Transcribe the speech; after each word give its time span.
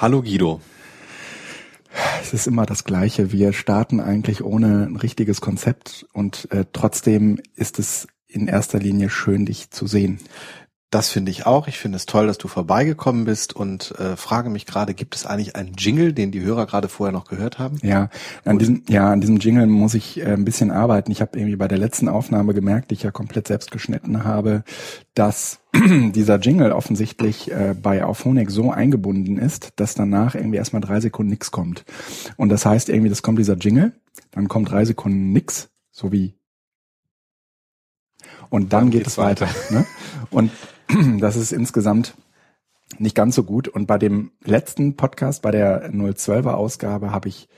Hallo 0.00 0.22
Guido. 0.22 0.60
Es 2.22 2.32
ist 2.32 2.46
immer 2.46 2.66
das 2.66 2.84
Gleiche. 2.84 3.32
Wir 3.32 3.52
starten 3.52 3.98
eigentlich 3.98 4.44
ohne 4.44 4.86
ein 4.86 4.94
richtiges 4.94 5.40
Konzept 5.40 6.06
und 6.12 6.48
äh, 6.52 6.66
trotzdem 6.72 7.40
ist 7.56 7.80
es 7.80 8.06
in 8.28 8.46
erster 8.46 8.78
Linie 8.78 9.10
schön, 9.10 9.44
dich 9.44 9.70
zu 9.70 9.88
sehen. 9.88 10.20
Das 10.90 11.10
finde 11.10 11.30
ich 11.30 11.44
auch. 11.44 11.68
Ich 11.68 11.78
finde 11.78 11.96
es 11.96 12.06
toll, 12.06 12.26
dass 12.26 12.38
du 12.38 12.48
vorbeigekommen 12.48 13.26
bist 13.26 13.54
und 13.54 13.94
äh, 13.98 14.16
frage 14.16 14.48
mich 14.48 14.64
gerade, 14.64 14.94
gibt 14.94 15.14
es 15.14 15.26
eigentlich 15.26 15.54
einen 15.54 15.74
Jingle, 15.74 16.14
den 16.14 16.32
die 16.32 16.40
Hörer 16.40 16.64
gerade 16.64 16.88
vorher 16.88 17.12
noch 17.12 17.26
gehört 17.26 17.58
haben? 17.58 17.78
Ja, 17.82 18.08
an 18.46 18.52
Gut. 18.52 18.60
diesem, 18.62 18.82
ja, 18.88 19.10
an 19.10 19.20
diesem 19.20 19.36
Jingle 19.36 19.66
muss 19.66 19.92
ich 19.92 20.18
äh, 20.18 20.32
ein 20.32 20.46
bisschen 20.46 20.70
arbeiten. 20.70 21.12
Ich 21.12 21.20
habe 21.20 21.38
irgendwie 21.38 21.56
bei 21.56 21.68
der 21.68 21.76
letzten 21.76 22.08
Aufnahme 22.08 22.54
gemerkt, 22.54 22.90
die 22.90 22.94
ich 22.94 23.02
ja 23.02 23.10
komplett 23.10 23.48
selbst 23.48 23.70
geschnitten 23.70 24.24
habe, 24.24 24.64
dass 25.12 25.60
dieser 25.74 26.38
Jingle 26.38 26.72
offensichtlich 26.72 27.50
äh, 27.50 27.74
bei 27.74 28.02
Auphonic 28.02 28.50
so 28.50 28.70
eingebunden 28.70 29.36
ist, 29.36 29.74
dass 29.76 29.94
danach 29.94 30.34
irgendwie 30.34 30.56
erstmal 30.56 30.80
drei 30.80 31.00
Sekunden 31.00 31.30
nix 31.30 31.50
kommt. 31.50 31.84
Und 32.38 32.48
das 32.48 32.64
heißt 32.64 32.88
irgendwie, 32.88 33.10
das 33.10 33.22
kommt 33.22 33.38
dieser 33.38 33.56
Jingle, 33.56 33.92
dann 34.30 34.48
kommt 34.48 34.70
drei 34.70 34.86
Sekunden 34.86 35.34
nix, 35.34 35.68
so 35.90 36.12
wie 36.12 36.34
und 38.50 38.72
dann, 38.72 38.84
dann 38.84 38.90
geht 38.90 39.06
es 39.06 39.18
weiter. 39.18 39.46
weiter 39.46 39.74
ne? 39.74 39.86
Und 40.30 40.50
das 41.18 41.36
ist 41.36 41.52
insgesamt 41.52 42.14
nicht 42.98 43.14
ganz 43.14 43.34
so 43.34 43.44
gut. 43.44 43.68
Und 43.68 43.86
bei 43.86 43.98
dem 43.98 44.30
letzten 44.44 44.96
Podcast, 44.96 45.42
bei 45.42 45.50
der 45.50 45.92
012er 45.92 46.52
Ausgabe, 46.52 47.12
habe 47.12 47.28
ich 47.28 47.48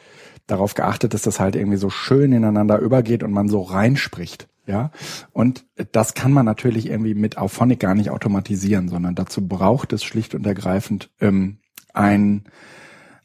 darauf 0.46 0.74
geachtet, 0.74 1.14
dass 1.14 1.22
das 1.22 1.38
halt 1.38 1.54
irgendwie 1.54 1.76
so 1.76 1.90
schön 1.90 2.32
ineinander 2.32 2.78
übergeht 2.78 3.22
und 3.22 3.32
man 3.32 3.48
so 3.48 3.62
reinspricht. 3.62 4.48
Ja, 4.66 4.92
und 5.32 5.64
das 5.90 6.14
kann 6.14 6.32
man 6.32 6.46
natürlich 6.46 6.86
irgendwie 6.86 7.14
mit 7.14 7.38
Auphonic 7.38 7.80
gar 7.80 7.94
nicht 7.94 8.10
automatisieren, 8.10 8.88
sondern 8.88 9.16
dazu 9.16 9.48
braucht 9.48 9.92
es 9.92 10.04
schlicht 10.04 10.34
und 10.34 10.46
ergreifend 10.46 11.10
ähm, 11.20 11.58
ein, 11.92 12.44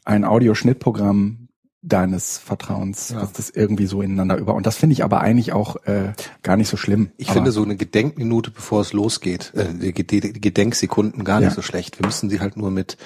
ein 0.05 0.23
Audioschnittprogramm, 0.23 1.44
deines 1.85 2.37
Vertrauens, 2.37 3.09
ja. 3.09 3.19
dass 3.19 3.31
das 3.33 3.49
irgendwie 3.49 3.85
so 3.85 4.01
ineinander 4.01 4.37
über. 4.37 4.55
Und 4.55 4.65
das 4.65 4.75
finde 4.75 4.93
ich 4.93 5.03
aber 5.03 5.21
eigentlich 5.21 5.53
auch 5.53 5.75
äh, 5.85 6.13
gar 6.41 6.57
nicht 6.57 6.67
so 6.67 6.77
schlimm. 6.77 7.11
Ich 7.17 7.27
aber 7.27 7.35
finde 7.35 7.51
so 7.51 7.63
eine 7.63 7.75
Gedenkminute, 7.75 8.51
bevor 8.51 8.81
es 8.81 8.91
losgeht, 8.91 9.53
äh, 9.55 9.93
die, 10.03 10.19
Gedenksekunden 10.33 11.23
gar 11.23 11.39
nicht 11.39 11.49
ja. 11.49 11.55
so 11.55 11.61
schlecht. 11.61 11.99
Wir 11.99 12.05
müssen 12.05 12.29
sie 12.29 12.39
halt 12.39 12.57
nur 12.57 12.71
mit 12.71 12.97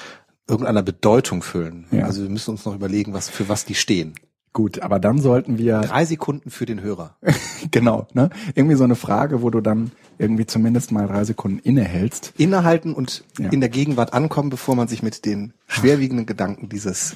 irgendeiner 0.48 0.82
Bedeutung 0.82 1.44
füllen. 1.44 1.86
Ja. 1.92 2.06
Also 2.06 2.24
wir 2.24 2.30
müssen 2.30 2.52
uns 2.52 2.66
noch 2.66 2.74
überlegen, 2.74 3.14
was 3.14 3.30
für 3.30 3.50
was 3.50 3.66
die 3.66 3.76
stehen. 3.76 4.16
Gut, 4.52 4.82
aber 4.82 4.98
dann 5.00 5.20
sollten 5.20 5.60
wir 5.60 5.82
drei 5.82 6.06
Sekunden 6.06 6.50
für 6.50 6.66
den 6.66 6.82
Hörer. 6.82 7.16
genau, 7.72 8.08
ne? 8.14 8.32
Irgendwie 8.56 8.76
so 8.76 8.84
eine 8.84 8.96
Frage, 8.96 9.44
wo 9.44 9.52
du 9.52 9.62
dann 9.62 9.92
irgendwie 10.18 10.48
zumindest 10.48 10.92
mal 10.92 11.08
drei 11.08 11.24
Sekunden 11.24 11.60
innehältst. 11.60 12.34
Innehalten 12.38 12.94
und 12.94 13.24
ja. 13.38 13.50
in 13.50 13.60
der 13.60 13.70
Gegenwart 13.70 14.14
ankommen, 14.14 14.50
bevor 14.50 14.76
man 14.76 14.88
sich 14.88 15.04
mit 15.04 15.26
den 15.26 15.54
schwerwiegenden 15.68 16.26
Gedanken 16.26 16.68
dieses 16.68 17.16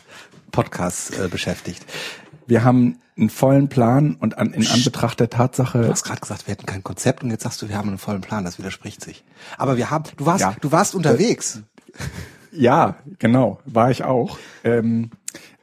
Podcasts 0.53 1.09
äh, 1.09 1.27
beschäftigt. 1.27 1.85
Wir 2.47 2.63
haben 2.63 2.99
einen 3.17 3.29
vollen 3.29 3.67
Plan 3.67 4.15
und 4.15 4.37
an, 4.37 4.53
in 4.53 4.65
Anbetracht 4.65 5.19
der 5.19 5.29
Tatsache. 5.29 5.81
Du 5.81 5.89
hast 5.89 6.03
gerade 6.03 6.21
gesagt, 6.21 6.47
wir 6.47 6.53
hätten 6.53 6.65
kein 6.65 6.83
Konzept 6.83 7.23
und 7.23 7.29
jetzt 7.31 7.43
sagst 7.43 7.61
du, 7.61 7.67
wir 7.67 7.77
haben 7.77 7.89
einen 7.89 7.97
vollen 7.97 8.21
Plan. 8.21 8.45
Das 8.45 8.57
widerspricht 8.57 9.03
sich. 9.03 9.25
Aber 9.57 9.75
wir 9.75 9.89
haben, 9.91 10.05
du 10.15 10.25
warst, 10.25 10.41
ja. 10.41 10.55
du 10.61 10.71
warst 10.71 10.95
unterwegs. 10.95 11.61
Ja, 12.51 12.97
genau, 13.19 13.59
war 13.65 13.91
ich 13.91 14.03
auch. 14.03 14.37
Ähm, 14.63 15.09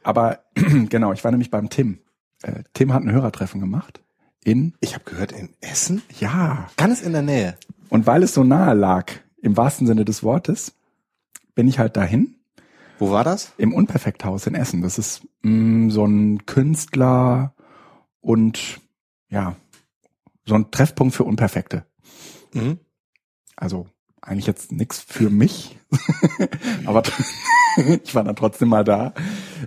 aber 0.03 0.39
genau, 0.89 1.13
ich 1.13 1.23
war 1.23 1.31
nämlich 1.31 1.49
beim 1.49 1.69
Tim. 1.69 1.99
Äh, 2.43 2.63
Tim 2.73 2.93
hat 2.93 3.03
ein 3.03 3.11
Hörertreffen 3.11 3.59
gemacht 3.61 4.01
in. 4.43 4.73
Ich 4.81 4.93
habe 4.93 5.05
gehört 5.05 5.31
in 5.31 5.49
Essen. 5.61 6.01
Ja, 6.19 6.69
ganz 6.77 7.01
in 7.01 7.13
der 7.13 7.21
Nähe. 7.21 7.57
Und 7.89 8.07
weil 8.07 8.23
es 8.23 8.33
so 8.33 8.43
nahe 8.43 8.73
lag, 8.73 9.11
im 9.41 9.55
wahrsten 9.55 9.87
Sinne 9.87 10.05
des 10.05 10.23
Wortes, 10.23 10.73
bin 11.55 11.67
ich 11.67 11.79
halt 11.79 11.95
dahin 11.95 12.35
wo 13.01 13.09
war 13.09 13.23
das? 13.23 13.51
Im 13.57 13.73
Unperfekthaus 13.73 14.45
in 14.45 14.53
Essen. 14.53 14.83
Das 14.83 14.99
ist 14.99 15.27
mh, 15.41 15.51
mm, 15.51 15.89
so 15.89 16.05
ein 16.05 16.45
Künstler 16.45 17.55
und 18.21 18.79
ja, 19.27 19.55
so 20.45 20.53
ein 20.53 20.69
Treffpunkt 20.69 21.15
für 21.15 21.23
Unperfekte. 21.23 21.85
Mhm. 22.53 22.77
Also 23.55 23.87
eigentlich 24.21 24.45
jetzt 24.45 24.71
nichts 24.71 24.99
für 24.99 25.31
mich, 25.31 25.79
aber 26.85 27.01
ich 28.03 28.13
war 28.13 28.23
dann 28.23 28.35
trotzdem 28.35 28.69
mal 28.69 28.83
da. 28.83 29.13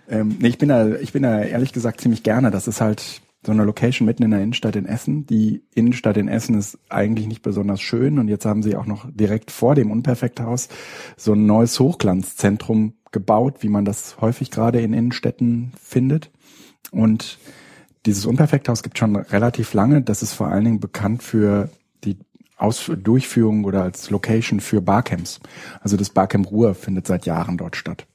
Ähm, 0.09 0.37
nee, 0.39 0.49
ich 0.49 0.59
bin 0.59 0.69
da, 0.69 0.95
ich 0.95 1.13
bin 1.13 1.25
da 1.25 1.43
ehrlich 1.43 1.73
gesagt 1.73 2.01
ziemlich 2.01 2.23
gerne. 2.23 2.53
Das 2.53 2.69
ist 2.69 2.81
halt 2.81 3.21
so 3.47 3.53
eine 3.53 3.65
Location 3.65 4.07
mitten 4.07 4.23
in 4.23 4.31
der 4.31 4.41
Innenstadt 4.41 4.77
in 4.77 4.87
Essen. 4.87 5.27
Die 5.27 5.63
Innenstadt 5.75 6.17
in 6.17 6.29
Essen 6.29 6.59
ist 6.59 6.79
eigentlich 6.89 7.27
nicht 7.27 7.43
besonders 7.43 7.81
schön 7.81 8.19
und 8.19 8.29
jetzt 8.29 8.47
haben 8.47 8.63
sie 8.63 8.77
auch 8.77 8.87
noch 8.87 9.07
direkt 9.11 9.51
vor 9.51 9.75
dem 9.75 9.91
Unperfekthaus 9.91 10.69
so 11.17 11.33
ein 11.33 11.47
neues 11.47 11.79
Hochglanzzentrum 11.81 12.95
gebaut, 13.13 13.57
wie 13.61 13.69
man 13.69 13.85
das 13.85 14.21
häufig 14.21 14.51
gerade 14.51 14.81
in 14.81 14.93
Innenstädten 14.93 15.73
findet. 15.81 16.31
Und 16.91 17.39
dieses 18.07 18.27
Unperfekthaus 18.27 18.83
gibt 18.83 18.99
schon 18.99 19.17
relativ 19.17 19.73
lange. 19.73 20.03
Das 20.03 20.23
ist 20.23 20.33
vor 20.35 20.49
allen 20.49 20.65
Dingen 20.65 20.81
bekannt 20.81 21.23
für 21.23 21.71
die 22.05 22.19
Aus 22.57 22.91
Durchführung 22.97 23.65
oder 23.65 23.83
als 23.83 24.11
Location 24.11 24.61
für 24.61 24.81
Barcamps. 24.81 25.41
Also 25.81 25.97
das 25.97 26.11
Barcamp 26.11 26.51
Ruhr 26.51 26.75
findet 26.75 27.07
seit 27.07 27.27
Jahren 27.27 27.57
dort 27.57 27.77
statt. 27.77 28.07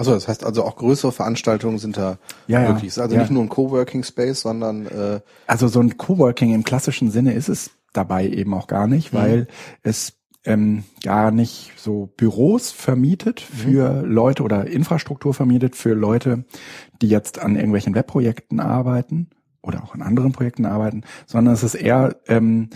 Also 0.00 0.14
das 0.14 0.28
heißt 0.28 0.46
also 0.46 0.64
auch 0.64 0.76
größere 0.76 1.12
Veranstaltungen 1.12 1.76
sind 1.76 1.98
da 1.98 2.16
ja, 2.46 2.72
möglich. 2.72 2.98
Also 2.98 3.14
ja. 3.14 3.20
nicht 3.20 3.30
nur 3.30 3.42
ein 3.42 3.50
Coworking 3.50 4.02
Space, 4.02 4.40
sondern 4.40 4.86
äh 4.86 5.20
also 5.46 5.68
so 5.68 5.78
ein 5.78 5.98
Coworking 5.98 6.54
im 6.54 6.64
klassischen 6.64 7.10
Sinne 7.10 7.34
ist 7.34 7.50
es 7.50 7.70
dabei 7.92 8.26
eben 8.26 8.54
auch 8.54 8.66
gar 8.66 8.86
nicht, 8.86 9.12
mhm. 9.12 9.18
weil 9.18 9.46
es 9.82 10.14
ähm, 10.46 10.84
gar 11.04 11.30
nicht 11.30 11.72
so 11.76 12.06
Büros 12.16 12.70
vermietet 12.70 13.44
mhm. 13.52 13.56
für 13.58 13.90
mhm. 13.90 14.10
Leute 14.10 14.42
oder 14.42 14.66
Infrastruktur 14.66 15.34
vermietet 15.34 15.76
für 15.76 15.92
Leute, 15.92 16.46
die 17.02 17.08
jetzt 17.10 17.38
an 17.38 17.56
irgendwelchen 17.56 17.94
Webprojekten 17.94 18.58
arbeiten 18.58 19.28
oder 19.60 19.84
auch 19.84 19.94
an 19.94 20.00
anderen 20.00 20.32
Projekten 20.32 20.64
arbeiten, 20.64 21.02
sondern 21.26 21.52
es 21.52 21.62
ist 21.62 21.74
eher 21.74 22.16
ähm, 22.26 22.70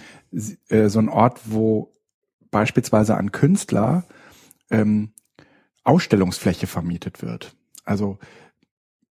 äh, 0.69 0.91
so 0.91 0.99
ein 0.99 1.09
Ort, 1.09 1.41
wo 1.47 1.97
beispielsweise 2.51 3.17
an 3.17 3.33
Künstler 3.33 4.05
ähm, 4.71 5.14
Ausstellungsfläche 5.85 6.67
vermietet 6.67 7.23
wird. 7.23 7.55
Also, 7.85 8.19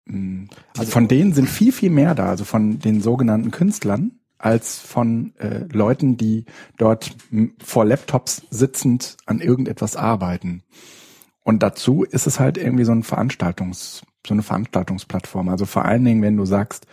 mh, 0.06 0.48
also 0.78 0.92
von 0.92 1.08
denen 1.08 1.34
sind 1.34 1.48
viel, 1.48 1.72
viel 1.72 1.90
mehr 1.90 2.16
da, 2.16 2.30
also 2.30 2.44
von 2.44 2.80
den 2.80 3.02
sogenannten 3.02 3.52
Künstlern, 3.52 4.20
als 4.38 4.80
von 4.80 5.34
äh, 5.38 5.66
Leuten, 5.72 6.18
die 6.18 6.46
dort 6.78 7.16
vor 7.64 7.86
Laptops 7.86 8.44
sitzend 8.50 9.16
an 9.26 9.40
irgendetwas 9.40 9.96
arbeiten. 9.96 10.64
Und 11.44 11.64
dazu 11.64 12.04
ist 12.04 12.28
es 12.28 12.40
halt 12.40 12.58
irgendwie 12.58 12.84
so 12.84 12.92
ein 12.92 13.04
Veranstaltungs, 13.04 14.04
so 14.26 14.34
eine 14.34 14.44
Veranstaltungsplattform. 14.44 15.50
Also 15.50 15.66
vor 15.66 15.86
allen 15.86 16.04
Dingen, 16.04 16.22
wenn 16.22 16.38
du 16.38 16.46
sagst, 16.46 16.88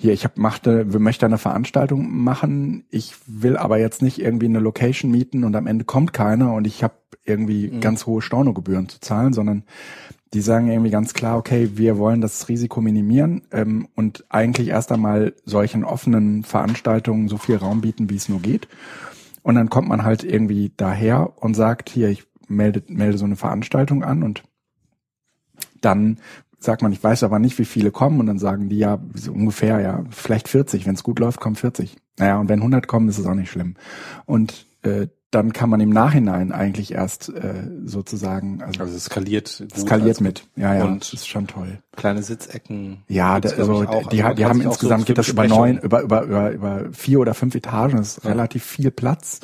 hier, 0.00 0.14
ich 0.14 0.24
hab, 0.24 0.38
machte, 0.38 0.86
möchte 0.98 1.26
eine 1.26 1.36
Veranstaltung 1.36 2.10
machen, 2.24 2.84
ich 2.88 3.16
will 3.26 3.58
aber 3.58 3.78
jetzt 3.78 4.00
nicht 4.00 4.18
irgendwie 4.18 4.46
eine 4.46 4.58
Location 4.58 5.10
mieten 5.10 5.44
und 5.44 5.54
am 5.54 5.66
Ende 5.66 5.84
kommt 5.84 6.14
keiner 6.14 6.54
und 6.54 6.66
ich 6.66 6.82
habe 6.82 6.94
irgendwie 7.26 7.68
mhm. 7.68 7.82
ganz 7.82 8.06
hohe 8.06 8.22
Stornogebühren 8.22 8.88
zu 8.88 8.98
zahlen, 9.00 9.34
sondern 9.34 9.64
die 10.32 10.40
sagen 10.40 10.68
irgendwie 10.68 10.90
ganz 10.90 11.12
klar, 11.12 11.36
okay, 11.36 11.72
wir 11.74 11.98
wollen 11.98 12.22
das 12.22 12.48
Risiko 12.48 12.80
minimieren 12.80 13.42
ähm, 13.52 13.88
und 13.94 14.24
eigentlich 14.30 14.68
erst 14.68 14.90
einmal 14.90 15.34
solchen 15.44 15.84
offenen 15.84 16.44
Veranstaltungen 16.44 17.28
so 17.28 17.36
viel 17.36 17.56
Raum 17.56 17.82
bieten, 17.82 18.08
wie 18.08 18.16
es 18.16 18.30
nur 18.30 18.40
geht. 18.40 18.68
Und 19.42 19.56
dann 19.56 19.68
kommt 19.68 19.88
man 19.88 20.02
halt 20.02 20.24
irgendwie 20.24 20.72
daher 20.78 21.34
und 21.36 21.52
sagt, 21.52 21.90
hier, 21.90 22.08
ich 22.08 22.24
melde, 22.48 22.82
melde 22.88 23.18
so 23.18 23.26
eine 23.26 23.36
Veranstaltung 23.36 24.02
an 24.02 24.22
und 24.22 24.44
dann 25.82 26.20
sagt 26.60 26.82
man, 26.82 26.92
ich 26.92 27.02
weiß 27.02 27.24
aber 27.24 27.38
nicht, 27.38 27.58
wie 27.58 27.64
viele 27.64 27.90
kommen 27.90 28.20
und 28.20 28.26
dann 28.26 28.38
sagen 28.38 28.68
die 28.68 28.78
ja 28.78 28.98
so 29.14 29.32
ungefähr, 29.32 29.80
ja, 29.80 30.04
vielleicht 30.10 30.48
40. 30.48 30.86
Wenn 30.86 30.94
es 30.94 31.02
gut 31.02 31.18
läuft, 31.18 31.40
kommen 31.40 31.56
40. 31.56 31.96
Naja, 32.18 32.38
und 32.38 32.48
wenn 32.48 32.60
100 32.60 32.86
kommen, 32.86 33.08
ist 33.08 33.18
es 33.18 33.26
auch 33.26 33.34
nicht 33.34 33.50
schlimm. 33.50 33.74
Und 34.26 34.66
äh, 34.82 35.08
dann 35.30 35.52
kann 35.52 35.70
man 35.70 35.80
im 35.80 35.90
Nachhinein 35.90 36.50
eigentlich 36.50 36.92
erst 36.92 37.28
äh, 37.28 37.68
sozusagen 37.84 38.62
also, 38.62 38.80
also 38.80 38.96
es 38.96 39.04
skaliert 39.04 39.58
gut, 39.58 39.78
skaliert 39.78 40.08
also 40.08 40.24
mit 40.24 40.48
ja 40.56 40.74
ja 40.74 40.84
und 40.84 41.12
ist 41.12 41.28
schon 41.28 41.46
toll 41.46 41.78
kleine 41.96 42.22
Sitzecken 42.22 43.04
ja 43.06 43.38
da, 43.38 43.50
also 43.50 43.84
auch, 43.84 44.08
die, 44.08 44.24
also 44.24 44.34
die 44.34 44.44
haben 44.44 44.60
insgesamt 44.60 45.02
so 45.02 45.06
geht 45.06 45.18
das 45.18 45.28
über 45.28 45.46
neun 45.46 45.78
über 45.78 46.02
über 46.02 46.22
über 46.24 46.50
über 46.50 46.84
vier 46.92 47.20
oder 47.20 47.34
fünf 47.34 47.54
Etagen 47.54 47.98
das 47.98 48.18
ist 48.18 48.24
ja. 48.24 48.30
relativ 48.30 48.64
viel 48.64 48.90
Platz 48.90 49.38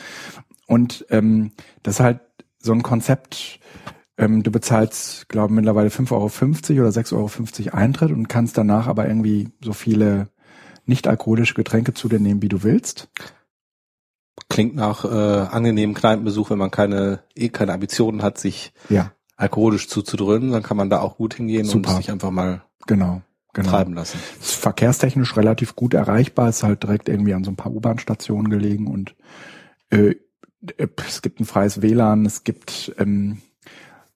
und 0.67 1.07
ähm, 1.11 1.53
das 1.85 1.97
ist 1.97 2.01
halt 2.01 2.21
so 2.59 2.73
ein 2.73 2.83
Konzept 2.83 3.61
ähm, 4.19 4.43
du 4.43 4.51
bezahlst 4.51 5.29
glaube 5.29 5.53
mittlerweile 5.53 5.89
5,50 5.89 6.11
Euro 6.13 6.87
oder 6.87 7.01
6,50 7.01 7.13
Euro 7.67 7.77
Eintritt 7.77 8.11
und 8.11 8.29
kannst 8.29 8.57
danach 8.59 8.87
aber 8.87 9.09
irgendwie 9.09 9.51
so 9.61 9.73
viele 9.73 10.29
nicht 10.85 11.09
alkoholische 11.09 11.55
Getränke 11.55 11.95
zu 11.95 12.09
dir 12.09 12.21
nehmen 12.21 12.43
wie 12.43 12.49
du 12.49 12.63
willst 12.63 13.09
Klingt 14.49 14.77
nach 14.77 15.05
äh, 15.05 15.09
angenehmen 15.09 15.95
Kneipenbesuch, 15.95 16.51
wenn 16.51 16.59
man 16.59 16.71
keine 16.71 17.21
eh 17.35 17.49
keine 17.49 17.73
Ambitionen 17.73 18.23
hat, 18.23 18.39
sich 18.39 18.73
ja. 18.91 19.13
alkoholisch 19.37 19.89
zuzudröhnen, 19.89 20.53
dann 20.53 20.63
kann 20.63 20.77
man 20.77 20.91
da 20.91 21.01
auch 21.01 21.17
gut 21.17 21.35
hingehen 21.35 21.65
Super. 21.65 21.91
und 21.91 21.97
sich 21.97 22.11
einfach 22.11 22.31
mal 22.31 22.63
genau, 22.87 23.23
genau. 23.55 23.71
treiben 23.71 23.95
lassen. 23.95 24.21
Ist 24.41 24.57
verkehrstechnisch 24.57 25.37
relativ 25.37 25.75
gut 25.75 25.95
erreichbar, 25.95 26.51
ist 26.51 26.63
halt 26.63 26.83
direkt 26.83 27.09
irgendwie 27.09 27.33
an 27.35 27.45
so 27.45 27.51
ein 27.51 27.57
paar 27.57 27.73
U-Bahn-Stationen 27.73 28.51
gelegen 28.51 28.87
und 28.87 29.17
äh, 29.91 30.15
es 31.07 31.23
gibt 31.23 31.41
ein 31.41 31.47
freies 31.47 31.81
WLAN, 31.81 32.27
es 32.27 32.45
gibt 32.45 32.95
Ähm, 32.99 33.39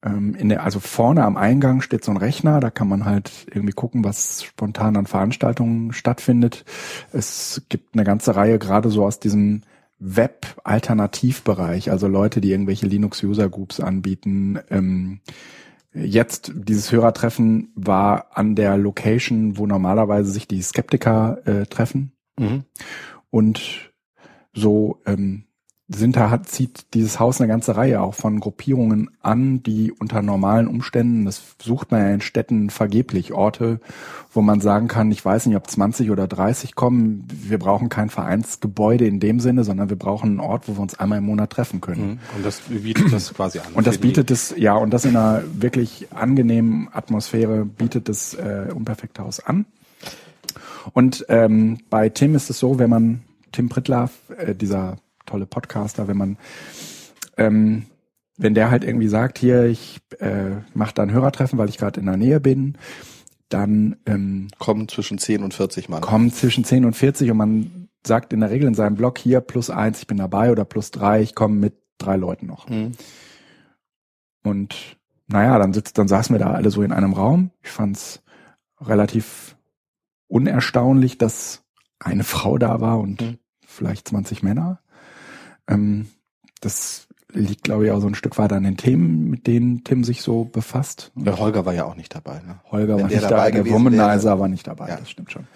in 0.02 0.48
der, 0.48 0.64
also 0.64 0.80
vorne 0.80 1.24
am 1.24 1.36
Eingang 1.36 1.82
steht 1.82 2.04
so 2.04 2.10
ein 2.10 2.16
Rechner, 2.16 2.60
da 2.60 2.70
kann 2.70 2.88
man 2.88 3.04
halt 3.04 3.46
irgendwie 3.52 3.74
gucken, 3.74 4.02
was 4.02 4.42
spontan 4.42 4.96
an 4.96 5.06
Veranstaltungen 5.06 5.92
stattfindet. 5.92 6.64
Es 7.12 7.62
gibt 7.68 7.94
eine 7.94 8.04
ganze 8.04 8.34
Reihe 8.34 8.58
gerade 8.58 8.88
so 8.88 9.04
aus 9.04 9.20
diesem 9.20 9.62
Web-Alternativbereich, 9.98 11.90
also 11.90 12.08
Leute, 12.08 12.40
die 12.40 12.50
irgendwelche 12.50 12.86
Linux-User-Groups 12.86 13.80
anbieten. 13.80 14.58
Ähm, 14.70 15.20
jetzt, 15.92 16.52
dieses 16.54 16.90
Hörertreffen 16.90 17.70
war 17.74 18.28
an 18.32 18.54
der 18.54 18.78
Location, 18.78 19.58
wo 19.58 19.66
normalerweise 19.66 20.30
sich 20.30 20.48
die 20.48 20.62
Skeptiker 20.62 21.46
äh, 21.46 21.66
treffen. 21.66 22.12
Mhm. 22.38 22.64
Und 23.28 23.92
so 24.54 25.02
ähm, 25.04 25.44
sind 25.92 26.14
da 26.14 26.30
hat, 26.30 26.48
zieht 26.48 26.94
dieses 26.94 27.18
Haus 27.18 27.40
eine 27.40 27.48
ganze 27.48 27.76
Reihe 27.76 28.00
auch 28.00 28.14
von 28.14 28.38
Gruppierungen 28.38 29.10
an, 29.22 29.60
die 29.64 29.90
unter 29.90 30.22
normalen 30.22 30.68
Umständen, 30.68 31.24
das 31.24 31.42
sucht 31.60 31.90
man 31.90 32.00
ja 32.00 32.14
in 32.14 32.20
Städten 32.20 32.70
vergeblich, 32.70 33.32
Orte, 33.32 33.80
wo 34.32 34.40
man 34.40 34.60
sagen 34.60 34.86
kann, 34.86 35.10
ich 35.10 35.24
weiß 35.24 35.46
nicht, 35.46 35.56
ob 35.56 35.68
20 35.68 36.12
oder 36.12 36.28
30 36.28 36.76
kommen, 36.76 37.26
wir 37.28 37.58
brauchen 37.58 37.88
kein 37.88 38.08
Vereinsgebäude 38.08 39.04
in 39.04 39.18
dem 39.18 39.40
Sinne, 39.40 39.64
sondern 39.64 39.90
wir 39.90 39.98
brauchen 39.98 40.30
einen 40.30 40.40
Ort, 40.40 40.68
wo 40.68 40.76
wir 40.76 40.80
uns 40.80 40.96
einmal 40.98 41.18
im 41.18 41.24
Monat 41.24 41.50
treffen 41.50 41.80
können. 41.80 42.02
Mhm. 42.06 42.18
Und 42.36 42.46
das 42.46 42.60
bietet 42.60 43.12
das 43.12 43.34
quasi 43.34 43.58
an. 43.58 43.72
Und 43.74 43.88
das 43.88 43.98
bietet 43.98 44.30
es, 44.30 44.54
ja, 44.56 44.74
und 44.74 44.90
das 44.90 45.04
in 45.04 45.16
einer 45.16 45.42
wirklich 45.54 46.06
angenehmen 46.14 46.88
Atmosphäre 46.92 47.64
bietet 47.64 48.08
das 48.08 48.34
äh, 48.34 48.68
Unperfekte 48.72 49.24
Haus 49.24 49.40
an. 49.40 49.66
Und 50.92 51.26
ähm, 51.28 51.78
bei 51.90 52.08
Tim 52.10 52.36
ist 52.36 52.48
es 52.48 52.60
so, 52.60 52.78
wenn 52.78 52.90
man 52.90 53.22
Tim 53.50 53.68
Prittlaff, 53.68 54.12
äh, 54.38 54.54
dieser 54.54 54.96
tolle 55.30 55.46
Podcaster, 55.46 56.08
wenn 56.08 56.16
man 56.16 56.36
ähm, 57.36 57.86
wenn 58.40 58.54
der 58.54 58.70
halt 58.70 58.84
irgendwie 58.84 59.08
sagt, 59.08 59.38
hier, 59.38 59.64
ich 59.66 60.00
äh, 60.18 60.62
mache 60.72 60.94
da 60.94 61.02
ein 61.02 61.12
Hörertreffen, 61.12 61.58
weil 61.58 61.68
ich 61.68 61.76
gerade 61.76 62.00
in 62.00 62.06
der 62.06 62.16
Nähe 62.16 62.40
bin, 62.40 62.78
dann 63.50 63.96
ähm, 64.06 64.48
kommen 64.58 64.88
zwischen 64.88 65.18
10 65.18 65.42
und 65.42 65.52
40 65.52 65.90
Mann. 65.90 66.00
Kommen 66.00 66.32
zwischen 66.32 66.64
10 66.64 66.86
und 66.86 66.94
40 66.94 67.30
und 67.30 67.36
man 67.36 67.88
sagt 68.06 68.32
in 68.32 68.40
der 68.40 68.50
Regel 68.50 68.66
in 68.66 68.74
seinem 68.74 68.96
Blog 68.96 69.18
hier 69.18 69.42
plus 69.42 69.68
eins, 69.68 69.98
ich 69.98 70.06
bin 70.06 70.16
dabei 70.16 70.50
oder 70.50 70.64
plus 70.64 70.90
drei, 70.90 71.20
ich 71.20 71.34
komme 71.34 71.56
mit 71.56 71.74
drei 71.98 72.16
Leuten 72.16 72.46
noch. 72.46 72.66
Mhm. 72.66 72.92
Und 74.42 74.96
naja, 75.26 75.58
dann 75.58 75.74
sitzt, 75.74 75.98
dann 75.98 76.08
saßen 76.08 76.34
wir 76.34 76.40
da 76.40 76.52
alle 76.52 76.70
so 76.70 76.82
in 76.82 76.92
einem 76.92 77.12
Raum. 77.12 77.50
Ich 77.62 77.70
fand's 77.70 78.22
relativ 78.80 79.56
unerstaunlich, 80.28 81.18
dass 81.18 81.62
eine 81.98 82.24
Frau 82.24 82.56
da 82.56 82.80
war 82.80 82.98
und 82.98 83.20
mhm. 83.20 83.38
vielleicht 83.66 84.08
20 84.08 84.42
Männer. 84.42 84.80
Ähm, 85.70 86.08
das 86.60 87.08
liegt, 87.32 87.64
glaube 87.64 87.86
ich, 87.86 87.92
auch 87.92 88.00
so 88.00 88.06
ein 88.06 88.14
Stück 88.14 88.38
weit 88.38 88.52
an 88.52 88.64
den 88.64 88.76
Themen, 88.76 89.30
mit 89.30 89.46
denen 89.46 89.84
Tim 89.84 90.04
sich 90.04 90.22
so 90.22 90.44
befasst. 90.44 91.12
Der 91.14 91.38
Holger 91.38 91.64
war 91.64 91.74
ja 91.74 91.84
auch 91.84 91.96
nicht 91.96 92.14
dabei. 92.14 92.40
Ne? 92.40 92.60
Holger 92.70 92.96
Wenn 92.96 93.04
war 93.04 93.10
nicht 93.10 93.22
dabei, 93.22 93.50
der 93.50 93.70
Womanizer 93.70 94.38
war 94.38 94.48
nicht 94.48 94.66
dabei, 94.66 94.88
ja. 94.88 94.96
das 94.96 95.10
stimmt 95.10 95.32
schon. 95.32 95.46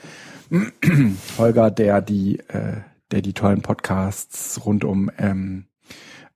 Holger, 1.39 1.71
der 1.71 2.01
die, 2.01 2.39
äh, 2.49 2.81
der 3.11 3.23
die 3.23 3.33
tollen 3.33 3.63
Podcasts 3.63 4.65
rund 4.65 4.85
um 4.85 5.11
ähm, 5.19 5.67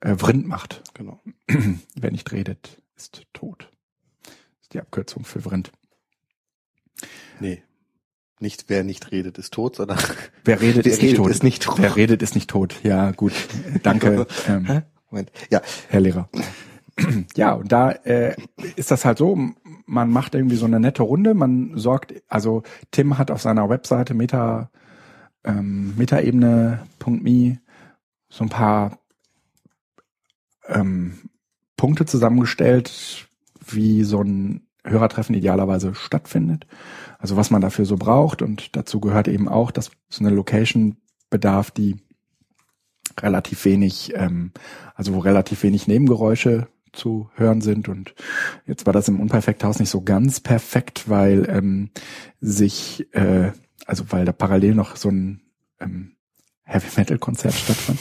äh, 0.01 0.17
Vrind 0.17 0.47
macht. 0.47 0.83
Genau. 0.95 1.21
Wer 1.95 2.11
nicht 2.11 2.33
redet, 2.33 2.83
ist 2.97 3.27
tot. 3.33 3.71
Das 4.25 4.35
ist 4.63 4.75
die 4.75 4.81
Abkürzung 4.81 5.25
für 5.25 5.41
Vrind. 5.43 5.73
Nee, 7.41 7.63
nicht 8.41 8.65
wer 8.69 8.85
nicht 8.85 9.11
redet 9.11 9.39
ist 9.39 9.55
tot, 9.55 9.77
sondern 9.77 9.99
wer 10.45 10.61
redet, 10.61 10.85
wer 10.85 10.93
ist, 10.93 11.03
redet 11.03 11.11
nicht 11.11 11.17
tot. 11.17 11.31
ist 11.31 11.43
nicht 11.43 11.63
tot. 11.63 11.79
Wer 11.79 11.97
redet 11.97 12.23
ist 12.23 12.35
nicht 12.35 12.51
tot. 12.51 12.77
Ja, 12.83 13.11
gut. 13.13 13.33
Danke. 13.83 14.27
ähm, 14.49 14.83
Moment. 15.11 15.33
Ja, 15.51 15.63
Herr 15.89 16.01
Lehrer. 16.01 16.29
ja, 17.37 17.53
und 17.53 17.71
da 17.73 17.91
äh, 17.91 18.35
ist 18.77 18.91
das 18.91 19.05
halt 19.05 19.19
so, 19.19 19.39
man 19.87 20.11
macht 20.11 20.35
irgendwie 20.35 20.57
so 20.57 20.67
eine 20.67 20.81
nette 20.81 21.03
Runde, 21.03 21.35
man 21.35 21.73
sorgt, 21.77 22.15
also 22.29 22.63
Tim 22.91 23.19
hat 23.19 23.31
auf 23.31 23.41
seiner 23.41 23.69
Webseite 23.69 24.15
meta 24.15 24.71
ähm, 25.45 25.95
metaebene.me 25.97 27.59
so 28.29 28.45
ein 28.45 28.51
paar 28.51 28.99
ähm, 30.67 31.31
Punkte 31.77 32.05
zusammengestellt, 32.05 33.29
wie 33.65 34.05
so 34.05 34.21
ein 34.23 34.67
Hörertreffen 34.85 35.35
idealerweise 35.35 35.95
stattfindet. 35.95 36.67
Also 37.19 37.37
was 37.37 37.51
man 37.51 37.61
dafür 37.61 37.85
so 37.85 37.97
braucht 37.97 38.43
und 38.43 38.77
dazu 38.77 39.01
gehört 39.01 39.29
eben 39.29 39.49
auch, 39.49 39.71
dass 39.71 39.91
so 40.09 40.25
eine 40.25 40.35
Location 40.35 40.97
bedarf, 41.31 41.71
die 41.71 41.97
relativ 43.21 43.65
wenig, 43.65 44.13
ähm, 44.15 44.53
also 44.95 45.15
wo 45.15 45.19
relativ 45.19 45.63
wenig 45.65 45.89
Nebengeräusche 45.89 46.69
zu 46.93 47.31
hören 47.35 47.61
sind 47.61 47.89
und 47.89 48.15
jetzt 48.67 48.87
war 48.87 48.93
das 48.93 49.09
im 49.09 49.21
Unperfekthaus 49.21 49.79
nicht 49.79 49.91
so 49.91 50.01
ganz 50.01 50.41
perfekt, 50.41 51.09
weil 51.09 51.49
ähm, 51.51 51.91
sich, 52.41 53.13
äh, 53.15 53.53
also 53.87 54.05
weil 54.11 54.25
da 54.25 54.33
parallel 54.33 54.75
noch 54.75 54.97
so 54.97 55.11
ein 55.11 55.43
ähm, 55.81 56.17
Heavy 56.63 56.89
Metal 56.97 57.19
Konzert 57.19 57.55
stattfand. 57.55 57.99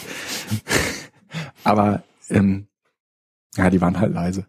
Aber 1.64 2.04
ähm, 2.30 2.68
ja, 3.56 3.70
die 3.70 3.82
waren 3.82 4.00
halt 4.00 4.14
leise. 4.14 4.46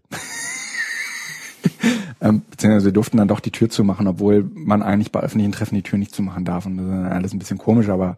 Ähm, 2.20 2.42
beziehungsweise 2.50 2.86
wir 2.86 2.92
durften 2.92 3.16
dann 3.16 3.28
doch 3.28 3.40
die 3.40 3.52
Tür 3.52 3.70
zumachen, 3.70 4.06
obwohl 4.06 4.50
man 4.52 4.82
eigentlich 4.82 5.12
bei 5.12 5.20
öffentlichen 5.20 5.52
Treffen 5.52 5.76
die 5.76 5.82
Tür 5.82 5.98
nicht 5.98 6.14
zumachen 6.14 6.44
darf. 6.44 6.66
Und 6.66 6.76
das 6.78 6.86
ist 6.86 7.12
alles 7.12 7.32
ein 7.32 7.38
bisschen 7.38 7.58
komisch, 7.58 7.88
aber 7.88 8.16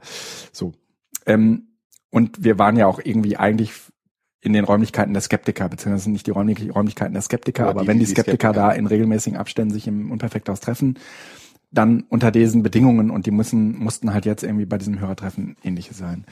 so. 0.52 0.72
Ähm, 1.26 1.68
und 2.10 2.42
wir 2.42 2.58
waren 2.58 2.76
ja 2.76 2.86
auch 2.86 3.00
irgendwie 3.02 3.36
eigentlich 3.36 3.72
in 4.40 4.54
den 4.54 4.64
Räumlichkeiten 4.64 5.12
der 5.12 5.22
Skeptiker, 5.22 5.68
beziehungsweise 5.68 6.10
nicht 6.10 6.26
die 6.26 6.30
Räumlichkeiten 6.30 7.12
der 7.12 7.22
Skeptiker, 7.22 7.64
ja, 7.64 7.70
aber 7.70 7.82
die, 7.82 7.88
wenn 7.88 7.98
die, 7.98 8.06
die 8.06 8.10
Skeptiker, 8.10 8.52
Skeptiker, 8.52 8.68
da 8.68 8.72
in 8.72 8.86
regelmäßigen 8.86 9.38
Abständen 9.38 9.72
sich 9.72 9.86
im 9.86 10.10
Unperfekthaus 10.10 10.60
treffen, 10.60 10.98
dann 11.72 12.04
unter 12.08 12.32
diesen 12.32 12.62
Bedingungen 12.62 13.10
und 13.10 13.26
die 13.26 13.30
müssen, 13.30 13.78
mussten 13.78 14.12
halt 14.12 14.24
jetzt 14.24 14.42
irgendwie 14.42 14.64
bei 14.64 14.78
diesem 14.78 14.98
Hörertreffen 14.98 15.56
ähnliche 15.62 15.94
sein. 15.94 16.24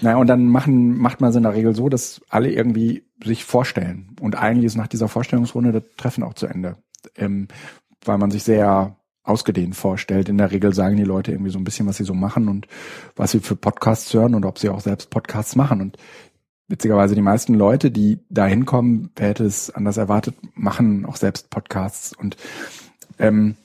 Naja, 0.00 0.16
und 0.16 0.28
dann 0.28 0.46
machen, 0.46 0.96
macht 0.96 1.20
man 1.20 1.30
es 1.30 1.36
in 1.36 1.42
der 1.42 1.52
Regel 1.52 1.74
so, 1.74 1.88
dass 1.88 2.22
alle 2.30 2.50
irgendwie 2.50 3.02
sich 3.22 3.44
vorstellen. 3.44 4.16
Und 4.20 4.36
eigentlich 4.36 4.64
ist 4.64 4.76
nach 4.76 4.86
dieser 4.86 5.08
Vorstellungsrunde 5.08 5.72
das 5.72 5.82
Treffen 5.96 6.22
auch 6.22 6.34
zu 6.34 6.46
Ende 6.46 6.76
ähm, 7.16 7.48
weil 8.04 8.18
man 8.18 8.30
sich 8.30 8.44
sehr 8.44 8.96
ausgedehnt 9.22 9.76
vorstellt. 9.76 10.28
In 10.28 10.38
der 10.38 10.50
Regel 10.50 10.74
sagen 10.74 10.96
die 10.96 11.04
Leute 11.04 11.32
irgendwie 11.32 11.50
so 11.50 11.58
ein 11.58 11.64
bisschen, 11.64 11.86
was 11.86 11.98
sie 11.98 12.04
so 12.04 12.14
machen 12.14 12.48
und 12.48 12.66
was 13.14 13.32
sie 13.32 13.40
für 13.40 13.56
Podcasts 13.56 14.12
hören 14.14 14.34
und 14.34 14.44
ob 14.44 14.58
sie 14.58 14.70
auch 14.70 14.80
selbst 14.80 15.10
Podcasts 15.10 15.54
machen. 15.54 15.80
Und 15.80 15.98
witzigerweise 16.68 17.14
die 17.14 17.22
meisten 17.22 17.54
Leute, 17.54 17.90
die 17.90 18.20
da 18.30 18.46
hinkommen, 18.46 19.10
wer 19.16 19.28
hätte 19.28 19.44
es 19.44 19.70
anders 19.70 19.98
erwartet, 19.98 20.34
machen 20.54 21.04
auch 21.04 21.16
selbst 21.16 21.50
Podcasts. 21.50 22.14
Und 22.14 22.36
ähm, 23.18 23.56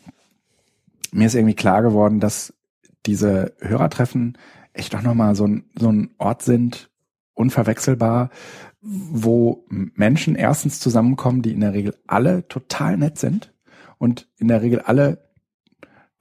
mir 1.12 1.28
ist 1.28 1.36
irgendwie 1.36 1.56
klar 1.56 1.82
geworden, 1.82 2.20
dass 2.20 2.54
diese 3.06 3.54
Hörertreffen 3.60 4.38
echt 4.74 4.94
doch 4.94 5.02
nochmal 5.02 5.36
so 5.36 5.46
ein, 5.46 5.66
so 5.78 5.90
ein 5.90 6.12
Ort 6.18 6.42
sind, 6.42 6.90
unverwechselbar, 7.36 8.30
wo 8.84 9.66
Menschen 9.70 10.36
erstens 10.36 10.80
zusammenkommen, 10.80 11.42
die 11.42 11.54
in 11.54 11.62
der 11.62 11.74
Regel 11.74 11.96
alle 12.06 12.48
total 12.48 12.98
nett 12.98 13.18
sind 13.18 13.54
und 13.98 14.28
in 14.38 14.50
der 14.50 14.62
Regel 14.62 14.82
alle 14.82 15.30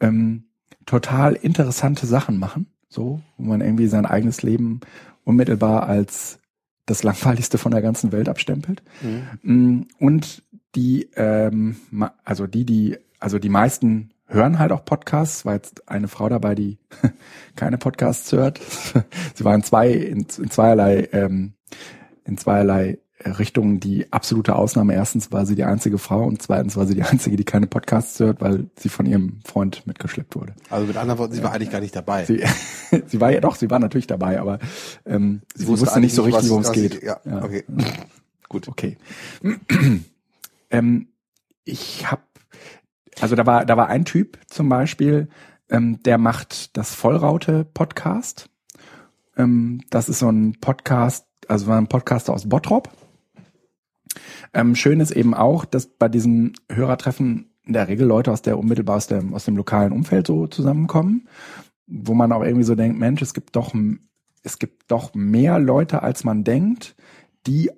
ähm, 0.00 0.44
total 0.86 1.34
interessante 1.34 2.06
Sachen 2.06 2.38
machen, 2.38 2.66
so, 2.88 3.20
wo 3.36 3.44
man 3.44 3.60
irgendwie 3.60 3.88
sein 3.88 4.06
eigenes 4.06 4.42
Leben 4.42 4.80
unmittelbar 5.24 5.88
als 5.88 6.38
das 6.86 7.02
langweiligste 7.02 7.58
von 7.58 7.72
der 7.72 7.82
ganzen 7.82 8.12
Welt 8.12 8.28
abstempelt. 8.28 8.82
Mhm. 9.02 9.38
Mm, 9.42 9.86
und 9.98 10.42
die, 10.74 11.10
ähm, 11.16 11.76
also 12.24 12.46
die, 12.46 12.64
die, 12.64 12.96
also 13.18 13.38
die 13.38 13.48
meisten 13.48 14.12
hören 14.26 14.58
halt 14.58 14.72
auch 14.72 14.84
Podcasts. 14.84 15.44
War 15.44 15.54
jetzt 15.54 15.88
eine 15.88 16.08
Frau 16.08 16.28
dabei, 16.28 16.54
die 16.54 16.78
keine 17.56 17.78
Podcasts 17.78 18.32
hört. 18.32 18.60
Sie 19.34 19.44
war 19.44 19.54
in 19.54 19.62
zwei, 19.62 19.90
in, 19.90 20.26
in 20.38 20.50
zweierlei 20.50 21.08
ähm, 21.12 21.54
in 22.24 22.38
zweierlei 22.38 22.98
Richtungen 23.24 23.80
die 23.80 24.12
absolute 24.12 24.56
Ausnahme. 24.56 24.94
Erstens 24.94 25.32
war 25.32 25.46
sie 25.46 25.54
die 25.54 25.64
einzige 25.64 25.98
Frau 25.98 26.24
und 26.24 26.42
zweitens 26.42 26.76
war 26.76 26.86
sie 26.86 26.94
die 26.94 27.02
einzige, 27.02 27.36
die 27.36 27.44
keine 27.44 27.66
Podcasts 27.66 28.18
hört, 28.20 28.40
weil 28.40 28.66
sie 28.76 28.88
von 28.88 29.06
ihrem 29.06 29.40
Freund 29.44 29.86
mitgeschleppt 29.86 30.34
wurde. 30.34 30.54
Also 30.70 30.86
mit 30.86 30.96
anderen 30.96 31.18
Worten, 31.18 31.34
sie 31.34 31.42
war 31.42 31.52
eigentlich 31.52 31.70
gar 31.70 31.80
nicht 31.80 31.94
dabei. 31.94 32.24
Sie, 32.24 32.42
sie 33.06 33.20
war 33.20 33.30
ja 33.30 33.40
doch, 33.40 33.54
sie 33.54 33.70
war 33.70 33.78
natürlich 33.78 34.06
dabei, 34.06 34.40
aber 34.40 34.58
ähm, 35.06 35.42
sie, 35.54 35.64
sie 35.64 35.68
wusste, 35.68 35.86
wusste 35.86 36.00
nicht 36.00 36.14
so 36.14 36.22
richtig, 36.22 36.48
worum 36.50 36.62
es 36.62 36.72
geht. 36.72 37.02
Ja, 37.02 37.20
ja, 37.24 37.44
okay. 37.44 37.64
Gut. 38.48 38.68
Okay. 38.68 38.98
ähm, 40.70 41.08
ich 41.64 42.10
habe, 42.10 42.22
also 43.20 43.36
da 43.36 43.46
war, 43.46 43.64
da 43.64 43.76
war 43.76 43.88
ein 43.88 44.04
Typ 44.04 44.38
zum 44.46 44.68
Beispiel, 44.68 45.28
ähm, 45.70 46.02
der 46.02 46.18
macht 46.18 46.76
das 46.76 46.94
Vollraute-Podcast. 46.94 48.50
Ähm, 49.36 49.80
das 49.90 50.08
ist 50.08 50.18
so 50.18 50.28
ein 50.28 50.58
Podcast, 50.60 51.26
also 51.52 51.66
war 51.66 51.76
ein 51.76 51.86
Podcaster 51.86 52.32
aus 52.32 52.48
Bottrop. 52.48 52.88
Ähm, 54.54 54.74
schön 54.74 55.00
ist 55.00 55.10
eben 55.10 55.34
auch, 55.34 55.66
dass 55.66 55.86
bei 55.86 56.08
diesen 56.08 56.54
Hörertreffen 56.70 57.50
in 57.64 57.74
der 57.74 57.88
Regel 57.88 58.06
Leute 58.06 58.32
aus 58.32 58.42
der 58.42 58.58
unmittelbar 58.58 58.96
aus 58.96 59.06
dem, 59.06 59.34
aus 59.34 59.44
dem 59.44 59.56
lokalen 59.56 59.92
Umfeld 59.92 60.26
so 60.26 60.46
zusammenkommen, 60.46 61.28
wo 61.86 62.14
man 62.14 62.32
auch 62.32 62.42
irgendwie 62.42 62.64
so 62.64 62.74
denkt, 62.74 62.98
Mensch, 62.98 63.22
es 63.22 63.34
gibt 63.34 63.54
doch, 63.54 63.74
es 64.42 64.58
gibt 64.58 64.90
doch 64.90 65.14
mehr 65.14 65.58
Leute, 65.58 66.02
als 66.02 66.24
man 66.24 66.42
denkt, 66.42 66.96
die 67.46 67.70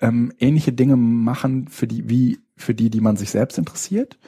ähm, 0.00 0.32
ähnliche 0.38 0.72
Dinge 0.72 0.96
machen 0.96 1.66
für 1.68 1.88
die, 1.88 2.08
wie 2.08 2.38
für 2.56 2.74
die, 2.74 2.88
die 2.88 3.00
man 3.00 3.16
sich 3.16 3.30
selbst 3.30 3.58
interessiert. 3.58 4.18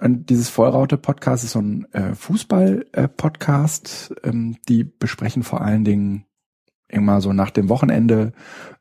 Und 0.00 0.30
dieses 0.30 0.48
Vollraute-Podcast 0.48 1.44
ist 1.44 1.52
so 1.52 1.60
ein 1.60 1.92
äh, 1.92 2.14
Fußball-Podcast. 2.14 4.14
Äh, 4.22 4.28
ähm, 4.28 4.56
die 4.68 4.84
besprechen 4.84 5.42
vor 5.42 5.60
allen 5.60 5.84
Dingen 5.84 6.24
immer 6.90 7.20
so 7.20 7.32
nach 7.32 7.50
dem 7.50 7.68
Wochenende 7.68 8.32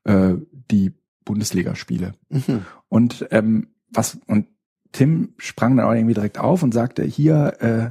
äh, 0.03 0.33
die 0.71 0.93
Bundesligaspiele. 1.25 2.13
Mhm. 2.29 2.65
Und 2.87 3.27
ähm, 3.31 3.67
was 3.91 4.19
und 4.27 4.47
Tim 4.91 5.33
sprang 5.37 5.77
dann 5.77 5.85
auch 5.85 5.93
irgendwie 5.93 6.15
direkt 6.15 6.39
auf 6.39 6.63
und 6.63 6.73
sagte, 6.73 7.03
hier 7.03 7.61
äh, 7.61 7.89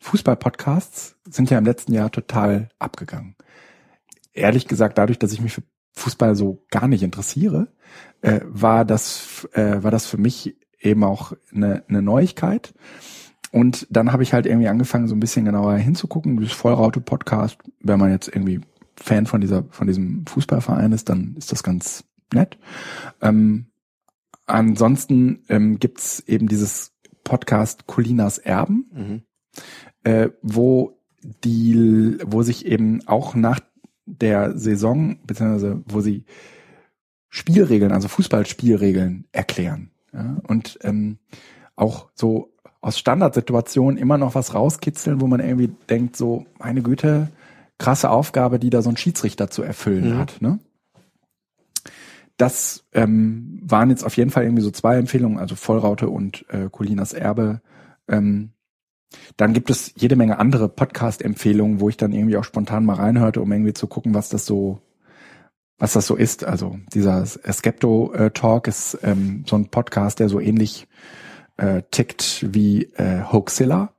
Fußball-Podcasts 0.00 1.16
sind 1.28 1.48
ja 1.48 1.56
im 1.56 1.64
letzten 1.64 1.94
Jahr 1.94 2.10
total 2.10 2.68
abgegangen. 2.78 3.36
Ehrlich 4.34 4.68
gesagt, 4.68 4.98
dadurch, 4.98 5.18
dass 5.18 5.32
ich 5.32 5.40
mich 5.40 5.54
für 5.54 5.62
Fußball 5.92 6.34
so 6.34 6.66
gar 6.70 6.88
nicht 6.88 7.02
interessiere, 7.02 7.68
äh, 8.20 8.40
war 8.44 8.84
das 8.84 9.48
äh, 9.52 9.82
war 9.82 9.90
das 9.90 10.06
für 10.06 10.18
mich 10.18 10.56
eben 10.80 11.04
auch 11.04 11.32
eine, 11.54 11.84
eine 11.88 12.02
Neuigkeit. 12.02 12.74
Und 13.50 13.86
dann 13.88 14.12
habe 14.12 14.24
ich 14.24 14.32
halt 14.34 14.46
irgendwie 14.46 14.68
angefangen, 14.68 15.06
so 15.06 15.14
ein 15.14 15.20
bisschen 15.20 15.44
genauer 15.44 15.76
hinzugucken. 15.76 16.36
Dieses 16.38 16.54
Vollraute-Podcast, 16.54 17.58
wenn 17.80 18.00
man 18.00 18.10
jetzt 18.10 18.28
irgendwie 18.28 18.60
Fan 18.96 19.26
von 19.26 19.40
dieser, 19.40 19.64
von 19.70 19.86
diesem 19.86 20.26
Fußballverein 20.26 20.92
ist, 20.92 21.08
dann 21.08 21.34
ist 21.36 21.52
das 21.52 21.62
ganz 21.62 22.04
nett. 22.32 22.58
Ähm, 23.20 23.66
ansonsten 24.46 25.42
ähm, 25.48 25.78
gibt's 25.78 26.20
eben 26.20 26.48
dieses 26.48 26.92
Podcast 27.24 27.86
Colinas 27.86 28.38
Erben, 28.38 28.86
mhm. 28.92 29.22
äh, 30.04 30.30
wo 30.42 30.98
die, 31.22 32.18
wo 32.24 32.42
sich 32.42 32.66
eben 32.66 33.06
auch 33.06 33.34
nach 33.34 33.60
der 34.06 34.58
Saison, 34.58 35.16
beziehungsweise 35.26 35.82
wo 35.86 36.00
sie 36.00 36.24
Spielregeln, 37.30 37.92
also 37.92 38.08
Fußballspielregeln 38.08 39.26
erklären. 39.32 39.90
Ja? 40.12 40.36
Und 40.46 40.78
ähm, 40.82 41.18
auch 41.74 42.10
so 42.14 42.52
aus 42.80 42.98
Standardsituationen 42.98 43.96
immer 43.96 44.18
noch 44.18 44.34
was 44.34 44.54
rauskitzeln, 44.54 45.20
wo 45.20 45.26
man 45.26 45.40
irgendwie 45.40 45.70
denkt, 45.88 46.16
so, 46.16 46.44
meine 46.58 46.82
Güte, 46.82 47.28
krasse 47.78 48.10
Aufgabe, 48.10 48.58
die 48.58 48.70
da 48.70 48.82
so 48.82 48.90
ein 48.90 48.96
Schiedsrichter 48.96 49.50
zu 49.50 49.62
erfüllen 49.62 50.14
mhm. 50.14 50.18
hat. 50.18 50.40
Ne? 50.40 50.58
Das 52.36 52.84
ähm, 52.92 53.60
waren 53.62 53.90
jetzt 53.90 54.04
auf 54.04 54.16
jeden 54.16 54.30
Fall 54.30 54.44
irgendwie 54.44 54.62
so 54.62 54.70
zwei 54.70 54.96
Empfehlungen, 54.96 55.38
also 55.38 55.54
Vollraute 55.54 56.08
und 56.08 56.44
äh, 56.48 56.68
Colinas 56.70 57.12
Erbe. 57.12 57.60
Ähm, 58.08 58.50
dann 59.36 59.52
gibt 59.52 59.70
es 59.70 59.92
jede 59.96 60.16
Menge 60.16 60.38
andere 60.38 60.68
Podcast-Empfehlungen, 60.68 61.80
wo 61.80 61.88
ich 61.88 61.96
dann 61.96 62.12
irgendwie 62.12 62.36
auch 62.36 62.44
spontan 62.44 62.84
mal 62.84 62.96
reinhörte, 62.96 63.40
um 63.40 63.52
irgendwie 63.52 63.72
zu 63.72 63.86
gucken, 63.86 64.14
was 64.14 64.28
das 64.28 64.46
so, 64.46 64.80
was 65.78 65.92
das 65.92 66.06
so 66.06 66.16
ist. 66.16 66.44
Also 66.44 66.78
dieser 66.92 67.24
Skepto-Talk 67.24 68.66
ist 68.66 68.98
ähm, 69.02 69.44
so 69.46 69.54
ein 69.56 69.68
Podcast, 69.68 70.18
der 70.18 70.28
so 70.28 70.40
ähnlich 70.40 70.88
äh, 71.56 71.82
tickt 71.90 72.46
wie 72.52 72.84
äh, 72.94 73.22
Hoaxilla. 73.22 73.92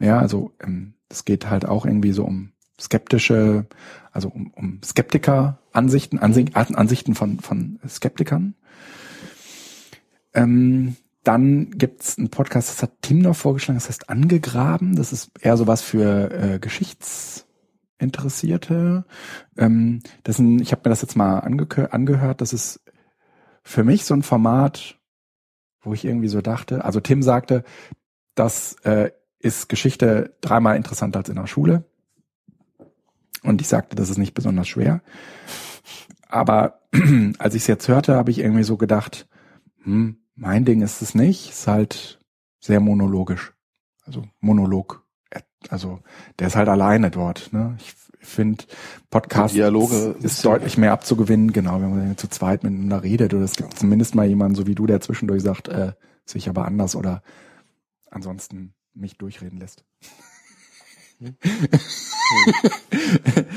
Ja, 0.00 0.18
also 0.18 0.52
ähm, 0.60 0.94
es 1.08 1.24
geht 1.24 1.48
halt 1.48 1.66
auch 1.66 1.86
irgendwie 1.86 2.12
so 2.12 2.24
um 2.24 2.52
skeptische, 2.80 3.66
also 4.12 4.28
um, 4.28 4.52
um 4.54 4.80
Skeptiker-Ansichten, 4.82 6.18
Ansichten, 6.18 6.54
Ansichten 6.54 7.14
von, 7.14 7.40
von 7.40 7.78
Skeptikern. 7.86 8.54
Ähm, 10.34 10.96
dann 11.22 11.70
gibt's 11.72 12.16
einen 12.18 12.30
Podcast, 12.30 12.70
das 12.70 12.82
hat 12.82 12.92
Tim 13.02 13.18
noch 13.18 13.36
vorgeschlagen, 13.36 13.78
das 13.78 13.88
heißt 13.88 14.08
Angegraben. 14.08 14.96
Das 14.96 15.12
ist 15.12 15.30
eher 15.40 15.58
sowas 15.58 15.82
für 15.82 16.30
äh, 16.30 16.58
Geschichtsinteressierte. 16.58 19.04
Ähm, 19.58 20.00
das 20.22 20.38
sind, 20.38 20.60
ich 20.60 20.72
habe 20.72 20.80
mir 20.84 20.90
das 20.90 21.02
jetzt 21.02 21.16
mal 21.16 21.40
ange 21.40 21.92
angehört. 21.92 22.40
Das 22.40 22.54
ist 22.54 22.80
für 23.62 23.84
mich 23.84 24.06
so 24.06 24.14
ein 24.14 24.22
Format, 24.22 24.98
wo 25.82 25.92
ich 25.92 26.06
irgendwie 26.06 26.28
so 26.28 26.40
dachte, 26.40 26.84
also 26.84 27.00
Tim 27.00 27.22
sagte, 27.22 27.64
das 28.34 28.76
äh, 28.84 29.10
ist 29.38 29.68
Geschichte 29.68 30.34
dreimal 30.40 30.76
interessanter 30.76 31.18
als 31.18 31.28
in 31.28 31.36
der 31.36 31.46
Schule. 31.46 31.84
Und 33.42 33.60
ich 33.60 33.68
sagte, 33.68 33.96
das 33.96 34.10
ist 34.10 34.18
nicht 34.18 34.34
besonders 34.34 34.68
schwer. 34.68 35.02
Aber 36.28 36.80
als 37.38 37.54
ich 37.54 37.62
es 37.62 37.66
jetzt 37.66 37.88
hörte, 37.88 38.14
habe 38.14 38.30
ich 38.30 38.38
irgendwie 38.38 38.62
so 38.62 38.76
gedacht, 38.76 39.28
hm, 39.82 40.18
mein 40.34 40.64
Ding 40.64 40.82
ist 40.82 41.02
es 41.02 41.14
nicht, 41.14 41.50
ist 41.50 41.66
halt 41.66 42.20
sehr 42.60 42.80
monologisch. 42.80 43.52
Also 44.04 44.24
Monolog. 44.40 45.04
Also 45.68 46.00
der 46.38 46.48
ist 46.48 46.56
halt 46.56 46.68
alleine 46.68 47.10
dort. 47.10 47.52
Ne? 47.52 47.76
Ich 47.78 47.94
finde, 48.20 48.64
Podcast 49.10 49.54
Dialoge 49.54 50.16
ist, 50.18 50.24
ist 50.24 50.44
deutlich 50.44 50.78
mehr 50.78 50.92
abzugewinnen, 50.92 51.52
genau, 51.52 51.80
wenn 51.80 51.90
man 51.90 52.16
zu 52.16 52.28
zweit 52.28 52.64
miteinander 52.64 53.02
redet 53.02 53.34
oder 53.34 53.44
es 53.44 53.56
gibt 53.56 53.78
zumindest 53.78 54.14
mal 54.14 54.26
jemanden, 54.26 54.54
so 54.54 54.66
wie 54.66 54.74
du, 54.74 54.86
der 54.86 55.00
zwischendurch 55.00 55.42
sagt, 55.42 55.68
äh, 55.68 55.92
sich 56.24 56.48
aber 56.48 56.64
anders 56.64 56.96
oder 56.96 57.22
ansonsten 58.10 58.74
mich 58.94 59.16
durchreden 59.16 59.58
lässt. 59.58 59.84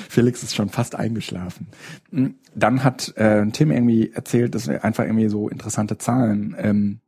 Felix 0.09 0.43
ist 0.43 0.55
schon 0.55 0.69
fast 0.69 0.95
eingeschlafen. 0.95 1.67
Hm, 2.11 2.35
dann 2.55 2.83
hat 2.83 3.15
äh, 3.17 3.45
Tim 3.47 3.71
irgendwie 3.71 4.11
erzählt, 4.11 4.53
dass 4.55 4.67
wir 4.67 4.83
einfach 4.83 5.05
irgendwie 5.05 5.29
so 5.29 5.49
interessante 5.49 5.97
Zahlen. 5.97 6.55
Ähm, 6.57 6.99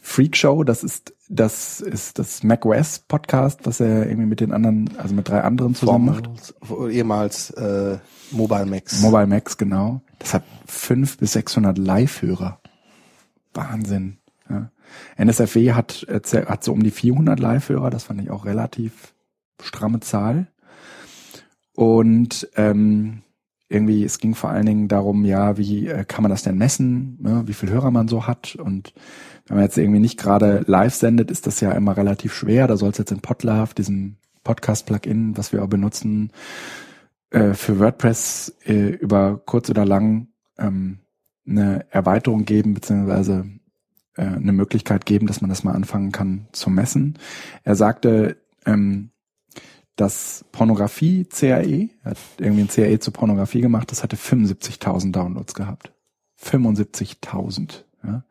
Freak 0.00 0.36
Show, 0.36 0.62
das 0.62 0.84
ist 0.84 1.14
das 1.28 1.80
ist 1.80 2.18
das 2.18 2.42
macOS 2.44 3.00
Podcast, 3.00 3.60
was 3.64 3.80
er 3.80 4.06
irgendwie 4.06 4.28
mit 4.28 4.40
den 4.40 4.52
anderen, 4.52 4.96
also 4.98 5.14
mit 5.14 5.28
drei 5.28 5.40
anderen 5.40 5.74
zusammen 5.74 6.06
macht. 6.06 6.54
Ehemals 6.90 7.50
äh, 7.50 7.98
Mobile 8.30 8.66
Max. 8.66 9.00
Mobile 9.00 9.26
Max, 9.26 9.56
genau. 9.56 10.00
Das 10.18 10.34
hat 10.34 10.44
fünf 10.66 11.18
bis 11.18 11.32
sechshundert 11.32 11.78
Live-Hörer. 11.78 12.60
Wahnsinn. 13.54 14.18
Ja. 14.48 14.70
NSFW 15.16 15.72
hat, 15.72 16.06
hat 16.08 16.64
so 16.64 16.72
um 16.72 16.82
die 16.82 16.90
400 16.90 17.40
Live-Hörer, 17.40 17.90
das 17.90 18.04
fand 18.04 18.20
ich 18.20 18.30
auch 18.30 18.44
relativ 18.44 19.14
stramme 19.62 20.00
Zahl. 20.00 20.48
Und 21.74 22.48
ähm, 22.56 23.22
irgendwie, 23.68 24.04
es 24.04 24.18
ging 24.18 24.34
vor 24.34 24.50
allen 24.50 24.66
Dingen 24.66 24.88
darum, 24.88 25.24
ja, 25.24 25.58
wie 25.58 25.88
äh, 25.88 26.04
kann 26.04 26.22
man 26.22 26.30
das 26.30 26.42
denn 26.42 26.56
messen, 26.56 27.18
ne, 27.20 27.42
wie 27.46 27.54
viel 27.54 27.70
Hörer 27.70 27.90
man 27.90 28.08
so 28.08 28.26
hat. 28.26 28.54
Und 28.56 28.94
wenn 29.46 29.56
man 29.56 29.64
jetzt 29.64 29.76
irgendwie 29.76 30.00
nicht 30.00 30.18
gerade 30.18 30.64
live 30.66 30.94
sendet, 30.94 31.30
ist 31.30 31.46
das 31.46 31.60
ja 31.60 31.72
immer 31.72 31.96
relativ 31.96 32.32
schwer. 32.32 32.66
Da 32.68 32.76
soll 32.76 32.90
es 32.90 32.98
jetzt 32.98 33.12
in 33.12 33.20
Podlove, 33.20 33.74
diesem 33.74 34.16
Podcast-Plugin, 34.44 35.36
was 35.36 35.52
wir 35.52 35.62
auch 35.62 35.68
benutzen, 35.68 36.30
äh, 37.30 37.54
für 37.54 37.80
WordPress 37.80 38.56
äh, 38.64 38.88
über 38.90 39.40
kurz 39.44 39.68
oder 39.68 39.84
lang 39.84 40.28
ähm, 40.58 41.00
eine 41.46 41.86
Erweiterung 41.90 42.44
geben, 42.44 42.74
beziehungsweise 42.74 43.46
äh, 44.16 44.22
eine 44.22 44.52
Möglichkeit 44.52 45.06
geben, 45.06 45.26
dass 45.26 45.40
man 45.40 45.50
das 45.50 45.64
mal 45.64 45.74
anfangen 45.74 46.12
kann 46.12 46.46
zu 46.52 46.70
messen. 46.70 47.18
Er 47.64 47.74
sagte, 47.74 48.36
ähm, 48.64 49.10
das 49.96 50.44
Pornografie 50.52 51.24
CAE, 51.24 51.88
er 52.04 52.10
hat 52.10 52.18
irgendwie 52.38 52.62
ein 52.62 52.68
CAE 52.68 52.98
zur 52.98 53.12
Pornografie 53.12 53.62
gemacht, 53.62 53.90
das 53.90 54.02
hatte 54.02 54.16
75.000 54.16 55.12
Downloads 55.12 55.54
gehabt. 55.54 55.92
75.000. 56.42 57.84
Ja. 58.04 58.24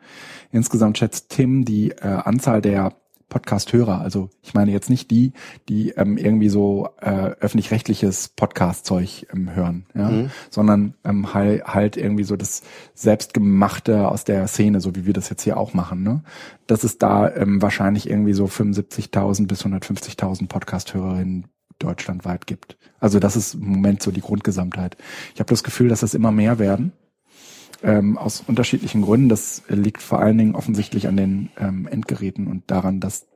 Insgesamt 0.52 0.98
schätzt 0.98 1.30
Tim 1.30 1.66
die 1.66 1.92
äh, 1.92 2.08
Anzahl 2.08 2.62
der 2.62 2.94
Podcast-Hörer, 3.30 4.02
also 4.02 4.30
ich 4.44 4.54
meine 4.54 4.72
jetzt 4.72 4.90
nicht 4.90 5.10
die, 5.10 5.34
die 5.68 5.90
ähm, 5.92 6.18
irgendwie 6.18 6.50
so 6.50 6.90
äh, 7.02 7.32
öffentlich-rechtliches 7.40 8.30
Podcast-Zeug 8.30 9.28
ähm, 9.34 9.54
hören, 9.54 9.88
ja, 9.96 10.10
mhm. 10.10 10.32
sondern 10.52 10.94
ähm, 11.04 11.34
halt, 11.34 11.66
halt 11.66 11.98
irgendwie 11.98 12.24
so 12.24 12.36
das 12.36 12.62
selbstgemachte 12.94 14.08
aus 14.08 14.26
der 14.26 14.48
Szene, 14.48 14.80
so 14.80 14.96
wie 14.96 15.06
wir 15.06 15.14
das 15.14 15.30
jetzt 15.30 15.42
hier 15.42 15.58
auch 15.58 15.74
machen, 15.74 16.04
ne? 16.04 16.24
Dass 16.68 16.84
es 16.84 17.00
da 17.00 17.34
ähm, 17.36 17.62
wahrscheinlich 17.62 18.10
irgendwie 18.10 18.34
so 18.34 18.46
75.000 18.46 19.48
bis 19.48 19.66
150.000 19.66 20.48
Podcast-Hörerinnen 20.48 21.48
deutschlandweit 21.80 22.48
gibt. 22.48 22.78
Also 23.00 23.20
das 23.20 23.36
ist 23.36 23.56
im 23.56 23.68
Moment 23.68 24.02
so 24.02 24.12
die 24.12 24.22
Grundgesamtheit. 24.22 24.98
Ich 25.34 25.40
habe 25.40 25.50
das 25.50 25.64
Gefühl, 25.64 25.90
dass 25.90 26.02
das 26.02 26.14
immer 26.14 26.32
mehr 26.32 26.60
werden. 26.60 26.94
Ähm, 27.84 28.18
aus 28.18 28.44
unterschiedlichen 28.48 29.02
Gründen. 29.02 29.30
Das 29.30 29.64
liegt 29.68 30.02
vor 30.02 30.20
allen 30.20 30.38
Dingen 30.38 30.56
offensichtlich 30.56 31.08
an 31.08 31.18
den 31.18 31.50
ähm, 31.58 31.88
Endgeräten 31.88 32.48
und 32.48 32.64
daran, 32.72 33.00
dass 33.00 33.28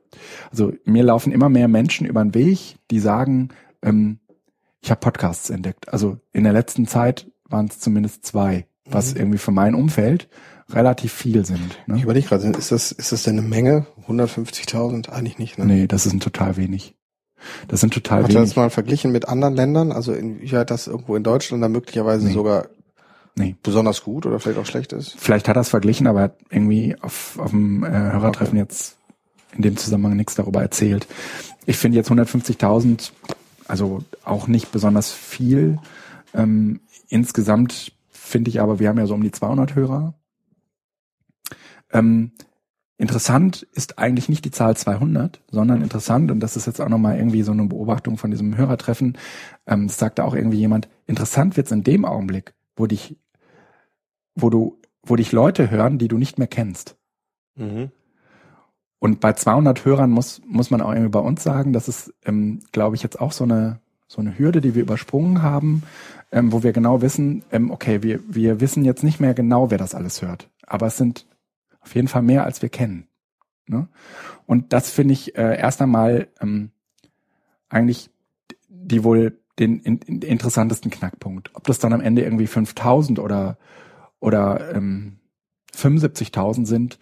also 0.50 0.72
mir 0.84 1.04
laufen 1.04 1.32
immer 1.32 1.48
mehr 1.48 1.68
Menschen 1.68 2.06
über 2.06 2.22
den 2.22 2.34
Weg, 2.34 2.76
die 2.90 2.98
sagen, 2.98 3.50
ähm, 3.82 4.18
ich 4.82 4.90
habe 4.90 5.00
Podcasts 5.00 5.50
entdeckt. 5.50 5.92
Also 5.92 6.18
in 6.32 6.44
der 6.44 6.52
letzten 6.52 6.86
Zeit 6.86 7.30
waren 7.44 7.66
es 7.66 7.78
zumindest 7.78 8.24
zwei, 8.24 8.66
was 8.84 9.14
mhm. 9.14 9.20
irgendwie 9.20 9.38
für 9.38 9.52
mein 9.52 9.74
Umfeld 9.74 10.28
relativ 10.70 11.12
viel 11.12 11.44
sind. 11.44 11.78
Ne? 11.86 11.96
Ich 11.96 12.04
überlege 12.04 12.28
gerade, 12.28 12.48
ist 12.48 12.72
das, 12.72 12.92
ist 12.92 13.12
das 13.12 13.24
denn 13.24 13.38
eine 13.38 13.46
Menge? 13.46 13.86
150.000? 14.06 15.10
Eigentlich 15.10 15.38
nicht, 15.38 15.58
ne? 15.58 15.66
Nee, 15.66 15.86
das 15.86 16.06
ist 16.06 16.12
ein 16.12 16.20
total 16.20 16.56
wenig. 16.56 16.94
Das 17.68 17.80
sind 17.80 17.94
total 17.94 18.22
Hat. 18.22 18.30
Hat 18.30 18.36
das 18.36 18.56
mal 18.56 18.70
verglichen 18.70 19.12
mit 19.12 19.28
anderen 19.28 19.54
Ländern? 19.54 19.92
Also 19.92 20.12
inwieweit 20.12 20.70
das 20.70 20.86
irgendwo 20.86 21.16
in 21.16 21.22
Deutschland 21.22 21.62
dann 21.62 21.72
möglicherweise 21.72 22.26
nee. 22.26 22.32
sogar 22.32 22.68
nee. 23.36 23.56
besonders 23.62 24.02
gut 24.02 24.26
oder 24.26 24.40
vielleicht 24.40 24.58
auch 24.58 24.66
schlecht 24.66 24.92
ist? 24.92 25.14
Vielleicht 25.18 25.48
hat 25.48 25.56
er 25.56 25.62
es 25.62 25.68
verglichen, 25.68 26.06
aber 26.06 26.20
er 26.20 26.24
hat 26.24 26.36
irgendwie 26.50 26.96
auf, 27.00 27.38
auf 27.38 27.50
dem 27.50 27.84
äh, 27.84 27.88
Hörertreffen 27.88 28.58
okay. 28.58 28.68
jetzt 28.68 28.96
in 29.56 29.62
dem 29.62 29.76
Zusammenhang 29.76 30.16
nichts 30.16 30.34
darüber 30.34 30.62
erzählt. 30.62 31.06
Ich 31.66 31.76
finde 31.76 31.98
jetzt 31.98 32.10
150.000, 32.10 33.10
also 33.66 34.02
auch 34.24 34.46
nicht 34.46 34.72
besonders 34.72 35.12
viel. 35.12 35.78
Ähm, 36.34 36.80
insgesamt 37.08 37.92
finde 38.10 38.50
ich 38.50 38.60
aber, 38.60 38.78
wir 38.78 38.88
haben 38.88 38.98
ja 38.98 39.06
so 39.06 39.14
um 39.14 39.22
die 39.22 39.32
200 39.32 39.74
Hörer. 39.74 40.14
Ähm, 41.92 42.32
interessant 43.00 43.66
ist 43.72 43.98
eigentlich 43.98 44.28
nicht 44.28 44.44
die 44.44 44.50
Zahl 44.50 44.76
200, 44.76 45.40
sondern 45.50 45.80
interessant, 45.80 46.30
und 46.30 46.40
das 46.40 46.56
ist 46.56 46.66
jetzt 46.66 46.82
auch 46.82 46.90
nochmal 46.90 47.16
irgendwie 47.16 47.42
so 47.42 47.50
eine 47.50 47.64
Beobachtung 47.64 48.18
von 48.18 48.30
diesem 48.30 48.58
Hörertreffen, 48.58 49.16
ähm, 49.66 49.88
sagte 49.88 50.22
auch 50.22 50.34
irgendwie 50.34 50.58
jemand, 50.58 50.86
interessant 51.06 51.56
wird's 51.56 51.70
in 51.70 51.82
dem 51.82 52.04
Augenblick, 52.04 52.52
wo 52.76 52.86
dich, 52.86 53.16
wo 54.34 54.50
du, 54.50 54.78
wo 55.02 55.16
dich 55.16 55.32
Leute 55.32 55.70
hören, 55.70 55.96
die 55.96 56.08
du 56.08 56.18
nicht 56.18 56.38
mehr 56.38 56.46
kennst. 56.46 56.96
Mhm. 57.56 57.90
Und 58.98 59.20
bei 59.20 59.32
200 59.32 59.86
Hörern 59.86 60.10
muss, 60.10 60.42
muss 60.46 60.70
man 60.70 60.82
auch 60.82 60.90
irgendwie 60.90 61.08
bei 61.08 61.20
uns 61.20 61.42
sagen, 61.42 61.72
das 61.72 61.88
ist, 61.88 62.12
ähm, 62.26 62.60
glaube 62.70 62.96
ich, 62.96 63.02
jetzt 63.02 63.18
auch 63.18 63.32
so 63.32 63.44
eine, 63.44 63.80
so 64.08 64.20
eine 64.20 64.38
Hürde, 64.38 64.60
die 64.60 64.74
wir 64.74 64.82
übersprungen 64.82 65.40
haben, 65.40 65.84
ähm, 66.32 66.52
wo 66.52 66.62
wir 66.62 66.74
genau 66.74 67.00
wissen, 67.00 67.44
ähm, 67.50 67.70
okay, 67.70 68.02
wir, 68.02 68.20
wir 68.28 68.60
wissen 68.60 68.84
jetzt 68.84 69.02
nicht 69.02 69.20
mehr 69.20 69.32
genau, 69.32 69.70
wer 69.70 69.78
das 69.78 69.94
alles 69.94 70.20
hört. 70.20 70.50
Aber 70.66 70.86
es 70.86 70.98
sind 70.98 71.24
auf 71.80 71.94
jeden 71.94 72.08
Fall 72.08 72.22
mehr, 72.22 72.44
als 72.44 72.62
wir 72.62 72.68
kennen. 72.68 73.08
Ne? 73.66 73.88
Und 74.46 74.72
das 74.72 74.90
finde 74.90 75.14
ich 75.14 75.36
äh, 75.36 75.58
erst 75.58 75.80
einmal 75.80 76.28
ähm, 76.40 76.70
eigentlich 77.68 78.10
die 78.68 79.04
wohl 79.04 79.38
den 79.58 79.80
in, 79.80 79.98
in, 79.98 80.22
interessantesten 80.22 80.90
Knackpunkt. 80.90 81.50
Ob 81.54 81.64
das 81.66 81.78
dann 81.78 81.92
am 81.92 82.00
Ende 82.00 82.22
irgendwie 82.22 82.46
5000 82.46 83.18
oder, 83.18 83.58
oder 84.18 84.74
ähm, 84.74 85.18
75.000 85.76 86.66
sind, 86.66 86.98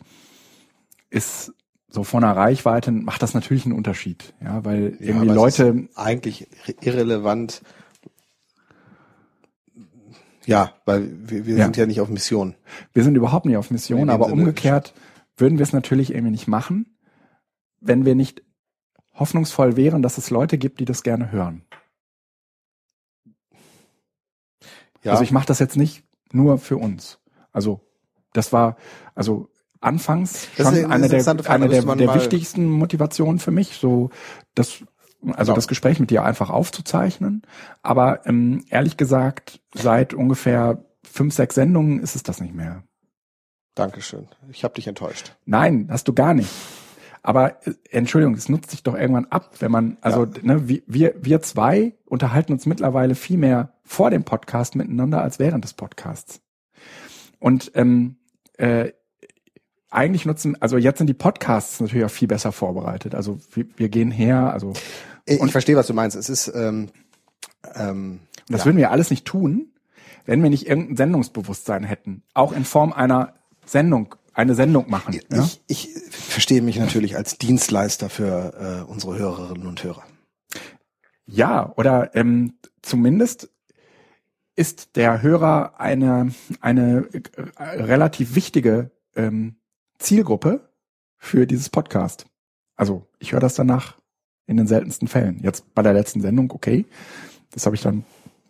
ist 1.10 1.54
so 1.88 2.04
von 2.04 2.20
der 2.20 2.36
Reichweite 2.36 2.92
macht 2.92 3.22
das 3.22 3.32
natürlich 3.32 3.64
einen 3.64 3.74
Unterschied, 3.74 4.34
ja, 4.42 4.64
weil 4.64 4.96
irgendwie 5.00 5.28
ja, 5.28 5.32
Leute 5.32 5.88
eigentlich 5.94 6.48
irrelevant. 6.80 7.62
Ja, 10.48 10.72
weil 10.86 11.10
wir, 11.28 11.44
wir 11.44 11.56
ja. 11.58 11.64
sind 11.64 11.76
ja 11.76 11.84
nicht 11.84 12.00
auf 12.00 12.08
Mission. 12.08 12.54
Wir 12.94 13.04
sind 13.04 13.14
überhaupt 13.16 13.44
nicht 13.44 13.58
auf 13.58 13.70
Mission, 13.70 14.08
aber 14.08 14.30
Sinne 14.30 14.40
umgekehrt 14.40 14.94
würden 15.36 15.58
wir 15.58 15.62
es 15.62 15.74
natürlich 15.74 16.14
irgendwie 16.14 16.30
nicht 16.30 16.48
machen, 16.48 16.96
wenn 17.80 18.06
wir 18.06 18.14
nicht 18.14 18.42
hoffnungsvoll 19.12 19.76
wären, 19.76 20.00
dass 20.00 20.16
es 20.16 20.30
Leute 20.30 20.56
gibt, 20.56 20.80
die 20.80 20.86
das 20.86 21.02
gerne 21.02 21.32
hören. 21.32 21.66
Ja. 25.04 25.12
Also 25.12 25.22
ich 25.22 25.32
mache 25.32 25.46
das 25.46 25.58
jetzt 25.58 25.76
nicht 25.76 26.02
nur 26.32 26.56
für 26.56 26.78
uns. 26.78 27.18
Also 27.52 27.82
das 28.32 28.50
war, 28.50 28.78
also 29.14 29.50
anfangs 29.82 30.48
schon 30.56 30.66
eine, 30.66 30.88
eine 30.88 31.08
der, 31.10 31.50
eine 31.50 31.68
der, 31.68 31.82
der 31.82 32.14
wichtigsten 32.14 32.70
Motivationen 32.70 33.38
für 33.38 33.50
mich, 33.50 33.74
so 33.76 34.08
das 34.54 34.82
also 35.34 35.54
das 35.54 35.68
Gespräch 35.68 36.00
mit 36.00 36.10
dir 36.10 36.24
einfach 36.24 36.50
aufzuzeichnen. 36.50 37.42
Aber 37.82 38.26
ähm, 38.26 38.64
ehrlich 38.70 38.96
gesagt, 38.96 39.60
seit 39.74 40.14
ungefähr 40.14 40.84
fünf, 41.02 41.34
sechs 41.34 41.54
Sendungen 41.54 42.00
ist 42.00 42.16
es 42.16 42.22
das 42.22 42.40
nicht 42.40 42.54
mehr. 42.54 42.84
Dankeschön. 43.74 44.28
Ich 44.50 44.64
habe 44.64 44.74
dich 44.74 44.86
enttäuscht. 44.86 45.36
Nein, 45.44 45.88
hast 45.90 46.08
du 46.08 46.12
gar 46.12 46.34
nicht. 46.34 46.50
Aber 47.22 47.66
äh, 47.66 47.74
Entschuldigung, 47.90 48.34
es 48.34 48.48
nutzt 48.48 48.70
sich 48.70 48.82
doch 48.82 48.94
irgendwann 48.94 49.26
ab, 49.26 49.50
wenn 49.60 49.70
man, 49.70 49.98
also 50.00 50.24
ja. 50.24 50.30
ne, 50.42 50.68
wir, 50.68 51.14
wir 51.20 51.42
zwei 51.42 51.94
unterhalten 52.06 52.52
uns 52.52 52.66
mittlerweile 52.66 53.14
viel 53.14 53.38
mehr 53.38 53.74
vor 53.84 54.10
dem 54.10 54.24
Podcast 54.24 54.76
miteinander 54.76 55.22
als 55.22 55.38
während 55.38 55.64
des 55.64 55.74
Podcasts. 55.74 56.40
Und 57.38 57.70
ähm, 57.74 58.16
äh, 58.56 58.92
eigentlich 59.90 60.26
nutzen, 60.26 60.60
also 60.60 60.76
jetzt 60.76 60.98
sind 60.98 61.06
die 61.06 61.14
Podcasts 61.14 61.80
natürlich 61.80 62.04
auch 62.04 62.10
viel 62.10 62.28
besser 62.28 62.52
vorbereitet. 62.52 63.14
Also 63.14 63.38
wir, 63.52 63.66
wir 63.76 63.88
gehen 63.88 64.10
her, 64.10 64.52
also 64.52 64.72
ich 65.24 65.40
und, 65.40 65.50
verstehe, 65.50 65.76
was 65.76 65.86
du 65.86 65.94
meinst. 65.94 66.16
Es 66.16 66.28
ist 66.28 66.52
ähm, 66.54 66.88
ähm, 67.74 68.20
das 68.48 68.60
ja. 68.60 68.66
würden 68.66 68.76
wir 68.78 68.90
alles 68.90 69.10
nicht 69.10 69.24
tun, 69.24 69.72
wenn 70.24 70.42
wir 70.42 70.50
nicht 70.50 70.66
irgendein 70.66 70.96
Sendungsbewusstsein 70.96 71.84
hätten, 71.84 72.22
auch 72.34 72.52
in 72.52 72.64
Form 72.64 72.92
einer 72.92 73.34
Sendung, 73.64 74.14
eine 74.32 74.54
Sendung 74.54 74.88
machen. 74.90 75.14
Ich, 75.14 75.26
ja? 75.30 75.42
ich, 75.42 75.60
ich 75.66 75.88
verstehe 76.10 76.62
mich 76.62 76.78
natürlich 76.78 77.16
als 77.16 77.38
Dienstleister 77.38 78.08
für 78.08 78.84
äh, 78.86 78.90
unsere 78.90 79.18
Hörerinnen 79.18 79.66
und 79.66 79.82
Hörer. 79.82 80.04
Ja, 81.26 81.72
oder 81.76 82.14
ähm, 82.14 82.54
zumindest 82.82 83.50
ist 84.56 84.96
der 84.96 85.22
Hörer 85.22 85.78
eine 85.78 86.32
eine 86.60 87.08
äh, 87.12 87.62
relativ 87.62 88.34
wichtige 88.34 88.90
ähm, 89.14 89.56
Zielgruppe 89.98 90.68
für 91.16 91.46
dieses 91.46 91.68
Podcast. 91.68 92.26
Also 92.76 93.06
ich 93.18 93.32
höre 93.32 93.40
das 93.40 93.54
danach 93.54 93.98
in 94.46 94.56
den 94.56 94.66
seltensten 94.66 95.08
Fällen. 95.08 95.40
Jetzt 95.42 95.74
bei 95.74 95.82
der 95.82 95.92
letzten 95.92 96.20
Sendung, 96.20 96.50
okay, 96.52 96.86
das 97.52 97.66
habe 97.66 97.76
ich 97.76 97.82
dann 97.82 98.04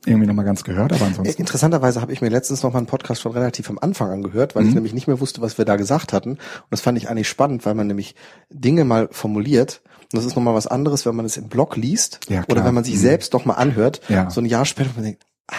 irgendwie 0.06 0.26
nochmal 0.26 0.44
ganz 0.44 0.64
gehört, 0.64 0.92
aber 0.92 1.06
ansonsten. 1.06 1.40
Interessanterweise 1.40 2.00
habe 2.00 2.12
ich 2.12 2.20
mir 2.20 2.28
letztens 2.28 2.62
noch 2.62 2.72
mal 2.72 2.78
einen 2.78 2.86
Podcast 2.86 3.20
schon 3.20 3.32
relativ 3.32 3.68
am 3.68 3.78
Anfang 3.78 4.10
angehört, 4.10 4.54
weil 4.54 4.62
mhm. 4.62 4.68
ich 4.68 4.74
nämlich 4.74 4.92
nicht 4.94 5.06
mehr 5.06 5.20
wusste, 5.20 5.40
was 5.40 5.58
wir 5.58 5.64
da 5.64 5.76
gesagt 5.76 6.12
hatten. 6.12 6.32
Und 6.32 6.40
das 6.70 6.80
fand 6.80 6.96
ich 6.98 7.08
eigentlich 7.08 7.28
spannend, 7.28 7.66
weil 7.66 7.74
man 7.74 7.88
nämlich 7.88 8.14
Dinge 8.48 8.84
mal 8.84 9.08
formuliert. 9.10 9.82
Und 10.12 10.14
das 10.14 10.24
ist 10.24 10.36
nochmal 10.36 10.54
was 10.54 10.66
anderes, 10.66 11.04
wenn 11.04 11.16
man 11.16 11.26
es 11.26 11.36
im 11.36 11.48
Blog 11.48 11.76
liest 11.76 12.20
ja, 12.28 12.44
oder 12.48 12.64
wenn 12.64 12.74
man 12.74 12.84
sich 12.84 12.94
mhm. 12.94 13.00
selbst 13.00 13.34
doch 13.34 13.44
mal 13.44 13.54
anhört, 13.54 14.00
ja. 14.08 14.30
so 14.30 14.40
ein 14.40 14.46
Jahr 14.46 14.64
später 14.64 14.90
und 14.90 14.96
man 14.96 15.04
denkt, 15.04 15.26
ah, 15.48 15.56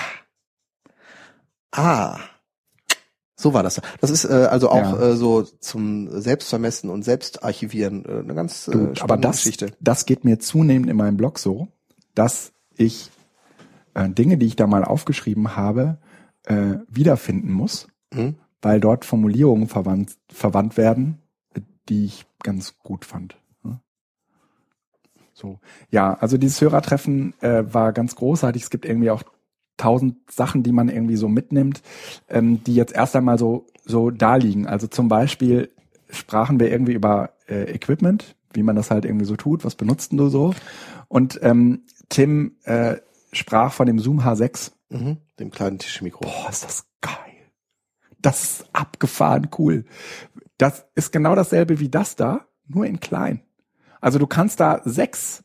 ah, 1.71 2.19
so 3.39 3.53
war 3.53 3.63
das. 3.63 3.79
Das 4.01 4.09
ist 4.09 4.25
äh, 4.25 4.47
also 4.49 4.69
auch 4.69 4.99
ja. 4.99 5.11
äh, 5.11 5.15
so 5.15 5.43
zum 5.43 6.09
Selbstvermessen 6.19 6.89
und 6.89 7.03
Selbstarchivieren 7.03 8.03
äh, 8.03 8.19
eine 8.19 8.35
ganz 8.35 8.67
äh, 8.67 8.71
spannende 8.71 9.01
aber 9.01 9.17
das, 9.17 9.37
Geschichte. 9.37 9.71
Das 9.79 10.05
geht 10.05 10.25
mir 10.25 10.39
zunehmend 10.39 10.89
in 10.89 10.97
meinem 10.97 11.15
Blog 11.15 11.39
so, 11.39 11.69
dass 12.15 12.51
ich 12.75 13.09
äh, 13.93 14.09
Dinge, 14.09 14.37
die 14.37 14.45
ich 14.45 14.57
da 14.57 14.67
mal 14.67 14.83
aufgeschrieben 14.83 15.55
habe, 15.55 15.99
äh, 16.43 16.79
wiederfinden 16.89 17.53
muss, 17.53 17.87
mhm. 18.13 18.35
weil 18.61 18.81
dort 18.81 19.05
Formulierungen 19.05 19.69
verwandt, 19.69 20.17
verwandt 20.29 20.75
werden, 20.75 21.19
die 21.87 22.05
ich 22.05 22.25
ganz 22.43 22.77
gut 22.79 23.05
fand. 23.05 23.37
So, 25.39 25.59
ja, 25.89 26.15
also 26.15 26.37
dieses 26.37 26.59
Hörertreffen 26.59 27.33
äh, 27.39 27.63
war 27.73 27.93
ganz 27.93 28.17
großartig. 28.17 28.63
Es 28.63 28.69
gibt 28.69 28.83
irgendwie 28.83 29.09
auch 29.09 29.23
tausend 29.79 30.17
Sachen, 30.31 30.61
die 30.61 30.71
man 30.71 30.89
irgendwie 30.89 31.15
so 31.15 31.27
mitnimmt, 31.27 31.81
ähm, 32.29 32.63
die 32.63 32.75
jetzt 32.75 32.93
erst 32.93 33.15
einmal 33.15 33.39
so, 33.39 33.65
so 33.85 34.11
da 34.11 34.35
liegen. 34.35 34.67
Also 34.67 34.87
zum 34.87 35.07
Beispiel 35.07 35.69
sprachen 36.09 36.59
wir 36.59 36.71
irgendwie 36.71 36.93
über 36.93 37.31
äh, 37.47 37.71
Equipment, 37.73 38.35
wie 38.53 38.63
man 38.63 38.75
das 38.75 38.91
halt 38.91 39.05
irgendwie 39.05 39.25
so 39.25 39.35
tut, 39.35 39.63
was 39.65 39.75
benutzt 39.75 40.11
du 40.13 40.29
so? 40.29 40.53
Und 41.07 41.39
ähm, 41.41 41.83
Tim 42.09 42.55
äh, 42.63 42.97
sprach 43.31 43.73
von 43.73 43.87
dem 43.87 43.99
Zoom 43.99 44.21
H6. 44.21 44.71
Mhm, 44.89 45.17
dem 45.39 45.51
kleinen 45.51 45.77
Tischmikro. 45.77 46.21
Boah, 46.21 46.49
ist 46.49 46.63
das 46.63 46.85
geil. 47.01 47.13
Das 48.19 48.43
ist 48.43 48.65
abgefahren 48.73 49.49
cool. 49.57 49.85
Das 50.57 50.85
ist 50.95 51.11
genau 51.11 51.35
dasselbe 51.35 51.79
wie 51.79 51.89
das 51.89 52.15
da, 52.15 52.47
nur 52.67 52.85
in 52.85 52.99
klein. 52.99 53.41
Also 54.01 54.19
du 54.19 54.27
kannst 54.27 54.59
da 54.59 54.81
sechs 54.83 55.43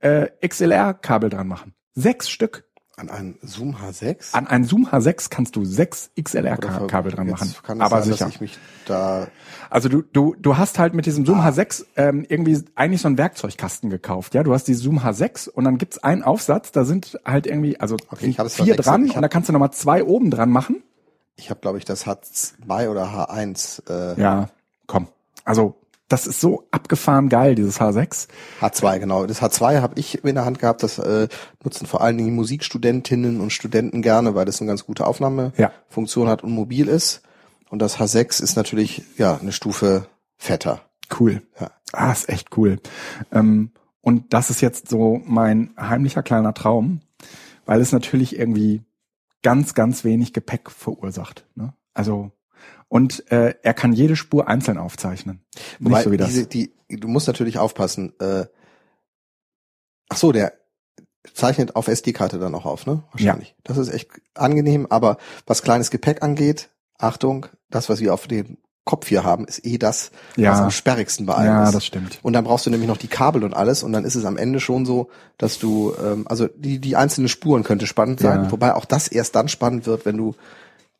äh, 0.00 0.28
XLR-Kabel 0.46 1.30
dran 1.30 1.48
machen. 1.48 1.74
Sechs 1.94 2.28
Stück. 2.28 2.65
An 2.98 3.10
einen 3.10 3.38
Zoom 3.42 3.76
H6? 3.76 4.32
An 4.32 4.46
einen 4.46 4.64
Zoom 4.64 4.88
H6 4.88 5.28
kannst 5.28 5.54
du 5.54 5.66
sechs 5.66 6.10
XLR-Kabel 6.18 7.12
dran 7.12 7.28
machen. 7.28 7.54
Kann 7.62 7.82
aber 7.82 8.02
sein, 8.02 8.12
sicher. 8.12 8.24
Dass 8.24 8.34
ich 8.34 8.40
mich 8.40 8.58
da 8.86 9.28
also 9.68 9.88
du, 9.88 10.02
du, 10.02 10.34
du 10.38 10.56
hast 10.56 10.78
halt 10.78 10.94
mit 10.94 11.06
diesem 11.06 11.26
Zoom 11.26 11.40
ah. 11.40 11.48
H6 11.48 11.84
ähm, 11.96 12.24
irgendwie 12.28 12.64
eigentlich 12.74 13.02
so 13.02 13.08
einen 13.08 13.18
Werkzeugkasten 13.18 13.90
gekauft. 13.90 14.34
Ja, 14.34 14.42
du 14.42 14.54
hast 14.54 14.64
die 14.64 14.74
Zoom 14.74 15.00
H6 15.00 15.48
und 15.50 15.64
dann 15.64 15.78
gibt's 15.78 15.98
einen 15.98 16.22
Aufsatz, 16.22 16.72
da 16.72 16.84
sind 16.84 17.18
halt 17.24 17.46
irgendwie, 17.46 17.78
also 17.78 17.96
okay, 18.10 18.34
vier 18.48 18.76
dran 18.76 19.10
und 19.10 19.22
da 19.22 19.28
kannst 19.28 19.48
du 19.48 19.52
nochmal 19.52 19.72
zwei 19.72 20.04
oben 20.04 20.30
dran 20.30 20.50
machen. 20.50 20.82
Ich 21.36 21.50
habe, 21.50 21.60
glaube 21.60 21.78
ich, 21.78 21.84
das 21.84 22.06
H2 22.06 22.88
oder 22.88 23.04
H1. 23.08 23.90
Äh 23.90 24.20
ja, 24.20 24.48
komm. 24.86 25.08
Also 25.44 25.76
das 26.08 26.26
ist 26.26 26.40
so 26.40 26.68
abgefahren 26.70 27.28
geil, 27.28 27.54
dieses 27.54 27.80
H6. 27.80 28.28
H2, 28.60 28.98
genau. 29.00 29.26
Das 29.26 29.42
H2 29.42 29.80
habe 29.80 29.98
ich 29.98 30.24
in 30.24 30.34
der 30.34 30.44
Hand 30.44 30.60
gehabt. 30.60 30.82
Das 30.82 30.98
äh, 30.98 31.28
nutzen 31.64 31.86
vor 31.86 32.00
allen 32.00 32.16
Dingen 32.16 32.34
Musikstudentinnen 32.34 33.40
und 33.40 33.50
Studenten 33.50 34.02
gerne, 34.02 34.34
weil 34.34 34.44
das 34.44 34.60
eine 34.60 34.68
ganz 34.68 34.86
gute 34.86 35.06
Aufnahmefunktion 35.06 36.26
ja. 36.26 36.32
hat 36.32 36.44
und 36.44 36.52
mobil 36.52 36.88
ist. 36.88 37.22
Und 37.70 37.80
das 37.80 37.98
H6 37.98 38.42
ist 38.42 38.56
natürlich 38.56 39.02
ja 39.16 39.36
eine 39.36 39.52
Stufe 39.52 40.06
fetter. 40.36 40.82
Cool. 41.18 41.42
Ja. 41.60 41.70
Ah, 41.92 42.12
ist 42.12 42.28
echt 42.28 42.56
cool. 42.56 42.78
Ähm, 43.32 43.72
und 44.00 44.32
das 44.32 44.50
ist 44.50 44.60
jetzt 44.60 44.88
so 44.88 45.20
mein 45.24 45.70
heimlicher 45.78 46.22
kleiner 46.22 46.54
Traum, 46.54 47.00
weil 47.64 47.80
es 47.80 47.90
natürlich 47.90 48.38
irgendwie 48.38 48.84
ganz, 49.42 49.74
ganz 49.74 50.04
wenig 50.04 50.32
Gepäck 50.32 50.70
verursacht. 50.70 51.44
Ne? 51.56 51.72
Also 51.94 52.30
und 52.88 53.30
äh, 53.30 53.54
er 53.62 53.74
kann 53.74 53.92
jede 53.92 54.16
Spur 54.16 54.48
einzeln 54.48 54.78
aufzeichnen. 54.78 55.40
Wobei, 55.80 55.96
Nicht 55.96 56.04
so 56.04 56.12
wie 56.12 56.16
das. 56.16 56.28
Diese, 56.28 56.46
die, 56.46 56.72
du 56.88 57.08
musst 57.08 57.26
natürlich 57.26 57.58
aufpassen. 57.58 58.12
Äh, 58.20 58.46
ach 60.08 60.16
so, 60.16 60.32
der 60.32 60.52
zeichnet 61.34 61.74
auf 61.74 61.88
SD-Karte 61.88 62.38
dann 62.38 62.54
auch 62.54 62.66
auf, 62.66 62.86
ne? 62.86 63.02
Wahrscheinlich. 63.10 63.48
Ja. 63.48 63.54
Das 63.64 63.78
ist 63.78 63.92
echt 63.92 64.10
angenehm, 64.34 64.86
aber 64.88 65.18
was 65.46 65.62
kleines 65.62 65.90
Gepäck 65.90 66.22
angeht, 66.22 66.70
Achtung, 66.98 67.46
das, 67.68 67.88
was 67.88 68.00
wir 68.00 68.14
auf 68.14 68.28
dem 68.28 68.58
Kopf 68.84 69.08
hier 69.08 69.24
haben, 69.24 69.46
ist 69.46 69.66
eh 69.66 69.78
das, 69.78 70.12
ja. 70.36 70.52
was 70.52 70.60
am 70.60 70.70
sperrigsten 70.70 71.26
bei 71.26 71.34
allem 71.34 71.46
ja, 71.48 71.62
ist. 71.64 71.68
Ja, 71.70 71.72
das 71.72 71.84
stimmt. 71.84 72.20
Und 72.22 72.34
dann 72.34 72.44
brauchst 72.44 72.66
du 72.66 72.70
nämlich 72.70 72.88
noch 72.88 72.96
die 72.96 73.08
Kabel 73.08 73.42
und 73.42 73.52
alles 73.52 73.82
und 73.82 73.92
dann 73.92 74.04
ist 74.04 74.14
es 74.14 74.24
am 74.24 74.36
Ende 74.36 74.60
schon 74.60 74.86
so, 74.86 75.10
dass 75.38 75.58
du, 75.58 75.92
ähm, 76.00 76.24
also 76.28 76.46
die, 76.46 76.78
die 76.78 76.94
einzelnen 76.94 77.28
Spuren 77.28 77.64
könnte 77.64 77.88
spannend 77.88 78.20
sein, 78.20 78.44
ja. 78.44 78.52
wobei 78.52 78.74
auch 78.74 78.84
das 78.84 79.08
erst 79.08 79.34
dann 79.34 79.48
spannend 79.48 79.86
wird, 79.86 80.06
wenn 80.06 80.16
du 80.16 80.36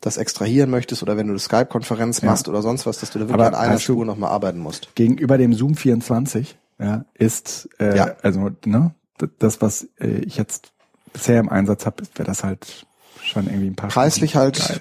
das 0.01 0.17
extrahieren 0.19 0.71
möchtest 0.71 1.03
oder 1.03 1.17
wenn 1.17 1.27
du 1.27 1.33
eine 1.33 1.39
Skype-Konferenz 1.39 2.21
Ja. 2.21 2.31
machst 2.31 2.49
oder 2.49 2.63
sonst 2.63 2.87
was, 2.87 2.99
dass 3.01 3.11
du 3.11 3.19
da 3.19 3.29
wirklich 3.29 3.47
Aber 3.47 3.59
an 3.59 3.65
einer 3.69 3.79
Spur 3.79 4.05
nochmal 4.05 4.31
arbeiten 4.31 4.59
musst. 4.59 4.95
Gegenüber 4.95 5.39
dem 5.39 5.53
Zoom 5.55 5.75
24 5.75 6.59
ja, 6.79 7.05
ist, 7.15 7.69
äh, 7.79 7.97
Ja. 7.97 8.17
also 8.23 8.51
ne, 8.67 8.95
das, 9.39 9.63
was 9.63 9.89
äh, 9.99 10.19
ich 10.19 10.37
jetzt 10.37 10.73
bisher 11.13 11.41
im 11.41 11.49
Einsatz 11.49 11.87
habe, 11.87 12.03
wäre 12.15 12.27
das 12.27 12.45
halt 12.45 12.87
schon 13.23 13.47
irgendwie 13.47 13.69
ein 13.69 13.77
paar 13.77 13.89
Preislich 13.89 14.31
Stunden 14.33 14.45
halt- 14.45 14.69
geil. 14.69 14.81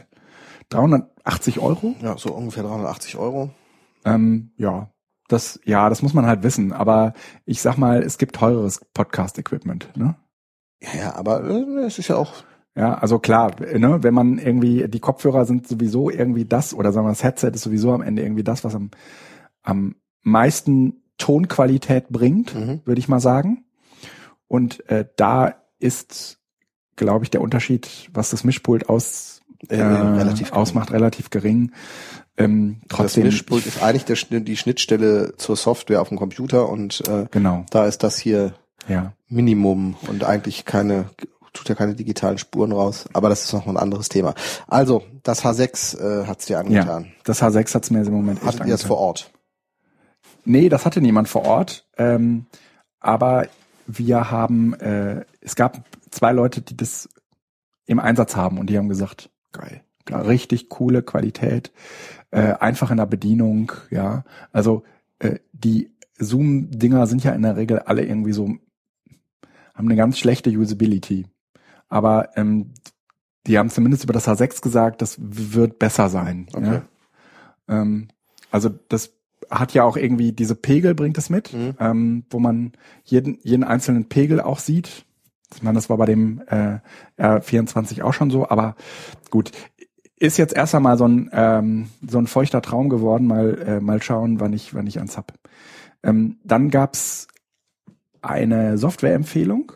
380 0.69 1.59
Euro? 1.59 1.95
Ja, 2.01 2.17
so 2.17 2.33
ungefähr 2.33 2.63
380 2.63 3.17
Euro. 3.17 3.51
Ähm, 4.03 4.51
ja, 4.57 4.89
das, 5.27 5.59
ja, 5.63 5.89
das 5.89 6.01
muss 6.01 6.13
man 6.13 6.25
halt 6.25 6.43
wissen. 6.43 6.73
Aber 6.73 7.13
ich 7.45 7.61
sag 7.61 7.77
mal, 7.77 8.03
es 8.03 8.17
gibt 8.17 8.35
teureres 8.35 8.81
Podcast-Equipment. 8.93 9.89
Ne? 9.95 10.15
Ja, 10.81 10.89
ja, 10.99 11.15
aber 11.15 11.43
äh, 11.43 11.85
es 11.85 11.97
ist 11.99 12.09
ja 12.09 12.15
auch 12.17 12.33
Ja, 12.77 12.95
also 12.95 13.19
klar, 13.19 13.55
ne, 13.59 14.03
wenn 14.03 14.13
man 14.13 14.37
irgendwie, 14.37 14.87
die 14.89 14.99
Kopfhörer 14.99 15.45
sind 15.45 15.67
sowieso 15.67 16.09
irgendwie 16.09 16.43
das, 16.45 16.73
oder 16.73 16.91
sagen 16.91 17.05
wir, 17.07 17.11
das 17.11 17.23
Headset 17.23 17.51
ist 17.53 17.61
sowieso 17.61 17.93
am 17.93 18.01
Ende 18.01 18.21
irgendwie 18.21 18.43
das, 18.43 18.63
was 18.65 18.75
am, 18.75 18.91
am 19.63 19.95
meisten 20.23 21.01
Tonqualität 21.17 22.09
bringt, 22.09 22.53
Mhm. 22.53 22.81
würde 22.83 22.99
ich 22.99 23.07
mal 23.07 23.21
sagen. 23.21 23.63
Und 24.47 24.87
äh, 24.89 25.05
da 25.15 25.55
ist, 25.79 26.39
glaube 26.97 27.23
ich, 27.23 27.31
der 27.31 27.41
Unterschied, 27.41 28.09
was 28.13 28.31
das 28.31 28.43
Mischpult 28.43 28.89
aus, 28.89 29.41
äh, 29.69 29.77
äh, 29.77 29.83
relativ 29.83 30.49
gering. 30.49 30.61
ausmacht, 30.61 30.91
relativ 30.91 31.29
gering. 31.29 31.71
Ähm, 32.37 32.81
Das 32.89 32.97
trotzdem, 32.97 33.23
Mischpult 33.23 33.65
ist 33.65 33.81
eigentlich 33.81 34.03
der, 34.03 34.41
die 34.41 34.57
Schnittstelle 34.57 35.35
zur 35.37 35.55
Software 35.55 36.01
auf 36.01 36.09
dem 36.09 36.17
Computer 36.17 36.67
und 36.67 37.01
äh, 37.07 37.27
genau, 37.31 37.65
da 37.71 37.85
ist 37.85 38.03
das 38.03 38.17
hier 38.17 38.53
ja. 38.89 39.13
Minimum 39.29 39.95
und 40.09 40.25
eigentlich 40.25 40.65
keine, 40.65 41.05
tut 41.55 41.67
ja 41.69 41.75
keine 41.75 41.95
digitalen 41.95 42.37
Spuren 42.37 42.71
raus. 42.71 43.05
Aber 43.13 43.29
das 43.29 43.45
ist 43.45 43.53
noch 43.53 43.65
ein 43.67 43.77
anderes 43.77 44.09
Thema. 44.09 44.35
Also, 44.67 45.03
das 45.23 45.43
H6 45.43 45.97
äh, 45.99 46.27
hat's 46.27 46.45
dir 46.45 46.53
Ja, 46.53 46.59
angetan. 46.59 47.11
das 47.23 47.41
H6 47.41 47.73
hat's 47.73 47.89
mir 47.89 48.03
im 48.03 48.13
Moment 48.13 48.39
echt 48.39 48.47
Hattet 48.47 48.59
ihr 48.61 48.65
das 48.73 48.81
angetan. 48.83 48.87
vor 48.87 48.97
Ort? 48.97 49.31
Nee, 50.45 50.69
das 50.69 50.85
hatte 50.85 51.01
niemand 51.01 51.27
vor 51.27 51.45
Ort. 51.45 51.87
Ähm, 51.97 52.45
aber 52.99 53.47
wir 53.87 54.29
haben, 54.31 54.73
äh, 54.75 55.25
es 55.41 55.55
gab 55.55 55.83
zwei 56.11 56.31
Leute, 56.31 56.61
die 56.61 56.77
das 56.77 57.09
im 57.87 57.99
Einsatz 57.99 58.35
haben 58.35 58.57
und 58.59 58.69
die 58.69 58.77
haben 58.77 58.89
gesagt, 58.89 59.29
geil, 59.51 59.81
geil 60.05 60.21
richtig 60.23 60.69
coole 60.69 61.03
Qualität, 61.03 61.71
äh, 62.31 62.53
einfach 62.53 62.89
in 62.91 62.97
der 62.97 63.05
Bedienung, 63.05 63.71
ja. 63.91 64.23
Also 64.51 64.83
äh, 65.19 65.39
die 65.53 65.91
Zoom-Dinger 66.17 67.05
sind 67.07 67.23
ja 67.23 67.31
in 67.33 67.41
der 67.43 67.57
Regel 67.57 67.79
alle 67.79 68.03
irgendwie 68.03 68.31
so, 68.33 68.45
haben 69.75 69.87
eine 69.87 69.95
ganz 69.95 70.17
schlechte 70.17 70.49
Usability. 70.49 71.27
Aber 71.95 72.35
ähm, 72.35 72.73
die 73.47 73.57
haben 73.57 73.69
zumindest 73.69 74.03
über 74.03 74.11
das 74.11 74.27
H6 74.27 74.61
gesagt, 74.61 75.01
das 75.01 75.15
wird 75.17 75.79
besser 75.79 76.09
sein. 76.09 76.47
Okay. 76.53 76.81
Ja? 77.69 77.81
Ähm, 77.81 78.09
also 78.51 78.69
das 78.89 79.13
hat 79.49 79.73
ja 79.73 79.83
auch 79.85 79.95
irgendwie 79.95 80.33
diese 80.33 80.55
Pegel 80.55 80.93
bringt 80.93 81.17
es 81.17 81.29
mit, 81.29 81.53
Mhm. 81.53 81.75
ähm, 81.79 82.25
wo 82.29 82.39
man 82.39 82.73
jeden, 83.05 83.39
jeden 83.43 83.63
einzelnen 83.63 84.09
Pegel 84.09 84.41
auch 84.41 84.59
sieht. 84.59 85.05
Ich 85.55 85.63
meine, 85.63 85.75
das 85.75 85.89
war 85.89 85.95
bei 85.95 86.05
dem 86.05 86.41
äh, 86.47 86.79
R24 87.17 88.01
auch 88.01 88.13
schon 88.13 88.29
so, 88.29 88.49
aber 88.49 88.75
gut, 89.29 89.51
ist 90.17 90.35
jetzt 90.37 90.53
erst 90.53 90.75
einmal 90.75 90.97
so 90.97 91.07
ein 91.07 91.29
ähm, 91.31 91.87
so 92.05 92.17
ein 92.17 92.27
feuchter 92.27 92.61
Traum 92.61 92.89
geworden. 92.89 93.25
Mal 93.25 93.61
äh, 93.61 93.79
mal 93.79 94.01
schauen, 94.01 94.41
wann 94.41 94.51
ich 94.51 94.73
wann 94.73 94.87
ich 94.87 94.99
eins 94.99 95.15
hab. 95.17 95.31
Ähm, 96.03 96.39
dann 96.43 96.69
gab's 96.71 97.27
eine 98.21 98.77
Softwareempfehlung, 98.77 99.71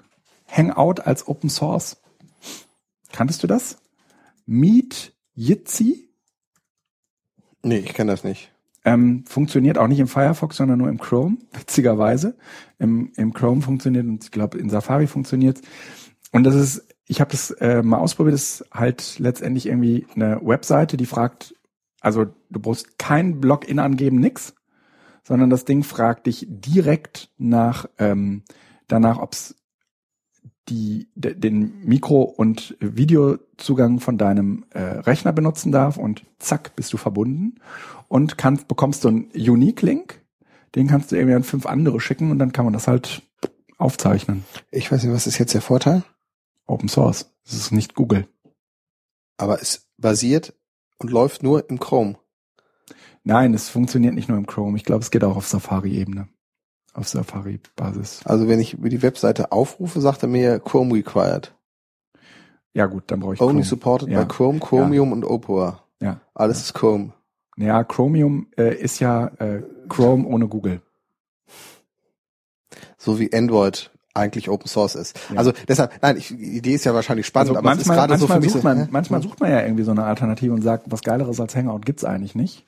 Hangout 0.47 1.01
als 1.05 1.25
Open 1.27 1.49
Source. 1.49 1.98
Kanntest 3.11 3.43
du 3.43 3.47
das? 3.47 3.77
Meet 4.45 5.13
Jitsi 5.33 6.09
Nee, 7.63 7.79
ich 7.79 7.93
kenne 7.93 8.11
das 8.11 8.23
nicht. 8.23 8.51
ähm, 8.85 9.25
funktioniert 9.27 9.77
auch 9.77 9.87
nicht 9.87 9.99
im 9.99 10.07
Firefox, 10.07 10.57
sondern 10.57 10.79
nur 10.79 10.89
im 10.89 10.99
Chrome, 10.99 11.37
witzigerweise. 11.51 12.37
Im, 12.77 13.11
im 13.15 13.33
Chrome 13.33 13.61
funktioniert 13.61 14.05
und 14.05 14.23
ich 14.23 14.31
glaube 14.31 14.57
in 14.57 14.69
Safari 14.69 15.07
funktioniert. 15.07 15.59
Und 16.31 16.43
das 16.43 16.55
ist, 16.55 16.87
ich 17.05 17.19
habe 17.19 17.31
das 17.31 17.51
äh, 17.51 17.81
mal 17.83 17.97
ausprobiert, 17.97 18.35
das 18.35 18.61
ist 18.61 18.65
halt 18.71 19.19
letztendlich 19.19 19.65
irgendwie 19.65 20.07
eine 20.15 20.39
Webseite, 20.41 20.95
die 20.95 21.05
fragt, 21.05 21.53
also 22.01 22.27
du 22.49 22.59
brauchst 22.59 22.97
kein 22.97 23.41
Login 23.41 23.79
angeben, 23.79 24.19
nix, 24.19 24.53
sondern 25.23 25.49
das 25.49 25.65
Ding 25.65 25.83
fragt 25.83 26.27
dich 26.27 26.45
direkt 26.49 27.29
nach 27.37 27.87
ähm, 27.97 28.43
danach, 28.87 29.19
ob's 29.19 29.55
die 30.67 31.09
de, 31.15 31.33
den 31.33 31.83
Mikro- 31.85 32.23
und 32.23 32.75
Videozugang 32.79 33.99
von 33.99 34.17
deinem 34.17 34.65
äh, 34.71 34.79
Rechner 34.79 35.33
benutzen 35.33 35.71
darf 35.71 35.97
und 35.97 36.25
zack 36.37 36.75
bist 36.75 36.93
du 36.93 36.97
verbunden 36.97 37.55
und 38.07 38.37
kannst 38.37 38.67
bekommst 38.67 39.03
du 39.03 39.07
einen 39.07 39.31
Unique-Link, 39.33 40.21
den 40.75 40.87
kannst 40.87 41.11
du 41.11 41.15
irgendwie 41.15 41.35
an 41.35 41.43
fünf 41.43 41.65
andere 41.65 41.99
schicken 41.99 42.31
und 42.31 42.39
dann 42.39 42.51
kann 42.51 42.65
man 42.65 42.73
das 42.73 42.87
halt 42.87 43.23
aufzeichnen. 43.77 44.43
Ich 44.71 44.91
weiß 44.91 45.03
nicht, 45.03 45.13
was 45.13 45.27
ist 45.27 45.37
jetzt 45.37 45.53
der 45.53 45.61
Vorteil? 45.61 46.03
Open 46.67 46.89
Source. 46.89 47.31
Das 47.45 47.53
ist 47.53 47.71
nicht 47.71 47.95
Google. 47.95 48.27
Aber 49.37 49.61
es 49.61 49.87
basiert 49.97 50.53
und 50.99 51.09
läuft 51.09 51.41
nur 51.41 51.69
im 51.69 51.79
Chrome. 51.79 52.17
Nein, 53.23 53.53
es 53.53 53.69
funktioniert 53.69 54.13
nicht 54.13 54.29
nur 54.29 54.37
im 54.37 54.45
Chrome. 54.45 54.77
Ich 54.77 54.83
glaube, 54.83 55.01
es 55.01 55.11
geht 55.11 55.23
auch 55.23 55.35
auf 55.35 55.47
Safari-Ebene. 55.47 56.29
Auf 56.99 57.07
Safari-Basis. 57.07 58.21
Also 58.25 58.49
wenn 58.49 58.59
ich 58.59 58.73
über 58.73 58.89
die 58.89 59.01
Webseite 59.01 59.53
aufrufe, 59.53 60.01
sagt 60.01 60.21
er 60.23 60.27
mir 60.27 60.59
Chrome 60.59 60.93
required. 60.95 61.53
Ja 62.73 62.87
gut, 62.87 63.03
dann 63.07 63.21
brauche 63.21 63.35
ich 63.35 63.41
Only 63.41 63.53
Chrome. 63.61 63.63
supported 63.63 64.09
Ja. 64.09 64.21
by 64.21 64.27
Chrome, 64.27 64.59
Chromium 64.59 65.13
und 65.13 65.23
Opera. 65.23 65.81
Ja. 66.01 66.19
Alles 66.33 66.59
ist 66.59 66.73
Chrome. 66.73 67.13
Ja, 67.55 67.83
Chromium 67.85 68.47
äh, 68.57 68.75
ist 68.75 68.99
ja 68.99 69.27
äh, 69.39 69.61
Chrome 69.87 70.27
ohne 70.27 70.47
Google. 70.49 70.81
So 72.97 73.17
wie 73.17 73.33
Android 73.33 73.91
eigentlich 74.13 74.49
Open 74.49 74.67
Source 74.67 74.95
ist. 74.95 75.17
Ja. 75.29 75.37
Also 75.37 75.53
deshalb, 75.69 75.93
nein, 76.01 76.17
ich, 76.17 76.27
die 76.27 76.57
Idee 76.57 76.73
ist 76.73 76.83
ja 76.83 76.93
wahrscheinlich 76.93 77.25
spannend, 77.27 77.51
Also 77.51 77.59
aber 77.59 77.71
es 77.71 77.79
ist 77.79 77.87
manchmal, 77.87 78.07
gerade 78.07 78.19
so 78.19 78.27
für 78.27 78.33
manchmal, 78.33 78.41
mich 78.41 78.51
sucht 78.51 78.61
so, 78.61 78.67
man, 78.67 78.77
hä? 78.79 78.87
manchmal 78.91 79.21
sucht 79.21 79.39
man 79.39 79.51
ja 79.51 79.61
irgendwie 79.61 79.83
so 79.83 79.91
eine 79.91 80.03
Alternative 80.03 80.53
und 80.53 80.61
sagt, 80.61 80.83
was 80.89 81.01
Geileres 81.01 81.39
als 81.39 81.55
Hangout 81.55 81.81
gibt's 81.85 82.03
eigentlich 82.03 82.35
nicht. 82.35 82.65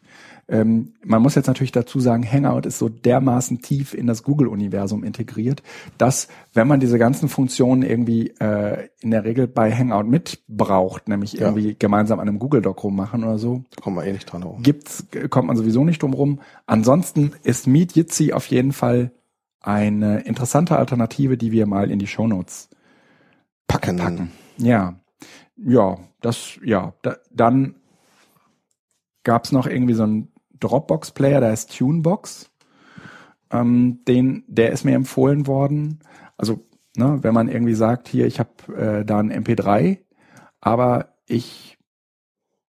Ähm, 0.51 0.93
man 1.03 1.21
muss 1.21 1.35
jetzt 1.35 1.47
natürlich 1.47 1.71
dazu 1.71 1.99
sagen, 1.99 2.29
Hangout 2.29 2.67
ist 2.67 2.77
so 2.77 2.89
dermaßen 2.89 3.61
tief 3.61 3.93
in 3.93 4.05
das 4.05 4.21
Google-Universum 4.23 5.03
integriert, 5.03 5.63
dass 5.97 6.27
wenn 6.53 6.67
man 6.67 6.79
diese 6.81 6.99
ganzen 6.99 7.29
Funktionen 7.29 7.83
irgendwie 7.83 8.27
äh, 8.39 8.89
in 8.99 9.11
der 9.11 9.23
Regel 9.23 9.47
bei 9.47 9.71
Hangout 9.73 10.03
mitbraucht, 10.09 11.07
nämlich 11.07 11.33
Ja. 11.33 11.47
irgendwie 11.47 11.75
gemeinsam 11.79 12.19
an 12.19 12.27
einem 12.27 12.37
Google-Doc 12.37 12.83
rummachen 12.83 13.23
oder 13.23 13.37
so, 13.39 13.63
Da 13.75 13.81
kommen 13.81 13.95
wir 13.95 14.03
eh 14.05 14.11
nicht 14.11 14.25
dran 14.25 14.43
hoch. 14.43 14.59
gibt's, 14.61 15.05
kommt 15.29 15.47
man 15.47 15.55
sowieso 15.57 15.83
nicht 15.85 16.01
drum 16.03 16.13
rum. 16.13 16.39
Ansonsten 16.65 17.31
ist 17.43 17.65
Meet 17.65 17.93
Jitsi 17.95 18.33
auf 18.33 18.45
jeden 18.47 18.73
Fall 18.73 19.11
eine 19.61 20.19
interessante 20.21 20.75
Alternative, 20.77 21.37
die 21.37 21.51
wir 21.51 21.65
mal 21.65 21.89
in 21.89 21.99
die 21.99 22.07
Shownotes 22.07 22.69
Packen. 23.67 23.97
packen. 23.97 24.31
Ja, 24.57 24.95
ja, 25.55 25.97
das, 26.21 26.59
ja, 26.63 26.93
da, 27.03 27.15
dann 27.31 27.75
gab's 29.23 29.51
noch 29.51 29.67
irgendwie 29.67 29.93
so 29.93 30.03
einen 30.03 30.30
Dropbox-Player, 30.61 31.41
der 31.41 31.53
ist 31.53 31.77
Tunebox. 31.77 32.49
Ähm, 33.51 33.99
den, 34.07 34.45
der 34.47 34.71
ist 34.71 34.85
mir 34.85 34.95
empfohlen 34.95 35.45
worden. 35.45 35.99
Also, 36.37 36.65
ne, 36.95 37.19
wenn 37.21 37.33
man 37.33 37.49
irgendwie 37.49 37.73
sagt, 37.73 38.07
hier, 38.07 38.25
ich 38.25 38.39
habe 38.39 38.75
äh, 38.75 39.05
da 39.05 39.19
ein 39.19 39.31
MP3, 39.31 39.99
aber 40.61 41.13
ich, 41.27 41.77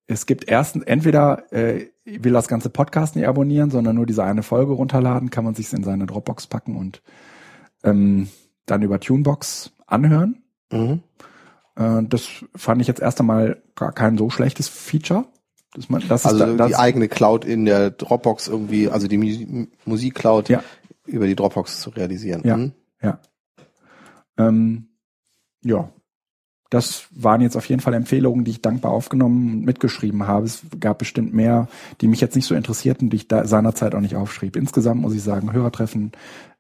es 0.08 0.26
gibt 0.26 0.50
erstens, 0.50 0.84
entweder 0.84 1.52
äh, 1.54 1.88
will 2.04 2.34
das 2.34 2.48
ganze 2.48 2.70
Podcast 2.70 3.16
nicht 3.16 3.28
abonnieren, 3.28 3.72
sondern 3.72 3.96
nur 3.96 4.06
diese 4.06 4.24
eine 4.24 4.44
Folge 4.44 4.74
runterladen, 4.74 5.30
kann 5.30 5.46
man 5.46 5.56
sich 5.56 5.72
in 5.72 5.84
seine 5.84 6.06
Dropbox 6.06 6.48
packen 6.48 6.76
und 6.76 7.02
ähm, 7.84 8.30
dann 8.66 8.82
über 8.82 9.00
Tunebox 9.00 9.72
anhören. 9.88 10.44
Mhm. 10.72 11.02
Äh, 11.76 12.04
das 12.04 12.28
fand 12.56 12.82
ich 12.82 12.88
jetzt 12.88 13.02
erst 13.02 13.20
einmal 13.20 13.62
gar 13.76 13.94
kein 13.94 14.18
so 14.18 14.30
schlechtes 14.30 14.68
Feature. 14.68 15.26
Dass 15.76 15.90
man, 15.90 16.02
das 16.08 16.26
Also 16.26 16.38
ist 16.46 16.58
da, 16.60 16.66
die 16.68 16.72
das, 16.72 16.80
eigene 16.80 17.08
Cloud 17.10 17.44
in 17.44 17.66
der 17.66 17.92
Dropbox 17.92 18.48
irgendwie, 18.48 18.90
also 18.90 19.08
die 19.08 19.18
Mu- 19.18 19.68
Musik-Cloud 19.86 20.48
Ja. 20.50 20.64
über 21.06 21.28
die 21.28 21.36
Dropbox 21.36 21.82
zu 21.82 21.90
realisieren. 21.90 22.42
Ja. 22.46 22.58
Mhm. 22.58 22.72
ja. 23.02 23.20
Ähm, 24.38 24.88
ja. 25.64 25.90
Das 26.72 27.08
waren 27.12 27.42
jetzt 27.42 27.56
auf 27.56 27.68
jeden 27.68 27.82
Fall 27.82 27.94
Empfehlungen, 27.94 28.44
die 28.44 28.52
ich 28.52 28.62
dankbar 28.62 28.92
aufgenommen 28.92 29.54
und 29.54 29.66
mitgeschrieben 29.66 30.28
habe. 30.28 30.46
Es 30.48 30.62
gab 30.80 30.98
bestimmt 30.98 31.34
mehr, 31.34 31.68
die 32.02 32.08
mich 32.08 32.22
jetzt 32.22 32.36
nicht 32.36 32.48
so 32.48 32.56
interessierten, 32.56 33.10
die 33.10 33.18
ich 33.18 33.28
da 33.28 33.46
seinerzeit 33.46 33.94
auch 33.96 34.00
nicht 34.02 34.16
aufschrieb. 34.16 34.56
Insgesamt 34.56 35.00
muss 35.02 35.14
ich 35.14 35.22
sagen, 35.24 35.54
Hörertreffen 35.54 36.14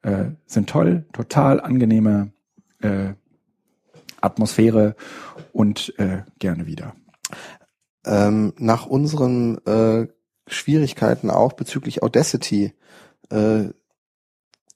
äh, 0.03 0.25
sind 0.45 0.69
toll, 0.69 1.05
total 1.11 1.59
angenehme 1.59 2.31
äh, 2.81 3.13
Atmosphäre 4.21 4.95
und 5.53 5.93
äh, 5.97 6.19
gerne 6.39 6.67
wieder. 6.67 6.93
Ähm, 8.05 8.53
nach 8.57 8.85
unseren 8.85 9.57
äh, 9.65 10.07
Schwierigkeiten 10.47 11.29
auch 11.29 11.53
bezüglich 11.53 12.03
Audacity, 12.03 12.73
äh, 13.29 13.65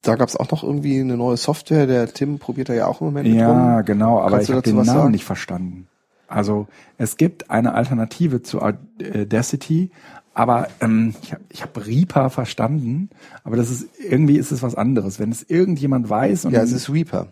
da 0.02 0.16
gab 0.16 0.30
es 0.30 0.36
auch 0.38 0.50
noch 0.50 0.64
irgendwie 0.64 1.00
eine 1.00 1.18
neue 1.18 1.38
Software. 1.38 1.86
Der 1.86 2.08
Tim 2.14 2.40
probiert 2.40 2.70
da 2.70 2.74
ja 2.74 2.88
auch 2.88 3.02
im 3.02 3.08
Moment 3.08 3.28
mit 3.28 3.38
Ja, 3.38 3.76
rum. 3.78 3.86
genau, 3.86 4.20
aber 4.20 4.38
Kannst 4.38 4.50
ich 4.50 4.56
habe 4.56 4.62
den 4.64 4.76
Namen 4.78 4.86
sagen? 4.88 5.12
nicht 5.12 5.26
verstanden. 5.26 5.88
Also 6.28 6.68
es 6.98 7.18
gibt 7.18 7.50
eine 7.50 7.74
Alternative 7.74 8.42
zu 8.42 8.62
Audacity, 8.62 9.92
aber 10.34 10.68
ähm, 10.80 11.16
ich 11.22 11.34
habe 11.34 11.44
ich 11.50 11.62
hab 11.64 11.86
Reaper 11.86 12.30
verstanden, 12.30 13.10
aber 13.44 13.58
das 13.58 13.70
ist 13.70 13.88
irgendwie 14.00 14.38
ist 14.38 14.52
es 14.52 14.62
was 14.62 14.76
anderes. 14.76 15.20
Wenn 15.20 15.32
es 15.32 15.44
irgendjemand 15.44 16.10
weiß 16.10 16.46
und 16.46 16.52
ja, 16.54 16.62
es 16.62 16.72
ist 16.72 16.90
Reaper. 16.90 17.28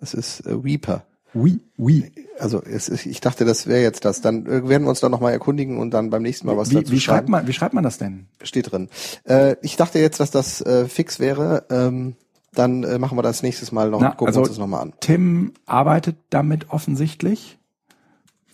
Es 0.00 0.14
ist 0.14 0.40
äh, 0.40 0.52
Reaper. 0.52 1.04
Oui, 1.34 1.60
oui. 1.76 2.12
Also 2.38 2.62
es 2.62 2.88
ist, 2.88 3.06
ich 3.06 3.20
dachte, 3.20 3.44
das 3.44 3.66
wäre 3.66 3.82
jetzt 3.82 4.04
das. 4.04 4.20
Dann 4.20 4.46
äh, 4.46 4.68
werden 4.68 4.84
wir 4.84 4.88
uns 4.88 5.00
dann 5.00 5.10
nochmal 5.10 5.32
erkundigen 5.32 5.78
und 5.78 5.90
dann 5.90 6.10
beim 6.10 6.22
nächsten 6.22 6.46
Mal 6.46 6.56
was 6.56 6.70
wie, 6.70 6.76
dazu 6.76 6.92
wie 6.92 7.00
schreibt 7.00 7.28
man 7.28 7.46
wie 7.46 7.52
schreibt 7.52 7.74
man 7.74 7.84
das 7.84 7.98
denn? 7.98 8.26
Steht 8.42 8.70
drin. 8.72 8.88
Äh, 9.24 9.56
ich 9.62 9.76
dachte 9.76 9.98
jetzt, 9.98 10.20
dass 10.20 10.30
das 10.30 10.60
äh, 10.60 10.86
fix 10.86 11.18
wäre. 11.20 11.66
Ähm, 11.70 12.16
dann 12.52 12.84
äh, 12.84 12.98
machen 12.98 13.18
wir 13.18 13.22
das 13.22 13.42
nächstes 13.42 13.72
Mal 13.72 13.90
noch 13.90 14.00
Na, 14.00 14.10
und 14.10 14.16
gucken 14.16 14.28
also 14.28 14.40
uns 14.40 14.50
das 14.50 14.58
nochmal 14.58 14.82
an. 14.82 14.92
Tim 15.00 15.52
arbeitet 15.66 16.16
damit 16.30 16.70
offensichtlich. 16.70 17.58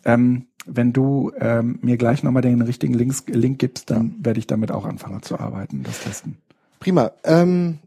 Ähm, 0.05 0.47
wenn 0.67 0.93
du 0.93 1.33
ähm, 1.39 1.79
mir 1.83 1.97
gleich 1.97 2.23
nochmal 2.23 2.43
den 2.43 2.63
richtigen 2.63 2.95
Links, 2.95 3.25
Link 3.27 3.59
gibst, 3.59 3.91
dann 3.91 4.15
werde 4.21 4.39
ich 4.39 4.47
damit 4.47 4.71
auch 4.71 4.85
anfangen 4.85 5.23
zu 5.23 5.39
arbeiten, 5.39 5.83
das 5.83 6.01
testen. 6.01 6.39
Prima. 6.79 7.13
Ähm, 7.25 7.79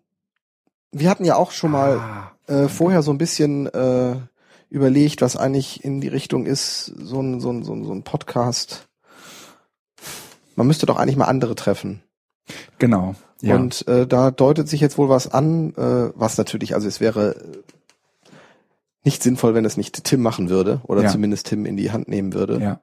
wir 0.91 1.09
hatten 1.09 1.25
ja 1.25 1.35
auch 1.35 1.51
schon 1.51 1.71
mal 1.71 1.97
Ah, 1.97 2.31
äh, 2.47 2.67
vorher 2.67 3.01
so 3.01 3.11
ein 3.11 3.17
bisschen 3.17 3.67
äh, 3.67 4.15
überlegt, 4.73 5.21
was 5.21 5.37
eigentlich 5.37 5.83
in 5.83 6.01
die 6.01 6.07
Richtung 6.07 6.45
ist, 6.47 6.85
so 6.85 7.21
ein, 7.21 7.39
so 7.39 7.51
ein, 7.51 7.63
so 7.63 7.73
ein, 7.73 7.83
so 7.85 7.93
ein 7.93 8.03
Podcast. 8.03 8.87
Man 10.55 10.67
müsste 10.67 10.85
doch 10.87 10.97
eigentlich 10.97 11.15
mal 11.15 11.25
andere 11.25 11.55
treffen. 11.55 12.01
genau. 12.79 13.15
Ja. 13.41 13.55
Und 13.55 13.85
äh, 13.89 14.07
da 14.07 14.31
deutet 14.31 14.69
sich 14.69 14.79
jetzt 14.79 14.97
wohl 14.97 15.09
was 15.09 15.27
an, 15.27 15.73
äh, 15.75 16.11
was 16.15 16.37
natürlich, 16.37 16.75
also 16.75 16.87
es 16.87 17.01
wäre 17.01 17.35
nicht 19.03 19.21
sinnvoll, 19.21 19.53
wenn 19.53 19.65
es 19.65 19.75
nicht 19.75 20.01
Tim 20.05 20.21
machen 20.21 20.49
würde 20.49 20.79
oder 20.83 21.03
Ja. 21.03 21.09
zumindest 21.09 21.47
Tim 21.47 21.65
in 21.65 21.75
die 21.75 21.91
Hand 21.91 22.07
nehmen 22.07 22.33
würde. 22.33 22.59
ja, 22.61 22.79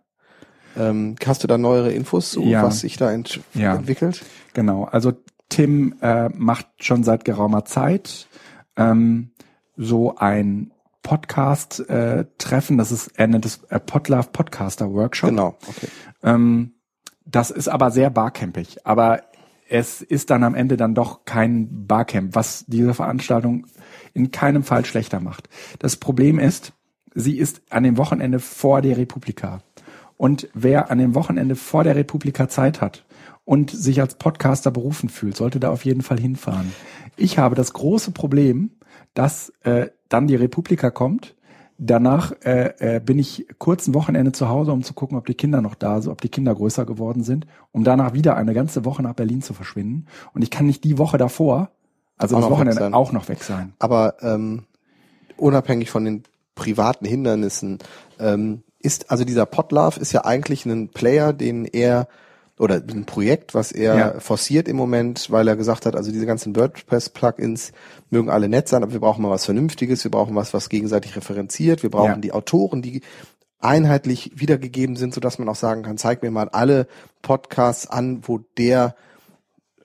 Ähm, 0.77 1.17
hast 1.25 1.43
du 1.43 1.47
da 1.49 1.57
neuere 1.57 1.93
Infos 1.93 2.31
zu, 2.33 2.43
Ja. 2.43 2.63
was 2.63 2.81
sich 2.81 2.99
da 2.99 3.11
ent 3.11 3.41
Ja. 3.55 3.75
entwickelt? 3.75 4.23
genau. 4.53 4.85
Also 4.85 5.13
Tim 5.49 5.95
äh, 6.03 6.29
macht 6.29 6.67
schon 6.79 7.05
seit 7.05 7.25
geraumer 7.25 7.65
Zeit 7.65 8.29
ähm, 8.77 9.31
so 9.79 10.15
ein 10.17 10.73
Podcast-Treffen, 11.03 12.79
das 12.79 12.93
ist, 12.93 13.09
er 13.19 13.27
nennt 13.27 13.47
es 13.47 13.65
äh, 13.71 13.81
Podlove 13.81 14.29
Podcaster 14.33 14.93
Workshop. 14.93 15.31
Genau, 15.31 15.59
okay. 15.67 15.89
Ähm, 16.23 16.75
das 17.25 17.51
ist 17.51 17.69
aber 17.69 17.91
sehr 17.91 18.11
barcampig. 18.11 18.87
Aber 18.87 19.23
es 19.69 20.03
ist 20.03 20.31
dann 20.31 20.43
am 20.43 20.55
Ende 20.55 20.77
dann 20.77 20.95
doch 20.95 21.25
kein 21.25 21.87
Barcamp, 21.87 22.35
was 22.35 22.65
diese 22.67 22.93
Veranstaltung 22.93 23.67
in 24.13 24.33
keinem 24.33 24.65
Fall 24.65 24.85
schlechter 24.85 25.21
macht. 25.21 25.49
Das 25.79 25.97
Problem 25.97 26.39
ist, 26.39 26.73
sie 27.15 27.39
ist 27.39 27.63
an 27.71 27.85
dem 27.85 27.97
Wochenende 27.97 28.41
vor 28.41 28.83
der 28.83 28.97
Republika. 28.97 29.63
Und 30.17 30.49
wer 30.55 30.91
an 30.91 30.99
dem 30.99 31.15
Wochenende 31.15 31.57
vor 31.57 31.85
der 31.85 31.97
Republika 31.97 32.49
Zeit 32.49 32.81
hat 32.81 33.07
und 33.45 33.71
sich 33.71 34.01
als 34.01 34.17
Podcaster 34.17 34.71
berufen 34.71 35.09
fühlt, 35.09 35.37
sollte 35.37 35.61
da 35.61 35.71
auf 35.71 35.85
jeden 35.85 36.03
Fall 36.03 36.19
hinfahren. 36.19 36.73
Ich 37.17 37.39
habe 37.39 37.55
das 37.55 37.73
große 37.73 38.11
Problem, 38.11 38.73
dass 39.15 39.51
äh, 39.63 39.89
dann 40.11 40.27
die 40.27 40.37
Republika 40.37 40.91
kommt. 40.91 41.35
Danach 41.79 42.33
äh, 42.45 42.75
äh, 42.79 43.01
bin 43.01 43.19
ich 43.19 43.47
kurz 43.57 43.87
ein 43.87 43.95
Wochenende 43.95 44.33
zu 44.33 44.51
Hause, 44.51 44.73
um 44.73 44.83
zu 44.83 44.93
gucken, 44.93 45.17
ob 45.17 45.25
die 45.25 45.35
Kinder 45.35 45.63
noch 45.63 45.75
da 45.75 46.03
sind, 46.03 46.13
ob 46.13 46.21
die 46.21 46.29
Kinder 46.29 46.55
größer 46.55 46.85
geworden 46.85 47.23
sind, 47.23 47.47
um 47.73 47.85
danach 47.85 48.13
wieder 48.13 48.37
eine 48.37 48.53
ganze 48.53 48.85
Woche 48.85 49.03
nach 49.03 49.15
Berlin 49.15 49.41
zu 49.41 49.55
verschwinden. 49.55 50.05
Und 50.35 50.43
ich 50.43 50.51
kann 50.51 50.67
nicht 50.67 50.85
die 50.85 50.99
Woche 50.99 51.17
davor, 51.17 51.71
also 52.19 52.37
Auch 52.37 52.43
das 52.43 52.51
Wochenende, 52.51 52.93
auch 52.93 53.13
noch 53.13 53.31
weg 53.31 53.43
sein. 53.43 53.73
Aber 53.79 54.17
ähm, 54.21 54.65
unabhängig 55.39 55.91
von 55.91 56.05
den 56.05 56.23
privaten 56.55 57.07
Hindernissen, 57.07 57.79
ähm, 58.19 58.63
ist, 58.83 59.11
also 59.11 59.25
dieser 59.25 59.47
Podlove 59.47 60.01
ist 60.01 60.13
ja 60.13 60.25
eigentlich 60.25 60.67
ein 60.67 60.89
Player, 60.89 61.33
den 61.33 61.65
er 61.65 62.09
oder 62.61 62.77
ein 62.77 63.07
Projekt, 63.07 63.55
was 63.55 63.73
er 63.73 63.97
Ja. 63.97 64.21
forciert 64.21 64.69
im 64.69 64.77
Moment, 64.77 65.31
weil 65.31 65.49
er 65.49 65.57
gesagt 65.57 65.87
hat, 65.87 65.97
also 65.97 66.13
diese 66.13 66.27
ganzen 66.27 66.55
WordPress-Plugins 66.55 67.73
mögen 68.11 68.31
alle 68.31 68.49
nett 68.49 68.69
sein, 68.69 68.83
aber 68.83 68.93
wir 68.93 69.01
brauchen 69.01 69.23
mal 69.23 69.31
was 69.31 69.47
Vernünftiges, 69.47 70.05
wir 70.05 70.11
brauchen 70.11 70.35
was, 70.37 70.53
was 70.55 70.69
gegenseitig 70.69 71.17
referenziert, 71.17 71.83
wir 71.83 71.91
brauchen 71.91 72.15
Ja. 72.17 72.19
die 72.19 72.33
Autoren, 72.33 72.83
die 72.83 73.01
einheitlich 73.59 74.33
wiedergegeben 74.37 74.97
sind, 74.97 75.13
sodass 75.15 75.39
man 75.39 75.49
auch 75.49 75.55
sagen 75.57 75.83
kann, 75.83 75.99
zeig 75.99 76.23
mir 76.23 76.31
mal 76.31 76.49
alle 76.49 76.87
Podcasts 77.23 77.87
an, 77.87 78.21
wo 78.23 78.39
der 78.59 78.95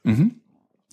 Mhm. 0.03 0.35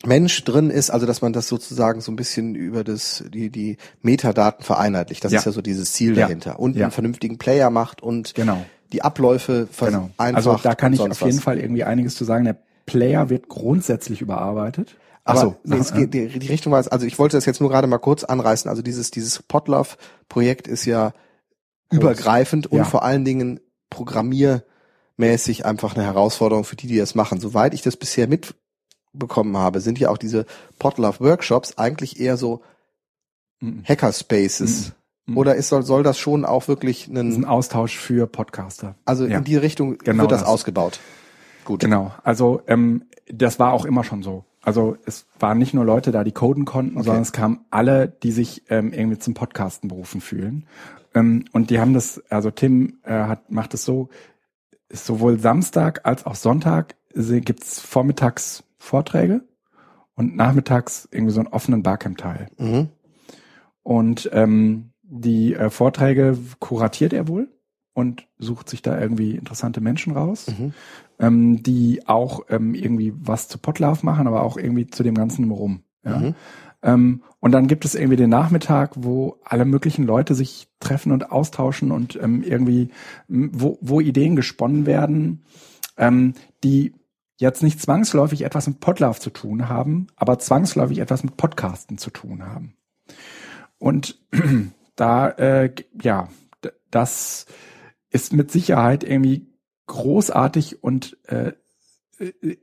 Mensch 0.04 0.42
drin 0.44 0.70
ist, 0.70 0.90
also 0.90 1.06
dass 1.06 1.22
man 1.22 1.32
das 1.32 1.46
sozusagen 1.46 2.00
so 2.00 2.10
ein 2.10 2.16
bisschen 2.16 2.54
über 2.56 2.82
das 2.82 3.22
die 3.32 3.50
die 3.50 3.76
Metadaten 4.00 4.64
vereinheitlicht. 4.64 5.22
Das 5.24 5.30
Ja. 5.32 5.38
ist 5.38 5.44
ja 5.44 5.52
so 5.52 5.62
dieses 5.62 5.92
Ziel 5.92 6.14
dahinter 6.14 6.58
und 6.58 6.76
einen 6.76 6.90
vernünftigen 6.90 7.38
Player 7.38 7.70
macht 7.70 8.02
und 8.02 8.34
Genau. 8.34 8.64
Die 8.92 9.02
Abläufe 9.02 9.68
Genau. 9.78 10.10
einfach. 10.18 10.36
Also 10.36 10.58
da 10.62 10.74
kann 10.74 10.92
ich 10.92 11.00
auf 11.00 11.20
jeden 11.22 11.36
was. 11.38 11.42
Fall 11.44 11.58
irgendwie 11.58 11.84
einiges 11.84 12.14
zu 12.14 12.24
sagen. 12.24 12.44
Der 12.44 12.56
Player 12.86 13.30
wird 13.30 13.48
grundsätzlich 13.48 14.20
überarbeitet. 14.20 14.96
Ach 15.24 15.36
so, 15.36 15.56
nee, 15.64 15.76
es 15.76 15.94
geht, 15.94 16.14
die, 16.14 16.26
die 16.38 16.46
Richtung 16.48 16.72
war, 16.72 16.80
es- 16.80 16.88
also 16.88 17.06
ich 17.06 17.16
wollte 17.18 17.36
das 17.36 17.46
jetzt 17.46 17.60
nur 17.60 17.70
gerade 17.70 17.86
mal 17.86 17.98
kurz 17.98 18.24
anreißen. 18.24 18.68
Also 18.68 18.82
dieses 18.82 19.10
dieses 19.12 19.40
Podlove-Projekt 19.42 20.66
ist 20.66 20.84
ja 20.84 21.12
übergreifend 21.92 22.66
und 22.66 22.78
Ja. 22.78 22.84
vor 22.84 23.04
allen 23.04 23.24
Dingen 23.24 23.60
programmiermäßig 23.90 25.64
einfach 25.64 25.94
eine 25.94 26.04
Herausforderung 26.04 26.64
für 26.64 26.76
die, 26.76 26.86
die 26.88 26.98
das 26.98 27.14
machen. 27.14 27.40
Soweit 27.40 27.74
ich 27.74 27.82
das 27.82 27.96
bisher 27.96 28.26
mitbekommen 28.28 29.56
habe, 29.56 29.80
sind 29.80 29.98
ja 29.98 30.08
auch 30.10 30.18
diese 30.18 30.44
Podlove-Workshops 30.78 31.78
eigentlich 31.78 32.18
eher 32.20 32.36
so 32.36 32.62
Mhm. 33.60 33.84
Hackerspaces. 33.88 34.88
Mhm. 34.88 34.92
Oder 35.34 35.54
ist, 35.54 35.68
soll, 35.68 35.82
soll 35.84 36.02
das 36.02 36.18
schon 36.18 36.44
auch 36.44 36.66
wirklich 36.68 37.08
Das 37.12 37.24
ist 37.24 37.36
ein 37.36 37.44
Austausch 37.44 37.96
für 37.96 38.26
Podcaster. 38.26 38.96
also 39.04 39.24
ja. 39.26 39.38
in 39.38 39.44
die 39.44 39.56
Richtung 39.56 39.98
Genau 39.98 40.22
wird 40.22 40.32
das, 40.32 40.40
das. 40.40 40.48
ausgebaut. 40.48 40.98
Gut. 41.64 41.80
Genau. 41.80 42.12
Also 42.24 42.62
ähm, 42.66 43.04
das 43.32 43.58
war 43.60 43.72
auch 43.72 43.84
immer 43.84 44.02
schon 44.04 44.22
so. 44.22 44.44
Also 44.62 44.96
es 45.06 45.26
waren 45.38 45.58
nicht 45.58 45.74
nur 45.74 45.84
Leute 45.84 46.10
da, 46.12 46.24
die 46.24 46.32
coden 46.32 46.64
konnten, 46.64 46.96
Okay. 46.96 47.04
sondern 47.06 47.22
es 47.22 47.32
kamen 47.32 47.60
alle, 47.70 48.08
die 48.08 48.32
sich 48.32 48.64
ähm, 48.68 48.92
irgendwie 48.92 49.18
zum 49.18 49.34
Podcasten 49.34 49.88
berufen 49.88 50.20
fühlen. 50.20 50.66
Ähm, 51.14 51.44
und 51.52 51.70
die 51.70 51.78
haben 51.78 51.94
das, 51.94 52.22
also 52.30 52.50
Tim 52.50 52.98
äh, 53.04 53.12
hat, 53.12 53.50
macht 53.50 53.74
es 53.74 53.84
so, 53.84 54.08
sowohl 54.90 55.38
Samstag 55.38 56.04
als 56.04 56.26
auch 56.26 56.34
Sonntag 56.34 56.96
gibt's 57.14 57.78
vormittags 57.80 58.64
Vorträge 58.78 59.42
und 60.14 60.34
nachmittags 60.36 61.06
irgendwie 61.10 61.32
so 61.32 61.40
einen 61.40 61.48
offenen 61.48 61.82
Barcamp-Teil. 61.82 62.48
Mhm. 62.58 62.88
Und 63.82 64.30
ähm, 64.32 64.91
die 65.14 65.54
äh, 65.54 65.68
Vorträge 65.68 66.38
kuratiert 66.58 67.12
er 67.12 67.28
wohl 67.28 67.48
und 67.92 68.26
sucht 68.38 68.70
sich 68.70 68.80
da 68.80 68.98
irgendwie 68.98 69.32
interessante 69.32 69.82
Menschen 69.82 70.14
raus, 70.14 70.46
Mhm. 70.48 70.72
ähm, 71.18 71.62
die 71.62 72.08
auch 72.08 72.40
ähm, 72.48 72.74
irgendwie 72.74 73.12
was 73.16 73.46
zu 73.48 73.58
Potlauf 73.58 74.02
machen, 74.02 74.26
aber 74.26 74.42
auch 74.42 74.56
irgendwie 74.56 74.86
zu 74.86 75.02
dem 75.02 75.14
Ganzen 75.14 75.50
rum. 75.50 75.82
Ja? 76.02 76.18
Mhm. 76.18 76.34
Ähm, 76.82 77.22
und 77.40 77.52
dann 77.52 77.68
gibt 77.68 77.84
es 77.84 77.94
irgendwie 77.94 78.16
den 78.16 78.30
Nachmittag, 78.30 78.92
wo 78.96 79.36
alle 79.44 79.66
möglichen 79.66 80.06
Leute 80.06 80.34
sich 80.34 80.68
treffen 80.80 81.12
und 81.12 81.30
austauschen 81.30 81.90
und 81.92 82.18
ähm, 82.20 82.42
irgendwie, 82.42 82.88
wo, 83.28 83.78
wo 83.82 84.00
Ideen 84.00 84.34
gesponnen 84.34 84.86
werden, 84.86 85.44
ähm, 85.98 86.32
die 86.64 86.94
jetzt 87.38 87.62
nicht 87.62 87.80
zwangsläufig 87.82 88.42
etwas 88.42 88.66
mit 88.66 88.80
Podlove 88.80 89.20
zu 89.20 89.28
tun 89.30 89.68
haben, 89.68 90.06
aber 90.16 90.38
zwangsläufig 90.38 90.98
etwas 91.00 91.22
mit 91.22 91.36
Podcasten 91.36 91.98
zu 91.98 92.10
tun 92.10 92.46
haben. 92.46 92.74
Und 93.78 94.18
da, 94.96 95.28
äh, 95.30 95.74
ja, 96.00 96.28
das 96.90 97.46
ist 98.10 98.32
mit 98.32 98.50
Sicherheit 98.50 99.04
irgendwie 99.04 99.48
großartig 99.86 100.82
und 100.82 101.16
äh, 101.26 101.52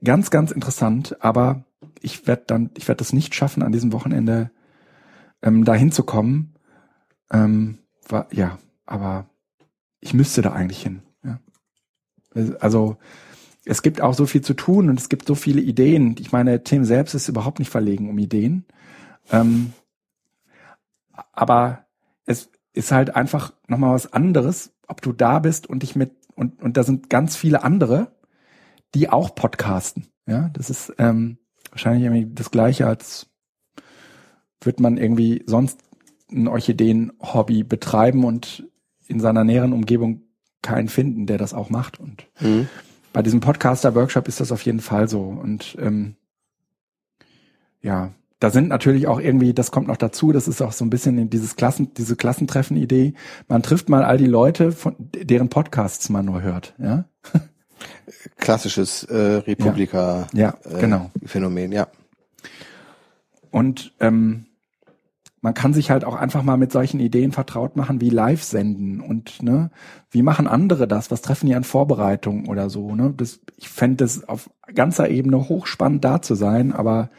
ganz, 0.04 0.30
ganz 0.30 0.52
interessant, 0.52 1.18
aber 1.24 1.66
ich 2.02 2.28
werde 2.28 2.44
dann, 2.48 2.72
ich 2.78 2.88
werde 2.88 3.04
es 3.04 3.14
nicht 3.14 3.36
schaffen, 3.36 3.64
an 3.64 3.72
diesem 3.72 3.92
Wochenende 3.92 4.52
ähm, 5.42 5.66
da 5.66 5.74
hinzukommen. 5.74 6.56
Ähm, 7.32 7.80
war, 8.08 8.28
ja, 8.32 8.58
aber 8.86 9.30
ich 10.00 10.14
müsste 10.14 10.42
da 10.42 10.54
eigentlich 10.54 10.82
hin. 10.82 11.02
Ja. 11.24 11.40
Also 12.60 12.98
es 13.66 13.82
gibt 13.82 14.02
auch 14.02 14.14
so 14.14 14.26
viel 14.26 14.42
zu 14.42 14.54
tun 14.54 14.90
und 14.90 15.00
es 15.00 15.10
gibt 15.10 15.28
so 15.28 15.36
viele 15.36 15.62
Ideen. 15.62 16.16
Ich 16.20 16.32
meine, 16.32 16.64
Tim 16.64 16.86
selbst 16.86 17.14
ist 17.14 17.28
überhaupt 17.28 17.60
nicht 17.60 17.70
verlegen 17.70 18.10
um 18.10 18.18
Ideen. 18.18 18.66
Ähm, 19.32 19.74
aber 21.34 21.86
es 22.30 22.52
ist 22.74 22.92
halt 22.92 23.16
einfach 23.16 23.54
nochmal 23.68 23.96
was 23.96 24.14
anderes, 24.14 24.72
ob 24.88 25.02
du 25.02 25.12
da 25.12 25.40
bist 25.40 25.66
und 25.68 25.82
dich 25.82 25.96
mit, 25.96 26.12
und, 26.36 26.62
und 26.62 26.78
da 26.78 26.84
sind 26.84 27.10
ganz 27.10 27.36
viele 27.36 27.64
andere, 27.64 28.12
die 28.94 29.10
auch 29.10 29.34
podcasten. 29.34 30.06
Ja, 30.28 30.50
das 30.54 30.70
ist 30.70 30.94
ähm, 31.00 31.40
wahrscheinlich 31.72 32.04
irgendwie 32.04 32.32
das 32.32 32.52
Gleiche, 32.52 32.86
als 32.86 33.28
wird 34.62 34.80
man 34.80 34.98
irgendwie 34.98 35.44
sonst 35.48 35.82
ein 36.32 36.48
Orchideen-Hobby 36.48 37.64
betreiben 37.64 38.24
und 38.24 38.70
in 39.08 39.20
seiner 39.20 39.44
näheren 39.44 39.74
Umgebung 39.74 40.22
keinen 40.62 40.88
finden, 40.88 41.26
der 41.26 41.40
das 41.40 41.56
auch 41.56 41.72
macht. 41.72 42.00
Und 42.00 42.28
Mhm. 42.40 42.70
bei 43.12 43.24
diesem 43.24 43.40
Podcaster-Workshop 43.40 44.28
ist 44.28 44.40
das 44.40 44.52
auf 44.52 44.62
jeden 44.62 44.82
Fall 44.82 45.10
so. 45.10 45.22
Und 45.24 45.76
ähm, 45.80 46.16
ja, 47.82 48.14
da 48.40 48.50
sind 48.50 48.70
natürlich 48.70 49.08
auch 49.08 49.20
irgendwie, 49.20 49.54
das 49.54 49.72
kommt 49.72 49.88
noch 49.88 49.98
dazu, 49.98 50.32
das 50.32 50.48
ist 50.48 50.62
auch 50.62 50.72
so 50.72 50.86
ein 50.86 50.90
bisschen 50.90 51.30
dieses 51.30 51.56
Klassen, 51.58 51.94
diese 51.94 52.16
Klassentreffen-Idee. 52.16 53.14
Man 53.48 53.64
trifft 53.64 53.90
mal 53.90 54.04
all 54.04 54.18
die 54.18 54.28
Leute, 54.28 54.72
von 54.72 54.96
deren 55.00 55.50
Podcasts 55.50 56.10
man 56.10 56.26
nur 56.26 56.42
hört, 56.42 56.74
ja. 56.78 57.06
Klassisches 58.38 59.04
äh, 59.04 59.18
Republika 59.18 60.28
ja, 60.34 60.54
ja, 60.64 60.78
äh, 60.78 60.82
genau. 60.82 61.12
Phänomen, 61.26 61.72
ja. 61.72 61.88
Und 63.52 63.94
ähm, 64.00 64.46
man 65.42 65.54
kann 65.54 65.74
sich 65.74 65.90
halt 65.90 66.04
auch 66.04 66.16
einfach 66.16 66.44
mal 66.44 66.58
mit 66.58 66.72
solchen 66.72 67.00
Ideen 67.00 67.32
vertraut 67.32 67.76
machen 67.76 68.02
wie 68.02 68.10
live 68.10 68.44
senden 68.44 69.00
und 69.02 69.42
ne, 69.42 69.72
wie 70.12 70.22
machen 70.22 70.48
andere 70.48 70.88
das? 70.88 71.12
Was 71.12 71.22
treffen 71.22 71.48
die 71.48 71.56
an 71.56 71.64
Vorbereitungen 71.64 72.48
oder 72.48 72.70
so? 72.70 72.94
Ne? 72.96 73.14
Das, 73.16 73.40
ich 73.58 73.70
fände 73.70 74.04
es 74.04 74.28
auf 74.28 74.50
ganzer 74.74 75.10
Ebene 75.10 75.50
hochspannend 75.50 76.04
da 76.04 76.22
zu 76.22 76.36
sein, 76.36 76.74
aber 76.74 77.10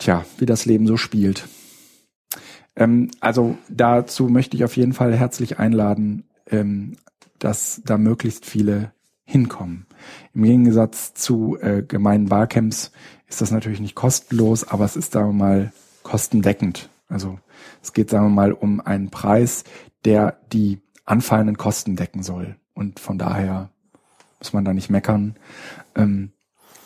tja, 0.00 0.24
wie 0.38 0.46
das 0.46 0.66
Leben 0.66 0.88
so 0.88 0.96
spielt. 0.96 1.46
Ähm, 2.74 3.10
also 3.20 3.56
dazu 3.68 4.28
möchte 4.28 4.56
ich 4.56 4.64
auf 4.64 4.76
jeden 4.76 4.92
Fall 4.92 5.14
herzlich 5.14 5.60
einladen, 5.60 6.24
ähm, 6.46 6.96
dass 7.38 7.82
da 7.84 7.96
möglichst 7.96 8.44
viele 8.44 8.92
hinkommen. 9.24 9.86
Im 10.34 10.42
Gegensatz 10.42 11.14
zu 11.14 11.56
äh, 11.60 11.82
gemeinen 11.82 12.26
Barcamps 12.26 12.90
ist 13.28 13.40
das 13.40 13.52
natürlich 13.52 13.80
nicht 13.80 13.94
kostenlos, 13.94 14.64
aber 14.64 14.84
es 14.84 14.96
ist, 14.96 15.12
sagen 15.12 15.28
wir 15.28 15.44
mal, 15.44 15.72
kostendeckend. 16.02 16.88
Also 17.08 17.38
es 17.82 17.92
geht, 17.92 18.10
sagen 18.10 18.26
wir 18.26 18.30
mal, 18.30 18.52
um 18.52 18.80
einen 18.80 19.10
Preis, 19.10 19.64
der 20.04 20.40
die 20.52 20.80
anfallenden 21.04 21.56
Kosten 21.56 21.96
decken 21.96 22.22
soll. 22.22 22.56
Und 22.74 22.98
von 22.98 23.18
daher 23.18 23.70
muss 24.38 24.52
man 24.52 24.64
da 24.64 24.72
nicht 24.72 24.90
meckern. 24.90 25.36
Ähm, 25.94 26.32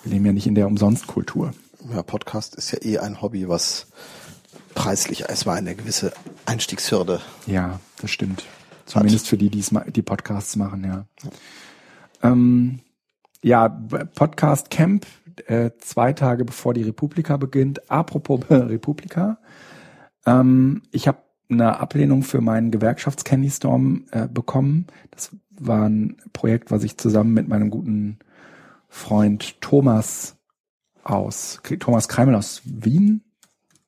wir 0.02 0.12
leben 0.12 0.26
ja 0.26 0.32
nicht 0.32 0.46
in 0.46 0.54
der 0.54 0.66
Umsonstkultur. 0.66 1.52
Ja, 1.92 2.02
Podcast 2.02 2.54
ist 2.54 2.72
ja 2.72 2.78
eh 2.82 2.98
ein 2.98 3.20
Hobby, 3.20 3.48
was 3.48 3.88
preislich 4.74 5.28
erstmal 5.28 5.58
eine 5.58 5.74
gewisse 5.74 6.12
Einstiegshürde. 6.46 7.20
Ja, 7.46 7.78
das 8.00 8.10
stimmt. 8.10 8.44
Zumindest 8.86 9.26
hat. 9.26 9.30
für 9.30 9.36
die, 9.36 9.50
die 9.50 10.02
Podcasts 10.02 10.56
machen, 10.56 10.84
ja. 10.84 11.06
Ja, 11.22 11.30
ähm, 12.22 12.80
ja 13.42 13.68
Podcast 13.68 14.70
Camp, 14.70 15.06
äh, 15.46 15.72
zwei 15.78 16.14
Tage 16.14 16.46
bevor 16.46 16.72
die 16.72 16.82
Republika 16.82 17.36
beginnt. 17.36 17.90
Apropos 17.90 18.40
Republika, 18.50 19.38
ähm, 20.24 20.82
ich 20.90 21.06
habe 21.06 21.18
eine 21.50 21.80
Ablehnung 21.80 22.22
für 22.22 22.40
meinen 22.40 22.70
Gewerkschafts-Candy 22.70 23.50
Storm 23.50 24.06
äh, 24.10 24.26
bekommen. 24.26 24.86
Das 25.10 25.36
war 25.50 25.86
ein 25.86 26.16
Projekt, 26.32 26.70
was 26.70 26.82
ich 26.82 26.96
zusammen 26.96 27.34
mit 27.34 27.46
meinem 27.46 27.68
guten 27.68 28.18
Freund 28.88 29.60
Thomas 29.60 30.33
aus, 31.04 31.60
Thomas 31.80 32.08
Kreimel 32.08 32.34
aus 32.34 32.62
Wien 32.64 33.22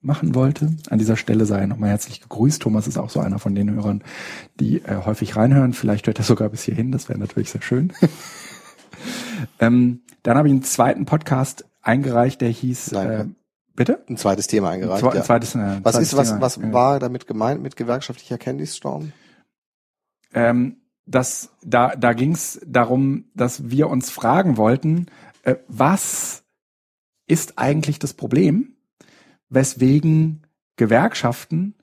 machen 0.00 0.35
wollte. 0.35 0.76
An 0.88 0.98
dieser 0.98 1.16
Stelle 1.16 1.46
sei 1.46 1.61
er 1.61 1.66
nochmal 1.66 1.90
herzlich 1.90 2.20
gegrüßt. 2.20 2.62
Thomas 2.62 2.87
ist 2.87 2.98
auch 2.98 3.11
so 3.11 3.20
einer 3.20 3.38
von 3.38 3.55
den 3.55 3.70
Hörern, 3.70 4.02
die 4.61 4.79
äh, 4.79 5.02
häufig 5.05 5.37
reinhören. 5.37 5.72
Vielleicht 5.72 6.07
hört 6.07 6.18
er 6.18 6.24
sogar 6.24 6.48
bis 6.48 6.62
hierhin. 6.62 6.92
Das 6.92 7.09
wäre 7.09 7.18
natürlich 7.18 7.50
sehr 7.50 7.62
schön. 7.62 7.92
ähm, 9.59 10.02
dann 10.22 10.38
habe 10.38 10.48
ich 10.48 10.52
einen 10.52 10.62
zweiten 10.62 11.07
Podcast 11.07 11.64
eingereicht, 11.83 12.40
der 12.40 12.50
hieß 12.50 12.92
Nein, 12.92 13.11
äh, 13.11 13.26
Bitte? 13.76 14.02
Ein 14.09 14.16
zweites 14.16 14.46
Thema 14.46 14.70
eingereicht. 14.70 15.05
Ein, 15.05 15.16
ja. 15.16 15.22
zweites, 15.22 15.55
äh, 15.55 15.59
was 15.83 15.92
zweites 15.92 16.12
ist, 16.12 16.16
was, 16.16 16.29
Thema. 16.29 16.40
was 16.40 16.72
war 16.72 16.98
damit 16.98 17.26
gemeint 17.26 17.62
mit 17.62 17.76
gewerkschaftlicher 17.76 18.38
Candy 18.38 18.66
Storm? 18.66 19.12
Ähm, 20.33 20.79
das, 21.05 21.50
da, 21.62 21.94
da 21.94 22.14
ging 22.14 22.33
es 22.33 22.59
darum, 22.66 23.26
dass 23.35 23.70
wir 23.70 23.88
uns 23.88 24.11
fragen 24.11 24.57
wollten, 24.57 25.07
äh, 25.42 25.57
was 25.68 26.42
ist 27.27 27.59
eigentlich 27.59 27.99
das 27.99 28.15
Problem, 28.15 28.77
weswegen 29.49 30.43
Gewerkschaften 30.77 31.75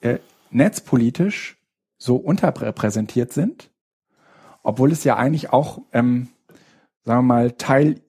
äh, 0.00 0.18
netzpolitisch 0.50 1.58
so 1.98 2.16
unterrepräsentiert 2.16 3.32
sind, 3.32 3.70
obwohl 4.62 4.92
es 4.92 5.04
ja 5.04 5.16
eigentlich 5.16 5.52
auch, 5.52 5.80
ähm, 5.92 6.28
sagen 7.04 7.20
wir 7.20 7.34
mal, 7.34 7.52
Teil 7.52 8.00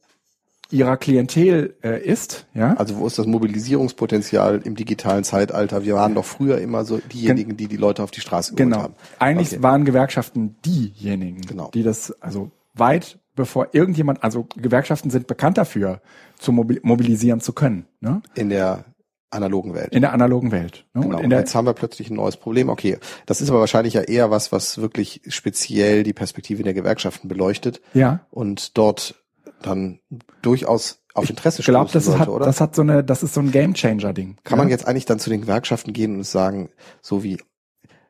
ihrer 0.72 0.98
Klientel 0.98 1.76
äh, 1.84 2.04
ist. 2.04 2.48
Ja? 2.54 2.74
Also 2.74 2.98
wo 2.98 3.08
ist 3.08 3.20
das 3.20 3.28
Mobilisierungspotenzial 3.28 4.62
im 4.64 4.76
digitalen 4.76 5.24
Zeitalter? 5.24 5.84
Wir 5.84 5.96
waren 5.96 6.16
doch 6.16 6.26
früher 6.26 6.60
immer 6.60 6.86
so 6.86 6.98
diejenigen, 6.98 7.56
die 7.56 7.68
die 7.68 7.78
Leute 7.78 8.04
auf 8.04 8.12
die 8.12 8.22
Straße 8.22 8.56
genau. 8.56 8.82
haben. 8.82 8.96
Eigentlich 9.20 9.54
okay. 9.54 9.64
waren 9.64 9.86
Gewerkschaften 9.86 10.56
diejenigen, 10.66 11.42
genau. 11.42 11.70
die 11.74 11.84
das 11.84 12.12
also 12.22 12.52
weit 12.74 13.20
bevor 13.36 13.70
irgendjemand, 13.74 14.24
also 14.24 14.48
Gewerkschaften 14.56 15.10
sind 15.10 15.28
bekannt 15.28 15.58
dafür, 15.58 16.02
zu 16.38 16.52
mobilisieren 16.52 17.42
zu 17.42 17.54
können. 17.54 17.88
Ne? 18.00 18.22
In 18.34 18.50
der 18.50 18.86
analogen 19.30 19.74
Welt. 19.74 19.94
In 19.94 20.02
der 20.02 20.14
analogen 20.14 20.52
Welt. 20.52 20.86
Ne? 20.94 21.02
Genau. 21.02 21.20
Und, 21.20 21.32
jetzt 21.32 21.56
haben 21.56 21.66
wir 21.66 21.74
plötzlich 21.74 22.10
ein 22.10 22.16
neues 22.16 22.38
Problem. 22.38 22.70
Okay, 22.70 22.98
das 23.26 23.42
ist 23.42 23.50
aber 23.50 23.60
wahrscheinlich 23.60 23.94
ja 23.94 24.02
eher 24.02 24.32
was, 24.32 24.52
was 24.52 24.80
wirklich 24.80 25.22
speziell 25.28 26.04
die 26.04 26.14
Perspektive 26.14 26.64
der 26.64 26.74
Gewerkschaften 26.74 27.28
beleuchtet. 27.28 27.82
Ja. 27.94 28.26
Und 28.32 28.78
dort 28.78 29.24
dann 29.62 30.00
durchaus 30.42 31.02
auf 31.14 31.30
Interesse 31.30 31.62
ich 31.62 31.66
glaub, 31.66 31.92
das 31.92 32.06
sollte, 32.06 32.20
hat, 32.20 32.28
oder? 32.28 32.46
Das 32.46 32.60
hat 32.60 32.76
so 32.76 32.82
eine, 32.82 33.04
das 33.04 33.24
ist 33.24 33.34
so 33.34 33.40
ein 33.40 33.52
Gamechanger-Ding. 33.52 34.38
Kann 34.44 34.58
ja? 34.58 34.64
man 34.64 34.70
jetzt 34.70 34.86
eigentlich 34.88 35.06
dann 35.06 35.18
zu 35.18 35.30
den 35.30 35.42
Gewerkschaften 35.42 35.94
gehen 35.94 36.16
und 36.16 36.26
sagen, 36.26 36.70
so 37.02 37.24
wie 37.24 37.40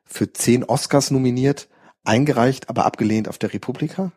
für 0.04 0.32
zehn 0.32 0.64
Oscars 0.64 1.10
nominiert, 1.10 1.68
eingereicht, 2.06 2.68
aber 2.68 2.86
abgelehnt 2.86 3.28
auf 3.28 3.38
der 3.38 3.52
Republika? 3.52 4.12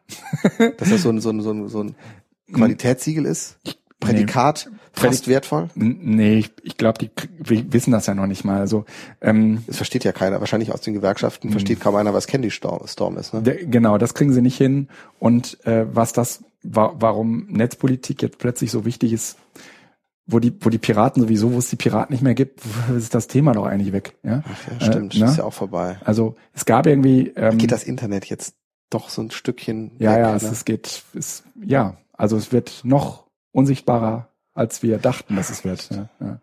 Dass 0.77 0.89
das 0.89 1.01
so 1.01 1.09
ein, 1.09 1.21
so 1.21 1.29
ein, 1.29 1.41
so 1.41 1.51
ein, 1.51 1.67
so 1.67 1.83
ein 1.83 1.95
Qualitätssiegel 2.53 3.25
ist? 3.25 3.57
Prädikat? 3.99 4.69
Nee. 4.69 4.77
Fast 4.93 5.27
wertvoll? 5.27 5.69
Nee, 5.75 6.39
ich, 6.39 6.51
ich 6.63 6.77
glaube, 6.77 6.97
die 6.99 7.11
wissen 7.73 7.91
das 7.91 8.07
ja 8.07 8.15
noch 8.15 8.27
nicht 8.27 8.43
mal. 8.43 8.59
Also 8.59 8.85
ähm, 9.21 9.63
das 9.67 9.77
versteht 9.77 10.03
ja 10.03 10.11
keiner. 10.11 10.39
Wahrscheinlich 10.39 10.71
aus 10.71 10.81
den 10.81 10.93
Gewerkschaften 10.93 11.51
versteht 11.51 11.79
kaum 11.79 11.95
einer, 11.95 12.13
was 12.13 12.27
Candy 12.27 12.51
Storm 12.51 13.17
ist. 13.17 13.33
Ne? 13.33 13.41
Der, 13.41 13.65
genau, 13.65 13.97
das 13.97 14.13
kriegen 14.13 14.33
sie 14.33 14.41
nicht 14.41 14.57
hin. 14.57 14.87
Und 15.19 15.65
äh, 15.65 15.85
was 15.93 16.13
das 16.13 16.43
wa 16.63 16.93
warum 16.99 17.47
Netzpolitik 17.49 18.21
jetzt 18.21 18.37
plötzlich 18.37 18.71
so 18.71 18.85
wichtig 18.85 19.13
ist, 19.13 19.37
wo 20.31 20.39
die, 20.39 20.53
wo 20.59 20.69
die 20.69 20.77
Piraten 20.77 21.21
sowieso, 21.21 21.53
wo 21.53 21.57
es 21.57 21.69
die 21.69 21.75
Piraten 21.75 22.13
nicht 22.13 22.21
mehr 22.21 22.35
gibt, 22.35 22.61
ist 22.95 23.15
das 23.15 23.27
Thema 23.27 23.53
doch 23.53 23.65
eigentlich 23.65 23.93
weg. 23.93 24.15
Ja, 24.23 24.43
Ach 24.45 24.71
ja 24.79 24.85
stimmt, 24.91 25.15
äh, 25.15 25.19
ne? 25.19 25.25
ist 25.25 25.37
ja 25.37 25.43
auch 25.43 25.53
vorbei. 25.53 25.97
Also 26.03 26.35
es 26.53 26.65
gab 26.65 26.85
irgendwie. 26.85 27.33
Ähm, 27.35 27.57
geht 27.57 27.71
das 27.71 27.83
Internet 27.83 28.25
jetzt 28.25 28.55
doch 28.89 29.09
so 29.09 29.21
ein 29.21 29.31
Stückchen. 29.31 29.91
Ja, 29.99 30.11
weg, 30.11 30.19
ja, 30.19 30.29
ne? 30.31 30.37
es, 30.37 30.43
es 30.43 30.65
geht, 30.65 31.03
es, 31.13 31.43
ja, 31.61 31.97
also 32.13 32.37
es 32.37 32.51
wird 32.51 32.81
noch 32.83 33.25
unsichtbarer, 33.51 34.29
als 34.53 34.83
wir 34.83 34.97
dachten, 34.97 35.35
dass 35.35 35.49
es 35.49 35.63
wird. 35.63 35.89
Ja, 35.89 36.09
ja. 36.19 36.39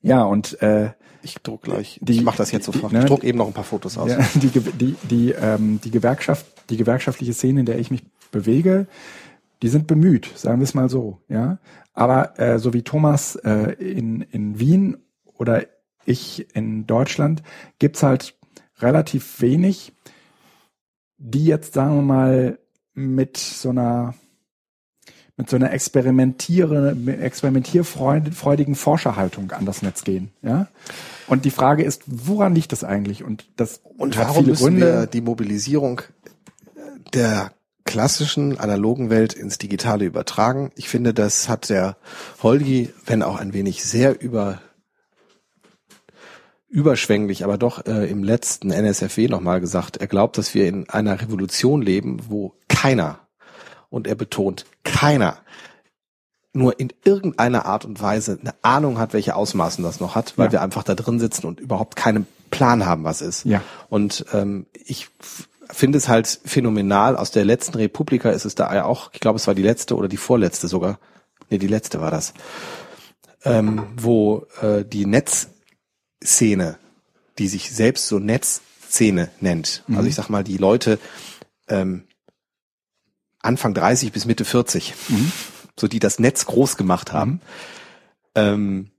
ja 0.00 0.22
und 0.24 0.60
äh, 0.62 0.90
ich 1.22 1.36
druck 1.36 1.62
gleich. 1.62 1.98
Die, 2.02 2.14
ich 2.14 2.22
mache 2.22 2.38
das 2.38 2.50
jetzt 2.50 2.66
sofort. 2.66 2.92
Ne, 2.92 3.00
ich 3.00 3.04
druck 3.06 3.24
eben 3.24 3.38
noch 3.38 3.46
ein 3.46 3.52
paar 3.52 3.64
Fotos 3.64 3.96
aus. 3.96 4.10
Ja, 4.10 4.18
die, 4.34 4.48
die, 4.48 4.96
die, 5.08 5.30
ähm, 5.32 5.80
die 5.82 5.90
Gewerkschaft, 5.90 6.46
die 6.70 6.76
gewerkschaftliche 6.76 7.32
Szene, 7.32 7.60
in 7.60 7.66
der 7.66 7.78
ich 7.78 7.90
mich 7.90 8.02
bewege, 8.30 8.86
die 9.62 9.68
sind 9.68 9.86
bemüht, 9.86 10.30
sagen 10.36 10.58
wir 10.58 10.64
es 10.64 10.74
mal 10.74 10.88
so, 10.88 11.20
ja. 11.28 11.58
Aber 11.94 12.38
äh, 12.38 12.58
so 12.58 12.72
wie 12.72 12.82
Thomas 12.82 13.36
äh, 13.36 13.72
in, 13.74 14.22
in 14.22 14.58
Wien 14.58 14.98
oder 15.38 15.66
ich 16.04 16.54
in 16.54 16.86
Deutschland 16.86 17.42
gibt's 17.78 18.02
halt 18.02 18.36
relativ 18.80 19.40
wenig, 19.40 19.92
die 21.16 21.44
jetzt, 21.44 21.74
sagen 21.74 21.96
wir 21.96 22.02
mal, 22.02 22.58
mit 22.94 23.36
so 23.36 23.70
einer 23.70 24.14
mit 25.36 25.48
so 25.48 25.56
einer 25.56 25.72
experimentiere, 25.72 26.94
experimentierfreudigen 27.06 28.74
Forscherhaltung 28.74 29.50
an 29.52 29.64
das 29.64 29.80
Netz 29.80 30.04
gehen. 30.04 30.30
Ja? 30.42 30.68
Und 31.26 31.46
die 31.46 31.50
Frage 31.50 31.84
ist, 31.84 32.02
woran 32.06 32.54
liegt 32.54 32.72
das 32.72 32.84
eigentlich? 32.84 33.24
Und 33.24 33.46
das 33.56 33.80
und 33.96 34.16
warum 34.18 34.46
müssen 34.46 34.62
Gründe. 34.62 34.86
wir 34.86 35.06
die 35.06 35.22
Mobilisierung 35.22 36.02
der 37.14 37.52
klassischen 37.92 38.58
analogen 38.58 39.10
Welt 39.10 39.34
ins 39.34 39.58
Digitale 39.58 40.06
übertragen. 40.06 40.70
Ich 40.76 40.88
finde, 40.88 41.12
das 41.12 41.50
hat 41.50 41.68
der 41.68 41.98
Holgi, 42.42 42.88
wenn 43.04 43.22
auch 43.22 43.36
ein 43.36 43.52
wenig 43.52 43.84
sehr 43.84 44.18
über 44.18 44.62
überschwänglich, 46.70 47.44
aber 47.44 47.58
doch 47.58 47.84
äh, 47.84 48.10
im 48.10 48.24
letzten 48.24 48.70
NSFW 48.70 49.28
nochmal 49.28 49.60
gesagt. 49.60 49.98
Er 49.98 50.06
glaubt, 50.06 50.38
dass 50.38 50.54
wir 50.54 50.66
in 50.66 50.88
einer 50.88 51.20
Revolution 51.20 51.82
leben, 51.82 52.30
wo 52.30 52.54
keiner, 52.66 53.18
und 53.90 54.06
er 54.06 54.14
betont, 54.14 54.64
keiner 54.84 55.36
nur 56.54 56.80
in 56.80 56.94
irgendeiner 57.04 57.66
Art 57.66 57.84
und 57.84 58.00
Weise 58.00 58.38
eine 58.40 58.54
Ahnung 58.62 58.98
hat, 58.98 59.12
welche 59.12 59.36
Ausmaßen 59.36 59.84
das 59.84 60.00
noch 60.00 60.14
hat, 60.14 60.38
weil 60.38 60.46
ja. 60.46 60.52
wir 60.52 60.62
einfach 60.62 60.82
da 60.82 60.94
drin 60.94 61.20
sitzen 61.20 61.46
und 61.46 61.60
überhaupt 61.60 61.96
keinen 61.96 62.26
Plan 62.50 62.86
haben, 62.86 63.04
was 63.04 63.20
ist. 63.20 63.44
Ja. 63.44 63.62
Und 63.90 64.24
ähm, 64.32 64.64
ich 64.72 65.08
finde 65.70 65.98
es 65.98 66.08
halt 66.08 66.40
phänomenal. 66.44 67.16
Aus 67.16 67.30
der 67.30 67.44
letzten 67.44 67.76
Republika 67.76 68.30
ist 68.30 68.44
es 68.44 68.54
da 68.54 68.74
ja 68.74 68.84
auch, 68.84 69.10
ich 69.12 69.20
glaube, 69.20 69.36
es 69.36 69.46
war 69.46 69.54
die 69.54 69.62
letzte 69.62 69.96
oder 69.96 70.08
die 70.08 70.16
vorletzte 70.16 70.68
sogar. 70.68 70.98
Nee, 71.50 71.58
die 71.58 71.68
letzte 71.68 72.00
war 72.00 72.10
das. 72.10 72.34
Ähm, 73.44 73.86
wo 73.96 74.46
äh, 74.60 74.84
die 74.84 75.04
Netzszene, 75.06 76.78
die 77.38 77.48
sich 77.48 77.72
selbst 77.72 78.06
so 78.06 78.18
Netzszene 78.18 79.30
nennt, 79.40 79.82
mhm. 79.86 79.96
also 79.96 80.08
ich 80.08 80.14
sag 80.14 80.28
mal, 80.28 80.44
die 80.44 80.58
Leute 80.58 80.98
ähm, 81.68 82.04
Anfang 83.40 83.74
30 83.74 84.12
bis 84.12 84.24
Mitte 84.24 84.44
40, 84.44 84.94
mhm. 85.08 85.32
so 85.78 85.88
die 85.88 85.98
das 85.98 86.18
Netz 86.18 86.46
groß 86.46 86.76
gemacht 86.76 87.12
haben, 87.12 87.32
mhm. 87.32 87.40
ähm, 88.36 88.90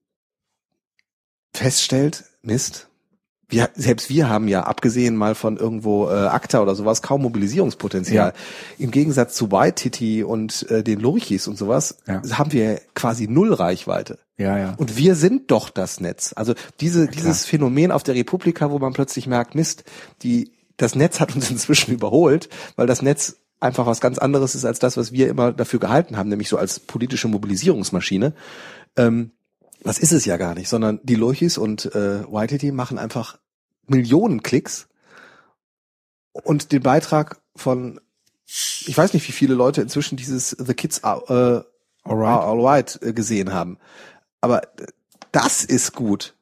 feststellt, 1.53 2.26
Mist, 2.41 2.89
wir, 3.53 3.69
selbst 3.75 4.09
wir 4.09 4.29
haben 4.29 4.47
ja, 4.47 4.63
abgesehen 4.63 5.15
mal 5.15 5.35
von 5.35 5.57
irgendwo 5.57 6.09
äh, 6.09 6.13
ACTA 6.13 6.61
oder 6.61 6.75
sowas, 6.75 7.01
kaum 7.01 7.21
Mobilisierungspotenzial. 7.21 8.33
Ja. 8.35 8.83
Im 8.83 8.91
Gegensatz 8.91 9.35
zu 9.35 9.51
White 9.51 9.75
Titty 9.75 10.23
und 10.23 10.69
äh, 10.69 10.83
den 10.83 10.99
Lurchis 10.99 11.47
und 11.47 11.57
sowas, 11.57 11.97
ja. 12.07 12.21
haben 12.31 12.51
wir 12.51 12.81
quasi 12.95 13.27
null 13.27 13.53
Reichweite. 13.53 14.19
Ja, 14.37 14.57
ja. 14.57 14.73
Und 14.77 14.97
wir 14.97 15.15
sind 15.15 15.51
doch 15.51 15.69
das 15.69 15.99
Netz. 15.99 16.33
Also 16.35 16.53
diese, 16.81 17.05
ja, 17.05 17.11
dieses 17.11 17.45
Phänomen 17.45 17.91
auf 17.91 18.03
der 18.03 18.15
Republika, 18.15 18.71
wo 18.71 18.79
man 18.79 18.93
plötzlich 18.93 19.27
merkt, 19.27 19.55
Mist, 19.55 19.83
die, 20.23 20.51
das 20.77 20.95
Netz 20.95 21.19
hat 21.19 21.35
uns 21.35 21.49
inzwischen 21.51 21.93
überholt, 21.93 22.49
weil 22.75 22.87
das 22.87 23.01
Netz 23.01 23.37
einfach 23.59 23.85
was 23.85 24.01
ganz 24.01 24.17
anderes 24.17 24.55
ist 24.55 24.65
als 24.65 24.79
das, 24.79 24.97
was 24.97 25.11
wir 25.13 25.29
immer 25.29 25.53
dafür 25.53 25.79
gehalten 25.79 26.17
haben, 26.17 26.29
nämlich 26.29 26.49
so 26.49 26.57
als 26.57 26.79
politische 26.79 27.29
Mobilisierungsmaschine. 27.29 28.33
Ähm, 28.97 29.31
das 29.83 29.99
ist 29.99 30.11
es 30.11 30.25
ja 30.25 30.37
gar 30.37 30.55
nicht, 30.55 30.69
sondern 30.69 30.99
die 31.03 31.15
Lurchis 31.15 31.57
und 31.57 31.93
äh, 31.93 32.21
YTT 32.21 32.73
machen 32.73 32.97
einfach 32.97 33.37
Millionen 33.88 34.43
Klicks 34.43 34.88
und 36.31 36.71
den 36.71 36.81
Beitrag 36.81 37.41
von, 37.55 37.99
ich 38.45 38.97
weiß 38.97 39.13
nicht, 39.13 39.27
wie 39.27 39.34
viele 39.34 39.53
Leute 39.53 39.81
inzwischen 39.81 40.15
dieses 40.17 40.49
The 40.51 40.73
Kids 40.73 41.03
Are, 41.03 41.65
äh, 41.65 41.73
Alright. 42.09 42.41
All 42.41 42.65
right 42.65 42.99
äh, 43.01 43.13
gesehen 43.13 43.53
haben. 43.53 43.77
Aber 44.41 44.61
das 45.31 45.63
ist 45.63 45.93
gut. 45.93 46.36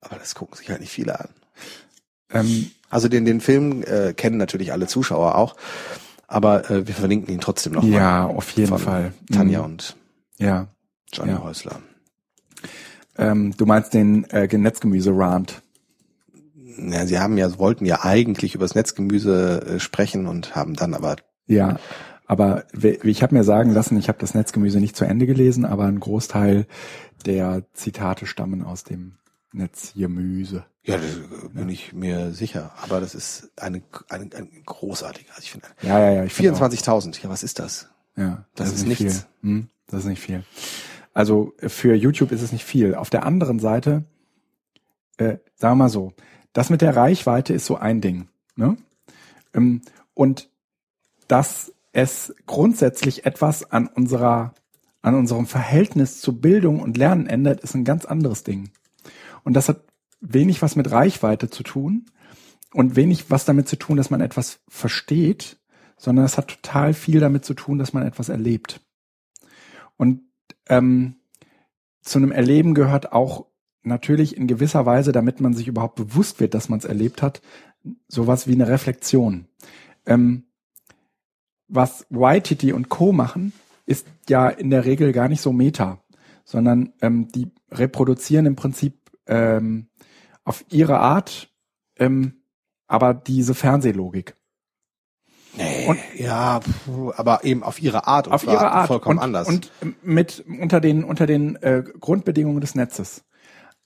Aber 0.00 0.16
das 0.16 0.34
gucken 0.34 0.56
sich 0.56 0.68
halt 0.68 0.80
nicht 0.80 0.92
viele 0.92 1.18
an. 1.18 1.28
Ähm, 2.30 2.70
also 2.90 3.08
den, 3.08 3.24
den 3.24 3.40
Film 3.40 3.82
äh, 3.82 4.12
kennen 4.12 4.36
natürlich 4.36 4.72
alle 4.72 4.86
Zuschauer 4.86 5.36
auch. 5.36 5.56
Aber 6.28 6.70
äh, 6.70 6.86
wir 6.86 6.94
verlinken 6.94 7.32
ihn 7.32 7.40
trotzdem 7.40 7.72
noch 7.72 7.84
Ja, 7.84 8.26
auf 8.26 8.50
jeden 8.52 8.78
Fall. 8.78 9.12
Tanja 9.32 9.60
mhm. 9.60 9.64
und 9.64 9.96
ja. 10.38 10.68
Johnny 11.12 11.32
ja. 11.32 11.42
Häusler. 11.42 11.80
Ähm, 13.16 13.56
du 13.56 13.64
meinst 13.64 13.94
den 13.94 14.24
äh, 14.24 14.46
Netzgemüse-Rant. 14.46 15.62
Ja, 16.78 17.06
sie 17.06 17.18
haben 17.18 17.38
ja, 17.38 17.58
wollten 17.58 17.86
ja 17.86 18.04
eigentlich 18.04 18.54
über 18.54 18.64
das 18.64 18.74
Netzgemüse 18.74 19.62
äh, 19.66 19.80
sprechen 19.80 20.26
und 20.26 20.54
haben 20.54 20.74
dann 20.74 20.94
aber. 20.94 21.16
Ja, 21.46 21.78
aber 22.26 22.64
ich 22.74 23.22
habe 23.22 23.34
mir 23.34 23.44
sagen 23.44 23.70
lassen, 23.70 23.96
ich 23.96 24.08
habe 24.08 24.18
das 24.18 24.34
Netzgemüse 24.34 24.80
nicht 24.80 24.96
zu 24.96 25.04
Ende 25.04 25.26
gelesen, 25.26 25.64
aber 25.64 25.84
ein 25.84 26.00
Großteil 26.00 26.66
der 27.24 27.62
Zitate 27.72 28.26
stammen 28.26 28.64
aus 28.64 28.82
dem 28.82 29.18
Netzgemüse. 29.52 30.64
Ja, 30.82 30.98
das 30.98 31.18
bin 31.52 31.68
ja. 31.68 31.72
ich 31.72 31.92
mir 31.92 32.32
sicher. 32.32 32.72
Aber 32.82 33.00
das 33.00 33.14
ist 33.14 33.50
eine, 33.56 33.82
eine, 34.08 34.28
eine 34.34 34.48
großartige. 34.64 35.30
Also 35.30 35.42
ich 35.42 35.50
finde. 35.50 35.68
Ja, 35.82 35.98
ja, 35.98 36.22
ja. 36.22 36.22
24.000. 36.24 37.22
Ja, 37.22 37.28
was 37.28 37.42
ist 37.42 37.58
das? 37.58 37.88
Ja, 38.16 38.46
das, 38.54 38.68
das 38.68 38.68
ist, 38.68 38.74
ist 38.82 38.86
nichts. 38.86 39.26
Hm, 39.42 39.68
das 39.88 40.00
ist 40.00 40.06
nicht 40.06 40.20
viel. 40.20 40.44
Also 41.12 41.54
für 41.58 41.94
YouTube 41.94 42.30
ist 42.32 42.42
es 42.42 42.52
nicht 42.52 42.64
viel. 42.64 42.94
Auf 42.94 43.10
der 43.10 43.24
anderen 43.24 43.58
Seite, 43.58 44.04
äh, 45.16 45.38
sagen 45.54 45.72
wir 45.72 45.84
mal 45.84 45.88
so, 45.88 46.12
das 46.56 46.70
mit 46.70 46.80
der 46.80 46.96
Reichweite 46.96 47.52
ist 47.52 47.66
so 47.66 47.76
ein 47.76 48.00
Ding. 48.00 48.28
Ne? 48.54 48.78
Ähm, 49.52 49.82
und 50.14 50.48
dass 51.28 51.74
es 51.92 52.34
grundsätzlich 52.46 53.26
etwas 53.26 53.70
an 53.70 53.88
unserer, 53.88 54.54
an 55.02 55.14
unserem 55.16 55.46
Verhältnis 55.46 56.18
zu 56.22 56.40
Bildung 56.40 56.80
und 56.80 56.96
Lernen 56.96 57.26
ändert, 57.26 57.60
ist 57.60 57.74
ein 57.74 57.84
ganz 57.84 58.06
anderes 58.06 58.42
Ding. 58.42 58.70
Und 59.44 59.52
das 59.52 59.68
hat 59.68 59.82
wenig 60.20 60.62
was 60.62 60.76
mit 60.76 60.90
Reichweite 60.90 61.50
zu 61.50 61.62
tun 61.62 62.06
und 62.72 62.96
wenig 62.96 63.30
was 63.30 63.44
damit 63.44 63.68
zu 63.68 63.76
tun, 63.76 63.98
dass 63.98 64.08
man 64.08 64.22
etwas 64.22 64.60
versteht, 64.66 65.58
sondern 65.98 66.24
es 66.24 66.38
hat 66.38 66.48
total 66.48 66.94
viel 66.94 67.20
damit 67.20 67.44
zu 67.44 67.52
tun, 67.52 67.78
dass 67.78 67.92
man 67.92 68.06
etwas 68.06 68.30
erlebt. 68.30 68.80
Und 69.98 70.22
ähm, 70.70 71.16
zu 72.00 72.18
einem 72.18 72.32
Erleben 72.32 72.72
gehört 72.72 73.12
auch 73.12 73.44
natürlich 73.86 74.36
in 74.36 74.46
gewisser 74.46 74.86
Weise, 74.86 75.12
damit 75.12 75.40
man 75.40 75.54
sich 75.54 75.68
überhaupt 75.68 75.96
bewusst 75.96 76.40
wird, 76.40 76.54
dass 76.54 76.68
man 76.68 76.78
es 76.78 76.84
erlebt 76.84 77.22
hat, 77.22 77.40
sowas 78.08 78.46
wie 78.46 78.52
eine 78.52 78.68
Reflexion. 78.68 79.46
Ähm, 80.06 80.44
was 81.68 82.06
YTT 82.10 82.72
und 82.72 82.88
Co. 82.88 83.12
machen, 83.12 83.52
ist 83.86 84.06
ja 84.28 84.48
in 84.48 84.70
der 84.70 84.84
Regel 84.84 85.12
gar 85.12 85.28
nicht 85.28 85.40
so 85.40 85.52
meta, 85.52 86.00
sondern 86.44 86.92
ähm, 87.00 87.28
die 87.28 87.50
reproduzieren 87.70 88.46
im 88.46 88.56
Prinzip 88.56 88.94
ähm, 89.26 89.88
auf 90.44 90.64
ihre 90.70 90.98
Art, 91.00 91.50
ähm, 91.98 92.42
aber 92.86 93.14
diese 93.14 93.54
Fernsehlogik. 93.54 94.34
Nee, 95.56 95.86
und, 95.88 95.98
ja, 96.16 96.60
aber 97.16 97.44
eben 97.44 97.62
auf 97.62 97.80
ihre 97.80 98.06
Art 98.06 98.26
und 98.26 98.34
auf 98.34 98.44
ihre 98.44 98.70
Art 98.70 98.88
vollkommen 98.88 99.18
und, 99.18 99.24
anders. 99.24 99.48
Und 99.48 99.72
mit 100.02 100.44
unter 100.46 100.80
den 100.80 101.02
unter 101.02 101.26
den 101.26 101.56
äh, 101.56 101.82
Grundbedingungen 101.98 102.60
des 102.60 102.74
Netzes. 102.74 103.24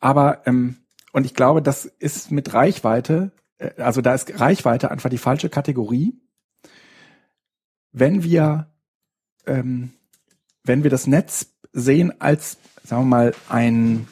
Aber 0.00 0.46
ähm, 0.46 0.76
und 1.12 1.26
ich 1.26 1.34
glaube, 1.34 1.62
das 1.62 1.84
ist 1.84 2.30
mit 2.30 2.54
Reichweite, 2.54 3.32
äh, 3.58 3.80
also 3.80 4.00
da 4.00 4.14
ist 4.14 4.40
Reichweite 4.40 4.90
einfach 4.90 5.10
die 5.10 5.18
falsche 5.18 5.48
Kategorie. 5.48 6.18
Wenn 7.92 8.22
wir 8.22 8.70
ähm, 9.46 9.92
wenn 10.64 10.82
wir 10.82 10.90
das 10.90 11.06
Netz 11.06 11.54
sehen 11.72 12.20
als 12.20 12.58
sagen 12.82 13.02
wir 13.02 13.06
mal 13.06 13.34
ein 13.48 14.08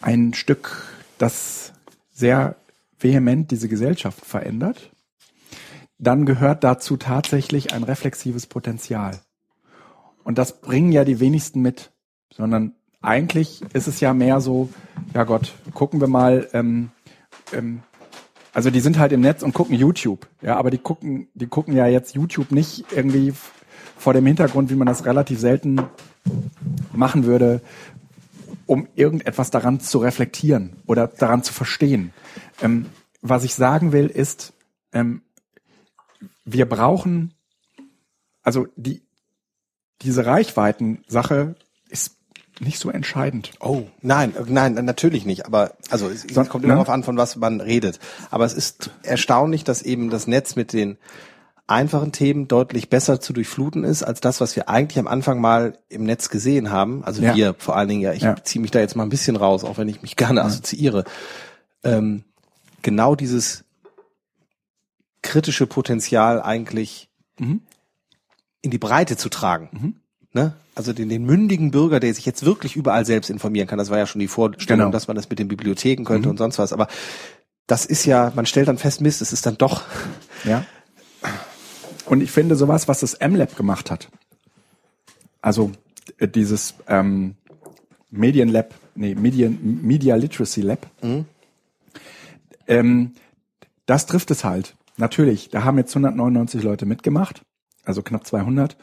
ein 0.00 0.34
Stück, 0.34 0.84
das 1.18 1.72
sehr 2.10 2.56
vehement 2.98 3.50
diese 3.50 3.68
Gesellschaft 3.68 4.24
verändert, 4.24 4.90
dann 5.98 6.26
gehört 6.26 6.62
dazu 6.64 6.96
tatsächlich 6.96 7.72
ein 7.72 7.82
reflexives 7.82 8.46
Potenzial. 8.46 9.20
Und 10.22 10.38
das 10.38 10.60
bringen 10.60 10.92
ja 10.92 11.04
die 11.04 11.20
wenigsten 11.20 11.60
mit, 11.60 11.92
sondern 12.32 12.74
eigentlich 13.00 13.62
ist 13.72 13.88
es 13.88 14.00
ja 14.00 14.12
mehr 14.12 14.40
so, 14.40 14.68
ja 15.14 15.24
Gott, 15.24 15.54
gucken 15.74 16.00
wir 16.00 16.08
mal, 16.08 16.48
ähm, 16.52 16.90
ähm, 17.52 17.82
also 18.52 18.70
die 18.70 18.80
sind 18.80 18.98
halt 18.98 19.12
im 19.12 19.20
Netz 19.20 19.42
und 19.42 19.54
gucken 19.54 19.76
YouTube, 19.76 20.26
ja, 20.42 20.56
aber 20.56 20.70
die 20.70 20.78
gucken, 20.78 21.28
die 21.34 21.46
gucken 21.46 21.76
ja 21.76 21.86
jetzt 21.86 22.14
YouTube 22.14 22.50
nicht 22.50 22.86
irgendwie 22.92 23.32
vor 23.96 24.14
dem 24.14 24.26
Hintergrund, 24.26 24.70
wie 24.70 24.74
man 24.74 24.86
das 24.86 25.04
relativ 25.04 25.38
selten 25.38 25.80
machen 26.92 27.24
würde, 27.24 27.60
um 28.66 28.88
irgendetwas 28.94 29.50
daran 29.50 29.80
zu 29.80 29.98
reflektieren 29.98 30.76
oder 30.86 31.06
daran 31.06 31.42
zu 31.42 31.52
verstehen. 31.52 32.12
Ähm, 32.60 32.86
was 33.22 33.44
ich 33.44 33.54
sagen 33.54 33.92
will, 33.92 34.06
ist, 34.06 34.52
ähm, 34.92 35.22
wir 36.44 36.68
brauchen, 36.68 37.34
also 38.42 38.66
die, 38.76 39.02
diese 40.02 40.26
Reichweiten-Sache 40.26 41.56
nicht 42.60 42.78
so 42.78 42.90
entscheidend. 42.90 43.52
Oh, 43.60 43.84
nein, 44.02 44.34
nein, 44.46 44.74
natürlich 44.84 45.24
nicht. 45.24 45.46
Aber 45.46 45.72
also 45.90 46.08
es, 46.08 46.22
so, 46.22 46.44
kommt 46.44 46.64
immer 46.64 46.74
ne? 46.74 46.78
darauf 46.78 46.88
an, 46.88 47.04
von 47.04 47.16
was 47.16 47.36
man 47.36 47.60
redet. 47.60 47.98
Aber 48.30 48.44
es 48.44 48.54
ist 48.54 48.90
erstaunlich, 49.02 49.64
dass 49.64 49.82
eben 49.82 50.10
das 50.10 50.26
Netz 50.26 50.56
mit 50.56 50.72
den 50.72 50.98
einfachen 51.66 52.12
Themen 52.12 52.48
deutlich 52.48 52.88
besser 52.88 53.20
zu 53.20 53.32
durchfluten 53.32 53.84
ist 53.84 54.02
als 54.02 54.20
das, 54.20 54.40
was 54.40 54.56
wir 54.56 54.68
eigentlich 54.68 54.98
am 54.98 55.06
Anfang 55.06 55.40
mal 55.40 55.78
im 55.88 56.04
Netz 56.04 56.30
gesehen 56.30 56.70
haben. 56.70 57.04
Also 57.04 57.22
ja. 57.22 57.36
wir 57.36 57.54
vor 57.58 57.76
allen 57.76 57.88
Dingen, 57.88 58.00
ja, 58.00 58.12
ich 58.12 58.22
ja. 58.22 58.36
ziehe 58.42 58.62
mich 58.62 58.70
da 58.70 58.80
jetzt 58.80 58.96
mal 58.96 59.02
ein 59.02 59.10
bisschen 59.10 59.36
raus, 59.36 59.64
auch 59.64 59.76
wenn 59.78 59.88
ich 59.88 60.02
mich 60.02 60.16
gerne 60.16 60.42
assoziiere. 60.42 61.04
Ähm, 61.84 62.24
genau 62.82 63.14
dieses 63.14 63.64
kritische 65.22 65.66
Potenzial 65.66 66.40
eigentlich 66.40 67.10
mhm. 67.38 67.60
in 68.62 68.70
die 68.70 68.78
Breite 68.78 69.16
zu 69.16 69.28
tragen. 69.28 69.68
Mhm. 69.72 69.96
Ne? 70.32 70.52
Also 70.74 70.92
den, 70.92 71.08
den 71.08 71.24
mündigen 71.24 71.70
Bürger, 71.70 72.00
der 72.00 72.14
sich 72.14 72.26
jetzt 72.26 72.44
wirklich 72.44 72.76
überall 72.76 73.04
selbst 73.04 73.30
informieren 73.30 73.66
kann. 73.66 73.78
Das 73.78 73.90
war 73.90 73.98
ja 73.98 74.06
schon 74.06 74.20
die 74.20 74.28
Vorstellung, 74.28 74.78
genau. 74.80 74.90
dass 74.90 75.08
man 75.08 75.16
das 75.16 75.28
mit 75.30 75.38
den 75.38 75.48
Bibliotheken 75.48 76.04
könnte 76.04 76.28
mhm. 76.28 76.32
und 76.32 76.36
sonst 76.36 76.58
was. 76.58 76.72
Aber 76.72 76.88
das 77.66 77.84
ist 77.84 78.04
ja, 78.04 78.32
man 78.34 78.46
stellt 78.46 78.68
dann 78.68 78.78
fest, 78.78 79.00
Mist, 79.00 79.22
es 79.22 79.32
ist 79.32 79.46
dann 79.46 79.58
doch. 79.58 79.82
Ja. 80.44 80.64
Und 82.06 82.22
ich 82.22 82.30
finde 82.30 82.56
sowas, 82.56 82.88
was 82.88 83.00
das 83.00 83.14
M-Lab 83.14 83.56
gemacht 83.56 83.90
hat. 83.90 84.08
Also 85.42 85.72
äh, 86.18 86.28
dieses 86.28 86.74
ähm, 86.86 87.34
Medienlab, 88.10 88.74
nee, 88.94 89.14
Medien, 89.14 89.80
Media 89.82 90.16
Literacy 90.16 90.62
Lab. 90.62 90.86
Mhm. 91.02 91.26
Ähm, 92.66 93.12
das 93.86 94.06
trifft 94.06 94.30
es 94.30 94.44
halt. 94.44 94.74
Natürlich, 94.96 95.48
da 95.50 95.64
haben 95.64 95.78
jetzt 95.78 95.92
199 95.92 96.62
Leute 96.62 96.84
mitgemacht, 96.84 97.42
also 97.84 98.02
knapp 98.02 98.26
200. 98.26 98.76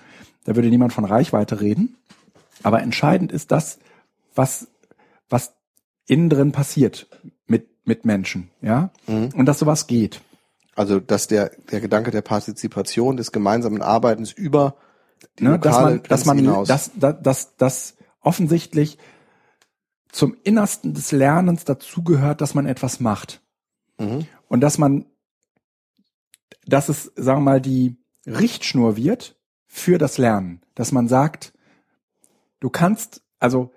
Da 0.46 0.56
würde 0.56 0.70
niemand 0.70 0.94
von 0.94 1.06
Reichweite 1.06 1.60
reden. 1.60 1.98
Aber 2.64 2.82
entscheidend 2.82 3.32
ist 3.32 3.52
das, 3.52 3.80
was, 4.34 4.68
was 5.30 5.54
innen 6.08 6.30
drin 6.30 6.52
passiert 6.52 7.08
mit, 7.48 7.68
mit 7.86 8.06
Menschen, 8.06 8.50
ja? 8.62 8.92
Mhm. 9.08 9.30
Und 9.36 9.46
dass 9.46 9.60
sowas 9.60 9.88
geht. 9.88 10.22
Also, 10.76 11.00
dass 11.00 11.28
der, 11.28 11.52
der 11.72 11.82
Gedanke 11.82 12.12
der 12.12 12.22
Partizipation, 12.22 13.18
des 13.18 13.32
gemeinsamen 13.32 13.82
Arbeitens 13.82 14.32
über 14.32 14.76
die 15.40 15.46
ne, 15.46 15.60
dass 15.60 15.82
man, 15.82 16.04
dass 16.04 16.26
man, 16.26 16.38
hinaus. 16.38 16.68
dass, 16.68 16.92
dass, 16.96 17.22
dass, 17.22 17.58
dass 17.58 17.96
offensichtlich 18.22 18.98
zum 20.12 20.38
Innersten 20.44 20.94
des 20.94 21.12
Lernens 21.12 21.66
dazugehört, 21.66 22.42
dass 22.42 22.54
man 22.54 22.66
etwas 22.66 23.00
macht. 23.00 23.42
Mhm. 23.98 24.28
Und 24.48 24.62
dass 24.62 24.78
man 24.78 25.06
dass 26.66 26.90
es, 26.90 27.12
sagen 27.16 27.40
wir 27.40 27.52
mal, 27.52 27.62
die 27.62 27.98
Richtschnur 28.26 28.98
wird 28.98 29.35
für 29.76 29.98
das 29.98 30.18
Lernen. 30.18 30.62
Dass 30.74 30.94
man 30.94 31.10
sagt, 31.10 31.54
du 32.62 32.70
kannst, 32.70 33.22
also 33.40 33.72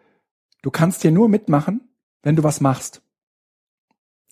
du 0.63 0.71
kannst 0.71 1.03
hier 1.03 1.11
nur 1.11 1.29
mitmachen, 1.29 1.89
wenn 2.23 2.37
du 2.37 2.45
was 2.45 2.61
machst. 2.61 3.03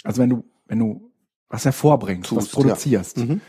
Also 0.04 0.22
wenn 0.22 0.30
du, 0.30 0.44
wenn 0.66 0.78
du 0.78 1.10
was 1.48 1.64
hervorbringst, 1.64 2.28
Tust, 2.28 2.40
was 2.40 2.48
produzierst. 2.50 3.18
Ja. 3.18 3.24
Mhm. 3.24 3.40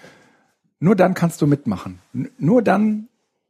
Nur 0.80 0.96
dann 0.96 1.14
kannst 1.14 1.42
du 1.42 1.48
mitmachen. 1.48 2.00
Nur 2.40 2.64
dann 2.64 3.08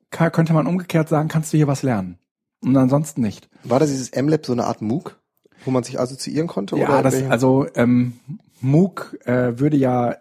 kann, 0.09 0.31
könnte 0.33 0.53
man 0.53 0.67
umgekehrt 0.67 1.07
sagen, 1.07 1.29
kannst 1.29 1.53
du 1.53 1.57
hier 1.57 1.67
was 1.67 1.81
lernen. 1.81 2.17
Und 2.61 2.75
ansonsten 2.75 3.21
nicht. 3.21 3.49
War 3.63 3.79
das 3.79 3.89
dieses 3.89 4.13
MLab 4.13 4.45
so 4.45 4.51
eine 4.51 4.65
Art 4.65 4.81
MOOC, 4.81 5.17
wo 5.63 5.71
man 5.71 5.83
sich 5.83 5.99
assoziieren 5.99 6.47
konnte? 6.47 6.77
Ja, 6.77 6.89
oder 6.89 7.03
das, 7.03 7.23
also 7.23 7.67
ähm, 7.75 8.19
MOOC 8.59 9.19
äh, 9.25 9.59
würde 9.59 9.77
ja, 9.77 10.17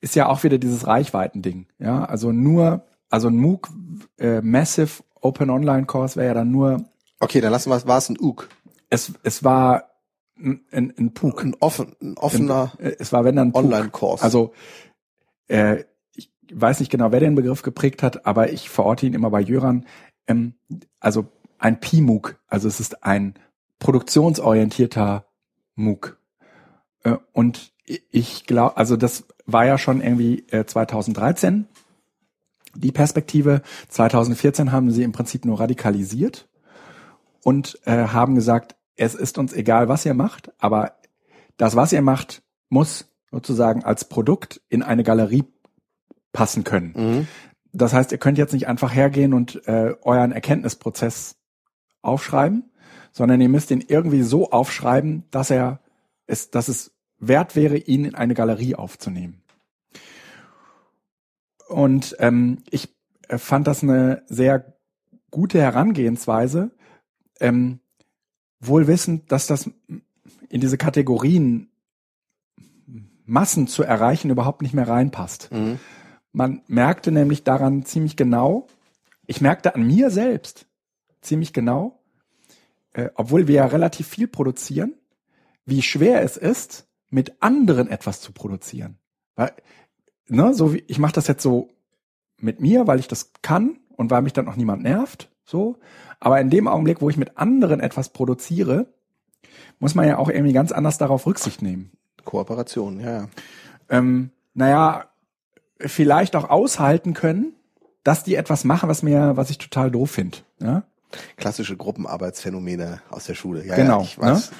ist 0.00 0.16
ja 0.16 0.26
auch 0.26 0.42
wieder 0.42 0.58
dieses 0.58 0.86
Reichweitending. 0.86 1.66
Ja, 1.78 2.04
also 2.04 2.32
nur, 2.32 2.84
also 3.10 3.28
ein 3.28 3.36
MOOC, 3.36 3.68
äh, 4.18 4.40
Massive 4.40 5.02
Open 5.20 5.50
Online 5.50 5.86
Course 5.86 6.16
wäre 6.16 6.28
ja 6.28 6.34
dann 6.34 6.50
nur, 6.50 6.84
okay, 7.18 7.40
dann 7.40 7.52
lassen 7.52 7.70
wir 7.70 7.76
es, 7.76 7.86
war 7.86 7.98
es 7.98 8.08
ein 8.08 8.16
UG. 8.18 8.48
es, 8.88 9.12
es 9.22 9.44
war 9.44 9.90
ein, 10.38 10.64
ein, 10.72 10.94
ein 10.98 11.12
PUC. 11.12 11.44
Ein, 11.44 11.56
offen, 11.60 11.94
ein 12.00 12.16
offener 12.16 12.72
Äh, 12.78 12.96
Es 12.98 13.12
war 13.12 13.24
wenn 13.24 13.36
dann 13.36 13.52
PUC. 13.52 13.64
Online-Kurs. 13.64 14.22
Also 14.22 14.52
äh, 15.48 15.84
ich 16.14 16.30
weiß 16.52 16.80
nicht 16.80 16.90
genau, 16.90 17.12
wer 17.12 17.20
den 17.20 17.34
Begriff 17.34 17.62
geprägt 17.62 18.02
hat, 18.02 18.26
aber 18.26 18.50
ich 18.52 18.70
verorte 18.70 19.06
ihn 19.06 19.14
immer 19.14 19.30
bei 19.30 19.40
Jöran. 19.40 19.86
Ähm, 20.26 20.54
also 20.98 21.26
ein 21.58 21.80
PMUC, 21.80 22.38
also 22.46 22.68
es 22.68 22.80
ist 22.80 23.04
ein 23.04 23.34
produktionsorientierter 23.78 25.26
MOOC. 25.74 26.18
Äh, 27.04 27.16
und 27.32 27.72
ich 27.84 28.46
glaube, 28.46 28.76
also 28.76 28.96
das 28.96 29.24
war 29.46 29.66
ja 29.66 29.76
schon 29.76 30.00
irgendwie 30.00 30.46
äh, 30.50 30.64
2013 30.64 31.66
die 32.74 32.92
Perspektive. 32.92 33.62
2014 33.88 34.72
haben 34.72 34.90
sie 34.90 35.02
im 35.02 35.12
Prinzip 35.12 35.44
nur 35.44 35.60
radikalisiert 35.60 36.48
und 37.42 37.78
äh, 37.84 38.08
haben 38.08 38.34
gesagt, 38.34 38.76
es 38.96 39.14
ist 39.14 39.38
uns 39.38 39.52
egal, 39.52 39.88
was 39.88 40.04
ihr 40.04 40.14
macht, 40.14 40.52
aber 40.58 40.92
das, 41.56 41.76
was 41.76 41.92
ihr 41.92 42.02
macht, 42.02 42.42
muss 42.68 43.08
sozusagen 43.30 43.84
als 43.84 44.04
Produkt 44.04 44.60
in 44.68 44.82
eine 44.82 45.04
Galerie 45.04 45.44
passen 46.32 46.64
können. 46.64 46.92
mhm. 46.96 47.28
Das 47.72 47.92
heißt, 47.92 48.10
ihr 48.10 48.18
könnt 48.18 48.36
jetzt 48.36 48.52
nicht 48.52 48.66
einfach 48.66 48.92
hergehen 48.92 49.32
und 49.32 49.66
äh, 49.68 49.94
euren 50.02 50.32
Erkenntnisprozess 50.32 51.36
aufschreiben, 52.02 52.70
sondern 53.12 53.40
ihr 53.40 53.48
müsst 53.48 53.70
ihn 53.70 53.84
irgendwie 53.86 54.22
so 54.22 54.50
aufschreiben, 54.50 55.24
dass 55.30 55.50
er 55.50 55.80
es, 56.26 56.50
dass 56.50 56.68
es 56.68 56.92
wert 57.18 57.54
wäre, 57.56 57.76
ihn 57.76 58.04
in 58.04 58.14
eine 58.14 58.34
Galerie 58.34 58.74
aufzunehmen. 58.74 59.42
Und 61.70 62.16
ähm, 62.18 62.58
ich 62.70 62.88
äh, 63.28 63.38
fand 63.38 63.68
das 63.68 63.82
eine 63.82 64.24
sehr 64.26 64.74
gute 65.30 65.60
Herangehensweise, 65.60 66.72
ähm, 67.38 67.78
wohl 68.58 68.88
wissend, 68.88 69.30
dass 69.30 69.46
das 69.46 69.70
in 70.48 70.60
diese 70.60 70.76
Kategorien 70.76 71.68
Massen 73.24 73.68
zu 73.68 73.84
erreichen 73.84 74.30
überhaupt 74.30 74.62
nicht 74.62 74.74
mehr 74.74 74.88
reinpasst. 74.88 75.52
Mhm. 75.52 75.78
Man 76.32 76.62
merkte 76.66 77.12
nämlich 77.12 77.44
daran 77.44 77.84
ziemlich 77.84 78.16
genau, 78.16 78.66
ich 79.26 79.40
merkte 79.40 79.76
an 79.76 79.86
mir 79.86 80.10
selbst 80.10 80.66
ziemlich 81.20 81.52
genau, 81.52 82.02
äh, 82.94 83.10
obwohl 83.14 83.46
wir 83.46 83.54
ja 83.54 83.66
relativ 83.66 84.08
viel 84.08 84.26
produzieren, 84.26 84.94
wie 85.64 85.82
schwer 85.82 86.22
es 86.22 86.36
ist, 86.36 86.88
mit 87.10 87.40
anderen 87.40 87.88
etwas 87.88 88.20
zu 88.20 88.32
produzieren. 88.32 88.98
Weil, 89.36 89.52
ne, 90.30 90.54
so 90.54 90.74
wie, 90.74 90.84
ich 90.86 90.98
mache 90.98 91.12
das 91.12 91.26
jetzt 91.26 91.42
so 91.42 91.68
mit 92.38 92.60
mir, 92.60 92.86
weil 92.86 92.98
ich 92.98 93.08
das 93.08 93.32
kann 93.42 93.78
und 93.96 94.10
weil 94.10 94.22
mich 94.22 94.32
dann 94.32 94.48
auch 94.48 94.56
niemand 94.56 94.82
nervt, 94.82 95.30
so. 95.44 95.76
Aber 96.20 96.40
in 96.40 96.50
dem 96.50 96.68
Augenblick, 96.68 97.00
wo 97.00 97.10
ich 97.10 97.16
mit 97.16 97.38
anderen 97.38 97.80
etwas 97.80 98.10
produziere, 98.10 98.86
muss 99.78 99.94
man 99.94 100.06
ja 100.06 100.18
auch 100.18 100.28
irgendwie 100.28 100.52
ganz 100.52 100.72
anders 100.72 100.98
darauf 100.98 101.26
Rücksicht 101.26 101.62
nehmen 101.62 101.92
Kooperation, 102.24 103.00
ja, 103.00 103.12
ja. 103.12 103.28
ähm, 103.88 104.30
naja, 104.54 105.06
vielleicht 105.78 106.36
auch 106.36 106.48
aushalten 106.48 107.14
können, 107.14 107.54
dass 108.04 108.24
die 108.24 108.34
etwas 108.34 108.64
machen, 108.64 108.88
was 108.88 109.02
mir, 109.02 109.36
was 109.36 109.50
ich 109.50 109.58
total 109.58 109.90
doof 109.90 110.10
finde. 110.10 110.38
Ja? 110.60 110.84
Klassische 111.36 111.76
Gruppenarbeitsphänomene 111.76 113.00
aus 113.10 113.24
der 113.24 113.34
Schule. 113.34 113.64
Ja, 113.66 113.76
Genau, 113.76 114.02
ja, 114.02 114.18
weiß. 114.18 114.50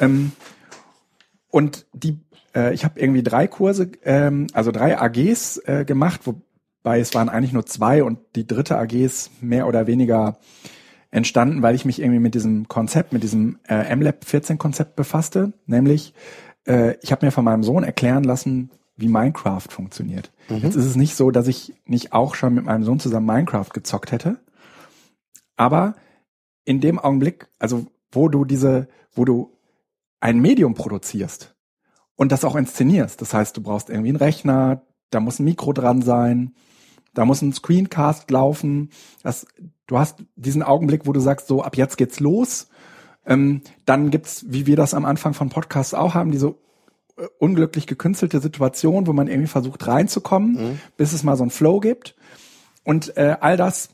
Ähm, 0.00 0.32
und 1.50 1.86
die, 1.92 2.18
äh, 2.54 2.74
ich 2.74 2.84
habe 2.84 3.00
irgendwie 3.00 3.22
drei 3.22 3.46
Kurse, 3.46 3.90
ähm, 4.04 4.46
also 4.52 4.70
drei 4.70 4.98
AGs 4.98 5.58
äh, 5.64 5.84
gemacht, 5.84 6.22
wobei 6.24 7.00
es 7.00 7.14
waren 7.14 7.28
eigentlich 7.28 7.52
nur 7.52 7.66
zwei 7.66 8.02
und 8.02 8.18
die 8.36 8.46
dritte 8.46 8.78
AG 8.78 8.92
ist 8.92 9.42
mehr 9.42 9.66
oder 9.66 9.86
weniger 9.86 10.38
entstanden, 11.10 11.62
weil 11.62 11.74
ich 11.74 11.84
mich 11.84 12.00
irgendwie 12.00 12.20
mit 12.20 12.34
diesem 12.34 12.68
Konzept, 12.68 13.12
mit 13.12 13.22
diesem 13.22 13.58
äh, 13.68 13.94
MLab 13.94 14.24
14 14.24 14.58
Konzept 14.58 14.96
befasste, 14.96 15.52
nämlich 15.66 16.14
äh, 16.66 16.94
ich 17.02 17.12
habe 17.12 17.26
mir 17.26 17.32
von 17.32 17.44
meinem 17.44 17.62
Sohn 17.62 17.82
erklären 17.82 18.24
lassen, 18.24 18.70
wie 18.96 19.08
Minecraft 19.08 19.66
funktioniert. 19.68 20.30
Jetzt 20.48 20.76
ist 20.76 20.84
es 20.84 20.96
nicht 20.96 21.14
so, 21.14 21.30
dass 21.30 21.48
ich 21.48 21.72
nicht 21.86 22.12
auch 22.12 22.34
schon 22.34 22.54
mit 22.54 22.64
meinem 22.64 22.82
Sohn 22.82 23.00
zusammen 23.00 23.26
Minecraft 23.26 23.70
gezockt 23.72 24.12
hätte, 24.12 24.40
aber 25.56 25.94
in 26.64 26.80
dem 26.80 26.98
Augenblick, 26.98 27.48
also 27.58 27.86
wo 28.12 28.28
du 28.28 28.44
diese, 28.44 28.88
wo 29.12 29.24
du 29.24 29.56
ein 30.20 30.40
Medium 30.40 30.74
produzierst 30.74 31.54
und 32.20 32.32
das 32.32 32.44
auch 32.44 32.54
inszenierst, 32.54 33.22
das 33.22 33.32
heißt, 33.32 33.56
du 33.56 33.62
brauchst 33.62 33.88
irgendwie 33.88 34.10
einen 34.10 34.18
Rechner, 34.18 34.82
da 35.08 35.20
muss 35.20 35.38
ein 35.38 35.44
Mikro 35.44 35.72
dran 35.72 36.02
sein, 36.02 36.54
da 37.14 37.24
muss 37.24 37.40
ein 37.40 37.54
Screencast 37.54 38.30
laufen, 38.30 38.90
das, 39.22 39.46
du 39.86 39.98
hast 39.98 40.22
diesen 40.36 40.62
Augenblick, 40.62 41.06
wo 41.06 41.14
du 41.14 41.20
sagst, 41.20 41.46
so 41.46 41.62
ab 41.62 41.78
jetzt 41.78 41.96
geht's 41.96 42.20
los. 42.20 42.68
Ähm, 43.24 43.62
dann 43.86 44.10
gibt's, 44.10 44.44
wie 44.46 44.66
wir 44.66 44.76
das 44.76 44.92
am 44.92 45.06
Anfang 45.06 45.32
von 45.32 45.48
Podcasts 45.48 45.94
auch 45.94 46.12
haben, 46.12 46.30
diese 46.30 46.48
äh, 47.16 47.26
unglücklich 47.38 47.86
gekünstelte 47.86 48.40
Situation, 48.40 49.06
wo 49.06 49.14
man 49.14 49.26
irgendwie 49.26 49.48
versucht 49.48 49.86
reinzukommen, 49.86 50.78
bis 50.98 51.14
es 51.14 51.22
mal 51.22 51.38
so 51.38 51.44
einen 51.44 51.50
Flow 51.50 51.80
gibt. 51.80 52.16
Und 52.84 53.16
äh, 53.16 53.38
all 53.40 53.56
das 53.56 53.88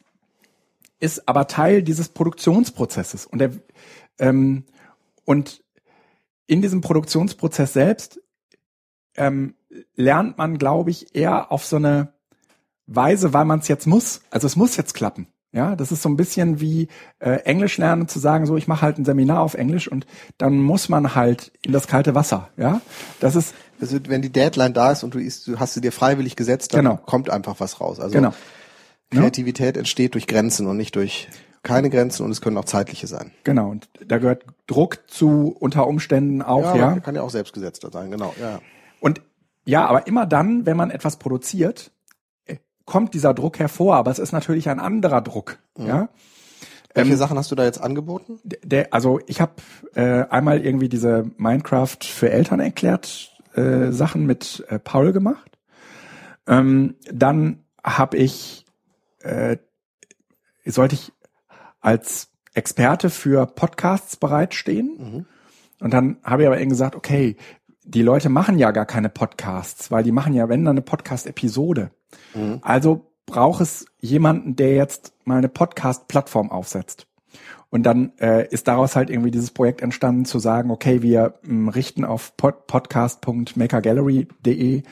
ist 0.99 1.29
aber 1.29 1.47
Teil 1.47 1.81
dieses 1.85 2.09
Produktionsprozesses. 2.09 3.24
Und 3.24 3.39
der, 3.39 3.53
ähm, 4.18 4.64
und 5.24 5.62
in 6.47 6.62
diesem 6.62 6.80
Produktionsprozess 6.80 7.72
selbst 7.72 8.20
ähm, 9.16 9.55
lernt 9.94 10.38
man, 10.38 10.59
glaube 10.59 10.90
ich, 10.90 11.14
eher 11.14 11.51
auf 11.53 11.64
so 11.64 11.76
eine 11.76 12.12
Weise, 12.86 13.32
weil 13.32 13.44
man 13.44 13.59
es 13.61 13.68
jetzt 13.68 13.86
muss. 13.86 14.20
Also 14.30 14.47
es 14.47 14.57
muss 14.57 14.76
jetzt 14.76 14.94
klappen. 14.94 15.26
Ja, 15.53 15.74
das 15.74 15.90
ist 15.90 16.03
so 16.03 16.09
ein 16.11 16.16
bisschen 16.18 16.61
wie 16.61 16.88
äh, 17.18 17.36
Englisch 17.44 17.78
lernen, 17.78 18.09
zu 18.09 18.18
sagen, 18.18 18.44
so 18.44 18.57
ich 18.59 18.68
mache 18.68 18.82
halt 18.82 18.99
ein 18.99 19.07
Seminar 19.07 19.40
auf 19.40 19.55
Englisch 19.55 19.88
und 19.88 20.07
dann 20.36 20.59
muss 20.59 20.90
man 20.90 21.14
halt 21.14 21.51
in 21.64 21.72
das 21.72 21.86
kalte 21.86 22.14
Wasser. 22.14 22.51
Ja, 22.59 22.82
das 23.20 23.36
ist 23.36 23.55
Also, 23.80 23.99
wenn 24.09 24.20
die 24.20 24.30
Deadline 24.30 24.74
da 24.74 24.92
ist 24.92 25.03
und 25.03 25.14
du, 25.14 25.18
du 25.18 25.59
hast 25.59 25.72
sie 25.74 25.80
dir 25.80 25.92
freiwillig 25.92 26.36
gesetzt, 26.36 26.74
dann 26.74 26.84
Genau. 26.84 26.97
kommt 26.99 27.30
einfach 27.30 27.59
was 27.59 27.80
raus. 27.80 28.01
Also 28.01 28.12
genau. 28.12 28.34
Kreativität 29.11 29.76
entsteht 29.78 30.14
durch 30.14 30.26
Grenzen 30.26 30.66
und 30.66 30.76
nicht 30.76 30.94
durch 30.94 31.28
keine 31.67 31.91
Grenzen 31.91 32.25
und 32.25 32.31
es 32.31 32.41
können 32.41 32.57
auch 32.57 32.64
zeitliche 32.64 33.07
sein. 33.07 33.33
Genau, 33.45 33.71
und 33.71 33.89
da 34.07 34.19
gehört 34.19 34.45
Druck 34.67 35.01
zu 35.09 35.55
unter 35.59 35.87
Umständen 35.87 36.41
auch, 36.41 36.75
ja. 36.77 36.91
aber 36.91 37.01
kann 37.01 37.14
ja 37.14 37.23
auch 37.23 37.31
selbstgesetzter 37.31 37.91
sein, 37.91 38.11
genau. 38.11 38.35
Ja. 38.41 38.61
Und 39.01 39.21
ja, 39.64 39.85
aber 39.87 40.07
immer 40.07 40.27
dann, 40.27 40.64
wenn 40.64 40.77
man 40.77 40.91
etwas 40.91 41.17
produziert, 41.17 41.91
äh, 42.45 42.57
kommt 42.85 43.14
dieser 43.14 43.35
Druck 43.35 43.59
hervor, 43.59 43.97
aber 43.97 44.12
es 44.12 44.21
ist 44.21 44.33
natürlich 44.33 44.69
ein 44.69 44.81
anderer 44.81 45.21
Druck, 45.21 45.59
ja. 45.77 46.09
Welche 46.95 47.12
Ähm, 47.12 47.19
Sachen 47.19 47.37
hast 47.37 47.51
du 47.51 47.55
da 47.55 47.64
jetzt 47.64 47.81
angeboten? 47.81 48.39
Der, 48.45 48.95
also 48.95 49.21
ich 49.27 49.43
habe 49.43 49.53
äh, 49.95 50.25
einmal 50.31 50.64
irgendwie 50.64 50.89
diese 50.89 51.31
Minecraft 51.37 51.99
für 52.01 52.31
Eltern 52.31 52.59
erklärt 52.59 53.37
äh, 53.55 53.91
Sachen 53.91 54.25
mit 54.25 54.64
äh, 54.69 54.79
Paul 54.79 55.12
gemacht. 55.12 55.59
Ähm, 56.47 56.95
dann 57.12 57.64
habe 57.85 58.17
ich 58.17 58.64
äh, 59.21 59.59
sollte 60.73 60.95
ich 60.95 61.12
als 61.87 62.28
Experte 62.55 63.11
für 63.11 63.47
Podcasts 63.47 64.16
bereitstehen. 64.16 64.97
Und 65.80 65.95
dann 65.95 66.16
habe 66.24 66.43
ich 66.43 66.49
aber 66.49 66.61
eben 66.61 66.70
gesagt, 66.70 66.97
okay, 66.97 67.37
die 67.84 68.03
Leute 68.03 68.28
machen 68.28 68.59
ja 68.59 68.72
gar 68.72 68.87
keine 68.87 69.09
Podcasts, 69.09 69.93
weil 69.93 70.03
die 70.03 70.11
machen 70.11 70.34
ja, 70.34 70.49
wenn 70.49 70.64
dann 70.64 70.72
eine 70.72 70.82
Podcast-Episode. 70.82 71.93
Also 72.62 73.12
braucht 73.24 73.61
es 73.61 73.87
jemanden, 74.01 74.57
der 74.57 74.74
jetzt 74.74 75.12
mal 75.24 75.39
eine 75.39 75.49
Podcast-Plattform 75.49 76.51
aufsetzt. 76.51 77.07
Und 77.70 77.84
dann 77.84 78.14
äh, 78.18 78.49
ist 78.49 78.66
daraus 78.66 78.97
halt 78.97 79.11
irgendwie 79.11 79.30
dieses 79.30 79.53
Projekt 79.53 79.80
entstanden, 79.80 80.24
zu 80.24 80.41
sagen, 80.41 80.72
okay, 80.72 81.03
wir 81.03 81.39
ähm, 81.47 81.68
richten 81.68 82.05
auf 82.05 82.37
pod 82.37 82.66
podcast.makergallery.de 82.66 84.82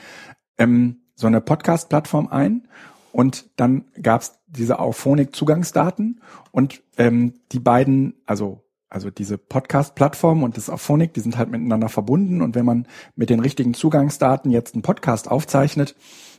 ähm, 0.57 1.01
so 1.15 1.27
eine 1.27 1.41
Podcast-Plattform 1.41 2.27
ein 2.27 2.69
und 3.15 3.49
dann 3.55 3.85
gab's 4.01 4.39
diese 4.45 4.77
Auphonic-Zugangsdaten 4.77 6.19
und 6.51 6.83
ähm, 6.97 7.35
die 7.53 7.59
beiden, 7.59 8.15
also 8.25 8.61
also 8.89 9.09
diese 9.09 9.37
Podcast-Plattform 9.37 10.43
und 10.43 10.57
das 10.57 10.69
Auphonic, 10.69 11.13
die 11.13 11.21
sind 11.21 11.37
halt 11.37 11.49
miteinander 11.49 11.87
verbunden 11.87 12.41
und 12.41 12.55
wenn 12.55 12.65
man 12.65 12.87
mit 13.15 13.29
den 13.29 13.39
richtigen 13.39 13.73
Zugangsdaten 13.73 14.51
jetzt 14.51 14.75
einen 14.75 14.81
Podcast 14.81 15.31
aufzeichnet, 15.31 15.95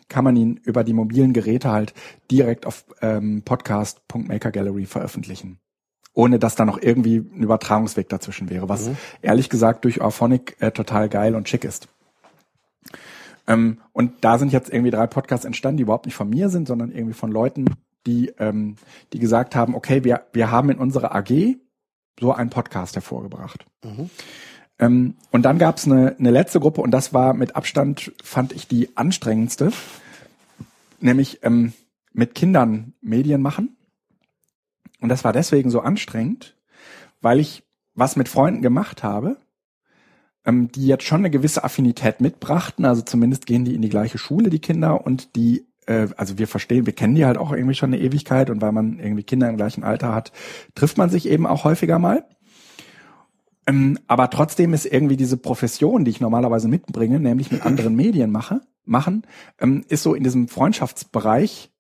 kann 0.09 0.22
man 0.22 0.37
ihn 0.37 0.61
über 0.64 0.85
die 0.85 0.93
mobilen 0.93 1.33
Geräte 1.33 1.70
halt 1.70 1.95
direkt 2.31 2.66
auf 2.66 2.85
ähm, 3.01 3.41
podcast.makergallery 3.43 4.85
veröffentlichen. 4.85 5.59
ohne 6.12 6.39
dass 6.39 6.57
da 6.57 6.66
noch 6.66 6.81
irgendwie 6.81 7.16
ein 7.16 7.43
Übertragungsweg 7.43 8.11
dazwischen 8.11 8.51
wäre, 8.51 8.68
was 8.68 8.89
mhm. 8.89 8.97
ehrlich 9.22 9.49
gesagt 9.49 9.85
durch 9.85 10.03
Auphonic 10.03 10.57
äh, 10.61 10.72
total 10.72 11.09
geil 11.09 11.35
und 11.35 11.49
schick 11.49 11.64
ist. 11.64 11.89
Ähm, 13.47 13.78
und 13.92 14.12
da 14.22 14.38
sind 14.38 14.53
jetzt 14.53 14.70
irgendwie 14.72 14.90
drei 14.90 15.07
Podcasts 15.07 15.44
entstanden, 15.44 15.78
die 15.78 15.82
überhaupt 15.82 16.07
nicht 16.07 16.14
von 16.14 16.28
mir 16.28 16.49
sind, 16.49 16.66
sondern 16.68 16.90
irgendwie 16.90 17.14
von 17.14 17.30
Leuten, 17.30 17.66
die, 18.07 18.32
ähm, 18.38 18.76
die 19.12 19.18
gesagt 19.18 19.55
haben, 19.55 19.74
okay, 19.74 20.05
wir, 20.05 20.26
wir 20.32 20.51
haben 20.51 20.70
in 20.70 20.78
unserer 20.78 21.14
AG 21.14 21.57
so 22.18 22.32
einen 22.32 22.51
Podcast 22.51 22.94
hervorgebracht. 22.94 23.66
Mhm. 23.84 24.11
Ähm, 24.78 25.14
und 25.30 25.42
dann 25.42 25.59
gab 25.59 25.78
es 25.78 25.86
eine, 25.86 26.16
eine 26.18 26.30
letzte 26.30 26.61
Gruppe 26.61 26.80
und 26.82 26.90
das 26.90 27.12
war 27.12 27.34
mit 27.34 27.57
Abstand, 27.57 28.12
fand 28.22 28.53
ich 28.53 28.68
die 28.68 28.97
anstrengendste, 28.97 29.72
nämlich 31.01 31.42
ähm, 31.42 31.72
mit 32.12 32.34
Kindern 32.34 32.94
Medien 33.01 33.42
machen. 33.42 33.76
Und 35.01 35.09
das 35.09 35.24
war 35.24 35.32
deswegen 35.32 35.70
so 35.70 35.80
anstrengend, 35.80 36.57
weil 37.20 37.38
ich 37.40 37.62
was 37.94 38.16
mit 38.16 38.28
Freunden 38.28 38.62
gemacht 38.62 39.03
habe, 39.03 39.38
ähm, 40.47 40.70
die 40.72 40.86
jetzt 40.86 41.05
schon 41.05 41.18
eine 41.18 41.30
gewisse 41.30 41.64
Affinität 41.64 42.20
mitbrachten. 42.20 42.84
Also 42.84 43.03
zumindest 43.03 43.47
gehen 43.47 43.64
die 43.64 43.74
in 43.74 43.82
die 43.82 43.88
gleiche 43.88 44.16
Schule, 44.16 44.49
die 44.49 44.61
Kinder, 44.61 45.05
und 45.05 45.34
die, 45.36 45.66
äh, 45.86 46.09
also 46.16 46.38
wir 46.38 46.47
verstehen, 46.47 46.86
wir 46.86 46.94
kennen 46.94 47.16
die 47.16 47.26
halt 47.26 47.36
auch 47.36 47.53
irgendwie 47.53 47.74
schon 47.74 47.92
eine 47.92 48.03
Ewigkeit 48.03 48.49
und 48.49 48.62
weil 48.62 48.72
man 48.72 48.99
irgendwie 49.01 49.24
Kinder 49.24 49.51
im 49.51 49.57
gleichen 49.57 49.84
Alter 49.84 50.14
hat, 50.14 50.32
trifft 50.74 50.97
man 50.97 51.11
sich 51.11 51.28
eben 51.28 51.47
auch 51.47 51.64
häufiger 51.64 51.99
mal. 51.99 52.24
Ähm, 53.66 53.99
aber 54.07 54.30
trotzdem 54.30 54.72
ist 54.72 54.86
irgendwie 54.86 55.16
diese 55.16 55.36
Profession, 55.36 56.05
die 56.05 56.12
ich 56.12 56.20
normalerweise 56.20 56.68
mitbringe, 56.68 57.18
nämlich 57.18 57.51
mit 57.51 57.66
anderen 57.66 57.94
Medien 57.97 58.30
mache, 58.30 58.61
machen, 58.84 59.22
ähm, 59.61 59.84
ist 59.88 60.05
so 60.05 60.14
in 60.14 60.22
diesem 60.22 60.47
Freundschaftsbereich 60.47 61.72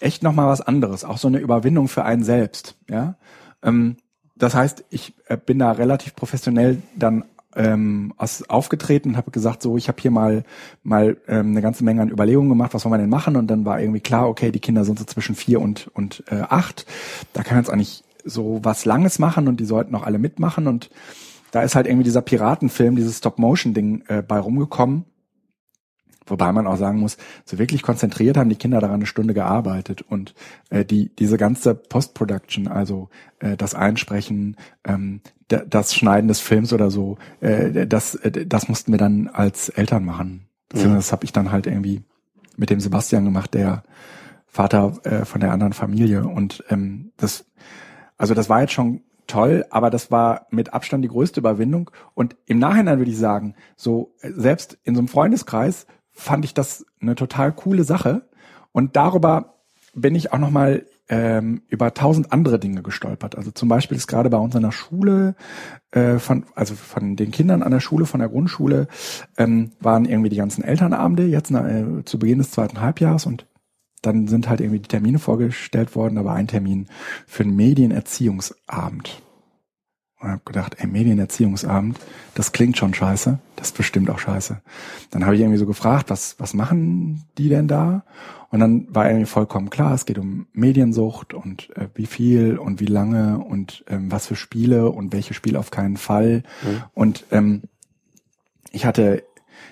echt 0.00 0.24
nochmal 0.24 0.48
was 0.48 0.60
anderes. 0.60 1.04
Auch 1.04 1.18
so 1.18 1.28
eine 1.28 1.38
Überwindung 1.38 1.86
für 1.86 2.04
einen 2.04 2.24
selbst, 2.24 2.76
ja. 2.90 3.16
Ähm, 3.62 3.96
das 4.34 4.54
heißt, 4.54 4.84
ich 4.90 5.14
äh, 5.26 5.36
bin 5.36 5.58
da 5.58 5.72
relativ 5.72 6.14
professionell 6.14 6.80
dann 6.96 7.24
ähm, 7.56 8.12
aufgetreten 8.48 9.10
und 9.10 9.16
habe 9.16 9.30
gesagt, 9.30 9.62
so, 9.62 9.76
ich 9.76 9.88
habe 9.88 10.00
hier 10.00 10.10
mal 10.10 10.44
mal 10.82 11.16
ähm, 11.28 11.50
eine 11.50 11.62
ganze 11.62 11.84
Menge 11.84 12.02
an 12.02 12.10
Überlegungen 12.10 12.48
gemacht, 12.48 12.74
was 12.74 12.84
wollen 12.84 12.94
wir 12.94 12.98
denn 12.98 13.10
machen? 13.10 13.36
Und 13.36 13.48
dann 13.48 13.64
war 13.64 13.80
irgendwie 13.80 14.00
klar, 14.00 14.28
okay, 14.28 14.52
die 14.52 14.60
Kinder 14.60 14.84
sind 14.84 14.98
so 14.98 15.04
zwischen 15.04 15.34
vier 15.34 15.60
und 15.60 15.88
und 15.94 16.24
äh, 16.30 16.42
acht. 16.48 16.86
Da 17.32 17.42
kann 17.42 17.56
man 17.56 17.64
jetzt 17.64 17.72
eigentlich 17.72 18.04
so 18.24 18.60
was 18.62 18.84
Langes 18.84 19.18
machen 19.18 19.48
und 19.48 19.60
die 19.60 19.64
sollten 19.64 19.94
auch 19.94 20.04
alle 20.04 20.18
mitmachen. 20.18 20.66
Und 20.66 20.90
da 21.50 21.62
ist 21.62 21.74
halt 21.74 21.86
irgendwie 21.86 22.04
dieser 22.04 22.22
Piratenfilm, 22.22 22.96
dieses 22.96 23.18
Stop-Motion-Ding 23.18 24.04
äh, 24.08 24.22
bei 24.22 24.38
rumgekommen. 24.38 25.04
Wobei 26.30 26.52
man 26.52 26.66
auch 26.66 26.76
sagen 26.76 26.98
muss, 27.00 27.16
so 27.44 27.58
wirklich 27.58 27.82
konzentriert 27.82 28.36
haben 28.36 28.48
die 28.48 28.56
Kinder 28.56 28.80
daran 28.80 28.96
eine 28.96 29.06
Stunde 29.06 29.34
gearbeitet 29.34 30.02
und 30.02 30.34
äh, 30.70 30.84
die 30.84 31.14
diese 31.16 31.36
ganze 31.36 31.74
Post-Production, 31.74 32.68
also 32.68 33.08
äh, 33.40 33.56
das 33.56 33.74
Einsprechen, 33.74 34.56
ähm, 34.84 35.20
das 35.48 35.94
Schneiden 35.94 36.28
des 36.28 36.40
Films 36.40 36.72
oder 36.72 36.90
so, 36.90 37.18
äh, 37.40 37.86
das 37.86 38.14
äh, 38.16 38.46
das 38.46 38.68
mussten 38.68 38.92
wir 38.92 38.98
dann 38.98 39.28
als 39.28 39.68
Eltern 39.68 40.04
machen. 40.04 40.46
Mhm. 40.72 40.94
Das 40.94 41.12
habe 41.12 41.24
ich 41.24 41.32
dann 41.32 41.52
halt 41.52 41.66
irgendwie 41.66 42.02
mit 42.56 42.70
dem 42.70 42.80
Sebastian 42.80 43.24
gemacht, 43.24 43.54
der 43.54 43.82
Vater 44.46 44.98
äh, 45.04 45.24
von 45.24 45.40
der 45.40 45.52
anderen 45.52 45.72
Familie 45.72 46.26
und 46.26 46.64
ähm, 46.70 47.12
das 47.16 47.46
also 48.16 48.34
das 48.34 48.48
war 48.48 48.60
jetzt 48.60 48.72
schon 48.72 49.02
toll, 49.28 49.64
aber 49.70 49.90
das 49.90 50.10
war 50.10 50.46
mit 50.50 50.72
Abstand 50.72 51.04
die 51.04 51.08
größte 51.08 51.38
Überwindung. 51.38 51.90
Und 52.14 52.36
im 52.46 52.58
Nachhinein 52.58 52.98
würde 52.98 53.10
ich 53.10 53.18
sagen, 53.18 53.54
so 53.76 54.14
selbst 54.20 54.78
in 54.82 54.94
so 54.94 55.00
einem 55.00 55.08
Freundeskreis 55.08 55.86
fand 56.18 56.44
ich 56.44 56.52
das 56.52 56.84
eine 57.00 57.14
total 57.14 57.52
coole 57.52 57.84
Sache. 57.84 58.22
Und 58.72 58.96
darüber 58.96 59.54
bin 59.94 60.14
ich 60.14 60.32
auch 60.32 60.38
noch 60.38 60.50
mal 60.50 60.84
ähm, 61.08 61.62
über 61.68 61.94
tausend 61.94 62.32
andere 62.32 62.58
Dinge 62.58 62.82
gestolpert. 62.82 63.36
Also 63.36 63.50
zum 63.52 63.68
Beispiel 63.68 63.96
ist 63.96 64.08
gerade 64.08 64.28
bei 64.28 64.36
uns 64.36 64.54
in 64.54 64.62
der 64.62 64.72
Schule, 64.72 65.36
äh, 65.92 66.18
von, 66.18 66.44
also 66.54 66.74
von 66.74 67.16
den 67.16 67.30
Kindern 67.30 67.62
an 67.62 67.70
der 67.70 67.80
Schule, 67.80 68.04
von 68.04 68.20
der 68.20 68.28
Grundschule, 68.28 68.88
ähm, 69.38 69.70
waren 69.80 70.04
irgendwie 70.04 70.28
die 70.28 70.36
ganzen 70.36 70.64
Elternabende 70.64 71.24
jetzt 71.24 71.50
äh, 71.52 72.04
zu 72.04 72.18
Beginn 72.18 72.38
des 72.38 72.50
zweiten 72.50 72.80
Halbjahres 72.80 73.24
und 73.24 73.46
dann 74.02 74.28
sind 74.28 74.48
halt 74.48 74.60
irgendwie 74.60 74.80
die 74.80 74.88
Termine 74.88 75.18
vorgestellt 75.18 75.96
worden, 75.96 76.18
aber 76.18 76.32
ein 76.32 76.46
Termin 76.48 76.88
für 77.26 77.44
einen 77.44 77.56
Medienerziehungsabend. 77.56 79.22
Und 80.20 80.30
habe 80.30 80.42
gedacht, 80.44 80.76
ey, 80.78 80.86
Medienerziehungsabend, 80.88 81.98
das 82.34 82.50
klingt 82.50 82.76
schon 82.76 82.92
scheiße, 82.92 83.38
das 83.54 83.68
ist 83.68 83.76
bestimmt 83.76 84.10
auch 84.10 84.18
scheiße. 84.18 84.60
Dann 85.10 85.24
habe 85.24 85.36
ich 85.36 85.40
irgendwie 85.40 85.58
so 85.58 85.66
gefragt, 85.66 86.10
was, 86.10 86.34
was 86.38 86.54
machen 86.54 87.24
die 87.38 87.48
denn 87.48 87.68
da? 87.68 88.02
Und 88.50 88.60
dann 88.60 88.86
war 88.92 89.06
irgendwie 89.06 89.26
vollkommen 89.26 89.70
klar, 89.70 89.94
es 89.94 90.06
geht 90.06 90.18
um 90.18 90.46
Mediensucht 90.52 91.34
und 91.34 91.70
äh, 91.76 91.88
wie 91.94 92.06
viel 92.06 92.58
und 92.58 92.80
wie 92.80 92.86
lange 92.86 93.38
und 93.38 93.84
ähm, 93.88 94.10
was 94.10 94.26
für 94.26 94.36
Spiele 94.36 94.90
und 94.90 95.12
welche 95.12 95.34
Spiele 95.34 95.58
auf 95.58 95.70
keinen 95.70 95.98
Fall. 95.98 96.42
Mhm. 96.62 96.82
Und 96.94 97.24
ähm, 97.30 97.62
ich 98.72 98.86
hatte 98.86 99.22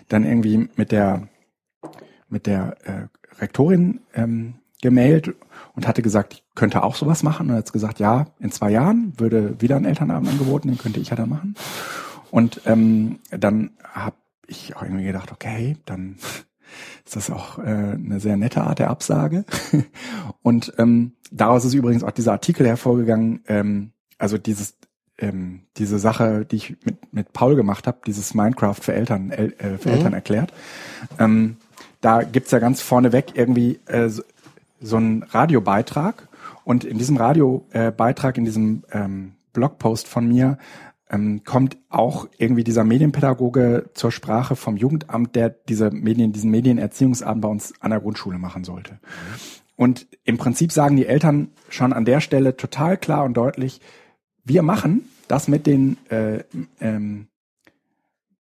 dann 0.09 0.25
irgendwie 0.25 0.69
mit 0.77 0.93
der 0.93 1.29
mit 2.29 2.47
der 2.47 2.77
äh, 2.85 3.41
Rektorin 3.41 4.01
ähm, 4.15 4.55
gemailt 4.83 5.35
und 5.75 5.89
hatte 5.89 6.03
gesagt, 6.03 6.35
ich 6.35 6.43
könnte 6.57 6.83
auch 6.83 6.97
sowas 6.97 7.23
machen. 7.23 7.51
Und 7.51 7.57
hat 7.57 7.73
gesagt, 7.73 8.01
ja, 8.01 8.27
in 8.41 8.51
zwei 8.51 8.71
Jahren 8.71 9.13
würde 9.17 9.61
wieder 9.61 9.77
ein 9.77 9.85
Elternabend 9.85 10.29
angeboten, 10.29 10.69
den 10.69 10.79
könnte 10.79 10.99
ich 10.99 11.11
ja 11.11 11.17
dann 11.17 11.29
machen. 11.29 11.55
Und 12.33 12.63
ähm, 12.67 13.21
dann 13.31 13.71
habe 13.95 14.17
ich 14.49 14.77
auch 14.77 14.83
irgendwie 14.83 15.05
gedacht, 15.05 15.31
okay, 15.31 15.77
dann 15.87 16.17
ist 17.05 17.15
das 17.15 17.31
auch 17.31 17.59
äh, 17.59 17.63
eine 17.63 18.19
sehr 18.19 18.37
nette 18.37 18.63
Art 18.63 18.81
der 18.81 18.91
Absage. 18.91 19.45
und 20.43 20.73
ähm, 20.79 21.13
daraus 21.31 21.65
ist 21.65 21.75
übrigens 21.75 22.03
auch 22.03 22.11
dieser 22.11 22.33
Artikel 22.33 22.67
hervorgegangen, 22.67 23.43
ähm, 23.47 23.93
also 24.19 24.39
dieses 24.39 24.75
ähm, 25.19 25.63
diese 25.77 25.99
Sache, 25.99 26.45
die 26.45 26.57
ich 26.57 26.77
mit, 26.85 27.13
mit 27.13 27.33
Paul 27.33 27.57
gemacht 27.57 27.87
habe, 27.87 27.99
dieses 28.07 28.35
Minecraft 28.35 28.75
für 28.75 28.93
Eltern, 28.93 29.31
äh, 29.31 29.79
für 29.79 29.89
mhm. 29.89 29.95
Eltern 29.95 30.13
erklärt. 30.13 30.53
Ähm, 31.19 31.57
da 32.01 32.23
gibt's 32.23 32.51
ja 32.51 32.59
ganz 32.59 32.83
vorneweg 32.83 33.33
irgendwie 33.35 33.81
äh, 33.87 34.09
so, 34.09 34.23
so 34.81 34.97
einen 34.97 35.23
Radiobeitrag. 35.23 36.29
Und 36.67 36.83
in 36.83 36.99
diesem 36.99 37.17
Radiobeitrag, 37.17 38.37
in 38.37 38.45
diesem 38.45 38.83
ähm, 38.91 39.35
Blogpost 39.53 40.09
von 40.09 40.27
mir, 40.27 40.59
ähm, 41.09 41.45
kommt 41.45 41.79
auch 41.91 42.27
irgendwie 42.39 42.65
dieser 42.65 42.83
Medienpädagoge 42.83 43.91
zur 43.95 44.11
Sprache 44.11 44.57
vom 44.57 44.77
Jugendamt, 44.77 45.37
der 45.37 45.51
diese 45.51 45.93
Medien, 45.93 46.33
diesen 46.33 46.51
Medienerziehungsabend 46.51 47.43
bei 47.43 47.49
uns 47.49 47.73
an 47.81 47.93
der 47.93 48.01
Grundschule 48.01 48.39
machen 48.39 48.65
sollte. 48.65 48.99
Und 49.77 50.09
im 50.25 50.39
Prinzip 50.39 50.73
sagen 50.73 50.97
die 50.97 51.07
Eltern 51.07 51.53
schon 51.69 51.93
an 51.93 52.05
der 52.05 52.21
Stelle 52.21 52.57
total 52.57 52.97
klar 52.97 53.23
und 53.23 53.37
deutlich, 53.37 53.81
wir 54.43 54.63
machen 54.63 55.09
das 55.29 55.47
mit 55.47 55.69
den 55.69 55.99
äh, 56.09 56.43
ähm, 56.81 57.29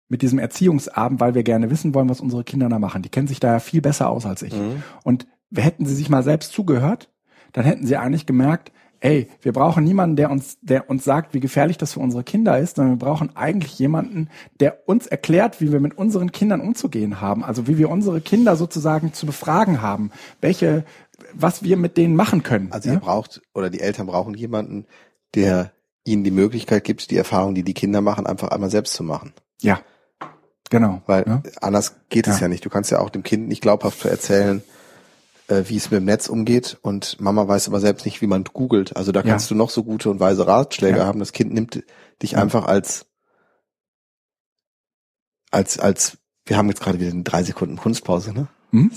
mit 0.07 0.24
diesem 0.24 0.39
Erziehungsabend, 0.39 1.20
weil 1.20 1.36
wir 1.36 1.43
gerne 1.43 1.70
wissen 1.70 1.93
wollen, 1.93 2.10
was 2.10 2.22
unsere 2.22 2.43
Kinder 2.43 2.70
da 2.70 2.80
machen. 2.80 3.03
Die 3.03 3.10
kennen 3.10 3.28
sich 3.28 3.39
da 3.39 3.51
ja 3.51 3.60
viel 3.60 3.82
besser 3.82 4.10
aus 4.10 4.26
als 4.26 4.41
ich. 4.41 4.55
Mhm. 4.55 4.82
Und 5.03 5.28
hätten 5.53 5.86
sie 5.86 5.93
sich 5.93 6.10
mal 6.10 6.24
selbst 6.24 6.53
zugehört, 6.53 7.12
dann 7.54 7.66
hätten 7.66 7.86
sie 7.86 7.97
eigentlich 7.97 8.26
gemerkt, 8.26 8.72
ey, 9.02 9.30
wir 9.41 9.54
brauchen 9.54 9.84
niemanden, 9.84 10.16
der 10.16 10.30
uns, 10.30 10.58
der 10.62 10.89
uns 10.89 11.04
sagt, 11.04 11.34
wie 11.34 11.39
gefährlich 11.39 11.78
das 11.78 11.93
für 11.93 12.00
unsere 12.00 12.24
Kinder 12.24 12.60
ist, 12.60 12.76
sondern 12.76 13.00
wir 13.00 13.06
brauchen 13.06 13.36
eigentlich 13.36 13.80
jemanden, 13.80 14.30
der 14.60 14.88
uns 14.88 15.08
erklärt, 15.08 15.62
wie 15.62 15.72
wir 15.72 15.80
mit 15.80 15.97
unseren 15.97 16.32
Kindern 16.32 16.62
umzugehen 16.62 17.22
haben. 17.22 17.43
Also 17.43 17.68
wie 17.68 17.78
wir 17.78 17.89
unsere 17.89 18.22
Kinder 18.22 18.56
sozusagen 18.56 19.14
zu 19.14 19.26
befragen 19.26 19.82
haben, 19.82 20.12
welche, 20.41 20.84
was 21.34 21.64
wir 21.64 21.78
mit 21.78 21.97
denen 21.97 22.16
machen 22.16 22.43
können. 22.43 22.72
Also 22.72 22.89
ja? 22.89 22.95
ihr 22.95 23.02
braucht, 23.02 23.41
oder 23.54 23.70
die 23.70 23.80
Eltern 23.80 24.08
brauchen 24.08 24.34
jemanden, 24.34 24.86
der 25.36 25.72
ihnen 26.04 26.24
die 26.24 26.32
Möglichkeit 26.32 26.84
gibt, 26.84 27.12
die 27.12 27.18
Erfahrung, 27.18 27.56
die 27.56 27.64
die 27.64 27.74
Kinder 27.74 28.02
machen, 28.02 28.26
einfach 28.26 28.50
einmal 28.50 28.70
selbst 28.70 28.93
zu 28.93 29.04
machen. 29.04 29.34
Ja. 29.62 29.80
Genau. 30.70 31.02
Weil 31.08 31.26
ja. 31.26 31.41
anders 31.62 31.95
geht 32.10 32.28
es 32.28 32.38
ja. 32.38 32.43
ja 32.43 32.47
nicht. 32.47 32.66
Du 32.66 32.70
kannst 32.70 32.91
ja 32.91 33.00
auch 33.00 33.10
dem 33.10 33.24
Kind 33.24 33.47
nicht 33.47 33.62
glaubhaft 33.62 34.04
erzählen, 34.06 34.62
äh, 35.50 35.64
wie 35.68 35.78
es 35.78 35.91
mit 35.91 36.00
dem 36.00 36.06
Netz 36.06 36.30
umgeht 36.30 36.78
und 36.82 37.20
Mama 37.20 37.47
weiß 37.47 37.68
aber 37.68 37.80
selbst 37.80 38.06
nicht, 38.06 38.22
wie 38.22 38.28
man 38.28 38.43
googelt. 38.43 38.95
Also 38.95 39.12
da 39.12 39.22
kannst 39.22 39.50
ja. 39.50 39.56
du 39.56 39.58
noch 39.58 39.70
so 39.70 39.84
gute 39.84 40.10
und 40.10 40.20
weise 40.20 40.47
Ratschläge 40.47 41.06
haben. 41.06 41.20
Das 41.20 41.34
Kind 41.34 41.54
nimmt 41.54 41.84
dich 42.22 42.38
einfach 42.38 42.66
als 42.66 43.08
als 45.52 45.80
als 45.80 46.18
wir 46.45 46.58
haben 46.58 46.70
jetzt 46.70 46.82
gerade 46.82 47.00
wieder 47.00 47.12
eine 47.12 47.24
drei 47.24 47.43
Sekunden 47.43 47.78
Kunstpause, 47.78 48.34
ne? 48.34 48.47
Hm? 48.72 48.91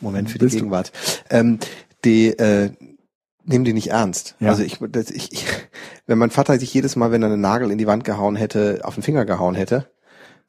Moment 0.00 0.30
für 0.30 0.38
die 0.38 0.46
Bist 0.46 0.56
Gegenwart. 0.56 0.92
Ähm, 1.30 1.58
die 2.04 2.28
äh, 2.28 2.72
nehmen 3.44 3.64
die 3.64 3.72
nicht 3.72 3.90
ernst. 3.90 4.36
Ja. 4.40 4.50
Also 4.50 4.62
ich, 4.62 4.78
das, 4.90 5.10
ich, 5.10 5.32
ich, 5.32 5.46
wenn 6.06 6.18
mein 6.18 6.30
Vater 6.30 6.58
sich 6.58 6.72
jedes 6.74 6.96
Mal, 6.96 7.10
wenn 7.10 7.22
er 7.22 7.30
einen 7.30 7.40
Nagel 7.40 7.70
in 7.70 7.78
die 7.78 7.86
Wand 7.86 8.04
gehauen 8.04 8.36
hätte, 8.36 8.80
auf 8.82 8.94
den 8.94 9.02
Finger 9.02 9.24
gehauen 9.24 9.54
hätte, 9.54 9.90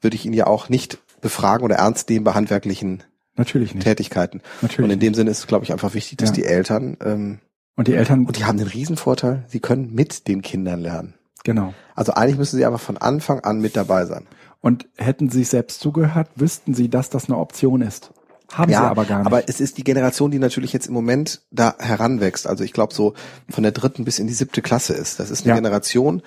würde 0.00 0.16
ich 0.16 0.26
ihn 0.26 0.32
ja 0.32 0.46
auch 0.46 0.68
nicht 0.68 0.98
befragen 1.20 1.64
oder 1.64 1.76
ernst 1.76 2.08
nehmen 2.10 2.24
bei 2.24 2.34
handwerklichen 2.34 3.02
Natürlich 3.36 3.74
nicht. 3.74 3.84
Tätigkeiten. 3.84 4.42
Natürlich. 4.62 4.84
Und 4.84 4.90
in 4.90 5.00
dem 5.00 5.14
Sinne 5.14 5.30
ist 5.30 5.38
es, 5.38 5.46
glaube 5.46 5.64
ich, 5.64 5.72
einfach 5.72 5.94
wichtig, 5.94 6.18
dass 6.18 6.30
ja. 6.30 6.34
die 6.34 6.44
Eltern 6.44 6.96
ähm, 7.04 7.38
und 7.76 7.88
die 7.88 7.94
Eltern 7.94 8.26
und 8.26 8.38
die 8.38 8.44
haben 8.44 8.58
den 8.58 8.68
Riesenvorteil, 8.68 9.44
sie 9.48 9.60
können 9.60 9.92
mit 9.92 10.28
den 10.28 10.42
Kindern 10.42 10.80
lernen. 10.80 11.14
Genau. 11.42 11.74
Also 11.94 12.14
eigentlich 12.14 12.38
müssen 12.38 12.56
sie 12.56 12.64
aber 12.64 12.78
von 12.78 12.96
Anfang 12.96 13.40
an 13.40 13.60
mit 13.60 13.76
dabei 13.76 14.06
sein. 14.06 14.26
Und 14.60 14.86
hätten 14.96 15.28
sie 15.28 15.44
selbst 15.44 15.80
zugehört, 15.80 16.28
wüssten 16.36 16.72
sie, 16.72 16.88
dass 16.88 17.10
das 17.10 17.26
eine 17.26 17.36
Option 17.36 17.82
ist. 17.82 18.12
Haben 18.52 18.72
ja, 18.72 18.80
sie 18.80 18.86
aber 18.86 19.04
gar 19.04 19.18
nicht. 19.18 19.26
Aber 19.26 19.48
es 19.48 19.60
ist 19.60 19.76
die 19.76 19.84
Generation, 19.84 20.30
die 20.30 20.38
natürlich 20.38 20.72
jetzt 20.72 20.86
im 20.86 20.94
Moment 20.94 21.42
da 21.50 21.74
heranwächst. 21.78 22.46
Also 22.46 22.64
ich 22.64 22.72
glaube 22.72 22.94
so 22.94 23.14
von 23.50 23.62
der 23.62 23.72
dritten 23.72 24.04
bis 24.04 24.18
in 24.18 24.26
die 24.26 24.32
siebte 24.32 24.62
Klasse 24.62 24.94
ist. 24.94 25.20
Das 25.20 25.30
ist 25.30 25.42
eine 25.42 25.50
ja. 25.50 25.54
Generation, 25.56 26.22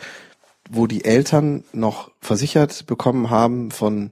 wo 0.70 0.86
die 0.86 1.06
Eltern 1.06 1.64
noch 1.74 2.12
versichert 2.20 2.86
bekommen 2.86 3.30
haben 3.30 3.72
von 3.72 4.12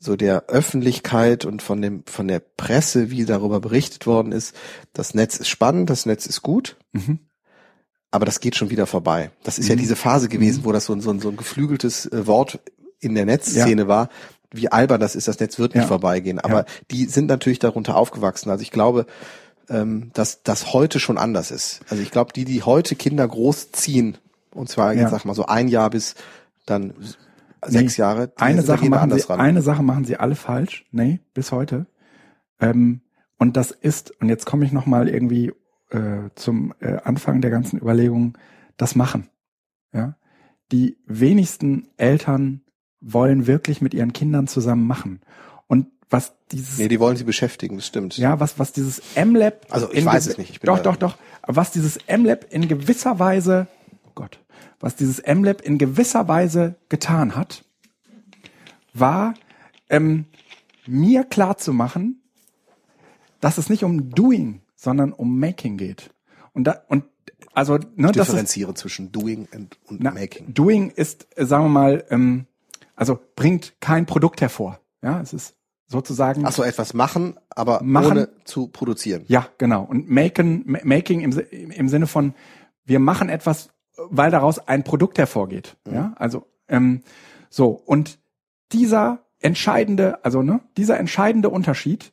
so 0.00 0.16
der 0.16 0.46
Öffentlichkeit 0.46 1.44
und 1.44 1.62
von 1.62 1.80
dem 1.82 2.02
von 2.06 2.26
der 2.26 2.40
Presse, 2.40 3.10
wie 3.10 3.26
darüber 3.26 3.60
berichtet 3.60 4.06
worden 4.06 4.32
ist, 4.32 4.56
das 4.94 5.14
Netz 5.14 5.36
ist 5.36 5.48
spannend, 5.48 5.90
das 5.90 6.06
Netz 6.06 6.26
ist 6.26 6.42
gut, 6.42 6.76
mhm. 6.92 7.20
aber 8.10 8.24
das 8.24 8.40
geht 8.40 8.56
schon 8.56 8.70
wieder 8.70 8.86
vorbei. 8.86 9.30
Das 9.44 9.58
ist 9.58 9.66
mhm. 9.66 9.70
ja 9.70 9.76
diese 9.76 9.96
Phase 9.96 10.30
gewesen, 10.30 10.62
mhm. 10.62 10.64
wo 10.64 10.72
das 10.72 10.86
so, 10.86 10.98
so, 11.00 11.18
so 11.20 11.28
ein 11.28 11.36
geflügeltes 11.36 12.06
äh, 12.06 12.26
Wort 12.26 12.60
in 12.98 13.14
der 13.14 13.26
Netzszene 13.26 13.82
ja. 13.82 13.88
war, 13.88 14.08
wie 14.50 14.72
albern 14.72 15.00
das 15.00 15.14
ist, 15.14 15.28
das 15.28 15.38
Netz 15.38 15.58
wird 15.58 15.74
nicht 15.74 15.82
ja. 15.82 15.88
vorbeigehen. 15.88 16.38
Aber 16.38 16.60
ja. 16.60 16.66
die 16.90 17.04
sind 17.04 17.26
natürlich 17.26 17.58
darunter 17.58 17.96
aufgewachsen. 17.96 18.50
Also 18.50 18.62
ich 18.62 18.70
glaube, 18.70 19.06
ähm, 19.68 20.10
dass 20.14 20.42
das 20.42 20.72
heute 20.72 20.98
schon 20.98 21.18
anders 21.18 21.50
ist. 21.50 21.80
Also 21.88 22.02
ich 22.02 22.10
glaube, 22.10 22.32
die, 22.32 22.44
die 22.44 22.62
heute 22.62 22.96
Kinder 22.96 23.28
großziehen, 23.28 24.18
und 24.54 24.68
zwar, 24.68 24.94
ja. 24.94 25.08
sag 25.08 25.24
mal 25.24 25.34
so 25.34 25.46
ein 25.46 25.68
Jahr 25.68 25.90
bis 25.90 26.14
dann 26.66 26.94
sechs 27.64 27.98
nee, 27.98 28.02
Jahre. 28.02 28.32
Eine 28.36 28.62
Sache, 28.62 28.88
machen 28.88 29.16
sie, 29.16 29.30
eine 29.30 29.62
Sache 29.62 29.82
machen 29.82 30.04
sie 30.04 30.16
alle 30.16 30.34
falsch. 30.34 30.86
Nee, 30.90 31.20
bis 31.34 31.52
heute. 31.52 31.86
Ähm, 32.60 33.00
und 33.38 33.56
das 33.56 33.70
ist, 33.70 34.12
und 34.20 34.28
jetzt 34.28 34.46
komme 34.46 34.64
ich 34.64 34.72
nochmal 34.72 35.08
irgendwie 35.08 35.52
äh, 35.90 36.30
zum 36.34 36.74
äh, 36.80 36.98
Anfang 37.02 37.40
der 37.40 37.50
ganzen 37.50 37.78
Überlegung, 37.78 38.36
das 38.76 38.94
Machen. 38.94 39.28
Ja. 39.92 40.16
Die 40.72 40.98
wenigsten 41.06 41.88
Eltern 41.96 42.62
wollen 43.00 43.46
wirklich 43.46 43.80
mit 43.80 43.94
ihren 43.94 44.12
Kindern 44.12 44.46
zusammen 44.46 44.86
machen. 44.86 45.20
Und 45.66 45.86
was 46.08 46.34
dieses 46.52 46.78
Nee, 46.78 46.88
die 46.88 47.00
wollen 47.00 47.16
sie 47.16 47.24
beschäftigen, 47.24 47.76
das 47.76 47.86
stimmt. 47.86 48.16
Ja, 48.18 48.40
was 48.40 48.58
was 48.58 48.72
dieses 48.72 49.00
M-Lab 49.14 49.66
Also, 49.70 49.92
ich 49.92 50.04
weiß 50.04 50.26
es 50.26 50.38
nicht, 50.38 50.50
ich 50.50 50.60
bin 50.60 50.66
Doch, 50.66 50.80
doch, 50.80 50.96
doch, 50.96 51.16
was 51.42 51.70
dieses 51.70 51.98
M-Lab 52.06 52.46
in 52.50 52.68
gewisser 52.68 53.18
Weise 53.18 53.68
oh 54.06 54.12
Gott, 54.14 54.40
was 54.80 54.96
dieses 54.96 55.18
M-Lab 55.18 55.60
in 55.60 55.78
gewisser 55.78 56.26
Weise 56.26 56.76
getan 56.88 57.36
hat, 57.36 57.64
war 58.92 59.34
ähm, 59.88 60.24
mir 60.86 61.24
klar 61.24 61.58
zu 61.58 61.72
machen, 61.72 62.22
dass 63.40 63.58
es 63.58 63.68
nicht 63.68 63.84
um 63.84 64.10
Doing, 64.10 64.62
sondern 64.74 65.12
um 65.12 65.38
Making 65.38 65.76
geht. 65.76 66.10
Und 66.52 66.64
da 66.64 66.82
und 66.88 67.04
also 67.52 67.78
ne, 67.96 68.08
ich 68.08 68.12
differenziere 68.12 68.72
ist, 68.72 68.78
zwischen 68.78 69.12
Doing 69.12 69.48
und, 69.54 69.78
und 69.86 70.02
na, 70.02 70.10
Making. 70.10 70.52
Doing 70.54 70.90
ist, 70.90 71.26
äh, 71.36 71.44
sagen 71.44 71.64
wir 71.64 71.68
mal, 71.70 72.04
ähm, 72.10 72.46
also 72.96 73.18
bringt 73.36 73.80
kein 73.80 74.06
Produkt 74.06 74.40
hervor. 74.40 74.80
Ja, 75.02 75.20
es 75.20 75.32
ist 75.32 75.54
sozusagen. 75.86 76.46
Ach 76.46 76.52
so, 76.52 76.62
etwas 76.62 76.94
machen, 76.94 77.38
aber 77.50 77.82
machen, 77.82 78.10
ohne 78.12 78.28
zu 78.44 78.68
produzieren. 78.68 79.24
Ja, 79.26 79.48
genau. 79.58 79.82
Und 79.82 80.08
maken, 80.08 80.64
making 80.84 81.20
im, 81.20 81.38
im 81.70 81.88
Sinne 81.88 82.06
von, 82.06 82.34
wir 82.84 83.00
machen 83.00 83.28
etwas, 83.28 83.70
weil 84.08 84.30
daraus 84.30 84.58
ein 84.58 84.84
Produkt 84.84 85.18
hervorgeht. 85.18 85.76
Mhm. 85.86 85.94
Ja, 85.94 86.12
also 86.16 86.46
ähm, 86.68 87.02
so 87.48 87.70
und 87.70 88.18
dieser 88.72 89.24
entscheidende, 89.40 90.24
also 90.24 90.42
ne, 90.42 90.60
dieser 90.76 90.98
entscheidende 90.98 91.48
Unterschied 91.48 92.12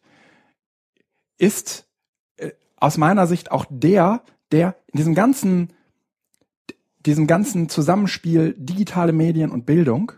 ist 1.38 1.88
äh, 2.38 2.52
aus 2.78 2.98
meiner 2.98 3.28
Sicht 3.28 3.52
auch 3.52 3.66
der, 3.70 4.22
der 4.52 4.76
in 4.88 4.98
diesem 4.98 5.16
ganzen 5.16 5.74
diesem 7.06 7.26
ganzen 7.26 7.70
Zusammenspiel 7.70 8.54
digitale 8.58 9.14
Medien 9.14 9.50
und 9.50 9.66
Bildung 9.66 10.12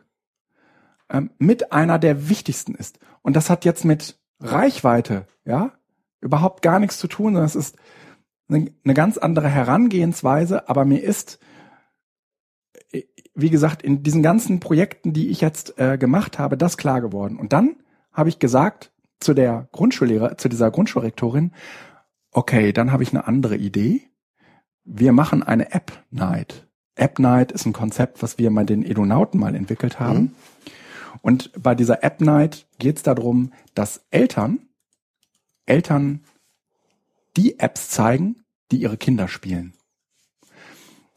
ähm, 1.09 1.29
mit 1.37 1.71
einer 1.71 1.99
der 1.99 2.29
wichtigsten 2.29 2.73
ist. 2.73 2.99
Und 3.21 3.35
das 3.35 3.49
hat 3.49 3.63
jetzt 3.63 3.85
mit 3.85 4.17
Reichweite, 4.39 5.27
ja, 5.45 5.71
überhaupt 6.19 6.61
gar 6.61 6.79
nichts 6.79 6.97
zu 6.97 7.07
tun, 7.07 7.33
sondern 7.33 7.45
es 7.45 7.55
ist 7.55 7.77
eine, 8.49 8.71
eine 8.83 8.93
ganz 8.93 9.17
andere 9.17 9.49
Herangehensweise, 9.49 10.67
aber 10.67 10.83
mir 10.83 11.03
ist, 11.03 11.39
wie 13.41 13.49
gesagt, 13.49 13.81
in 13.81 14.03
diesen 14.03 14.23
ganzen 14.23 14.59
Projekten, 14.59 15.13
die 15.13 15.29
ich 15.29 15.41
jetzt 15.41 15.79
äh, 15.79 15.97
gemacht 15.97 16.39
habe, 16.39 16.57
das 16.57 16.77
klar 16.77 17.01
geworden. 17.01 17.37
Und 17.37 17.53
dann 17.53 17.75
habe 18.11 18.29
ich 18.29 18.39
gesagt 18.39 18.91
zu 19.19 19.33
der 19.33 19.67
Grundschullehrer, 19.71 20.37
zu 20.37 20.49
dieser 20.49 20.71
Grundschulrektorin, 20.71 21.51
okay, 22.31 22.73
dann 22.73 22.91
habe 22.91 23.03
ich 23.03 23.11
eine 23.11 23.27
andere 23.27 23.57
Idee. 23.57 24.01
Wir 24.83 25.11
machen 25.11 25.43
eine 25.43 25.71
App 25.71 26.03
Night. 26.09 26.67
App 26.95 27.19
Night 27.19 27.51
ist 27.51 27.65
ein 27.65 27.73
Konzept, 27.73 28.21
was 28.21 28.37
wir 28.37 28.49
mal 28.49 28.65
den 28.65 28.83
Edonauten 28.83 29.39
mal 29.39 29.55
entwickelt 29.55 29.99
haben. 29.99 30.19
Mhm. 30.19 30.35
Und 31.21 31.51
bei 31.61 31.75
dieser 31.75 32.03
App 32.03 32.21
Night 32.21 32.67
geht 32.77 32.97
es 32.97 33.03
darum, 33.03 33.51
dass 33.73 34.05
Eltern, 34.09 34.59
Eltern 35.65 36.21
die 37.35 37.59
Apps 37.59 37.89
zeigen, 37.89 38.43
die 38.71 38.81
ihre 38.81 38.97
Kinder 38.97 39.27
spielen. 39.27 39.73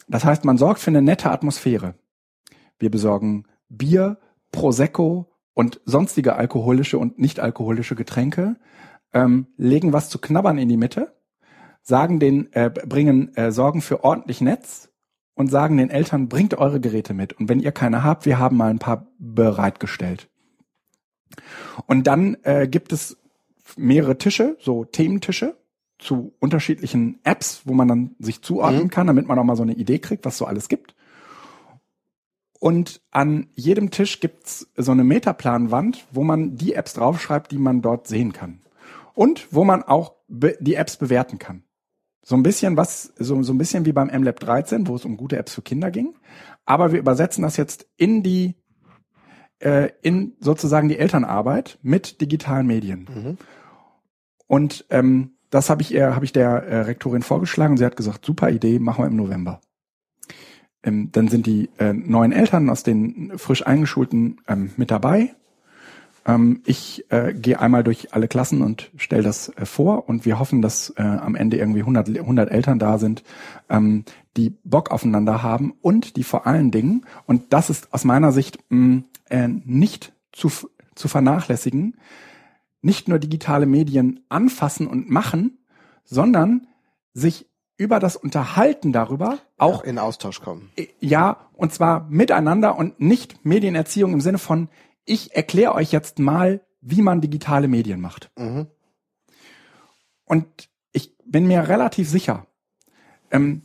Das 0.09 0.25
heißt, 0.25 0.45
man 0.45 0.59
sorgt 0.59 0.81
für 0.81 0.91
eine 0.91 1.03
nette 1.03 1.31
Atmosphäre. 1.31 1.95
Wir 2.79 2.91
besorgen 2.91 3.45
Bier, 3.69 4.19
Prosecco 4.51 5.33
und 5.55 5.81
sonstige 5.85 6.37
alkoholische 6.37 6.99
und 6.99 7.19
nicht 7.19 7.41
alkoholische 7.41 7.95
Getränke, 7.95 8.57
ähm, 9.13 9.49
legen 9.57 9.93
was 9.93 10.09
zu 10.09 10.19
knabbern 10.19 10.59
in 10.59 10.69
die 10.69 10.77
Mitte, 10.77 11.15
sagen 11.83 12.19
den, 12.19 12.53
äh, 12.53 12.71
bringen, 12.71 13.35
äh, 13.37 13.53
sorgen 13.53 13.83
für 13.83 14.05
ordentlich 14.05 14.41
Netz 14.41 14.91
und 15.35 15.51
sagen 15.51 15.77
den 15.77 15.91
Eltern, 15.91 16.29
bringt 16.29 16.55
eure 16.55 16.81
Geräte 16.81 17.15
mit. 17.15 17.33
Und 17.35 17.49
wenn 17.49 17.61
ihr 17.61 17.73
keine 17.73 18.05
habt, 18.05 18.27
wir 18.27 18.39
haben 18.39 18.57
mal 18.57 18.71
ein 18.71 18.79
paar 18.79 19.09
bereitgestellt. 19.19 20.29
Und 21.87 22.07
dann 22.07 22.37
äh, 22.43 22.69
gibt 22.69 22.93
es 22.93 23.19
mehrere 23.77 24.19
Tische, 24.19 24.57
so 24.61 24.85
Thementische 24.85 25.57
zu 25.99 26.35
unterschiedlichen 26.41 27.21
Apps, 27.25 27.63
wo 27.65 27.75
man 27.75 27.89
dann 27.89 28.17
sich 28.19 28.43
zuordnen 28.43 28.85
mhm. 28.85 28.91
kann, 28.91 29.07
damit 29.07 29.27
man 29.27 29.39
auch 29.39 29.45
mal 29.45 29.57
so 29.57 29.63
eine 29.63 29.75
Idee 29.75 29.99
kriegt, 29.99 30.25
was 30.25 30.37
so 30.37 30.47
alles 30.47 30.69
gibt. 30.69 30.95
Und 32.63 33.01
an 33.11 33.49
jedem 33.57 33.91
Tisch 33.91 34.21
gibt's 34.21 34.69
so 34.77 34.93
eine 34.93 35.03
Metaplanwand, 35.03 36.07
wo 36.13 36.23
man 36.23 36.55
die 36.55 36.75
Apps 36.75 36.93
draufschreibt, 36.93 37.51
die 37.51 37.59
man 37.59 37.83
dort 37.83 38.07
sehen 38.07 38.33
kann. 38.33 38.61
Und 39.15 39.49
wo 39.53 39.65
man 39.65 39.83
auch 39.83 40.15
die 40.29 40.77
Apps 40.77 40.97
bewerten 40.97 41.41
kann. 41.41 41.65
So 42.23 42.37
ein 42.37 42.45
bisschen 42.45 42.77
was, 42.77 43.15
so, 43.19 43.43
so 43.43 43.53
ein 43.53 43.59
bisschen 43.59 43.85
wie 43.85 43.91
beim 43.91 44.17
MLab 44.17 44.39
13, 44.39 44.87
wo 44.87 44.95
es 44.95 45.05
um 45.05 45.17
gute 45.17 45.39
Apps 45.39 45.55
für 45.55 45.63
Kinder 45.63 45.91
ging. 45.91 46.15
Aber 46.65 46.93
wir 46.93 47.01
übersetzen 47.01 47.43
das 47.43 47.57
jetzt 47.57 47.89
in 47.97 48.23
die, 48.23 48.55
äh, 49.59 49.89
in 50.03 50.37
sozusagen 50.39 50.89
die 50.89 50.99
Elternarbeit 50.99 51.81
mit 51.83 52.21
digitalen 52.21 52.69
Medien. 52.69 53.09
Mhm. 53.13 53.39
Und 54.47 54.87
ähm, 54.91 55.33
das 55.51 55.69
habe 55.69 55.83
ich 55.83 55.93
ihr, 55.93 56.15
habe 56.15 56.25
ich 56.25 56.33
der 56.33 56.63
äh, 56.63 56.81
Rektorin 56.83 57.23
vorgeschlagen. 57.23 57.77
Sie 57.77 57.85
hat 57.85 57.97
gesagt, 57.97 58.25
super 58.25 58.51
Idee, 58.51 58.79
machen 58.79 59.03
wir 59.03 59.09
im 59.09 59.17
November. 59.17 59.61
Ähm, 60.83 61.11
dann 61.13 61.29
sind 61.29 61.47
die 61.47 61.71
äh, 61.79 61.93
neuen 61.93 62.33
Eltern 62.33 62.71
aus 62.71 62.83
den 62.83 63.33
frisch 63.37 63.67
eingeschulten 63.67 64.41
ähm, 64.49 64.71
mit 64.77 64.91
dabei. 64.91 65.35
Ähm, 66.25 66.63
ich 66.65 67.05
äh, 67.11 67.35
gehe 67.35 67.61
einmal 67.61 67.83
durch 67.85 68.15
alle 68.15 68.29
Klassen 68.29 68.63
und 68.63 68.91
stelle 68.97 69.23
das 69.23 69.49
äh, 69.51 69.67
vor 69.67 70.09
und 70.09 70.25
wir 70.25 70.39
hoffen, 70.39 70.63
dass 70.63 70.91
äh, 70.97 71.03
am 71.03 71.35
Ende 71.35 71.57
irgendwie 71.57 71.81
100, 71.81 72.09
100 72.09 72.51
Eltern 72.51 72.79
da 72.79 72.99
sind, 72.99 73.25
ähm, 73.69 74.05
die 74.37 74.51
Bock 74.65 74.91
aufeinander 74.91 75.43
haben 75.43 75.75
und 75.81 76.17
die 76.17 76.25
vor 76.25 76.47
allen 76.47 76.71
Dingen, 76.71 77.05
und 77.27 77.53
das 77.53 77.71
ist 77.71 77.93
aus 77.93 78.05
meiner 78.05 78.33
Sicht 78.33 78.59
mh, 78.69 79.03
äh, 79.31 79.49
nicht 79.49 80.13
zu, 80.33 80.51
zu 80.95 81.09
vernachlässigen, 81.09 81.97
nicht 82.83 83.09
nur 83.09 83.19
digitale 83.19 83.67
Medien 83.67 84.21
anfassen 84.29 84.87
und 84.87 85.11
machen, 85.11 85.59
sondern 86.05 86.67
sich 87.15 87.49
über 87.77 87.99
das 87.99 88.17
Unterhalten 88.17 88.93
darüber 88.93 89.39
auch 89.59 89.85
ja, 89.85 89.91
in 89.91 89.99
Austausch 89.99 90.41
kommen. 90.41 90.71
Äh, 90.77 90.89
ja, 91.01 91.49
und 91.55 91.73
zwar 91.73 92.09
miteinander 92.09 92.77
und 92.77 93.01
nicht 93.01 93.45
Medienerziehung 93.45 94.13
im 94.13 94.21
Sinne 94.21 94.39
von 94.39 94.69
ich 95.05 95.35
erkläre 95.35 95.75
euch 95.75 95.93
jetzt 95.93 96.19
mal, 96.19 96.61
wie 96.81 97.03
man 97.03 97.21
digitale 97.21 97.69
Medien 97.69 98.01
macht. 98.01 98.31
Mhm. 98.37 98.67
Und 100.25 100.71
ich 100.93 101.17
bin 101.25 101.47
mir 101.47 101.69
relativ 101.69 102.09
sicher, 102.09 102.47
ähm, 103.31 103.63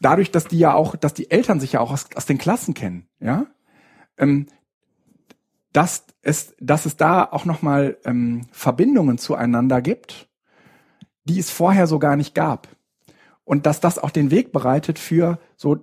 dadurch, 0.00 0.30
dass 0.30 0.46
die 0.46 0.58
ja 0.58 0.74
auch, 0.74 0.96
dass 0.96 1.14
die 1.14 1.30
Eltern 1.30 1.60
sich 1.60 1.72
ja 1.72 1.80
auch 1.80 1.92
aus, 1.92 2.08
aus 2.14 2.26
den 2.26 2.38
Klassen 2.38 2.74
kennen, 2.74 3.08
ja, 3.20 3.46
ähm, 4.18 4.46
dass 5.72 6.06
es, 6.22 6.54
dass 6.60 6.86
es 6.86 6.96
da 6.96 7.24
auch 7.24 7.44
nochmal 7.44 7.98
ähm, 8.04 8.46
Verbindungen 8.52 9.18
zueinander 9.18 9.82
gibt, 9.82 10.28
die 11.24 11.38
es 11.38 11.50
vorher 11.50 11.86
so 11.86 11.98
gar 11.98 12.16
nicht 12.16 12.34
gab. 12.34 12.68
Und 13.44 13.66
dass 13.66 13.80
das 13.80 13.98
auch 13.98 14.10
den 14.10 14.30
Weg 14.30 14.52
bereitet 14.52 14.98
für 14.98 15.38
so, 15.56 15.78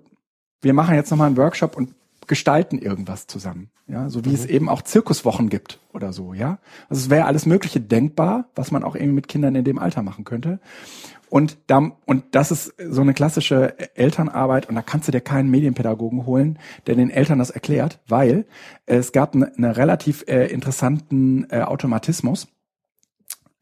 wir 0.62 0.74
machen 0.74 0.96
jetzt 0.96 1.12
nochmal 1.12 1.28
einen 1.28 1.38
Workshop 1.38 1.76
und 1.76 1.94
gestalten 2.28 2.78
irgendwas 2.78 3.28
zusammen. 3.28 3.70
Ja, 3.88 4.10
so 4.10 4.24
wie 4.24 4.30
mhm. 4.30 4.36
es 4.36 4.46
eben 4.46 4.70
auch 4.70 4.84
Zirkuswochen 4.84 5.50
gibt 5.50 5.80
oder 5.92 6.14
so, 6.14 6.34
ja. 6.34 6.60
Also 6.88 7.02
es 7.02 7.10
wäre 7.10 7.26
alles 7.26 7.46
Mögliche 7.46 7.82
denkbar, 7.82 8.46
was 8.56 8.72
man 8.72 8.84
auch 8.84 8.96
irgendwie 8.96 9.16
mit 9.16 9.28
Kindern 9.28 9.56
in 9.56 9.66
dem 9.66 9.80
Alter 9.80 10.02
machen 10.02 10.24
könnte. 10.24 10.60
Und 11.30 11.58
da, 11.68 11.92
und 12.06 12.24
das 12.32 12.52
ist 12.52 12.74
so 12.78 13.02
eine 13.02 13.14
klassische 13.14 13.78
Elternarbeit 13.96 14.68
und 14.68 14.76
da 14.76 14.82
kannst 14.82 15.08
du 15.08 15.12
dir 15.12 15.22
keinen 15.22 15.50
Medienpädagogen 15.50 16.26
holen, 16.26 16.60
der 16.88 16.96
den 16.96 17.10
Eltern 17.10 17.40
das 17.40 17.50
erklärt, 17.50 18.00
weil 18.08 18.46
es 18.86 19.12
gab 19.12 19.34
einen 19.34 19.46
eine 19.56 19.78
relativ 19.78 20.26
äh, 20.28 20.48
interessanten 20.48 21.48
äh, 21.50 21.62
Automatismus. 21.62 22.48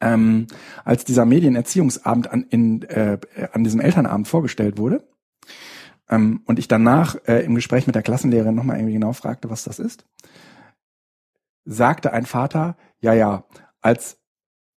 Ähm, 0.02 0.47
als 0.86 1.06
dieser 1.06 1.26
Medienerziehungsabend 1.26 2.32
an, 2.32 2.43
in, 2.50 2.84
äh, 2.84 3.18
an 3.52 3.64
diesem 3.64 3.80
Elternabend 3.80 4.28
vorgestellt 4.28 4.78
wurde 4.78 5.08
ähm, 6.10 6.41
und 6.45 6.60
ich 6.60 6.68
danach 6.68 7.16
äh, 7.28 7.43
im 7.43 7.56
Gespräch 7.56 7.88
mit 7.88 7.95
der 7.95 8.04
Klassenlehrerin 8.04 8.56
nochmal 8.56 8.78
irgendwie 8.78 8.93
genau 8.93 9.14
fragte, 9.14 9.50
was 9.50 9.64
das 9.64 9.80
ist, 9.80 10.06
sagte 11.66 12.14
ein 12.14 12.26
Vater, 12.26 12.78
ja, 13.00 13.14
ja, 13.14 13.43
als 13.82 14.18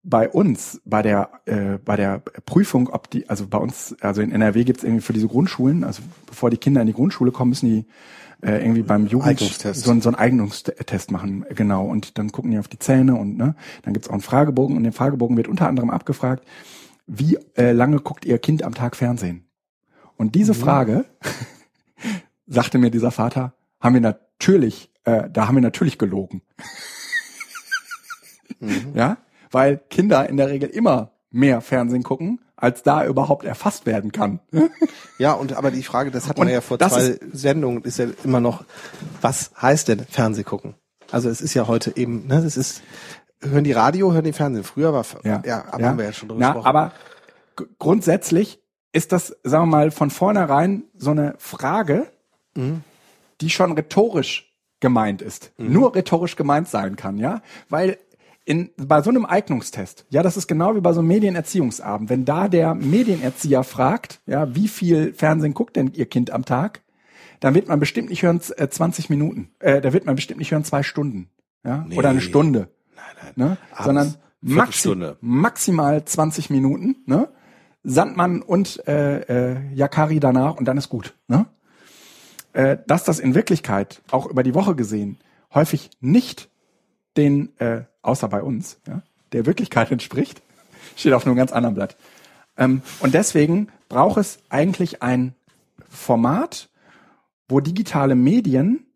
bei 0.04 0.28
uns, 0.28 0.80
bei 0.84 1.00
der, 1.02 1.30
äh, 1.46 1.78
bei 1.78 1.96
der 1.96 2.18
Prüfung, 2.18 2.88
ob 2.88 3.08
die, 3.10 3.28
also 3.28 3.46
bei 3.46 3.58
uns, 3.58 3.96
also 4.00 4.20
in 4.20 4.32
NRW 4.32 4.64
gibt's 4.64 4.82
irgendwie 4.82 5.02
für 5.02 5.12
diese 5.12 5.28
Grundschulen, 5.28 5.84
also 5.84 6.02
bevor 6.26 6.50
die 6.50 6.56
Kinder 6.56 6.80
in 6.80 6.88
die 6.88 6.92
Grundschule 6.92 7.30
kommen, 7.30 7.50
müssen 7.50 7.68
die 7.68 7.86
äh, 8.42 8.58
irgendwie 8.58 8.82
beim 8.82 9.06
Jugend 9.06 9.40
so, 9.40 9.72
so 9.72 9.90
einen 9.90 10.14
Eignungstest 10.16 11.10
machen, 11.10 11.44
genau. 11.54 11.86
Und 11.86 12.18
dann 12.18 12.32
gucken 12.32 12.50
die 12.50 12.58
auf 12.58 12.68
die 12.68 12.78
Zähne 12.78 13.14
und 13.14 13.36
ne, 13.36 13.54
dann 13.82 13.94
gibt's 13.94 14.08
auch 14.08 14.14
einen 14.14 14.20
Fragebogen 14.20 14.76
und 14.76 14.82
den 14.82 14.92
Fragebogen 14.92 15.36
wird 15.36 15.48
unter 15.48 15.68
anderem 15.68 15.90
abgefragt, 15.90 16.44
wie 17.06 17.38
äh, 17.56 17.72
lange 17.72 18.00
guckt 18.00 18.24
ihr 18.24 18.38
Kind 18.38 18.62
am 18.64 18.74
Tag 18.74 18.96
Fernsehen? 18.96 19.46
Und 20.16 20.34
diese 20.34 20.52
mhm. 20.52 20.58
Frage, 20.58 21.04
sagte 22.46 22.78
mir 22.78 22.90
dieser 22.90 23.10
Vater, 23.10 23.54
haben 23.80 23.94
wir 23.94 24.00
natürlich, 24.00 24.90
äh, 25.04 25.30
da 25.30 25.46
haben 25.46 25.56
wir 25.56 25.62
natürlich 25.62 25.98
gelogen. 25.98 26.42
mhm. 28.60 28.92
Ja, 28.94 29.18
weil 29.50 29.78
Kinder 29.90 30.28
in 30.28 30.36
der 30.36 30.48
Regel 30.48 30.68
immer 30.68 31.12
mehr 31.30 31.60
Fernsehen 31.60 32.02
gucken, 32.02 32.40
als 32.62 32.84
da 32.84 33.04
überhaupt 33.04 33.44
erfasst 33.44 33.86
werden 33.86 34.12
kann. 34.12 34.38
Ja, 35.18 35.32
und 35.32 35.54
aber 35.54 35.72
die 35.72 35.82
Frage, 35.82 36.12
das 36.12 36.28
hatten 36.28 36.40
und 36.40 36.46
wir 36.46 36.54
ja 36.54 36.60
vor 36.60 36.78
zwei 36.78 37.00
ist, 37.00 37.20
Sendungen, 37.32 37.82
ist 37.82 37.98
ja 37.98 38.06
immer 38.22 38.38
noch, 38.38 38.64
was 39.20 39.50
heißt 39.60 39.88
denn 39.88 40.06
Fernseh 40.08 40.44
gucken? 40.44 40.76
Also 41.10 41.28
es 41.28 41.40
ist 41.40 41.54
ja 41.54 41.66
heute 41.66 41.96
eben, 41.96 42.28
ne, 42.28 42.40
das 42.40 42.56
ist, 42.56 42.82
hören 43.40 43.64
die 43.64 43.72
Radio, 43.72 44.12
hören 44.12 44.24
die 44.24 44.32
Fernsehen. 44.32 44.62
Früher 44.62 44.92
war, 44.92 45.04
ja, 45.24 45.42
ja, 45.44 45.64
aber 45.72 45.80
ja. 45.82 45.88
haben 45.88 45.98
wir 45.98 46.04
ja 46.04 46.12
schon 46.12 46.28
drüber 46.28 46.40
Na, 46.40 46.52
gesprochen. 46.52 46.66
Aber 46.68 46.92
grundsätzlich 47.80 48.62
ist 48.92 49.10
das, 49.10 49.36
sagen 49.42 49.64
wir 49.64 49.78
mal, 49.78 49.90
von 49.90 50.10
vornherein 50.10 50.84
so 50.96 51.10
eine 51.10 51.34
Frage, 51.38 52.12
mhm. 52.54 52.84
die 53.40 53.50
schon 53.50 53.72
rhetorisch 53.72 54.56
gemeint 54.78 55.20
ist. 55.20 55.50
Mhm. 55.56 55.72
Nur 55.72 55.96
rhetorisch 55.96 56.36
gemeint 56.36 56.68
sein 56.68 56.94
kann, 56.94 57.18
ja? 57.18 57.42
Weil 57.68 57.98
in, 58.44 58.70
bei 58.76 59.02
so 59.02 59.10
einem 59.10 59.24
Eignungstest, 59.24 60.06
ja, 60.10 60.22
das 60.22 60.36
ist 60.36 60.48
genau 60.48 60.74
wie 60.74 60.80
bei 60.80 60.92
so 60.92 61.00
einem 61.00 61.08
Medienerziehungsabend, 61.08 62.10
wenn 62.10 62.24
da 62.24 62.48
der 62.48 62.74
Medienerzieher 62.74 63.62
fragt, 63.62 64.20
ja, 64.26 64.54
wie 64.54 64.68
viel 64.68 65.14
Fernsehen 65.14 65.54
guckt 65.54 65.76
denn 65.76 65.92
Ihr 65.94 66.06
Kind 66.06 66.30
am 66.30 66.44
Tag, 66.44 66.82
dann 67.40 67.54
wird 67.54 67.68
man 67.68 67.80
bestimmt 67.80 68.10
nicht 68.10 68.22
hören 68.22 68.40
äh, 68.56 68.68
20 68.68 69.10
Minuten, 69.10 69.50
äh, 69.60 69.80
da 69.80 69.92
wird 69.92 70.06
man 70.06 70.16
bestimmt 70.16 70.38
nicht 70.38 70.50
hören 70.50 70.64
zwei 70.64 70.82
Stunden, 70.82 71.28
ja, 71.64 71.84
nee. 71.88 71.96
oder 71.96 72.10
eine 72.10 72.20
Stunde, 72.20 72.68
nein, 72.96 73.32
nein. 73.36 73.48
Ne? 73.48 73.58
sondern 73.84 74.14
maxi 74.40 74.94
maximal 75.20 76.04
20 76.04 76.50
Minuten, 76.50 76.96
ne? 77.06 77.28
Sandmann 77.84 78.42
und 78.42 78.86
äh, 78.86 79.54
äh, 79.54 79.74
Yakari 79.74 80.20
danach 80.20 80.56
und 80.56 80.66
dann 80.66 80.78
ist 80.78 80.88
gut, 80.88 81.14
ne? 81.26 81.46
Äh, 82.52 82.78
dass 82.86 83.04
das 83.04 83.18
in 83.18 83.34
Wirklichkeit 83.34 84.02
auch 84.10 84.26
über 84.26 84.42
die 84.42 84.54
Woche 84.54 84.74
gesehen 84.74 85.18
häufig 85.54 85.90
nicht 86.00 86.50
den, 87.16 87.58
äh, 87.58 87.82
außer 88.02 88.28
bei 88.28 88.42
uns, 88.42 88.80
ja, 88.86 89.02
der 89.32 89.46
Wirklichkeit 89.46 89.90
entspricht, 89.92 90.42
steht 90.96 91.12
auf 91.12 91.26
einem 91.26 91.36
ganz 91.36 91.52
anderen 91.52 91.74
Blatt. 91.74 91.96
Ähm, 92.56 92.82
und 93.00 93.14
deswegen 93.14 93.68
braucht 93.88 94.18
es 94.18 94.38
eigentlich 94.48 95.02
ein 95.02 95.34
Format, 95.88 96.68
wo 97.48 97.60
digitale 97.60 98.14
Medien, 98.14 98.86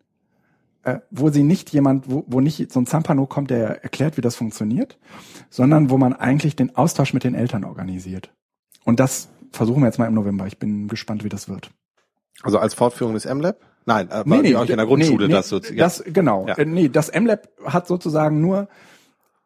äh, 0.83 1.01
wo 1.11 1.31
sie 1.31 1.43
nicht 1.43 1.71
jemand, 1.71 2.11
wo, 2.11 2.25
wo 2.27 2.41
nicht 2.41 2.73
so 2.73 2.81
ein 2.81 2.87
Zampano 2.87 3.27
kommt, 3.27 3.51
der 3.51 3.83
erklärt, 3.83 4.17
wie 4.17 4.23
das 4.23 4.37
funktioniert, 4.37 4.99
sondern 5.51 5.91
wo 5.91 5.99
man 5.99 6.13
eigentlich 6.13 6.57
den 6.57 6.77
Austausch 6.77 7.13
mit 7.13 7.25
den 7.25 7.35
Eltern 7.35 7.65
organisiert. 7.65 8.33
Und 8.85 9.01
das 9.01 9.29
versuchen 9.53 9.83
wir 9.83 9.87
jetzt 9.87 9.99
mal 9.99 10.07
im 10.07 10.15
November. 10.15 10.47
Ich 10.47 10.59
bin 10.59 10.89
gespannt, 10.89 11.25
wie 11.25 11.29
das 11.29 11.49
wird. 11.49 11.71
Also 12.43 12.59
als 12.59 12.75
Fortführung 12.75 13.15
des 13.15 13.25
MLab? 13.25 13.61
Nein, 13.87 14.11
aber 14.11 14.37
nee, 14.37 14.43
nee, 14.43 14.57
auch 14.57 14.67
in 14.67 14.77
der 14.77 14.87
Grundschule 14.87 15.29
nee, 15.29 15.33
das 15.33 15.49
sozusagen. 15.49 15.79
Das, 15.79 16.03
genau. 16.05 16.47
Ja. 16.47 16.55
Äh, 16.55 16.65
nee, 16.65 16.89
das 16.89 17.13
MLab 17.13 17.49
hat 17.65 17.87
sozusagen 17.87 18.41
nur 18.41 18.69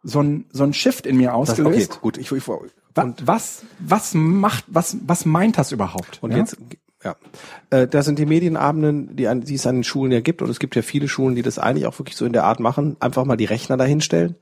so 0.03 0.21
ein, 0.23 0.47
so 0.51 0.65
ein 0.65 0.73
Shift 0.73 1.07
in 1.07 1.19
mir 1.19 1.35
ausgelöst. 1.35 1.91
Das, 1.91 1.97
okay, 1.97 1.99
gut. 2.01 2.19
Ich, 2.19 2.33
ich, 2.33 2.49
und 2.49 3.27
was, 3.27 3.63
was 3.79 4.15
macht, 4.15 4.65
was, 4.67 4.97
was 5.07 5.27
meint 5.27 5.59
das 5.59 5.73
überhaupt? 5.73 6.19
Und 6.23 6.33
ja? 6.33 6.39
jetzt, 6.39 6.57
ja. 7.05 7.17
Äh, 7.69 7.87
das 7.87 8.07
sind 8.07 8.19
die 8.19 8.27
Medienabenden, 8.27 9.15
die, 9.15 9.29
an, 9.29 9.43
die 9.43 9.55
es 9.55 9.67
an 9.67 9.77
den 9.77 9.85
Schulen 9.85 10.11
ja 10.11 10.21
gibt. 10.21 10.43
Und 10.43 10.49
es 10.49 10.59
gibt 10.59 10.75
ja 10.75 10.83
viele 10.83 11.07
Schulen, 11.07 11.35
die 11.35 11.43
das 11.43 11.59
eigentlich 11.59 11.87
auch 11.87 11.99
wirklich 11.99 12.17
so 12.17 12.25
in 12.25 12.33
der 12.33 12.45
Art 12.45 12.61
machen. 12.61 12.97
Einfach 12.99 13.27
mal 13.27 13.37
die 13.37 13.45
Rechner 13.45 13.77
dahinstellen 13.77 14.37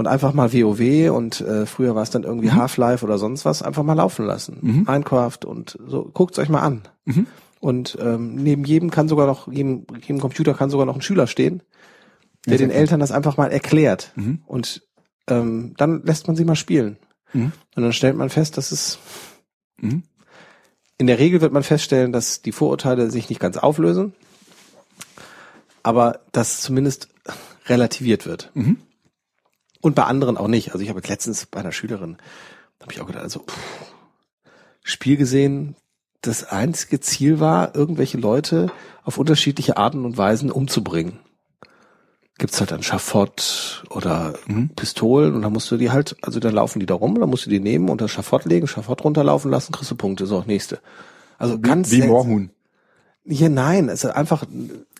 und 0.00 0.06
einfach 0.06 0.32
mal 0.32 0.52
WoW 0.52 1.10
und 1.14 1.42
äh, 1.42 1.66
früher 1.66 1.94
war 1.94 2.02
es 2.02 2.10
dann 2.10 2.22
irgendwie 2.22 2.48
mhm. 2.48 2.54
Half-Life 2.54 3.04
oder 3.04 3.18
sonst 3.18 3.44
was, 3.44 3.62
einfach 3.62 3.82
mal 3.82 3.92
laufen 3.92 4.24
lassen. 4.24 4.58
Mhm. 4.60 4.84
Minecraft 4.88 5.44
und 5.44 5.76
so, 5.86 6.04
guckt's 6.14 6.38
euch 6.38 6.48
mal 6.48 6.62
an. 6.62 6.82
Mhm. 7.04 7.26
Und 7.60 7.98
ähm, 8.00 8.36
neben 8.36 8.64
jedem 8.64 8.90
kann 8.90 9.08
sogar 9.08 9.26
noch, 9.26 9.46
jedem, 9.52 9.86
jedem 10.00 10.18
Computer 10.18 10.54
kann 10.54 10.70
sogar 10.70 10.86
noch 10.86 10.94
ein 10.94 11.02
Schüler 11.02 11.26
stehen, 11.26 11.62
der 12.46 12.56
den 12.56 12.70
Eltern 12.70 13.00
das 13.00 13.12
einfach 13.12 13.36
mal 13.36 13.52
erklärt. 13.52 14.12
Mhm. 14.16 14.42
Und 14.46 14.82
ähm, 15.28 15.74
dann 15.76 16.02
lässt 16.04 16.26
man 16.26 16.36
sie 16.36 16.46
mal 16.46 16.56
spielen. 16.56 16.96
Mhm. 17.34 17.52
Und 17.76 17.82
dann 17.82 17.92
stellt 17.92 18.16
man 18.16 18.30
fest, 18.30 18.56
dass 18.56 18.72
es 18.72 18.98
mhm. 19.76 20.04
in 20.96 21.06
der 21.06 21.18
Regel 21.18 21.42
wird 21.42 21.52
man 21.52 21.62
feststellen, 21.62 22.12
dass 22.12 22.40
die 22.40 22.52
Vorurteile 22.52 23.10
sich 23.10 23.28
nicht 23.28 23.40
ganz 23.40 23.58
auflösen, 23.58 24.14
aber 25.82 26.20
dass 26.32 26.62
zumindest 26.62 27.08
relativiert 27.66 28.24
wird. 28.24 28.50
Mhm. 28.54 28.78
Und 29.82 29.94
bei 29.94 30.04
anderen 30.04 30.38
auch 30.38 30.48
nicht. 30.48 30.72
Also 30.72 30.82
ich 30.82 30.88
habe 30.88 31.00
jetzt 31.00 31.08
letztens 31.08 31.46
bei 31.46 31.60
einer 31.60 31.72
Schülerin, 31.72 32.16
habe 32.80 32.92
ich 32.92 33.00
auch 33.02 33.06
gedacht, 33.06 33.22
also 33.22 33.40
pff, 33.40 33.58
Spiel 34.82 35.16
gesehen, 35.16 35.76
das 36.20 36.44
einzige 36.44 37.00
Ziel 37.00 37.40
war, 37.40 37.74
irgendwelche 37.74 38.18
Leute 38.18 38.70
auf 39.04 39.18
unterschiedliche 39.18 39.76
Arten 39.76 40.04
und 40.04 40.18
Weisen 40.18 40.50
umzubringen. 40.50 41.18
Gibt's 42.38 42.60
halt 42.60 42.72
ein 42.72 42.82
Schafott 42.82 43.84
oder 43.90 44.34
mhm. 44.46 44.70
Pistolen 44.70 45.34
und 45.34 45.42
dann 45.42 45.52
musst 45.52 45.70
du 45.70 45.76
die 45.76 45.90
halt, 45.90 46.16
also 46.22 46.40
dann 46.40 46.54
laufen 46.54 46.80
die 46.80 46.86
da 46.86 46.94
rum, 46.94 47.18
dann 47.18 47.28
musst 47.28 47.46
du 47.46 47.50
die 47.50 47.60
nehmen 47.60 47.90
und 47.90 48.00
das 48.00 48.10
Schafott 48.10 48.44
legen, 48.46 48.66
Schafott 48.66 49.04
runterlaufen 49.04 49.50
lassen, 49.50 49.72
kriegst 49.72 49.90
du 49.90 49.94
Punkte, 49.94 50.26
so, 50.26 50.42
nächste. 50.46 50.80
Also 51.38 51.58
wie, 51.58 51.62
ganz 51.62 51.90
wie 51.90 52.02
Moorhuhn. 52.02 52.50
Hier 53.26 53.50
nein, 53.50 53.88
es 53.88 54.04
ist 54.04 54.10
einfach 54.10 54.44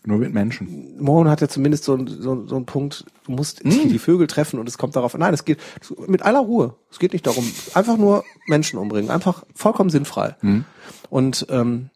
nur 0.04 0.18
mit 0.18 0.32
Menschen. 0.32 0.96
Moorhuhn 0.98 1.28
hat 1.28 1.40
ja 1.40 1.48
zumindest 1.48 1.84
so, 1.84 1.98
so, 2.06 2.46
so 2.46 2.56
einen 2.56 2.66
Punkt, 2.66 3.04
du 3.24 3.32
musst 3.32 3.64
mm. 3.64 3.88
die 3.88 3.98
Vögel 3.98 4.26
treffen 4.26 4.58
und 4.58 4.68
es 4.68 4.78
kommt 4.78 4.96
darauf. 4.96 5.16
Nein, 5.16 5.34
es 5.34 5.44
geht 5.44 5.58
mit 6.06 6.22
aller 6.22 6.40
Ruhe. 6.40 6.74
Es 6.90 6.98
geht 6.98 7.12
nicht 7.12 7.26
darum, 7.26 7.44
einfach 7.74 7.98
nur 7.98 8.24
Menschen 8.46 8.78
umbringen, 8.78 9.10
einfach 9.10 9.44
vollkommen 9.54 9.90
sinnfrei. 9.90 10.36
Mm. 10.40 10.60
Und 11.10 11.46
ähm, 11.50 11.90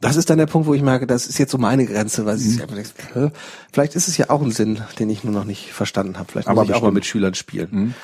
das 0.00 0.16
ist 0.16 0.30
dann 0.30 0.38
der 0.38 0.46
Punkt, 0.46 0.66
wo 0.66 0.74
ich 0.74 0.82
merke, 0.82 1.06
das 1.06 1.26
ist 1.26 1.38
jetzt 1.38 1.52
so 1.52 1.58
meine 1.58 1.84
Grenze, 1.84 2.24
weil 2.24 2.38
mhm. 2.38 2.78
ich, 2.78 3.32
vielleicht 3.70 3.94
ist 3.94 4.08
es 4.08 4.16
ja 4.16 4.30
auch 4.30 4.40
ein 4.40 4.50
Sinn, 4.50 4.80
den 4.98 5.10
ich 5.10 5.24
nur 5.24 5.34
noch 5.34 5.44
nicht 5.44 5.72
verstanden 5.72 6.18
habe. 6.18 6.32
Vielleicht 6.32 6.48
Aber 6.48 6.62
muss 6.62 6.70
ich 6.70 6.74
auch 6.74 6.82
mal 6.82 6.90
mit 6.90 7.04
Schülern 7.04 7.34
spielen. 7.34 7.68
Mhm. 7.70 7.94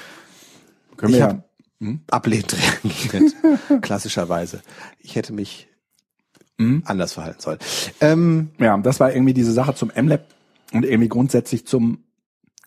Können 0.98 1.14
ich 1.14 1.20
wir 1.20 1.26
ja. 1.26 1.44
Mhm. 1.78 2.00
ablehnend 2.10 2.54
reagiert, 2.84 3.34
klassischerweise. 3.82 4.60
Ich 5.00 5.16
hätte 5.16 5.32
mich 5.32 5.68
mhm. 6.58 6.82
anders 6.84 7.12
verhalten 7.12 7.40
sollen. 7.40 7.58
Ähm, 8.00 8.50
ja, 8.58 8.76
das 8.78 9.00
war 9.00 9.12
irgendwie 9.12 9.34
diese 9.34 9.52
Sache 9.52 9.74
zum 9.74 9.90
MLab 9.94 10.26
und 10.72 10.84
irgendwie 10.84 11.08
grundsätzlich 11.08 11.66
zum 11.66 12.04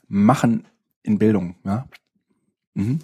Machen 0.07 0.65
in 1.03 1.19
Bildung. 1.19 1.55
Ja. 1.63 1.87
Mhm. 2.73 2.99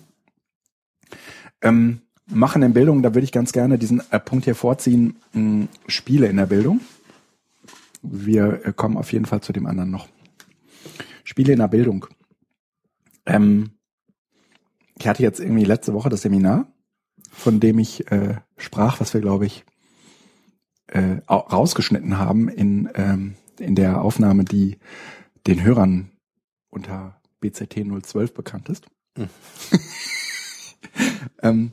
Ähm, 1.62 2.02
Machen 2.28 2.64
in 2.64 2.74
Bildung, 2.74 3.04
da 3.04 3.14
würde 3.14 3.24
ich 3.24 3.32
ganz 3.32 3.52
gerne 3.52 3.78
diesen 3.78 4.02
äh, 4.12 4.20
Punkt 4.20 4.46
hier 4.46 4.56
vorziehen, 4.56 5.18
mh, 5.34 5.42
hm, 5.42 5.68
Spiele 5.88 6.28
in 6.28 6.38
der 6.38 6.48
Bildung. 6.48 6.82
Wir 8.02 8.66
äh, 8.66 8.74
kommen 8.74 8.98
auf 8.98 9.14
jeden 9.14 9.26
Fall 9.26 9.42
zu 9.42 9.54
dem 9.54 9.68
anderen 9.68 9.92
noch. 9.92 10.08
Spiele 11.24 11.54
in 11.54 11.60
der 11.60 11.68
Bildung. 11.68 12.08
Ähm, 13.28 13.72
ich 14.98 15.08
hatte 15.08 15.24
jetzt 15.24 15.40
irgendwie 15.40 15.66
letzte 15.66 15.94
Woche 15.94 16.10
das 16.10 16.22
Seminar, 16.22 16.68
von 17.32 17.60
dem 17.60 17.80
ich 17.80 18.10
äh, 18.12 18.36
sprach, 18.58 19.00
was 19.00 19.14
wir, 19.14 19.22
glaube 19.22 19.46
ich, 19.46 19.66
äh, 20.88 21.18
rausgeschnitten 21.30 22.18
haben 22.18 22.48
in, 22.50 22.90
ähm, 22.96 23.36
in 23.60 23.76
der 23.76 24.02
Aufnahme, 24.02 24.44
die 24.46 24.78
den 25.48 25.64
Hörern 25.64 26.12
unter 26.70 27.20
BZT 27.40 27.86
012 28.04 28.34
bekannt 28.34 28.70
ist. 28.70 28.86
Mhm. 29.18 29.30
ähm, 31.42 31.72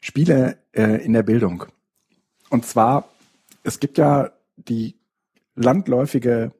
Spiele 0.00 0.58
äh, 0.72 1.04
in 1.04 1.12
der 1.12 1.22
Bildung. 1.22 1.64
Und 2.50 2.64
zwar, 2.64 3.08
es 3.62 3.80
gibt 3.80 3.98
ja 3.98 4.32
die 4.56 4.96
landläufige, 5.54 6.52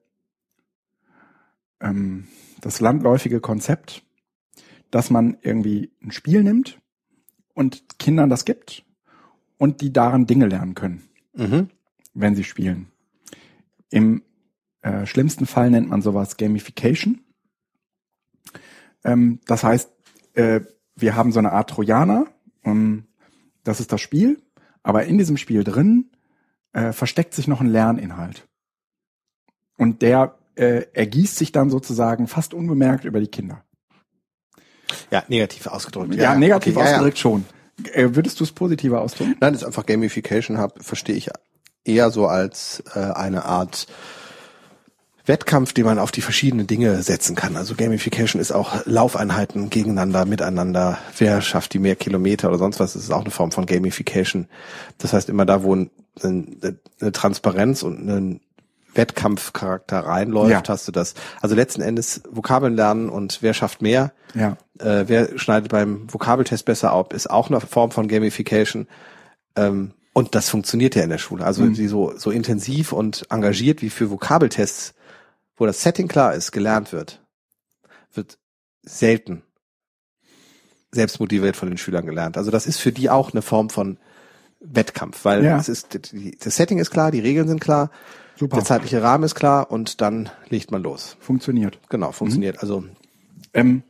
ähm, 1.80 2.28
das 2.60 2.80
landläufige 2.80 3.40
Konzept, 3.40 4.02
dass 4.90 5.10
man 5.10 5.38
irgendwie 5.42 5.92
ein 6.02 6.12
Spiel 6.12 6.42
nimmt 6.42 6.80
und 7.54 7.98
Kindern 7.98 8.30
das 8.30 8.44
gibt 8.44 8.84
und 9.58 9.80
die 9.80 9.92
daran 9.92 10.26
Dinge 10.26 10.46
lernen 10.46 10.74
können, 10.74 11.08
mhm. 11.34 11.68
wenn 12.14 12.34
sie 12.34 12.44
spielen. 12.44 12.88
Im 13.90 14.22
äh, 14.82 15.06
schlimmsten 15.06 15.46
Fall 15.46 15.70
nennt 15.70 15.88
man 15.88 16.02
sowas 16.02 16.36
Gamification. 16.36 17.20
Ähm, 19.04 19.40
das 19.46 19.64
heißt, 19.64 19.90
äh, 20.34 20.60
wir 20.96 21.16
haben 21.16 21.32
so 21.32 21.38
eine 21.38 21.52
Art 21.52 21.70
Trojaner. 21.70 22.26
Um, 22.62 23.04
das 23.64 23.80
ist 23.80 23.92
das 23.92 24.00
Spiel. 24.00 24.40
Aber 24.82 25.04
in 25.04 25.18
diesem 25.18 25.36
Spiel 25.36 25.64
drin 25.64 26.10
äh, 26.72 26.92
versteckt 26.92 27.34
sich 27.34 27.48
noch 27.48 27.60
ein 27.60 27.66
Lerninhalt. 27.66 28.46
Und 29.76 30.02
der 30.02 30.38
äh, 30.54 30.86
ergießt 30.92 31.36
sich 31.36 31.52
dann 31.52 31.70
sozusagen 31.70 32.26
fast 32.26 32.54
unbemerkt 32.54 33.04
über 33.04 33.20
die 33.20 33.28
Kinder. 33.28 33.64
Ja, 35.10 35.24
negativ 35.28 35.66
ausgedrückt. 35.66 36.14
Ja, 36.14 36.22
ja 36.22 36.34
negativ 36.34 36.76
okay, 36.76 36.86
ausgedrückt 36.86 37.18
ja, 37.18 37.22
schon. 37.22 37.44
Äh, 37.92 38.08
würdest 38.12 38.40
du 38.40 38.44
es 38.44 38.52
positiver 38.52 39.00
ausdrücken? 39.00 39.36
Nein, 39.40 39.52
das 39.52 39.62
ist 39.62 39.66
einfach 39.66 39.86
Gamification 39.86 40.58
hab, 40.58 40.82
verstehe 40.84 41.16
ich 41.16 41.30
eher 41.84 42.10
so 42.10 42.26
als 42.26 42.82
äh, 42.94 42.98
eine 42.98 43.44
Art 43.44 43.86
Wettkampf, 45.28 45.74
den 45.74 45.84
man 45.84 45.98
auf 45.98 46.10
die 46.10 46.22
verschiedenen 46.22 46.66
Dinge 46.66 47.02
setzen 47.02 47.36
kann. 47.36 47.56
Also 47.56 47.74
Gamification 47.74 48.40
ist 48.40 48.50
auch 48.50 48.86
Laufeinheiten 48.86 49.68
gegeneinander, 49.68 50.24
miteinander. 50.24 50.98
Wer 51.18 51.42
schafft 51.42 51.74
die 51.74 51.78
mehr 51.78 51.96
Kilometer 51.96 52.48
oder 52.48 52.58
sonst 52.58 52.80
was? 52.80 52.94
Das 52.94 53.02
ist 53.02 53.12
auch 53.12 53.20
eine 53.20 53.30
Form 53.30 53.52
von 53.52 53.66
Gamification. 53.66 54.48
Das 54.96 55.12
heißt, 55.12 55.28
immer 55.28 55.44
da, 55.44 55.62
wo 55.62 55.74
ein, 55.74 55.90
eine, 56.22 56.78
eine 57.00 57.12
Transparenz 57.12 57.82
und 57.82 58.08
ein 58.08 58.40
Wettkampfcharakter 58.98 60.00
reinläuft, 60.00 60.50
ja. 60.50 60.62
hast 60.66 60.86
du 60.86 60.92
das. 60.92 61.14
Also 61.40 61.54
letzten 61.54 61.80
Endes 61.80 62.22
Vokabeln 62.30 62.76
lernen 62.76 63.08
und 63.08 63.38
wer 63.40 63.54
schafft 63.54 63.80
mehr, 63.80 64.12
ja. 64.34 64.58
äh, 64.78 65.04
wer 65.06 65.38
schneidet 65.38 65.70
beim 65.70 66.12
Vokabeltest 66.12 66.66
besser 66.66 66.92
ab, 66.92 67.14
ist 67.14 67.30
auch 67.30 67.48
eine 67.48 67.60
Form 67.60 67.90
von 67.90 68.08
Gamification. 68.08 68.86
Ähm, 69.56 69.92
und 70.12 70.34
das 70.34 70.50
funktioniert 70.50 70.96
ja 70.96 71.02
in 71.04 71.10
der 71.10 71.18
Schule. 71.18 71.44
Also 71.44 71.62
mhm. 71.62 71.74
sie 71.74 71.88
so, 71.88 72.12
so 72.18 72.30
intensiv 72.30 72.92
und 72.92 73.24
engagiert 73.30 73.80
wie 73.80 73.88
für 73.88 74.10
Vokabeltests, 74.10 74.94
wo 75.56 75.64
das 75.64 75.80
Setting 75.80 76.08
klar 76.08 76.34
ist, 76.34 76.52
gelernt 76.52 76.92
wird, 76.92 77.22
wird 78.12 78.38
selten 78.82 79.42
selbstmotiviert 80.90 81.56
von 81.56 81.68
den 81.68 81.78
Schülern 81.78 82.06
gelernt. 82.06 82.36
Also 82.36 82.50
das 82.50 82.66
ist 82.66 82.78
für 82.78 82.92
die 82.92 83.10
auch 83.10 83.32
eine 83.32 83.42
Form 83.42 83.70
von 83.70 83.98
Wettkampf, 84.60 85.24
weil 85.24 85.44
ja. 85.44 85.58
es 85.58 85.68
ist, 85.68 85.98
das 86.40 86.56
Setting 86.56 86.78
ist 86.78 86.90
klar, 86.90 87.10
die 87.10 87.20
Regeln 87.20 87.46
sind 87.46 87.60
klar, 87.60 87.90
Super. 88.38 88.56
der 88.56 88.64
zeitliche 88.64 89.02
Rahmen 89.02 89.24
ist 89.24 89.34
klar 89.34 89.70
und 89.70 90.00
dann 90.00 90.30
legt 90.48 90.70
man 90.70 90.82
los. 90.82 91.16
Funktioniert. 91.18 91.80
Genau, 91.88 92.12
funktioniert. 92.12 92.56
Mhm. 92.56 92.60
Also 92.60 92.84
ähm, 93.52 93.82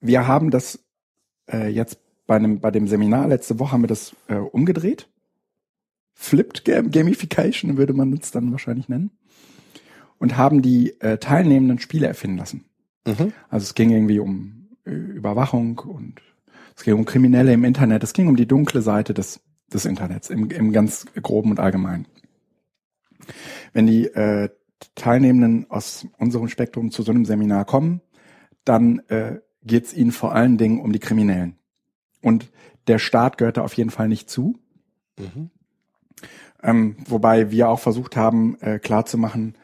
wir 0.00 0.28
haben 0.28 0.50
das 0.50 0.78
äh, 1.50 1.68
jetzt 1.68 1.98
bei 2.26 2.36
einem 2.36 2.60
bei 2.60 2.70
dem 2.70 2.86
Seminar 2.86 3.26
letzte 3.26 3.58
Woche 3.58 3.72
haben 3.72 3.82
wir 3.82 3.88
das 3.88 4.14
äh, 4.28 4.36
umgedreht. 4.36 5.08
Flipped 6.14 6.64
Gamification 6.64 7.76
würde 7.76 7.94
man 7.94 8.12
es 8.12 8.30
dann 8.30 8.52
wahrscheinlich 8.52 8.88
nennen. 8.88 9.10
Und 10.18 10.36
haben 10.36 10.62
die 10.62 11.00
äh, 11.00 11.18
teilnehmenden 11.18 11.80
Spiele 11.80 12.06
erfinden 12.06 12.38
lassen. 12.38 12.64
Mhm. 13.04 13.32
Also 13.48 13.64
es 13.64 13.74
ging 13.74 13.90
irgendwie 13.90 14.20
um 14.20 14.68
äh, 14.84 14.92
Überwachung 14.92 15.80
und 15.80 16.22
es 16.76 16.84
ging 16.84 16.94
um 16.94 17.04
Kriminelle 17.04 17.52
im 17.52 17.64
Internet, 17.64 18.04
es 18.04 18.12
ging 18.12 18.28
um 18.28 18.36
die 18.36 18.46
dunkle 18.46 18.82
Seite 18.82 19.14
des, 19.14 19.40
des 19.72 19.84
Internets 19.84 20.30
im, 20.30 20.50
im 20.50 20.72
ganz 20.72 21.06
groben 21.20 21.50
und 21.50 21.58
allgemeinen. 21.58 22.06
Wenn 23.72 23.86
die 23.86 24.06
äh, 24.06 24.48
Teilnehmenden 24.94 25.70
aus 25.70 26.06
unserem 26.18 26.48
Spektrum 26.48 26.90
zu 26.90 27.02
so 27.02 27.12
einem 27.12 27.24
Seminar 27.24 27.64
kommen, 27.64 28.00
dann 28.64 29.00
äh, 29.08 29.40
geht 29.64 29.86
es 29.86 29.94
ihnen 29.94 30.12
vor 30.12 30.34
allen 30.34 30.58
Dingen 30.58 30.80
um 30.80 30.92
die 30.92 30.98
Kriminellen. 30.98 31.56
Und 32.20 32.50
der 32.86 32.98
Staat 32.98 33.38
gehört 33.38 33.56
da 33.56 33.62
auf 33.62 33.74
jeden 33.74 33.90
Fall 33.90 34.08
nicht 34.08 34.28
zu. 34.28 34.58
Mhm. 35.18 35.50
Ähm, 36.62 36.96
wobei 37.06 37.50
wir 37.50 37.68
auch 37.68 37.80
versucht 37.80 38.16
haben, 38.16 38.56
äh, 38.60 38.78
klarzumachen, 38.78 39.56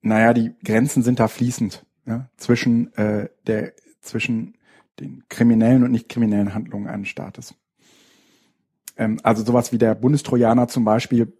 naja, 0.00 0.32
die 0.32 0.54
Grenzen 0.64 1.02
sind 1.02 1.20
da 1.20 1.28
fließend 1.28 1.84
ja, 2.06 2.30
zwischen 2.36 2.92
äh, 2.94 3.28
der 3.46 3.72
zwischen 4.00 4.56
den 5.00 5.24
kriminellen 5.28 5.84
und 5.84 5.90
nicht 5.90 6.08
kriminellen 6.08 6.54
Handlungen 6.54 6.88
eines 6.88 7.08
Staates. 7.08 7.54
Ähm, 8.96 9.20
also 9.22 9.44
sowas 9.44 9.72
wie 9.72 9.78
der 9.78 9.94
Bundestrojaner 9.94 10.68
zum 10.68 10.84
Beispiel 10.84 11.32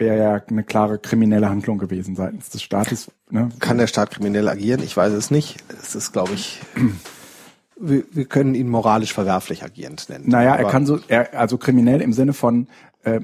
wäre 0.00 0.18
ja 0.18 0.42
eine 0.48 0.64
klare 0.64 0.98
kriminelle 0.98 1.48
Handlung 1.48 1.78
gewesen 1.78 2.16
seitens 2.16 2.50
des 2.50 2.62
Staates. 2.62 3.10
Ne? 3.30 3.50
Kann 3.60 3.78
der 3.78 3.86
Staat 3.86 4.10
kriminell 4.10 4.48
agieren? 4.48 4.82
Ich 4.82 4.96
weiß 4.96 5.12
es 5.12 5.30
nicht. 5.30 5.58
Es 5.80 5.94
ist, 5.94 6.12
glaube 6.12 6.32
ich, 6.32 6.60
wir, 7.78 8.04
wir 8.10 8.24
können 8.24 8.54
ihn 8.54 8.68
moralisch 8.68 9.12
verwerflich 9.12 9.62
agierend 9.62 10.08
nennen. 10.08 10.28
Naja, 10.28 10.56
er 10.56 10.68
kann 10.68 10.86
so, 10.86 10.98
er, 11.08 11.38
also 11.38 11.58
kriminell 11.58 12.00
im 12.00 12.12
Sinne 12.12 12.32
von 12.32 12.68
äh, 13.04 13.20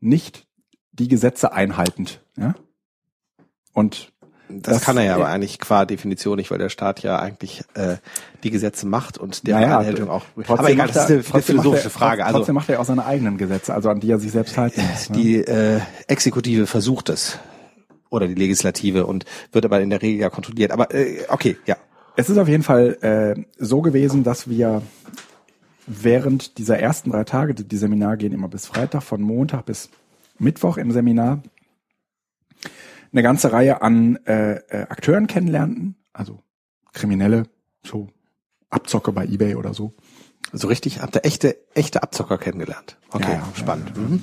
nicht 0.00 0.46
die 0.92 1.08
Gesetze 1.08 1.52
einhaltend. 1.52 2.22
Ja? 2.36 2.54
Und 3.72 4.12
das, 4.50 4.76
das, 4.76 4.84
kann 4.84 4.96
er 4.96 5.04
ja 5.04 5.14
aber 5.14 5.28
eigentlich 5.28 5.58
qua 5.58 5.84
Definition 5.84 6.36
nicht, 6.36 6.50
weil 6.50 6.58
der 6.58 6.68
Staat 6.68 7.02
ja 7.02 7.18
eigentlich 7.18 7.62
äh, 7.74 7.96
die 8.42 8.50
Gesetze 8.50 8.86
macht 8.86 9.18
und 9.18 9.46
der 9.46 9.56
naja, 9.56 9.78
Einhaltung 9.78 10.10
auch. 10.10 10.24
Aber 10.48 10.70
egal, 10.70 10.88
das 10.88 10.96
ist 10.96 11.10
eine, 11.10 11.24
eine 11.32 11.42
philosophische 11.42 11.88
er, 11.88 11.90
Frage. 11.90 12.24
Also 12.24 12.38
trotzdem 12.38 12.54
macht 12.54 12.68
er 12.68 12.80
auch 12.80 12.84
seine 12.84 13.04
eigenen 13.04 13.38
Gesetze, 13.38 13.74
also 13.74 13.90
an 13.90 14.00
die 14.00 14.10
er 14.10 14.18
sich 14.18 14.32
selbst 14.32 14.56
halten 14.58 14.82
muss. 14.90 15.10
Ne? 15.10 15.16
Die 15.16 15.36
äh, 15.36 15.80
Exekutive 16.08 16.66
versucht 16.66 17.08
es 17.08 17.38
oder 18.10 18.26
die 18.26 18.34
Legislative 18.34 19.06
und 19.06 19.24
wird 19.52 19.64
aber 19.64 19.80
in 19.80 19.90
der 19.90 20.02
Regel 20.02 20.20
ja 20.20 20.30
kontrolliert. 20.30 20.72
Aber 20.72 20.92
äh, 20.94 21.24
okay, 21.28 21.56
ja. 21.66 21.76
Es 22.16 22.28
ist 22.28 22.38
auf 22.38 22.48
jeden 22.48 22.64
Fall 22.64 22.98
äh, 23.02 23.42
so 23.58 23.80
gewesen, 23.80 24.24
dass 24.24 24.48
wir 24.48 24.82
während 25.86 26.58
dieser 26.58 26.78
ersten 26.78 27.10
drei 27.10 27.24
Tage, 27.24 27.54
die 27.54 27.76
Seminar 27.76 28.16
gehen 28.16 28.32
immer 28.32 28.48
bis 28.48 28.66
Freitag, 28.66 29.02
von 29.02 29.22
Montag 29.22 29.66
bis 29.66 29.90
Mittwoch 30.38 30.76
im 30.76 30.90
Seminar, 30.90 31.42
eine 33.12 33.22
ganze 33.22 33.52
Reihe 33.52 33.82
an 33.82 34.16
äh, 34.26 34.56
äh, 34.56 34.86
Akteuren 34.88 35.26
kennenlernten, 35.26 35.96
also 36.12 36.40
Kriminelle, 36.92 37.44
so 37.84 38.08
Abzocke 38.68 39.12
bei 39.12 39.24
eBay 39.24 39.56
oder 39.56 39.74
so. 39.74 39.94
So 40.52 40.68
richtig, 40.68 41.00
habt 41.00 41.16
ihr 41.16 41.24
echte, 41.24 41.56
echte 41.74 42.02
Abzocker 42.02 42.38
kennengelernt. 42.38 42.96
Okay, 43.10 43.32
ja, 43.32 43.48
spannend. 43.54 43.92
Ja, 43.94 44.02
mhm. 44.02 44.20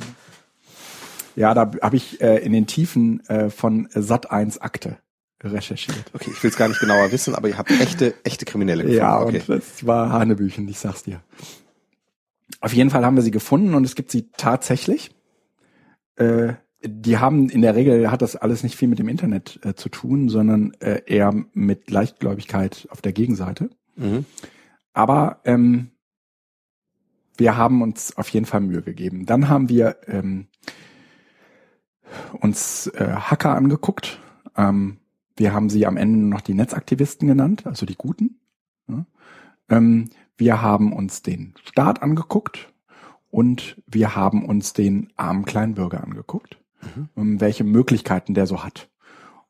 ja 1.35 1.53
da 1.53 1.71
habe 1.81 1.95
ich 1.95 2.21
äh, 2.21 2.37
in 2.37 2.53
den 2.53 2.67
Tiefen 2.67 3.25
äh, 3.27 3.49
von 3.49 3.87
Sat 3.93 4.31
1 4.31 4.59
Akte 4.59 4.97
recherchiert. 5.43 6.05
Okay, 6.13 6.31
ich 6.33 6.43
will 6.43 6.49
es 6.49 6.57
gar 6.57 6.67
nicht 6.67 6.79
genauer 6.79 7.11
wissen, 7.11 7.35
aber 7.35 7.47
ihr 7.47 7.57
habt 7.57 7.69
echte, 7.71 8.13
echte 8.23 8.45
Kriminelle 8.45 8.83
gefunden. 8.83 8.99
Ja, 8.99 9.21
okay. 9.21 9.39
und 9.39 9.49
das 9.49 9.85
war 9.85 10.11
Hanebüchen, 10.11 10.67
ich 10.67 10.79
sag's 10.79 11.03
dir. 11.03 11.21
Auf 12.59 12.73
jeden 12.73 12.89
Fall 12.89 13.05
haben 13.05 13.15
wir 13.15 13.23
sie 13.23 13.31
gefunden 13.31 13.75
und 13.75 13.83
es 13.83 13.95
gibt 13.95 14.11
sie 14.11 14.29
tatsächlich. 14.35 15.11
Äh, 16.15 16.53
die 16.83 17.17
haben 17.17 17.49
in 17.49 17.61
der 17.61 17.75
Regel 17.75 18.11
hat 18.11 18.21
das 18.21 18.35
alles 18.35 18.63
nicht 18.63 18.75
viel 18.75 18.87
mit 18.87 18.99
dem 18.99 19.09
Internet 19.09 19.59
äh, 19.63 19.73
zu 19.73 19.89
tun, 19.89 20.29
sondern 20.29 20.73
äh, 20.79 21.01
eher 21.05 21.33
mit 21.53 21.89
Leichtgläubigkeit 21.89 22.87
auf 22.91 23.01
der 23.01 23.13
Gegenseite. 23.13 23.69
Mhm. 23.95 24.25
Aber 24.93 25.41
ähm, 25.45 25.91
wir 27.35 27.57
haben 27.57 27.81
uns 27.81 28.15
auf 28.17 28.29
jeden 28.29 28.45
Fall 28.45 28.61
Mühe 28.61 28.81
gegeben. 28.81 29.25
Dann 29.25 29.49
haben 29.49 29.69
wir 29.69 29.97
ähm, 30.07 30.47
uns 32.39 32.87
äh, 32.87 33.07
Hacker 33.07 33.55
angeguckt. 33.55 34.19
Ähm, 34.55 34.97
wir 35.35 35.53
haben 35.53 35.69
sie 35.69 35.85
am 35.85 35.97
Ende 35.97 36.27
noch 36.27 36.41
die 36.41 36.55
Netzaktivisten 36.55 37.27
genannt, 37.27 37.65
also 37.65 37.85
die 37.85 37.95
Guten. 37.95 38.39
Ja. 38.87 39.05
Ähm, 39.69 40.09
wir 40.37 40.61
haben 40.61 40.93
uns 40.93 41.23
den 41.23 41.53
Staat 41.63 42.01
angeguckt 42.03 42.71
und 43.29 43.81
wir 43.87 44.15
haben 44.15 44.45
uns 44.45 44.73
den 44.73 45.11
armen 45.15 45.45
kleinen 45.45 45.73
Bürger 45.73 46.03
angeguckt 46.03 46.59
mhm. 47.15 47.41
welche 47.41 47.63
Möglichkeiten 47.63 48.33
der 48.33 48.47
so 48.47 48.63
hat. 48.63 48.89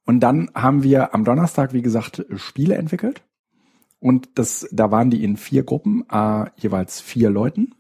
Und 0.06 0.22
dann 0.22 0.50
haben 0.56 0.84
wir 0.84 1.14
am 1.14 1.26
Donnerstag, 1.26 1.74
wie 1.74 1.82
gesagt, 1.82 2.26
Spiele 2.36 2.76
entwickelt. 2.76 3.24
Und 4.00 4.30
das, 4.36 4.68
da 4.72 4.90
waren 4.90 5.10
die 5.10 5.24
in 5.24 5.36
vier 5.36 5.64
Gruppen, 5.64 6.06
äh, 6.10 6.46
jeweils 6.56 7.02
vier 7.02 7.30
Leuten 7.30 7.74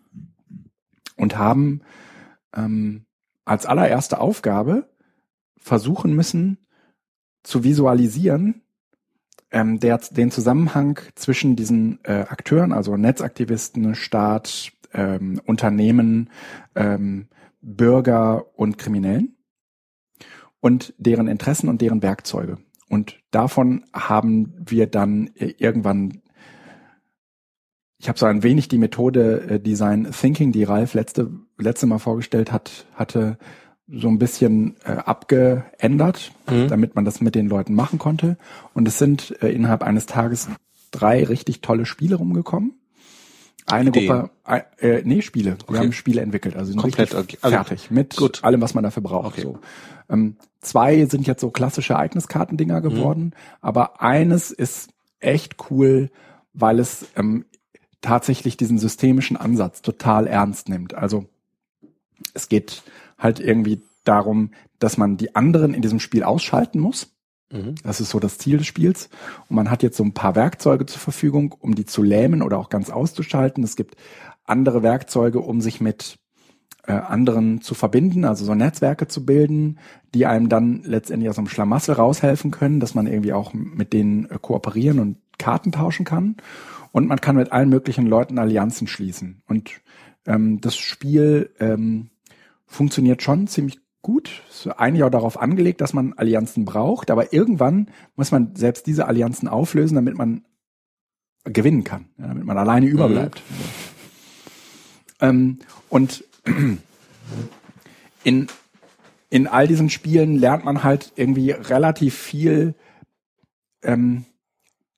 und 1.15 1.37
haben 1.37 1.81
ähm, 2.53 3.05
als 3.45 3.65
allererste 3.65 4.19
Aufgabe 4.19 4.89
versuchen 5.57 6.15
müssen 6.15 6.57
zu 7.43 7.63
visualisieren, 7.63 8.63
ähm, 9.51 9.79
der, 9.79 9.99
den 10.11 10.31
Zusammenhang 10.31 10.99
zwischen 11.15 11.55
diesen 11.55 11.99
äh, 12.03 12.25
Akteuren, 12.27 12.73
also 12.73 12.97
Netzaktivisten, 12.97 13.95
Staat, 13.95 14.73
ähm, 14.93 15.39
Unternehmen, 15.45 16.29
ähm, 16.75 17.27
Bürger 17.61 18.57
und 18.57 18.77
Kriminellen 18.77 19.36
und 20.67 20.93
deren 20.97 21.29
Interessen 21.29 21.69
und 21.69 21.79
deren 21.79 22.03
Werkzeuge. 22.03 22.57
Und 22.89 23.21
davon 23.31 23.85
haben 23.93 24.53
wir 24.59 24.87
dann 24.87 25.31
äh, 25.35 25.53
irgendwann, 25.57 26.21
ich 27.97 28.09
habe 28.09 28.19
so 28.19 28.25
ein 28.25 28.43
wenig 28.43 28.67
die 28.67 28.77
Methode 28.77 29.49
äh, 29.49 29.59
Design 29.61 30.11
Thinking, 30.11 30.51
die 30.51 30.65
Ralf 30.65 30.93
letzte, 30.93 31.31
letzte 31.57 31.87
Mal 31.87 31.99
vorgestellt 31.99 32.51
hat, 32.51 32.85
hatte 32.95 33.37
so 33.87 34.09
ein 34.09 34.19
bisschen 34.19 34.75
äh, 34.83 34.91
abgeändert, 34.91 36.33
mhm. 36.51 36.67
damit 36.67 36.95
man 36.95 37.05
das 37.05 37.21
mit 37.21 37.33
den 37.33 37.47
Leuten 37.47 37.73
machen 37.73 37.97
konnte. 37.97 38.37
Und 38.73 38.89
es 38.89 38.97
sind 38.97 39.41
äh, 39.41 39.47
innerhalb 39.47 39.83
eines 39.83 40.05
Tages 40.05 40.49
drei 40.91 41.23
richtig 41.23 41.61
tolle 41.61 41.85
Spiele 41.85 42.15
rumgekommen. 42.15 42.73
Eine 43.67 43.89
Ideen. 43.89 44.07
Gruppe, 44.07 44.65
äh, 44.79 45.01
nee, 45.03 45.21
Spiele. 45.21 45.57
Wir 45.69 45.79
haben 45.79 45.91
Spiele 45.91 46.21
entwickelt, 46.21 46.55
also 46.55 46.71
sind 46.71 46.81
Komplett 46.81 47.13
okay. 47.13 47.37
also, 47.41 47.55
fertig 47.55 47.91
mit 47.91 48.15
gut. 48.15 48.43
allem, 48.43 48.61
was 48.61 48.73
man 48.73 48.83
dafür 48.83 49.03
braucht. 49.03 49.33
Okay. 49.33 49.41
So. 49.41 49.59
Ähm, 50.09 50.37
zwei 50.61 51.05
sind 51.05 51.27
jetzt 51.27 51.41
so 51.41 51.51
klassische 51.51 51.93
Ereigniskartendinger 51.93 52.79
mhm. 52.79 52.83
geworden, 52.83 53.23
mhm. 53.23 53.33
aber 53.61 54.01
eines 54.01 54.51
ist 54.51 54.89
echt 55.19 55.55
cool, 55.69 56.09
weil 56.53 56.79
es 56.79 57.07
ähm, 57.15 57.45
tatsächlich 58.01 58.57
diesen 58.57 58.77
systemischen 58.77 59.37
Ansatz 59.37 59.81
total 59.81 60.27
ernst 60.27 60.69
nimmt. 60.69 60.93
Also 60.93 61.25
es 62.33 62.47
geht 62.47 62.83
halt 63.17 63.39
irgendwie 63.39 63.81
darum, 64.05 64.51
dass 64.79 64.97
man 64.97 65.17
die 65.17 65.35
anderen 65.35 65.73
in 65.73 65.81
diesem 65.81 65.99
Spiel 65.99 66.23
ausschalten 66.23 66.79
muss. 66.79 67.16
Mhm. 67.51 67.75
Das 67.83 68.01
ist 68.01 68.09
so 68.09 68.19
das 68.19 68.37
Ziel 68.37 68.57
des 68.57 68.67
Spiels. 68.67 69.09
Und 69.49 69.55
man 69.55 69.71
hat 69.71 69.83
jetzt 69.83 69.97
so 69.97 70.03
ein 70.03 70.13
paar 70.13 70.35
Werkzeuge 70.35 70.85
zur 70.85 70.99
Verfügung, 70.99 71.55
um 71.59 71.75
die 71.75 71.85
zu 71.85 72.03
lähmen 72.03 72.41
oder 72.41 72.57
auch 72.57 72.69
ganz 72.69 72.89
auszuschalten. 72.89 73.63
Es 73.63 73.75
gibt 73.75 73.95
andere 74.45 74.83
Werkzeuge, 74.83 75.39
um 75.39 75.61
sich 75.61 75.81
mit 75.81 76.19
äh, 76.87 76.93
anderen 76.93 77.61
zu 77.61 77.75
verbinden, 77.75 78.25
also 78.25 78.45
so 78.45 78.55
Netzwerke 78.55 79.07
zu 79.07 79.25
bilden, 79.25 79.79
die 80.13 80.25
einem 80.25 80.49
dann 80.49 80.83
letztendlich 80.83 81.29
aus 81.29 81.37
einem 81.37 81.49
Schlamassel 81.49 81.95
raushelfen 81.95 82.51
können, 82.51 82.79
dass 82.79 82.95
man 82.95 83.07
irgendwie 83.07 83.33
auch 83.33 83.53
mit 83.53 83.93
denen 83.93 84.29
äh, 84.29 84.37
kooperieren 84.41 84.99
und 84.99 85.17
Karten 85.37 85.71
tauschen 85.71 86.05
kann. 86.05 86.37
Und 86.91 87.07
man 87.07 87.21
kann 87.21 87.35
mit 87.35 87.51
allen 87.51 87.69
möglichen 87.69 88.07
Leuten 88.07 88.39
Allianzen 88.39 88.87
schließen. 88.87 89.43
Und 89.47 89.71
ähm, 90.25 90.61
das 90.61 90.77
Spiel 90.77 91.51
ähm, 91.59 92.09
funktioniert 92.65 93.21
schon 93.21 93.47
ziemlich 93.47 93.79
gut. 94.07 94.41
Ist 94.49 94.67
eigentlich 94.67 95.03
auch 95.03 95.09
darauf 95.09 95.37
angelegt, 95.37 95.81
dass 95.81 95.93
man 95.93 96.13
Allianzen 96.13 96.63
braucht, 96.63 97.11
aber 97.11 97.33
irgendwann 97.33 97.91
muss 98.15 98.31
man 98.31 98.55
selbst 98.55 98.87
diese 98.87 99.05
Allianzen 99.05 99.49
auflösen, 99.49 99.95
damit 99.95 100.17
man 100.17 100.45
gewinnen 101.43 101.83
kann, 101.83 102.05
ja, 102.17 102.27
damit 102.27 102.45
man 102.45 102.57
alleine 102.57 102.85
überbleibt. 102.85 103.41
Mhm. 103.49 103.55
Ähm, 105.19 105.59
und 105.89 106.23
in, 108.23 108.47
in 109.29 109.47
all 109.47 109.67
diesen 109.67 109.89
Spielen 109.89 110.37
lernt 110.37 110.63
man 110.63 110.85
halt 110.85 111.11
irgendwie 111.17 111.51
relativ 111.51 112.15
viel 112.15 112.75
ähm, 113.83 114.23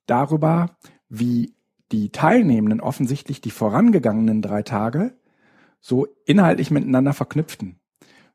darüber, 0.05 0.77
wie 1.09 1.55
die 1.91 2.11
Teilnehmenden 2.11 2.79
offensichtlich 2.79 3.41
die 3.41 3.49
vorangegangenen 3.49 4.43
drei 4.43 4.61
Tage 4.61 5.15
so 5.81 6.05
inhaltlich 6.25 6.69
miteinander 6.69 7.13
verknüpften. 7.13 7.79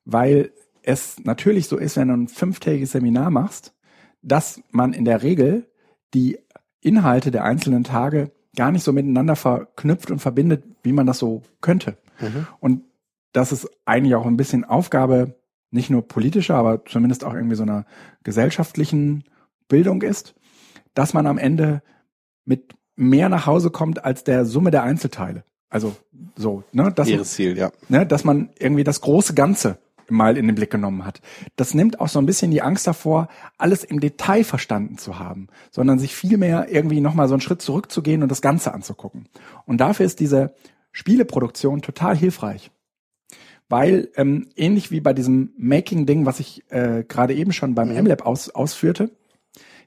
Weil 0.04 0.50
es 0.84 1.24
natürlich 1.24 1.66
so 1.66 1.76
ist, 1.78 1.96
wenn 1.96 2.08
du 2.08 2.14
ein 2.14 2.28
fünftägiges 2.28 2.92
Seminar 2.92 3.30
machst, 3.30 3.74
dass 4.22 4.62
man 4.70 4.92
in 4.92 5.04
der 5.04 5.22
Regel 5.22 5.66
die 6.12 6.38
Inhalte 6.80 7.30
der 7.30 7.44
einzelnen 7.44 7.84
Tage 7.84 8.30
gar 8.56 8.70
nicht 8.70 8.84
so 8.84 8.92
miteinander 8.92 9.36
verknüpft 9.36 10.10
und 10.10 10.20
verbindet, 10.20 10.64
wie 10.82 10.92
man 10.92 11.06
das 11.06 11.18
so 11.18 11.42
könnte. 11.60 11.96
Mhm. 12.20 12.46
Und 12.60 12.82
das 13.32 13.50
ist 13.50 13.68
eigentlich 13.84 14.14
auch 14.14 14.26
ein 14.26 14.36
bisschen 14.36 14.64
Aufgabe 14.64 15.34
nicht 15.70 15.90
nur 15.90 16.06
politischer, 16.06 16.54
aber 16.54 16.84
zumindest 16.84 17.24
auch 17.24 17.34
irgendwie 17.34 17.56
so 17.56 17.64
einer 17.64 17.84
gesellschaftlichen 18.22 19.24
Bildung 19.66 20.02
ist, 20.02 20.34
dass 20.94 21.14
man 21.14 21.26
am 21.26 21.38
Ende 21.38 21.82
mit 22.44 22.74
mehr 22.94 23.28
nach 23.28 23.46
Hause 23.46 23.70
kommt 23.70 24.04
als 24.04 24.22
der 24.22 24.44
Summe 24.44 24.70
der 24.70 24.84
Einzelteile. 24.84 25.42
Also 25.68 25.96
so, 26.36 26.62
ne, 26.70 26.92
dass, 26.94 27.08
Ihres 27.08 27.32
Ziel, 27.32 27.58
ja. 27.58 27.72
ne, 27.88 28.06
dass 28.06 28.22
man 28.22 28.50
irgendwie 28.56 28.84
das 28.84 29.00
große 29.00 29.34
Ganze 29.34 29.78
mal 30.10 30.36
in 30.36 30.46
den 30.46 30.54
Blick 30.54 30.70
genommen 30.70 31.04
hat. 31.04 31.20
Das 31.56 31.74
nimmt 31.74 32.00
auch 32.00 32.08
so 32.08 32.18
ein 32.18 32.26
bisschen 32.26 32.50
die 32.50 32.62
Angst 32.62 32.86
davor, 32.86 33.28
alles 33.58 33.84
im 33.84 34.00
Detail 34.00 34.44
verstanden 34.44 34.98
zu 34.98 35.18
haben, 35.18 35.48
sondern 35.70 35.98
sich 35.98 36.14
vielmehr 36.14 36.68
irgendwie 36.70 37.00
nochmal 37.00 37.28
so 37.28 37.34
einen 37.34 37.40
Schritt 37.40 37.62
zurückzugehen 37.62 38.22
und 38.22 38.30
das 38.30 38.42
Ganze 38.42 38.74
anzugucken. 38.74 39.28
Und 39.66 39.80
dafür 39.80 40.06
ist 40.06 40.20
diese 40.20 40.54
Spieleproduktion 40.92 41.82
total 41.82 42.16
hilfreich. 42.16 42.70
Weil 43.68 44.10
ähm, 44.16 44.48
ähnlich 44.56 44.90
wie 44.90 45.00
bei 45.00 45.12
diesem 45.12 45.52
Making-Ding, 45.56 46.26
was 46.26 46.38
ich 46.38 46.70
äh, 46.70 47.02
gerade 47.06 47.34
eben 47.34 47.52
schon 47.52 47.74
beim 47.74 47.88
mhm. 47.88 48.04
MLab 48.04 48.26
aus, 48.26 48.50
ausführte, 48.50 49.10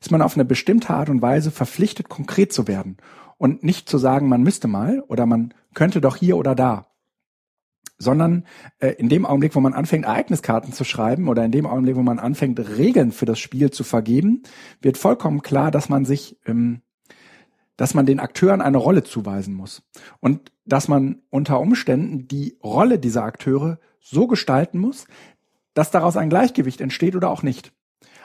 ist 0.02 0.12
man 0.12 0.22
auf 0.22 0.36
eine 0.36 0.46
bestimmte 0.46 0.94
Art 0.94 1.10
und 1.10 1.22
Weise 1.22 1.52
verpflichtet, 1.52 2.10
konkret 2.10 2.54
zu 2.54 2.68
werden 2.68 2.98
und 3.38 3.64
nicht 3.64 3.90
zu 3.90 3.98
sagen, 3.98 4.28
man 4.30 4.44
müsste 4.44 4.68
mal 4.68 5.04
oder 5.08 5.26
man 5.26 5.54
könnte 5.74 6.02
doch 6.02 6.16
hier 6.16 6.38
oder 6.38 6.56
da, 6.56 6.88
sondern 7.98 8.46
äh, 8.80 8.90
in 8.90 9.10
dem 9.10 9.26
Augenblick, 9.26 9.56
wo 9.56 9.60
man 9.60 9.74
anfängt, 9.74 10.06
Ereigniskarten 10.06 10.74
zu 10.74 10.84
schreiben 10.84 11.30
oder 11.30 11.44
in 11.44 11.52
dem 11.52 11.66
Augenblick, 11.66 11.96
wo 11.96 12.04
man 12.04 12.20
anfängt, 12.20 12.60
Regeln 12.60 13.12
für 13.12 13.26
das 13.26 13.40
Spiel 13.40 13.72
zu 13.72 13.84
vergeben, 13.84 14.44
wird 14.82 14.98
vollkommen 14.98 15.42
klar, 15.42 15.72
dass 15.72 15.90
man 15.90 16.06
sich, 16.06 16.40
ähm, 16.46 16.82
dass 17.76 17.94
man 17.94 18.06
den 18.06 18.20
Akteuren 18.20 18.62
eine 18.62 18.78
Rolle 18.78 19.04
zuweisen 19.04 19.54
muss 19.54 19.84
und 20.20 20.52
dass 20.66 20.88
man 20.88 21.22
unter 21.30 21.60
Umständen 21.60 22.28
die 22.28 22.58
Rolle 22.64 23.00
dieser 23.00 23.24
Akteure 23.24 23.80
so 24.00 24.28
gestalten 24.28 24.80
muss, 24.80 25.06
dass 25.74 25.92
daraus 25.92 26.18
ein 26.18 26.30
Gleichgewicht 26.30 26.82
entsteht 26.82 27.16
oder 27.16 27.30
auch 27.30 27.44
nicht. 27.44 27.72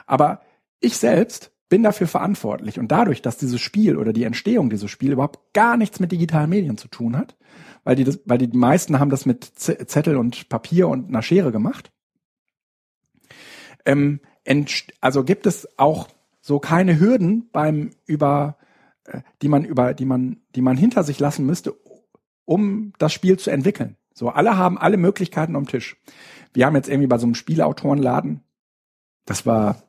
Aber 0.06 0.40
ich 0.80 0.96
selbst 0.96 1.52
bin 1.72 1.82
dafür 1.82 2.06
verantwortlich. 2.06 2.78
Und 2.78 2.92
dadurch, 2.92 3.22
dass 3.22 3.38
dieses 3.38 3.58
Spiel 3.58 3.96
oder 3.96 4.12
die 4.12 4.24
Entstehung 4.24 4.68
dieses 4.68 4.90
Spiels 4.90 5.14
überhaupt 5.14 5.54
gar 5.54 5.78
nichts 5.78 6.00
mit 6.00 6.12
digitalen 6.12 6.50
Medien 6.50 6.76
zu 6.76 6.86
tun 6.86 7.16
hat, 7.16 7.34
weil 7.82 7.96
die, 7.96 8.04
das, 8.04 8.20
weil 8.26 8.36
die 8.36 8.48
meisten 8.48 9.00
haben 9.00 9.08
das 9.08 9.24
mit 9.24 9.42
Zettel 9.56 10.18
und 10.18 10.50
Papier 10.50 10.86
und 10.88 11.08
einer 11.08 11.22
Schere 11.22 11.50
gemacht, 11.50 11.90
ähm, 13.86 14.20
also 15.00 15.24
gibt 15.24 15.46
es 15.46 15.66
auch 15.78 16.08
so 16.42 16.58
keine 16.58 17.00
Hürden 17.00 17.48
beim 17.52 17.92
über, 18.04 18.58
äh, 19.04 19.22
die 19.40 19.48
man 19.48 19.64
über, 19.64 19.94
die 19.94 20.04
man, 20.04 20.42
die 20.54 20.60
man 20.60 20.76
hinter 20.76 21.04
sich 21.04 21.18
lassen 21.20 21.46
müsste, 21.46 21.74
um 22.44 22.92
das 22.98 23.14
Spiel 23.14 23.38
zu 23.38 23.48
entwickeln. 23.48 23.96
So, 24.12 24.28
alle 24.28 24.58
haben 24.58 24.76
alle 24.76 24.98
Möglichkeiten 24.98 25.56
am 25.56 25.66
Tisch. 25.66 25.96
Wir 26.52 26.66
haben 26.66 26.76
jetzt 26.76 26.90
irgendwie 26.90 27.08
bei 27.08 27.16
so 27.16 27.24
einem 27.24 27.34
Spieleautorenladen, 27.34 28.42
das 29.24 29.46
war 29.46 29.82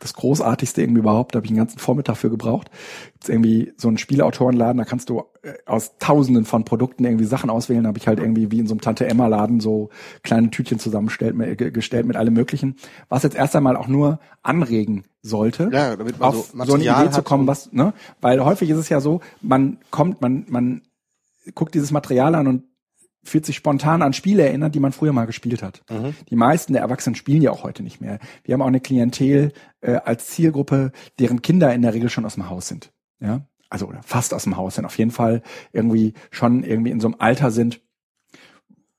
das 0.00 0.14
Großartigste 0.14 0.82
irgendwie 0.82 1.00
überhaupt. 1.00 1.34
Da 1.34 1.38
habe 1.38 1.46
ich 1.46 1.50
einen 1.50 1.58
ganzen 1.58 1.78
Vormittag 1.78 2.16
für 2.16 2.30
gebraucht. 2.30 2.70
Gibt's 3.12 3.28
irgendwie 3.28 3.72
so 3.76 3.88
einen 3.88 3.98
Spielautorenladen, 3.98 4.78
da 4.78 4.84
kannst 4.84 5.10
du 5.10 5.24
äh, 5.42 5.52
aus 5.66 5.98
Tausenden 5.98 6.44
von 6.44 6.64
Produkten 6.64 7.04
irgendwie 7.04 7.26
Sachen 7.26 7.50
auswählen. 7.50 7.84
Da 7.84 7.88
habe 7.88 7.98
ich 7.98 8.08
halt 8.08 8.18
irgendwie 8.18 8.50
wie 8.50 8.58
in 8.58 8.66
so 8.66 8.74
einem 8.74 8.80
Tante 8.80 9.06
Emma 9.06 9.26
Laden 9.26 9.60
so 9.60 9.90
kleine 10.22 10.50
Tütchen 10.50 10.78
zusammengestellt 10.78 11.36
gestellt 11.74 12.06
mit 12.06 12.16
allem 12.16 12.34
Möglichen, 12.34 12.76
was 13.08 13.22
jetzt 13.22 13.36
erst 13.36 13.54
einmal 13.54 13.76
auch 13.76 13.88
nur 13.88 14.18
anregen 14.42 15.04
sollte, 15.22 15.68
ja, 15.72 15.96
damit 15.96 16.18
man 16.18 16.30
auf 16.30 16.52
so, 16.52 16.64
so 16.64 16.74
eine 16.74 16.84
Idee 16.84 17.10
zu 17.10 17.22
kommen, 17.22 17.46
was, 17.46 17.72
ne? 17.72 17.92
Weil 18.20 18.42
häufig 18.42 18.70
ist 18.70 18.78
es 18.78 18.88
ja 18.88 19.00
so, 19.00 19.20
man 19.42 19.78
kommt, 19.90 20.22
man, 20.22 20.46
man 20.48 20.82
guckt 21.54 21.74
dieses 21.74 21.90
Material 21.90 22.34
an 22.34 22.46
und 22.46 22.64
fühlt 23.22 23.44
sich 23.44 23.56
spontan 23.56 24.02
an 24.02 24.12
Spiele 24.12 24.44
erinnert, 24.44 24.74
die 24.74 24.80
man 24.80 24.92
früher 24.92 25.12
mal 25.12 25.26
gespielt 25.26 25.62
hat. 25.62 25.82
Mhm. 25.90 26.14
Die 26.28 26.36
meisten 26.36 26.72
der 26.72 26.82
Erwachsenen 26.82 27.14
spielen 27.14 27.42
ja 27.42 27.50
auch 27.50 27.64
heute 27.64 27.82
nicht 27.82 28.00
mehr. 28.00 28.18
Wir 28.44 28.54
haben 28.54 28.62
auch 28.62 28.66
eine 28.66 28.80
Klientel 28.80 29.52
äh, 29.80 29.96
als 29.96 30.28
Zielgruppe, 30.28 30.92
deren 31.18 31.42
Kinder 31.42 31.72
in 31.74 31.82
der 31.82 31.94
Regel 31.94 32.08
schon 32.08 32.24
aus 32.24 32.34
dem 32.34 32.48
Haus 32.48 32.68
sind. 32.68 32.92
Ja, 33.20 33.42
also 33.68 33.86
oder 33.86 34.02
fast 34.02 34.32
aus 34.32 34.44
dem 34.44 34.56
Haus 34.56 34.76
sind. 34.76 34.84
Auf 34.84 34.98
jeden 34.98 35.10
Fall 35.10 35.42
irgendwie 35.72 36.14
schon 36.30 36.64
irgendwie 36.64 36.90
in 36.90 37.00
so 37.00 37.08
einem 37.08 37.16
Alter 37.18 37.50
sind, 37.50 37.80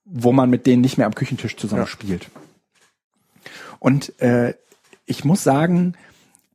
wo 0.04 0.32
man 0.32 0.50
mit 0.50 0.66
denen 0.66 0.82
nicht 0.82 0.98
mehr 0.98 1.06
am 1.06 1.14
Küchentisch 1.14 1.56
zusammen 1.56 1.82
ja. 1.82 1.86
spielt. 1.86 2.30
Und 3.80 4.20
äh, 4.20 4.54
ich 5.04 5.24
muss 5.24 5.42
sagen, 5.42 5.94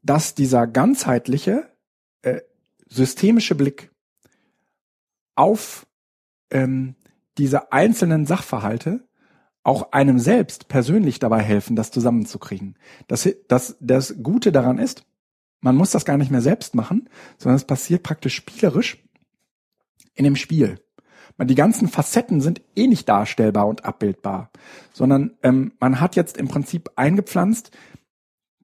dass 0.02 0.35
dieser 0.35 0.68
ganzheitliche 0.68 1.69
äh, 2.22 2.39
systemische 2.88 3.56
Blick 3.56 3.91
auf 5.35 5.85
ähm, 6.49 6.95
diese 7.38 7.72
einzelnen 7.72 8.26
Sachverhalte 8.26 9.07
auch 9.64 9.91
einem 9.91 10.18
selbst 10.18 10.69
persönlich 10.69 11.19
dabei 11.19 11.41
helfen, 11.41 11.76
das 11.76 11.91
zusammenzukriegen. 11.91 12.77
Das, 13.07 13.27
das, 13.49 13.76
das 13.81 14.15
Gute 14.23 14.51
daran 14.51 14.77
ist, 14.77 15.05
man 15.59 15.76
muss 15.76 15.91
das 15.91 16.05
gar 16.05 16.18
nicht 16.18 16.31
mehr 16.31 16.41
selbst 16.41 16.76
machen, 16.76 17.09
sondern 17.38 17.57
es 17.57 17.65
passiert 17.65 18.03
praktisch 18.03 18.35
spielerisch 18.35 19.03
in 20.15 20.23
dem 20.23 20.35
Spiel. 20.35 20.80
Die 21.39 21.55
ganzen 21.55 21.88
Facetten 21.88 22.41
sind 22.41 22.61
eh 22.76 22.88
nicht 22.88 23.07
darstellbar 23.07 23.68
und 23.68 23.85
abbildbar, 23.85 24.51
sondern 24.91 25.38
ähm, 25.43 25.73
man 25.80 25.99
hat 25.99 26.15
jetzt 26.15 26.38
im 26.38 26.47
Prinzip 26.47 26.89
eingepflanzt 26.95 27.72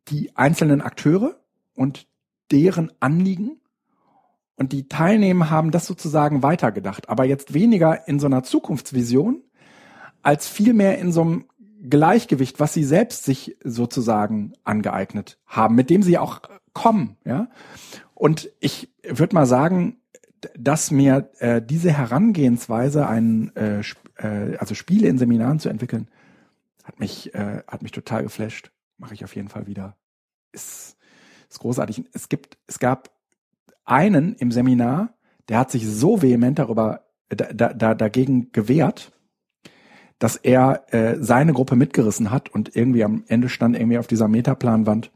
die 0.07 0.35
einzelnen 0.35 0.81
Akteure 0.81 1.39
und 1.75 2.07
deren 2.51 2.91
Anliegen 2.99 3.59
und 4.55 4.71
die 4.71 4.87
Teilnehmer 4.87 5.49
haben 5.49 5.71
das 5.71 5.85
sozusagen 5.85 6.43
weitergedacht, 6.43 7.09
aber 7.09 7.25
jetzt 7.25 7.53
weniger 7.53 8.07
in 8.07 8.19
so 8.19 8.27
einer 8.27 8.43
Zukunftsvision, 8.43 9.41
als 10.21 10.47
vielmehr 10.47 10.99
in 10.99 11.11
so 11.11 11.21
einem 11.21 11.45
Gleichgewicht, 11.89 12.59
was 12.59 12.73
sie 12.73 12.83
selbst 12.83 13.25
sich 13.25 13.57
sozusagen 13.63 14.53
angeeignet 14.63 15.37
haben, 15.45 15.75
mit 15.75 15.89
dem 15.89 16.01
sie 16.01 16.17
auch 16.17 16.41
kommen, 16.73 17.17
ja. 17.25 17.49
Und 18.13 18.49
ich 18.59 18.93
würde 19.03 19.35
mal 19.35 19.45
sagen, 19.45 19.97
dass 20.57 20.91
mir 20.91 21.29
äh, 21.39 21.61
diese 21.61 21.91
Herangehensweise, 21.91 23.07
ein, 23.07 23.55
äh, 23.55 23.81
äh, 24.17 24.57
also 24.57 24.75
Spiele 24.75 25.07
in 25.07 25.17
Seminaren 25.17 25.59
zu 25.59 25.69
entwickeln, 25.69 26.07
hat 26.83 26.99
mich, 26.99 27.33
äh, 27.33 27.63
hat 27.67 27.81
mich 27.81 27.91
total 27.91 28.23
geflasht. 28.23 28.71
Mache 28.97 29.13
ich 29.13 29.23
auf 29.23 29.35
jeden 29.35 29.49
Fall 29.49 29.67
wieder. 29.67 29.97
Ist, 30.51 30.97
ist 31.49 31.59
großartig. 31.59 32.05
Es 32.13 32.29
gibt, 32.29 32.57
es 32.67 32.79
gab 32.79 33.12
einen 33.85 34.35
im 34.35 34.51
Seminar, 34.51 35.13
der 35.49 35.59
hat 35.59 35.71
sich 35.71 35.87
so 35.87 36.21
vehement 36.21 36.59
darüber 36.59 37.01
da, 37.29 37.73
da, 37.73 37.95
dagegen 37.95 38.51
gewehrt, 38.51 39.11
dass 40.19 40.35
er 40.35 40.85
äh, 40.93 41.17
seine 41.19 41.53
Gruppe 41.53 41.75
mitgerissen 41.75 42.31
hat 42.31 42.49
und 42.49 42.75
irgendwie 42.75 43.03
am 43.03 43.23
Ende 43.27 43.49
stand 43.49 43.75
irgendwie 43.75 43.97
auf 43.97 44.07
dieser 44.07 44.27
Metaplanwand 44.27 45.11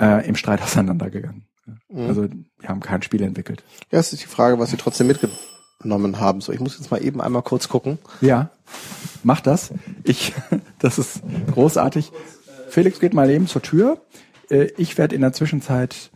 äh, 0.00 0.26
im 0.26 0.36
Streit 0.36 0.62
auseinandergegangen. 0.62 1.46
Mhm. 1.88 2.00
Also 2.00 2.28
wir 2.58 2.68
haben 2.68 2.80
kein 2.80 3.02
Spiel 3.02 3.22
entwickelt. 3.22 3.62
Ja, 3.90 3.98
es 3.98 4.12
ist 4.12 4.22
die 4.22 4.28
Frage, 4.28 4.58
was 4.58 4.70
sie 4.70 4.76
trotzdem 4.76 5.08
mitgenommen 5.08 6.18
haben. 6.20 6.40
So, 6.40 6.52
ich 6.52 6.60
muss 6.60 6.78
jetzt 6.78 6.90
mal 6.90 7.04
eben 7.04 7.20
einmal 7.20 7.42
kurz 7.42 7.68
gucken. 7.68 7.98
Ja, 8.20 8.50
mach 9.22 9.40
das. 9.40 9.72
Ich, 10.04 10.32
das 10.78 10.98
ist 10.98 11.22
großartig. 11.52 12.10
Felix 12.68 13.00
geht 13.00 13.12
mal 13.12 13.30
eben 13.30 13.48
zur 13.48 13.62
Tür. 13.62 14.00
Äh, 14.50 14.68
ich 14.76 14.96
werde 14.96 15.14
in 15.14 15.20
der 15.20 15.32
Zwischenzeit 15.32 16.10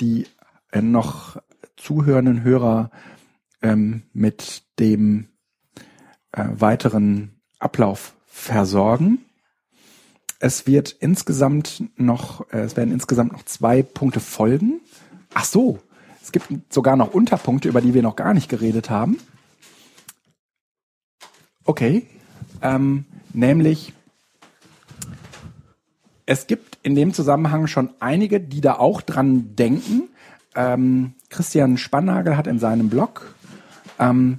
die 0.00 0.26
äh, 0.72 0.82
noch 0.82 1.40
zuhörenden 1.76 2.42
Hörer 2.42 2.90
ähm, 3.62 4.02
mit 4.12 4.64
dem 4.78 5.28
äh, 6.32 6.44
weiteren 6.50 7.40
Ablauf 7.58 8.14
versorgen. 8.26 9.24
Es 10.38 10.66
wird 10.66 10.92
insgesamt 10.92 11.84
noch, 11.96 12.50
äh, 12.52 12.58
es 12.58 12.76
werden 12.76 12.92
insgesamt 12.92 13.32
noch 13.32 13.44
zwei 13.44 13.82
Punkte 13.82 14.20
folgen. 14.20 14.80
Ach 15.32 15.44
so, 15.44 15.78
es 16.22 16.32
gibt 16.32 16.72
sogar 16.72 16.96
noch 16.96 17.14
Unterpunkte, 17.14 17.68
über 17.68 17.80
die 17.80 17.94
wir 17.94 18.02
noch 18.02 18.16
gar 18.16 18.34
nicht 18.34 18.48
geredet 18.48 18.90
haben. 18.90 19.18
Okay, 21.64 22.06
ähm, 22.60 23.06
nämlich 23.32 23.94
es 26.26 26.46
gibt 26.46 26.73
in 26.84 26.94
dem 26.94 27.12
Zusammenhang 27.12 27.66
schon 27.66 27.90
einige, 27.98 28.40
die 28.40 28.60
da 28.60 28.74
auch 28.74 29.00
dran 29.00 29.56
denken. 29.56 30.10
Ähm, 30.54 31.14
Christian 31.30 31.78
Spannagel 31.78 32.36
hat 32.36 32.46
in 32.46 32.60
seinem 32.60 32.90
Blog 32.90 33.34
ähm, 33.98 34.36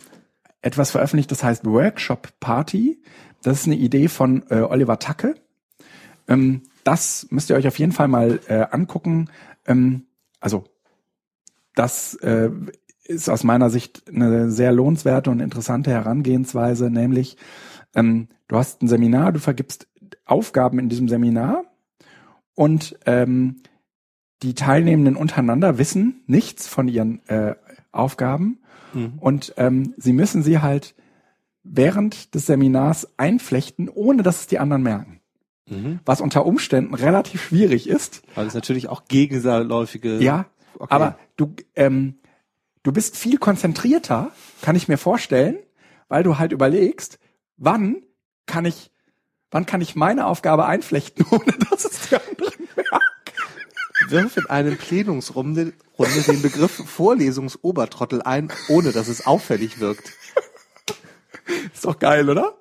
etwas 0.61 0.91
veröffentlicht, 0.91 1.31
das 1.31 1.43
heißt 1.43 1.65
Workshop 1.65 2.29
Party. 2.39 3.01
Das 3.41 3.61
ist 3.61 3.65
eine 3.65 3.75
Idee 3.75 4.07
von 4.07 4.43
äh, 4.49 4.61
Oliver 4.61 4.99
Tacke. 4.99 5.35
Ähm, 6.27 6.61
das 6.83 7.27
müsst 7.31 7.49
ihr 7.49 7.55
euch 7.55 7.67
auf 7.67 7.79
jeden 7.79 7.91
Fall 7.91 8.07
mal 8.07 8.39
äh, 8.47 8.65
angucken. 8.71 9.29
Ähm, 9.65 10.05
also 10.39 10.65
das 11.73 12.13
äh, 12.15 12.51
ist 13.03 13.27
aus 13.27 13.43
meiner 13.43 13.71
Sicht 13.71 14.03
eine 14.07 14.51
sehr 14.51 14.71
lohnenswerte 14.71 15.31
und 15.31 15.39
interessante 15.39 15.89
Herangehensweise, 15.89 16.91
nämlich 16.91 17.37
ähm, 17.95 18.27
du 18.47 18.57
hast 18.57 18.83
ein 18.83 18.87
Seminar, 18.87 19.31
du 19.31 19.39
vergibst 19.39 19.87
Aufgaben 20.25 20.77
in 20.77 20.89
diesem 20.89 21.09
Seminar 21.09 21.63
und 22.55 22.97
ähm, 23.05 23.61
die 24.41 24.55
Teilnehmenden 24.55 25.15
untereinander 25.15 25.77
wissen 25.77 26.23
nichts 26.27 26.67
von 26.67 26.87
ihren 26.87 27.25
äh, 27.27 27.55
Aufgaben 27.91 28.59
mhm. 28.93 29.13
und 29.19 29.53
ähm, 29.57 29.93
sie 29.97 30.13
müssen 30.13 30.43
sie 30.43 30.59
halt 30.59 30.95
während 31.63 32.35
des 32.35 32.45
Seminars 32.45 33.07
einflechten, 33.17 33.89
ohne 33.89 34.23
dass 34.23 34.41
es 34.41 34.47
die 34.47 34.59
anderen 34.59 34.83
merken. 34.83 35.19
Mhm. 35.67 35.99
Was 36.05 36.21
unter 36.21 36.45
Umständen 36.45 36.93
relativ 36.93 37.43
schwierig 37.43 37.89
ist. 37.89 38.21
Weil 38.35 38.45
es 38.47 38.53
natürlich 38.53 38.87
auch 38.87 39.05
gegenläufige. 39.05 40.21
Ja, 40.21 40.45
okay. 40.77 40.93
aber 40.93 41.17
du, 41.37 41.55
ähm, 41.75 42.19
du 42.83 42.91
bist 42.91 43.17
viel 43.17 43.37
konzentrierter, 43.37 44.31
kann 44.61 44.75
ich 44.75 44.87
mir 44.87 44.97
vorstellen, 44.97 45.57
weil 46.07 46.23
du 46.23 46.37
halt 46.37 46.51
überlegst, 46.51 47.19
wann 47.57 48.03
kann 48.45 48.65
ich, 48.65 48.91
wann 49.55 49.65
kann 49.65 49.79
ich 49.79 49.95
meine 49.95 50.25
Aufgabe 50.25 50.65
einflechten, 50.65 51.25
ohne 51.31 51.53
dass 51.69 51.85
es 51.85 52.09
die 52.09 52.15
anderen 52.15 52.67
merken. 52.75 53.05
Wirf 54.09 54.35
in 54.35 54.47
einem 54.47 54.77
Plenumsrunde 54.77 55.71
Runde 55.97 56.21
den 56.23 56.41
Begriff 56.41 56.71
Vorlesungsobertrottel 56.85 58.21
ein, 58.21 58.51
ohne 58.67 58.91
dass 58.91 59.07
es 59.07 59.25
auffällig 59.25 59.79
wirkt. 59.79 60.11
Ist 61.73 61.85
doch 61.85 61.97
geil, 61.97 62.29
oder? 62.29 62.57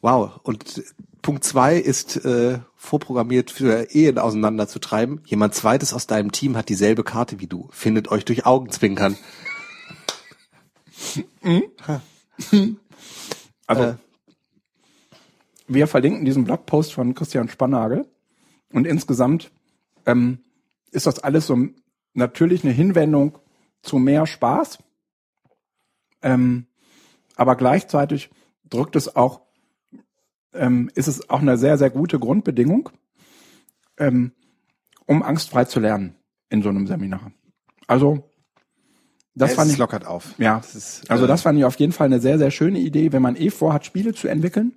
Wow. 0.00 0.40
Und 0.42 0.82
Punkt 1.20 1.44
zwei 1.44 1.76
ist 1.76 2.24
äh, 2.24 2.60
vorprogrammiert 2.76 3.50
für 3.50 3.90
Ehen 3.90 4.18
auseinanderzutreiben. 4.18 5.20
Jemand 5.26 5.54
zweites 5.54 5.92
aus 5.92 6.06
deinem 6.06 6.32
Team 6.32 6.56
hat 6.56 6.70
dieselbe 6.70 7.04
Karte 7.04 7.40
wie 7.40 7.46
du. 7.46 7.68
Findet 7.72 8.10
euch 8.10 8.24
durch 8.24 8.46
Augenzwinkern. 8.46 9.18
Also, 13.70 13.82
äh, 13.84 13.94
wir 15.68 15.86
verlinken 15.86 16.24
diesen 16.24 16.44
Blogpost 16.44 16.92
von 16.92 17.14
Christian 17.14 17.48
Spannagel. 17.48 18.06
Und 18.72 18.84
insgesamt 18.84 19.52
ähm, 20.06 20.40
ist 20.90 21.06
das 21.06 21.20
alles 21.20 21.46
so 21.46 21.56
natürlich 22.12 22.64
eine 22.64 22.72
Hinwendung 22.72 23.38
zu 23.82 23.98
mehr 23.98 24.26
Spaß. 24.26 24.78
Ähm, 26.22 26.66
aber 27.36 27.54
gleichzeitig 27.54 28.30
drückt 28.68 28.96
es 28.96 29.14
auch 29.14 29.42
ähm, 30.52 30.90
ist 30.96 31.06
es 31.06 31.30
auch 31.30 31.40
eine 31.40 31.56
sehr, 31.56 31.78
sehr 31.78 31.90
gute 31.90 32.18
Grundbedingung, 32.18 32.90
ähm, 33.98 34.32
um 35.06 35.22
angstfrei 35.22 35.64
zu 35.64 35.78
lernen 35.78 36.16
in 36.48 36.62
so 36.62 36.70
einem 36.70 36.88
Seminar. 36.88 37.30
Also 37.86 38.29
das 39.40 39.50
ja, 39.50 39.56
fand 39.56 39.70
ich 39.70 39.78
lockert 39.78 40.06
auf. 40.06 40.34
Ja, 40.38 40.58
das 40.58 40.74
ist, 40.74 41.10
also 41.10 41.24
äh, 41.24 41.28
das 41.28 41.42
fand 41.42 41.58
ich 41.58 41.64
auf 41.64 41.76
jeden 41.76 41.92
Fall 41.92 42.06
eine 42.06 42.20
sehr, 42.20 42.38
sehr 42.38 42.50
schöne 42.50 42.78
Idee. 42.78 43.12
Wenn 43.12 43.22
man 43.22 43.36
eh 43.36 43.50
vorhat, 43.50 43.86
Spiele 43.86 44.12
zu 44.12 44.28
entwickeln, 44.28 44.74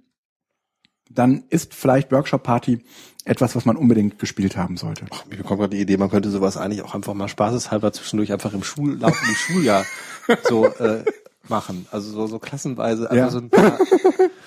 dann 1.10 1.44
ist 1.50 1.74
vielleicht 1.74 2.12
Workshop 2.12 2.44
Party 2.44 2.84
etwas, 3.26 3.56
was 3.56 3.66
man 3.66 3.76
unbedingt 3.76 4.20
gespielt 4.20 4.56
haben 4.56 4.78
sollte. 4.78 5.06
Ach, 5.12 5.26
ich 5.30 5.38
bekomme 5.38 5.60
gerade 5.60 5.76
die 5.76 5.82
Idee, 5.82 5.98
man 5.98 6.10
könnte 6.10 6.30
sowas 6.30 6.58
eigentlich 6.58 6.82
auch 6.82 6.96
einfach 6.96 7.14
mal 7.14 7.28
spaßeshalber 7.28 7.92
zwischendurch 7.94 8.32
einfach 8.32 8.54
im 8.54 8.64
Schul 8.64 8.98
laufenden 8.98 9.36
Schuljahr 9.36 9.86
so 10.44 10.66
äh, 10.66 11.04
machen. 11.48 11.86
Also 11.92 12.12
so, 12.12 12.28
so 12.28 12.40
klassenweise, 12.40 13.10
also 13.10 13.22
ja. 13.22 13.30
so 13.30 13.40
ein 13.40 13.50
paar 13.50 13.80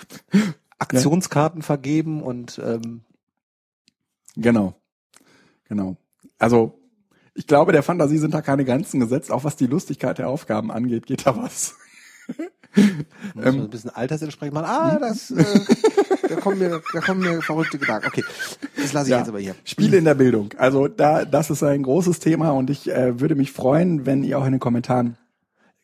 Aktionskarten 0.79 1.61
ja. 1.61 1.67
vergeben 1.67 2.23
und 2.23 2.59
ähm 2.65 3.03
genau, 4.35 4.75
genau. 5.69 5.97
Also 6.39 6.79
ich 7.37 7.47
glaube, 7.47 7.73
der 7.73 7.83
Fantasie 7.83 8.19
sind 8.19 8.35
da 8.35 8.43
keine 8.43 8.65
Grenzen 8.65 9.01
gesetzt. 9.01 9.31
Auch 9.31 9.45
was 9.45 9.57
die 9.57 9.67
Lustigkeit 9.67 10.19
der 10.19 10.29
Aufgaben 10.29 10.73
angeht, 10.73 11.07
geht 11.07 11.27
da 11.27 11.37
was. 11.37 11.75
Muss 13.35 13.47
ähm, 13.47 13.63
ein 13.63 13.71
bisschen 13.71 13.91
altersentsprechend 13.91 14.55
machen. 14.55 14.67
Ah, 14.69 14.99
das, 14.99 15.31
äh, 15.31 15.45
da 16.29 16.37
kommen 16.37 16.59
mir, 16.59 16.83
da 16.93 17.01
kommen 17.01 17.21
mir 17.21 17.41
verrückte 17.41 17.79
Gedanken. 17.79 18.07
Okay, 18.09 18.25
das 18.77 18.93
lasse 18.93 19.07
ich 19.07 19.13
ja, 19.13 19.19
jetzt 19.19 19.29
aber 19.29 19.39
hier. 19.39 19.55
Spiele 19.65 19.97
in 19.97 20.05
der 20.05 20.15
Bildung. 20.15 20.51
Also 20.59 20.89
da, 20.89 21.25
das 21.25 21.51
ist 21.51 21.63
ein 21.63 21.83
großes 21.83 22.19
Thema 22.21 22.51
und 22.51 22.69
ich 22.69 22.91
äh, 22.91 23.21
würde 23.21 23.35
mich 23.35 23.53
freuen, 23.53 24.05
wenn 24.07 24.25
ihr 24.25 24.39
auch 24.39 24.45
in 24.45 24.53
den 24.53 24.61
Kommentaren 24.61 25.17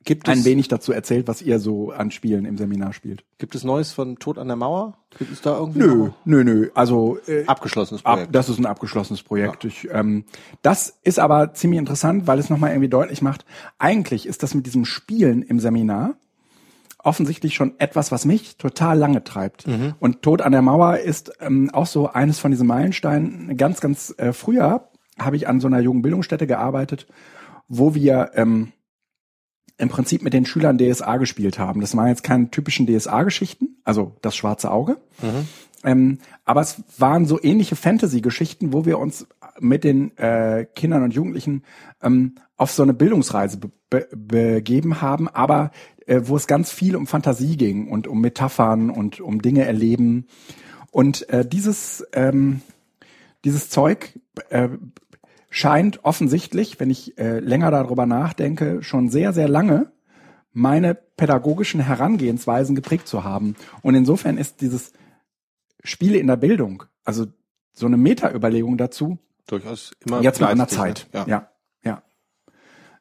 Gibt 0.05 0.29
ein 0.29 0.45
wenig 0.45 0.69
dazu 0.69 0.93
erzählt, 0.93 1.29
was 1.29 1.43
ihr 1.43 1.59
so 1.59 1.91
an 1.91 2.11
Spielen 2.11 2.45
im 2.45 2.59
Seminar 2.59 2.93
spielt. 2.93 3.25
Gibt 3.39 3.55
es 3.55 3.63
Neues 3.63 3.93
von 3.93 4.19
Tod 4.19 4.39
an 4.39 4.49
der 4.49 4.57
Mauer? 4.57 4.99
Gibt 5.19 5.33
es 5.33 5.41
da 5.41 5.57
irgendwie? 5.57 5.79
Nö, 5.79 6.11
nö, 6.25 6.45
nö. 6.45 6.71
Also 6.75 7.19
äh, 7.27 7.45
abgeschlossenes 7.47 8.03
Projekt. 8.03 8.29
Ab, 8.29 8.33
das 8.33 8.49
ist 8.49 8.59
ein 8.59 8.67
abgeschlossenes 8.67 9.23
Projekt. 9.23 9.65
Ja. 9.65 9.69
Ich, 9.69 9.89
ähm, 9.93 10.25
das 10.63 10.99
ist 11.05 11.19
aber 11.19 11.55
ziemlich 11.55 11.79
interessant, 11.79 12.27
weil 12.27 12.39
es 12.39 12.51
nochmal 12.51 12.71
irgendwie 12.71 12.89
deutlich 12.89 13.23
macht. 13.23 13.45
Eigentlich 13.79 14.27
ist 14.27 14.43
das 14.43 14.55
mit 14.55 14.67
diesem 14.67 14.85
Spielen 14.85 15.43
im 15.43 15.61
Seminar 15.61 16.15
offensichtlich 17.05 17.55
schon 17.55 17.75
etwas, 17.79 18.13
was 18.13 18.25
mich 18.25 18.57
total 18.57 18.99
lange 18.99 19.25
treibt. 19.25 19.67
Mhm. 19.67 19.95
Und 19.99 20.23
Tod 20.23 20.43
an 20.43 20.53
der 20.53 20.63
Mauer 20.63 20.99
ist 20.99 21.33
ähm, 21.41 21.71
auch 21.73 21.87
so 21.87 22.09
eines 22.09 22.39
von 22.39 22.51
diesen 22.51 22.67
Meilensteinen. 22.67 23.57
Ganz, 23.57 23.81
ganz 23.81 24.15
äh, 24.19 24.33
früher 24.33 24.89
habe 25.19 25.37
ich 25.37 25.49
an 25.49 25.61
so 25.61 25.67
einer 25.67 25.81
Jugendbildungsstätte 25.81 26.47
gearbeitet, 26.47 27.07
wo 27.69 27.95
wir 27.95 28.31
ähm, 28.35 28.73
im 29.79 29.89
Prinzip 29.89 30.23
mit 30.23 30.33
den 30.33 30.47
Schülern 30.47 30.79
DSA 30.79 31.17
gespielt 31.17 31.59
haben. 31.59 31.81
Das 31.81 31.97
waren 31.97 32.09
jetzt 32.09 32.23
keine 32.23 32.51
typischen 32.51 32.87
DSA-Geschichten, 32.87 33.77
also 33.85 34.17
das 34.23 34.37
schwarze 34.37 34.71
Auge. 34.71 34.99
Mhm. 35.21 35.49
Ähm, 35.85 36.19
aber 36.45 36.61
es 36.61 36.83
waren 36.99 37.27
so 37.27 37.43
ähnliche 37.43 37.77
Fantasy-Geschichten, 37.77 38.73
wo 38.73 38.85
wir 38.85 38.99
uns 38.99 39.27
mit 39.59 39.85
den 39.85 40.17
äh, 40.17 40.67
Kindern 40.75 41.03
und 41.03 41.15
Jugendlichen 41.15 41.65
ähm, 42.03 42.37
auf 42.57 42.71
so 42.71 42.83
eine 42.83 42.95
Bildungsreise 42.95 43.59
be 43.59 43.71
be 43.91 44.09
begeben 44.15 45.03
haben, 45.03 45.29
aber 45.29 45.71
äh, 46.07 46.23
wo 46.25 46.37
es 46.37 46.47
ganz 46.47 46.71
viel 46.71 46.97
um 46.97 47.07
Fantasie 47.07 47.57
ging 47.57 47.89
und 47.89 48.07
um 48.07 48.21
Metaphern 48.21 48.91
und 48.91 49.21
um 49.21 49.43
Dinge 49.43 49.65
erleben. 49.65 50.27
Und 50.91 51.29
äh, 51.31 51.47
dieses 51.47 52.07
ähm, 52.13 52.63
dieses 53.45 53.69
Zeug 53.69 54.19
äh, 54.51 54.69
scheint 55.53 56.03
offensichtlich, 56.03 56.81
wenn 56.81 56.89
ich 56.89 57.19
äh, 57.19 57.39
länger 57.39 57.71
darüber 57.71 58.07
nachdenke, 58.07 58.83
schon 58.83 59.11
sehr, 59.11 59.35
sehr 59.35 59.49
lange 59.49 59.93
meine 60.55 60.95
pädagogischen 60.95 61.81
Herangehensweisen 61.81 62.75
geprägt 62.75 63.07
zu 63.07 63.23
haben. 63.23 63.55
Und 63.83 63.95
insofern 63.95 64.39
ist 64.39 64.63
dieses 64.63 64.93
Spiele 65.85 66.17
in 66.17 66.27
der 66.27 66.37
Bildung, 66.37 66.85
also 67.05 67.27
so 67.75 67.87
eine 67.87 67.99
Meta-Überlegung 67.99 68.79
dazu, 68.79 69.19
durchaus 69.47 69.93
immer 70.05 70.23
jetzt 70.23 70.41
mal 70.41 70.51
an 70.51 70.59
der 70.59 70.69
Zeit. 70.69 71.09
Ne? 71.13 71.21
Ja, 71.21 71.27
ja. 71.27 71.49
ja. 71.85 72.03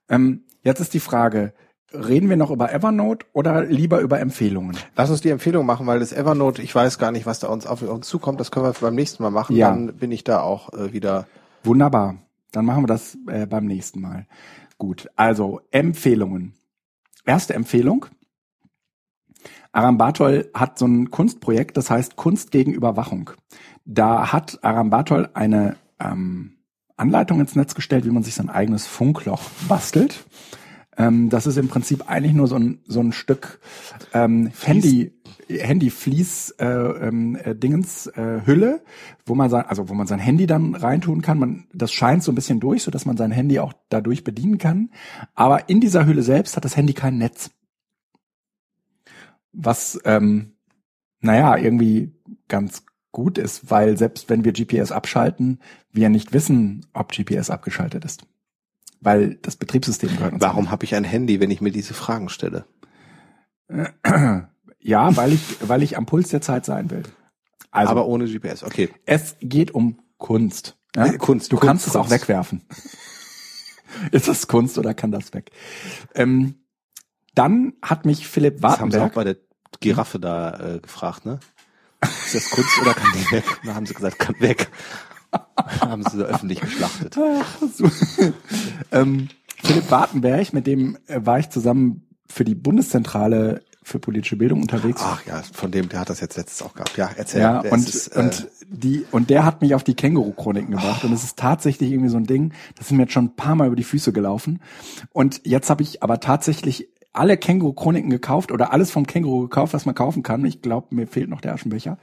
Ähm, 0.09 0.43
jetzt 0.61 0.81
ist 0.81 0.93
die 0.93 0.99
Frage, 0.99 1.53
reden 1.93 2.29
wir 2.29 2.37
noch 2.37 2.51
über 2.51 2.73
Evernote 2.73 3.25
oder 3.31 3.63
lieber 3.63 4.01
über 4.01 4.19
Empfehlungen? 4.19 4.77
Lass 4.97 5.09
uns 5.09 5.21
die 5.21 5.29
Empfehlung 5.29 5.65
machen, 5.65 5.87
weil 5.87 5.99
das 5.99 6.11
Evernote, 6.11 6.61
ich 6.61 6.75
weiß 6.75 6.99
gar 6.99 7.11
nicht, 7.11 7.25
was 7.25 7.39
da 7.39 7.47
uns 7.47 7.65
auf 7.65 7.81
uns 7.81 8.07
zukommt, 8.07 8.41
das 8.41 8.51
können 8.51 8.65
wir 8.65 8.73
beim 8.73 8.95
nächsten 8.95 9.23
Mal 9.23 9.29
machen, 9.29 9.55
ja. 9.55 9.69
dann 9.69 9.95
bin 9.95 10.11
ich 10.11 10.25
da 10.25 10.41
auch 10.41 10.73
äh, 10.73 10.91
wieder. 10.91 11.27
Wunderbar. 11.63 12.17
Dann 12.51 12.65
machen 12.65 12.83
wir 12.83 12.87
das 12.87 13.17
äh, 13.27 13.45
beim 13.45 13.65
nächsten 13.65 14.01
Mal. 14.01 14.27
Gut, 14.77 15.09
also 15.15 15.61
Empfehlungen. 15.71 16.53
Erste 17.25 17.53
Empfehlung. 17.53 18.07
Aram 19.71 19.97
Bartol 19.97 20.49
hat 20.53 20.77
so 20.77 20.85
ein 20.85 21.11
Kunstprojekt, 21.11 21.77
das 21.77 21.89
heißt 21.89 22.17
Kunst 22.17 22.51
gegen 22.51 22.73
Überwachung. 22.73 23.31
Da 23.85 24.33
hat 24.33 24.63
Aram 24.63 24.89
Bartol 24.89 25.29
eine 25.33 25.77
ähm, 25.99 26.57
Anleitung 26.97 27.39
ins 27.39 27.55
Netz 27.55 27.73
gestellt, 27.73 28.05
wie 28.05 28.11
man 28.11 28.23
sich 28.23 28.35
sein 28.35 28.49
eigenes 28.49 28.85
Funkloch 28.85 29.49
bastelt. 29.67 30.25
Ähm, 30.97 31.29
das 31.29 31.47
ist 31.47 31.57
im 31.57 31.69
Prinzip 31.69 32.09
eigentlich 32.09 32.33
nur 32.33 32.47
so 32.47 32.55
ein, 32.55 32.79
so 32.85 32.99
ein 32.99 33.13
Stück 33.13 33.59
ähm, 34.13 34.51
Handy, 34.61 35.13
Handy-Fließ 35.59 36.55
äh, 36.59 36.65
ähm, 36.65 37.35
äh, 37.35 37.55
Dingens 37.55 38.07
äh, 38.07 38.41
Hülle, 38.45 38.83
wo 39.25 39.35
man 39.35 39.49
sein, 39.49 39.65
also 39.65 39.89
wo 39.89 39.93
man 39.93 40.07
sein 40.07 40.19
Handy 40.19 40.47
dann 40.47 40.75
reintun 40.75 41.21
kann. 41.21 41.39
Man, 41.39 41.67
das 41.73 41.91
scheint 41.91 42.23
so 42.23 42.31
ein 42.31 42.35
bisschen 42.35 42.59
durch, 42.59 42.83
so 42.83 42.91
dass 42.91 43.05
man 43.05 43.17
sein 43.17 43.31
Handy 43.31 43.59
auch 43.59 43.73
dadurch 43.89 44.23
bedienen 44.23 44.57
kann. 44.57 44.91
Aber 45.35 45.69
in 45.69 45.81
dieser 45.81 46.05
Hülle 46.05 46.23
selbst 46.23 46.55
hat 46.55 46.65
das 46.65 46.77
Handy 46.77 46.93
kein 46.93 47.17
Netz. 47.17 47.51
Was, 49.53 49.99
ähm, 50.05 50.53
naja, 51.19 51.57
irgendwie 51.57 52.13
ganz 52.47 52.83
gut 53.11 53.37
ist, 53.37 53.69
weil 53.69 53.97
selbst 53.97 54.29
wenn 54.29 54.45
wir 54.45 54.53
GPS 54.53 54.91
abschalten, 54.91 55.59
wir 55.91 56.09
nicht 56.09 56.33
wissen, 56.33 56.85
ob 56.93 57.11
GPS 57.11 57.49
abgeschaltet 57.49 58.05
ist. 58.05 58.25
Weil 59.01 59.35
das 59.35 59.55
Betriebssystem 59.55 60.09
gehört 60.09 60.33
uns. 60.33 60.41
Warum 60.41 60.71
habe 60.71 60.85
ich 60.85 60.95
ein 60.95 61.03
Handy, 61.03 61.39
wenn 61.39 61.51
ich 61.51 61.61
mir 61.61 61.71
diese 61.71 61.93
Fragen 61.93 62.29
stelle? 62.29 62.65
Ja, 64.81 65.15
weil 65.15 65.33
ich, 65.33 65.41
weil 65.61 65.83
ich 65.83 65.97
am 65.97 66.05
Puls 66.05 66.29
der 66.29 66.41
Zeit 66.41 66.65
sein 66.65 66.89
will. 66.89 67.03
Also, 67.71 67.91
Aber 67.91 68.07
ohne 68.07 68.25
GPS, 68.25 68.63
okay. 68.63 68.89
es 69.05 69.35
geht 69.39 69.71
um 69.71 69.99
Kunst. 70.17 70.77
Ja? 70.95 71.05
Äh, 71.05 71.17
Kunst, 71.17 71.51
Du 71.51 71.57
Kunst, 71.57 71.67
kannst 71.67 71.87
es 71.87 71.95
auch 71.95 72.07
Kunst. 72.07 72.11
wegwerfen. 72.21 72.63
ist 74.11 74.27
das 74.27 74.47
Kunst 74.47 74.77
oder 74.77 74.93
kann 74.93 75.11
das 75.11 75.33
weg? 75.33 75.51
Ähm, 76.15 76.55
dann 77.35 77.73
hat 77.81 78.05
mich 78.05 78.27
Philipp 78.27 78.59
Das 78.61 78.79
haben 78.79 78.91
sie 78.91 78.97
auch 78.97 79.03
Wartenberg, 79.03 79.13
bei 79.13 79.23
der 79.23 79.37
Giraffe 79.79 80.19
da 80.19 80.75
äh, 80.75 80.79
gefragt, 80.79 81.25
ne? 81.25 81.39
Ist 82.25 82.35
das 82.35 82.49
Kunst 82.49 82.77
oder 82.81 82.93
kann 82.93 83.09
die 83.13 83.31
weg? 83.31 83.43
Da 83.63 83.75
haben 83.75 83.85
sie 83.85 83.93
gesagt, 83.93 84.19
kann 84.19 84.35
weg. 84.39 84.69
haben 85.79 86.03
sie 86.03 86.17
so 86.17 86.23
öffentlich 86.23 86.59
geschlachtet. 86.59 87.15
Ähm, 88.91 89.29
Philipp 89.63 89.89
Wartenberg, 89.91 90.51
mit 90.53 90.67
dem 90.67 90.97
äh, 91.07 91.21
war 91.25 91.39
ich 91.39 91.49
zusammen 91.49 92.07
für 92.27 92.43
die 92.43 92.55
Bundeszentrale 92.55 93.63
für 93.83 93.99
politische 93.99 94.35
Bildung 94.35 94.61
unterwegs. 94.61 95.01
Ach 95.03 95.25
ja, 95.25 95.41
von 95.53 95.71
dem, 95.71 95.89
der 95.89 95.99
hat 96.01 96.09
das 96.09 96.19
jetzt 96.19 96.37
letztes 96.37 96.61
auch 96.61 96.73
gehabt. 96.73 96.97
Ja, 96.97 97.09
erzähl. 97.15 97.41
Ja, 97.41 97.59
und, 97.61 97.87
ist, 97.87 98.15
äh, 98.15 98.19
und 98.19 98.47
die, 98.67 99.05
und 99.11 99.29
der 99.29 99.43
hat 99.43 99.61
mich 99.61 99.73
auf 99.73 99.83
die 99.83 99.95
Känguru-Chroniken 99.95 100.71
gebracht. 100.71 101.03
Und 101.03 101.13
es 101.13 101.23
ist 101.23 101.37
tatsächlich 101.37 101.91
irgendwie 101.91 102.09
so 102.09 102.17
ein 102.17 102.25
Ding, 102.25 102.53
das 102.75 102.87
ist 102.87 102.91
mir 102.91 103.03
jetzt 103.03 103.13
schon 103.13 103.25
ein 103.25 103.35
paar 103.35 103.55
Mal 103.55 103.67
über 103.67 103.75
die 103.75 103.83
Füße 103.83 104.13
gelaufen. 104.13 104.61
Und 105.11 105.41
jetzt 105.45 105.69
habe 105.69 105.81
ich 105.83 106.03
aber 106.03 106.19
tatsächlich 106.19 106.89
alle 107.11 107.37
Känguru-Chroniken 107.37 108.09
gekauft 108.09 108.51
oder 108.51 108.71
alles 108.71 108.91
vom 108.91 109.07
Känguru 109.07 109.41
gekauft, 109.41 109.73
was 109.73 109.85
man 109.85 109.95
kaufen 109.95 110.23
kann. 110.23 110.45
Ich 110.45 110.61
glaube, 110.61 110.95
mir 110.95 111.07
fehlt 111.07 111.29
noch 111.29 111.41
der 111.41 111.53
Aschenbecher. 111.53 111.97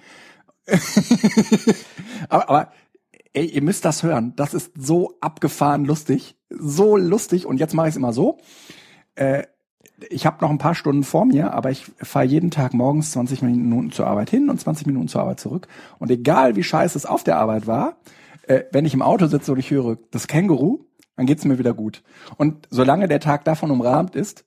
aber, 2.28 2.48
aber 2.48 2.72
ey, 3.32 3.46
ihr 3.46 3.62
müsst 3.62 3.84
das 3.84 4.02
hören. 4.02 4.34
Das 4.36 4.52
ist 4.52 4.72
so 4.76 5.16
abgefahren 5.20 5.84
lustig. 5.84 6.36
So 6.50 6.96
lustig. 6.96 7.46
Und 7.46 7.60
jetzt 7.60 7.74
mache 7.74 7.88
ich 7.88 7.92
es 7.92 7.96
immer 7.96 8.12
so. 8.12 8.38
Äh, 9.14 9.44
ich 10.10 10.26
habe 10.26 10.38
noch 10.40 10.50
ein 10.50 10.58
paar 10.58 10.74
Stunden 10.74 11.02
vor 11.02 11.24
mir, 11.24 11.52
aber 11.52 11.70
ich 11.70 11.90
fahre 11.98 12.24
jeden 12.24 12.50
Tag 12.50 12.74
morgens 12.74 13.12
20 13.12 13.42
Minuten 13.42 13.90
zur 13.90 14.06
Arbeit 14.06 14.30
hin 14.30 14.48
und 14.48 14.60
20 14.60 14.86
Minuten 14.86 15.08
zur 15.08 15.22
Arbeit 15.22 15.40
zurück. 15.40 15.66
Und 15.98 16.10
egal 16.10 16.56
wie 16.56 16.62
scheiße 16.62 16.96
es 16.96 17.06
auf 17.06 17.24
der 17.24 17.38
Arbeit 17.38 17.66
war, 17.66 17.96
äh, 18.46 18.64
wenn 18.72 18.84
ich 18.84 18.94
im 18.94 19.02
Auto 19.02 19.26
sitze 19.26 19.52
und 19.52 19.58
ich 19.58 19.70
höre 19.70 19.98
das 20.10 20.26
Känguru, 20.26 20.84
dann 21.16 21.26
geht's 21.26 21.44
mir 21.44 21.58
wieder 21.58 21.74
gut. 21.74 22.02
Und 22.36 22.68
solange 22.70 23.08
der 23.08 23.20
Tag 23.20 23.44
davon 23.44 23.70
umrahmt 23.70 24.14
ist, 24.14 24.44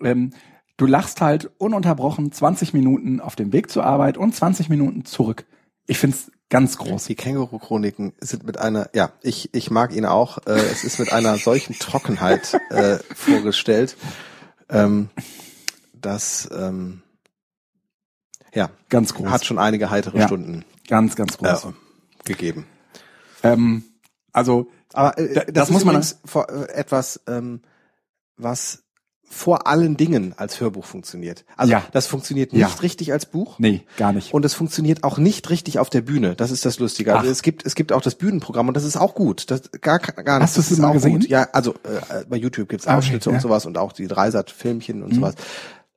ähm, 0.00 0.30
du 0.76 0.86
lachst 0.86 1.20
halt 1.20 1.50
ununterbrochen 1.58 2.30
20 2.30 2.72
Minuten 2.72 3.20
auf 3.20 3.36
dem 3.36 3.52
Weg 3.52 3.70
zur 3.70 3.84
Arbeit 3.84 4.16
und 4.16 4.34
20 4.34 4.68
Minuten 4.68 5.04
zurück. 5.04 5.44
Ich 5.86 5.98
find's 5.98 6.30
ganz 6.50 6.78
groß. 6.78 7.06
Die 7.06 7.16
Känguru-Chroniken 7.16 8.12
sind 8.20 8.44
mit 8.44 8.58
einer, 8.58 8.88
ja, 8.94 9.10
ich, 9.22 9.52
ich 9.52 9.70
mag 9.70 9.94
ihn 9.94 10.06
auch. 10.06 10.38
Äh, 10.46 10.52
es 10.52 10.84
ist 10.84 11.00
mit 11.00 11.12
einer 11.12 11.36
solchen 11.36 11.74
Trockenheit 11.74 12.54
äh, 12.70 12.98
vorgestellt, 13.14 13.96
ähm, 14.74 15.08
dass 15.94 16.48
ähm, 16.52 17.02
ja 18.54 18.70
Ganz 18.88 19.14
groß. 19.14 19.28
hat 19.30 19.44
schon 19.44 19.58
einige 19.58 19.90
heitere 19.90 20.18
Ja. 20.18 20.26
Stunden 20.26 20.64
ganz, 20.88 21.16
ganz 21.16 21.34
äh, 21.36 21.38
groß. 21.38 21.68
gegeben. 22.24 22.66
Ähm, 23.42 23.84
also 24.32 24.70
Aber 24.92 25.18
äh, 25.18 25.32
Da- 25.34 25.44
das, 25.44 25.54
das 25.54 25.70
muss 25.70 25.84
man- 25.84 25.96
übrigens 25.96 26.18
äh, 26.34 26.72
etwas, 26.72 27.20
ähm, 27.26 27.62
was 28.36 28.83
vor 29.28 29.66
allen 29.66 29.96
Dingen 29.96 30.32
als 30.36 30.60
Hörbuch 30.60 30.84
funktioniert. 30.84 31.44
Also 31.56 31.72
Ja. 31.72 31.82
das 31.92 32.06
funktioniert 32.06 32.52
nicht 32.52 32.60
Ja. 32.62 32.68
richtig 32.82 33.12
als 33.12 33.26
Buch. 33.26 33.58
nee, 33.58 33.82
gar 33.96 34.12
nicht. 34.12 34.32
Und 34.32 34.44
es 34.44 34.54
funktioniert 34.54 35.02
auch 35.02 35.18
nicht 35.18 35.50
richtig 35.50 35.78
auf 35.78 35.90
der 35.90 36.02
Bühne. 36.02 36.36
Das 36.36 36.50
ist 36.50 36.64
das 36.64 36.78
Lustige. 36.78 37.14
Also 37.16 37.26
Ach. 37.28 37.32
es 37.32 37.42
gibt 37.42 37.66
es 37.66 37.74
gibt 37.74 37.92
auch 37.92 38.00
das 38.02 38.14
Bühnenprogramm 38.14 38.68
und 38.68 38.74
das 38.76 38.84
ist 38.84 38.96
auch 38.96 39.14
gut. 39.14 39.50
Das 39.50 39.62
gar 39.80 39.98
gar 39.98 40.38
nicht. 40.38 40.42
Hast 40.44 40.56
du 40.56 40.60
es 40.60 40.70
ist 40.70 40.78
mal 40.78 40.88
auch 40.88 40.92
gesehen? 40.92 41.20
Gut. 41.20 41.28
Ja, 41.28 41.48
also 41.52 41.72
äh, 41.84 42.24
bei 42.28 42.36
YouTube 42.36 42.68
gibt's 42.68 42.86
Ah, 42.86 42.90
okay, 42.92 42.98
Ausschnitte 42.98 43.30
ja. 43.30 43.36
und 43.36 43.42
sowas 43.42 43.66
und 43.66 43.76
auch 43.78 43.92
die 43.92 44.06
Dreisat-Filmchen 44.06 45.02
und 45.02 45.10
Mhm. 45.12 45.16
sowas. 45.16 45.34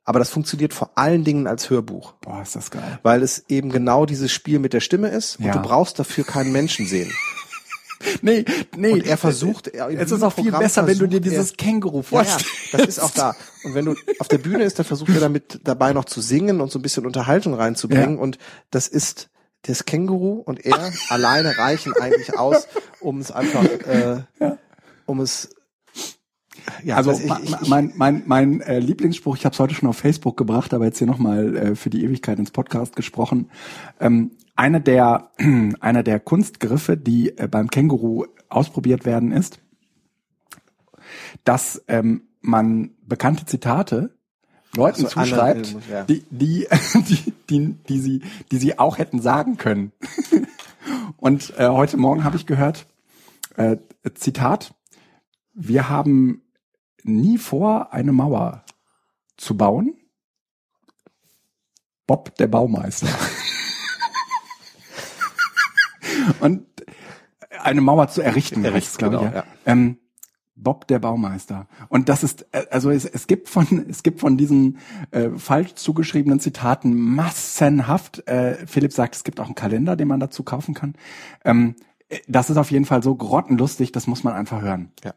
Aber 0.04 0.18
das 0.18 0.30
funktioniert 0.30 0.72
vor 0.72 0.90
allen 0.94 1.22
Dingen 1.22 1.46
als 1.46 1.68
Hörbuch, 1.68 2.12
Boah, 2.22 2.40
ist 2.40 2.56
das 2.56 2.70
geil. 2.70 2.98
weil 3.02 3.22
es 3.22 3.44
eben 3.48 3.70
genau 3.70 4.06
dieses 4.06 4.32
Spiel 4.32 4.58
mit 4.58 4.72
der 4.72 4.80
Stimme 4.80 5.08
ist 5.08 5.38
und 5.38 5.54
du 5.54 5.60
brauchst 5.60 5.98
dafür 5.98 6.24
keinen 6.24 6.50
Menschen 6.50 6.86
sehen. 6.86 7.12
Nee, 8.22 8.44
nee. 8.76 8.92
Und 8.92 9.06
er 9.06 9.16
versucht, 9.16 9.68
er 9.68 9.88
im 9.88 9.98
es 9.98 10.10
ist 10.10 10.22
auch 10.22 10.32
viel 10.32 10.52
besser, 10.52 10.86
wenn 10.86 10.98
du 10.98 11.06
dir 11.08 11.20
versucht 11.20 11.26
er- 11.26 11.30
dieses 11.30 11.56
Känguru 11.56 11.96
Ja, 11.98 12.22
ja, 12.22 12.24
vorstellst. 12.24 12.46
das 12.72 12.86
ist 12.86 12.98
auch 13.00 13.10
da. 13.10 13.34
Und 13.64 13.74
wenn 13.74 13.84
du 13.86 13.94
auf 14.18 14.28
der 14.28 14.38
Bühne 14.38 14.64
ist, 14.64 14.78
dann 14.78 14.86
versucht 14.86 15.10
er 15.10 15.20
damit 15.20 15.60
dabei 15.64 15.92
noch 15.92 16.04
zu 16.04 16.20
singen 16.20 16.60
und 16.60 16.70
so 16.70 16.78
ein 16.78 16.82
bisschen 16.82 17.06
Unterhaltung 17.06 17.54
reinzubringen. 17.54 18.16
Ja. 18.16 18.22
Und 18.22 18.38
das 18.70 18.88
ist 18.88 19.30
das 19.62 19.84
Känguru 19.84 20.34
und 20.40 20.64
er 20.64 20.92
alleine 21.08 21.58
reichen 21.58 21.92
eigentlich 22.00 22.38
aus, 22.38 22.68
um 23.00 23.18
es 23.18 23.32
einfach, 23.32 23.64
äh, 23.64 24.22
um 25.06 25.20
es 25.20 25.50
ja, 26.84 26.96
also 26.96 27.12
ich, 27.12 27.24
ich, 27.24 27.68
mein, 27.68 27.92
mein, 27.96 28.22
mein 28.26 28.60
äh, 28.60 28.78
Lieblingsspruch, 28.78 29.36
ich 29.36 29.44
habe 29.44 29.54
es 29.54 29.58
heute 29.58 29.74
schon 29.74 29.88
auf 29.88 29.96
Facebook 29.96 30.36
gebracht, 30.36 30.74
aber 30.74 30.84
jetzt 30.84 30.98
hier 30.98 31.06
nochmal 31.06 31.56
äh, 31.56 31.74
für 31.76 31.88
die 31.90 32.04
Ewigkeit 32.04 32.38
ins 32.38 32.50
Podcast 32.50 32.94
gesprochen. 32.94 33.50
Ähm, 34.00 34.32
eine 34.58 34.80
der, 34.80 35.30
einer 35.80 36.02
der 36.02 36.20
Kunstgriffe, 36.20 36.96
die 36.96 37.38
äh, 37.38 37.48
beim 37.48 37.70
Känguru 37.70 38.26
ausprobiert 38.48 39.06
werden, 39.06 39.30
ist, 39.30 39.60
dass 41.44 41.82
ähm, 41.88 42.22
man 42.40 42.90
bekannte 43.06 43.46
Zitate 43.46 44.14
Leuten 44.76 45.02
so, 45.02 45.08
zuschreibt, 45.08 45.76
ja. 45.90 46.04
die, 46.04 46.24
die, 46.30 46.66
die, 47.08 47.32
die, 47.48 47.74
die, 47.88 48.00
sie, 48.00 48.22
die 48.50 48.58
sie 48.58 48.78
auch 48.78 48.98
hätten 48.98 49.22
sagen 49.22 49.56
können. 49.56 49.92
Und 51.16 51.54
äh, 51.56 51.68
heute 51.68 51.96
Morgen 51.96 52.24
habe 52.24 52.36
ich 52.36 52.44
gehört, 52.44 52.86
äh, 53.56 53.76
Zitat, 54.14 54.74
wir 55.54 55.88
haben 55.88 56.42
nie 57.04 57.38
vor, 57.38 57.92
eine 57.92 58.12
Mauer 58.12 58.64
zu 59.36 59.56
bauen. 59.56 59.94
Bob, 62.06 62.34
der 62.36 62.48
Baumeister. 62.48 63.08
Und 66.40 66.66
eine 67.62 67.80
Mauer 67.80 68.08
zu 68.08 68.22
errichten, 68.22 68.64
Errichten, 68.64 68.74
heißt 68.74 68.98
glaube 68.98 69.16
genau, 69.18 69.28
ich. 69.28 69.34
Ja. 69.34 69.40
ja. 69.40 69.44
Ähm, 69.66 69.98
Bob, 70.60 70.88
der 70.88 70.98
Baumeister. 70.98 71.68
Und 71.88 72.08
das 72.08 72.24
ist, 72.24 72.46
äh, 72.52 72.66
also 72.70 72.90
es, 72.90 73.04
es 73.04 73.26
gibt 73.26 73.48
von, 73.48 73.86
es 73.88 74.02
gibt 74.02 74.20
von 74.20 74.36
diesen 74.36 74.78
äh, 75.10 75.30
falsch 75.30 75.74
zugeschriebenen 75.74 76.40
Zitaten 76.40 76.94
massenhaft. 76.98 78.26
Äh, 78.28 78.66
Philipp 78.66 78.92
sagt, 78.92 79.14
es 79.14 79.24
gibt 79.24 79.40
auch 79.40 79.46
einen 79.46 79.54
Kalender, 79.54 79.96
den 79.96 80.08
man 80.08 80.20
dazu 80.20 80.42
kaufen 80.42 80.74
kann. 80.74 80.94
Ähm, 81.44 81.76
äh, 82.08 82.18
das 82.26 82.50
ist 82.50 82.56
auf 82.56 82.70
jeden 82.70 82.84
Fall 82.84 83.02
so 83.02 83.14
grottenlustig, 83.14 83.92
das 83.92 84.06
muss 84.06 84.24
man 84.24 84.34
einfach 84.34 84.60
hören. 84.60 84.92
Ja. 85.04 85.14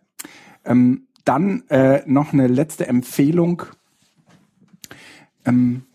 Ähm, 0.63 1.07
dann 1.25 1.63
äh, 1.69 2.03
noch 2.05 2.33
eine 2.33 2.47
letzte 2.47 2.87
Empfehlung. 2.87 3.63
Ähm, 5.45 5.85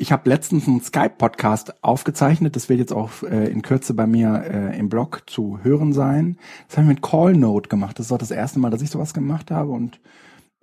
ich 0.00 0.12
habe 0.12 0.30
letztens 0.30 0.68
einen 0.68 0.80
Skype-Podcast 0.80 1.82
aufgezeichnet. 1.82 2.54
Das 2.54 2.68
wird 2.68 2.78
jetzt 2.78 2.92
auch 2.92 3.24
äh, 3.24 3.50
in 3.50 3.62
Kürze 3.62 3.94
bei 3.94 4.06
mir 4.06 4.44
äh, 4.44 4.78
im 4.78 4.88
Blog 4.88 5.24
zu 5.26 5.58
hören 5.62 5.92
sein. 5.92 6.38
Das 6.68 6.78
habe 6.78 6.86
ich 6.86 6.94
mit 6.94 7.02
CallNote 7.02 7.68
gemacht. 7.68 7.98
Das 7.98 8.06
ist 8.06 8.12
auch 8.12 8.18
das 8.18 8.30
erste 8.30 8.60
Mal, 8.60 8.70
dass 8.70 8.80
ich 8.80 8.90
sowas 8.90 9.12
gemacht 9.12 9.50
habe. 9.50 9.72
Und 9.72 10.00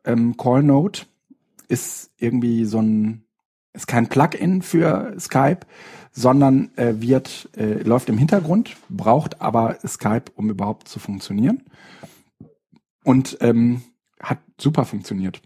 ähm, 0.06 0.38
CallNote 0.38 1.06
ist 1.68 2.12
irgendwie 2.18 2.64
so 2.64 2.80
ein, 2.80 3.26
ist 3.74 3.88
kein 3.88 4.07
Plugin 4.07 4.62
für 4.62 5.14
Skype, 5.20 5.66
sondern 6.14 6.72
äh, 6.78 6.94
wird 6.99 7.49
äh, 7.57 7.84
läuft 7.84 8.07
im 8.07 8.18
Hintergrund, 8.18 8.78
braucht 8.88 9.41
aber 9.41 9.78
Skype, 9.86 10.32
um 10.36 10.49
überhaupt 10.49 10.88
zu 10.88 10.99
funktionieren. 10.99 11.64
Und 13.03 13.38
ähm, 13.41 13.82
hat 14.22 14.40
super 14.57 14.86
funktioniert. 14.86 15.41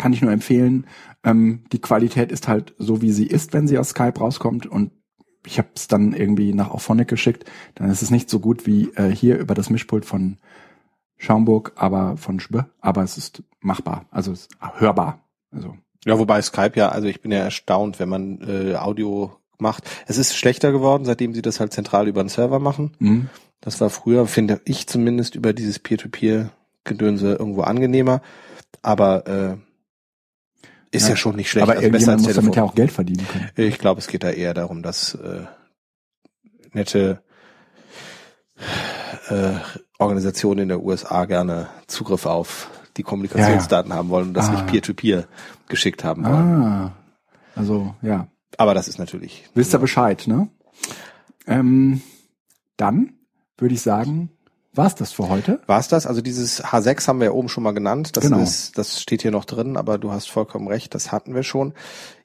Kann 0.00 0.14
ich 0.14 0.22
nur 0.22 0.32
empfehlen. 0.32 0.86
Ähm, 1.24 1.64
die 1.72 1.80
Qualität 1.82 2.32
ist 2.32 2.48
halt 2.48 2.74
so, 2.78 3.02
wie 3.02 3.12
sie 3.12 3.26
ist, 3.26 3.52
wenn 3.52 3.68
sie 3.68 3.76
aus 3.76 3.90
Skype 3.90 4.18
rauskommt. 4.18 4.64
Und 4.64 4.92
ich 5.44 5.58
habe 5.58 5.68
es 5.74 5.88
dann 5.88 6.14
irgendwie 6.14 6.54
nach 6.54 6.70
Auphonic 6.70 7.06
geschickt. 7.06 7.44
Dann 7.74 7.90
ist 7.90 8.00
es 8.00 8.10
nicht 8.10 8.30
so 8.30 8.40
gut 8.40 8.66
wie 8.66 8.90
äh, 8.94 9.10
hier 9.14 9.36
über 9.36 9.54
das 9.54 9.68
Mischpult 9.68 10.06
von 10.06 10.38
Schaumburg, 11.18 11.72
aber 11.76 12.16
von 12.16 12.40
Schbe. 12.40 12.64
Aber 12.80 13.02
es 13.02 13.18
ist 13.18 13.42
machbar, 13.60 14.06
also 14.10 14.32
es 14.32 14.46
ist 14.46 14.56
hörbar. 14.78 15.20
Also 15.50 15.76
ja, 16.06 16.18
wobei 16.18 16.40
Skype 16.40 16.72
ja, 16.76 16.88
also 16.88 17.06
ich 17.06 17.20
bin 17.20 17.30
ja 17.30 17.40
erstaunt, 17.40 18.00
wenn 18.00 18.08
man 18.08 18.40
äh, 18.40 18.76
Audio 18.76 19.36
macht. 19.58 19.84
Es 20.06 20.16
ist 20.16 20.34
schlechter 20.34 20.72
geworden, 20.72 21.04
seitdem 21.04 21.34
sie 21.34 21.42
das 21.42 21.60
halt 21.60 21.74
zentral 21.74 22.08
über 22.08 22.24
den 22.24 22.30
Server 22.30 22.58
machen. 22.58 22.92
mh. 23.00 23.26
Das 23.60 23.78
war 23.82 23.90
früher, 23.90 24.26
finde 24.26 24.62
ich 24.64 24.86
zumindest, 24.86 25.34
über 25.34 25.52
dieses 25.52 25.78
Peer-to-Peer-Gedönse 25.78 27.34
irgendwo 27.34 27.60
angenehmer. 27.60 28.22
Aber 28.80 29.26
äh, 29.26 29.56
ist 30.90 31.04
ja, 31.04 31.10
ja 31.10 31.16
schon 31.16 31.36
nicht 31.36 31.50
schlecht. 31.50 31.68
Aber 31.68 31.78
also 31.78 31.90
besser 31.90 32.12
als 32.12 32.22
muss 32.22 32.34
damit 32.34 32.56
ja 32.56 32.62
auch 32.62 32.74
Geld 32.74 32.90
verdienen 32.90 33.26
können. 33.28 33.50
Ich 33.56 33.78
glaube, 33.78 34.00
es 34.00 34.08
geht 34.08 34.24
da 34.24 34.30
eher 34.30 34.54
darum, 34.54 34.82
dass 34.82 35.14
äh, 35.14 35.44
nette 36.72 37.22
äh, 39.28 39.52
Organisationen 39.98 40.62
in 40.62 40.68
der 40.68 40.82
USA 40.82 41.24
gerne 41.26 41.68
Zugriff 41.86 42.26
auf 42.26 42.70
die 42.96 43.02
Kommunikationsdaten 43.02 43.90
ja, 43.90 43.94
ja. 43.94 43.98
haben 43.98 44.08
wollen 44.08 44.28
und 44.28 44.34
das 44.34 44.48
ah. 44.48 44.52
nicht 44.52 44.66
Peer-to-Peer 44.66 45.20
-peer 45.20 45.26
geschickt 45.68 46.04
haben 46.04 46.24
wollen. 46.24 46.62
Ah. 46.62 46.92
Also, 47.54 47.94
ja. 48.02 48.28
Aber 48.56 48.74
das 48.74 48.88
ist 48.88 48.98
natürlich. 48.98 49.48
Wisst 49.54 49.74
ihr 49.74 49.78
Bescheid, 49.78 50.24
ne? 50.26 50.48
Ähm, 51.46 52.02
dann 52.76 53.14
würde 53.56 53.74
ich 53.74 53.82
sagen, 53.82 54.30
war's 54.72 54.94
das 54.94 55.12
für 55.12 55.28
heute? 55.28 55.60
War's 55.66 55.88
das? 55.88 56.06
Also 56.06 56.20
dieses 56.20 56.64
H6 56.64 57.08
haben 57.08 57.20
wir 57.20 57.26
ja 57.26 57.32
oben 57.32 57.48
schon 57.48 57.62
mal 57.62 57.72
genannt. 57.72 58.16
Das 58.16 58.24
genau. 58.24 58.40
ist, 58.40 58.78
das 58.78 59.00
steht 59.00 59.22
hier 59.22 59.30
noch 59.30 59.44
drin, 59.44 59.76
aber 59.76 59.98
du 59.98 60.12
hast 60.12 60.30
vollkommen 60.30 60.68
recht, 60.68 60.94
das 60.94 61.12
hatten 61.12 61.34
wir 61.34 61.42
schon. 61.42 61.74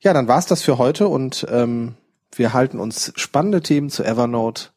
Ja, 0.02 0.14
dann 0.14 0.28
war's 0.28 0.46
das 0.46 0.62
für 0.62 0.78
heute 0.78 1.08
und 1.08 1.46
ähm, 1.50 1.96
wir 2.34 2.54
halten 2.54 2.80
uns 2.80 3.14
spannende 3.16 3.62
Themen 3.62 3.90
zu 3.90 4.04
Evernote 4.04 4.70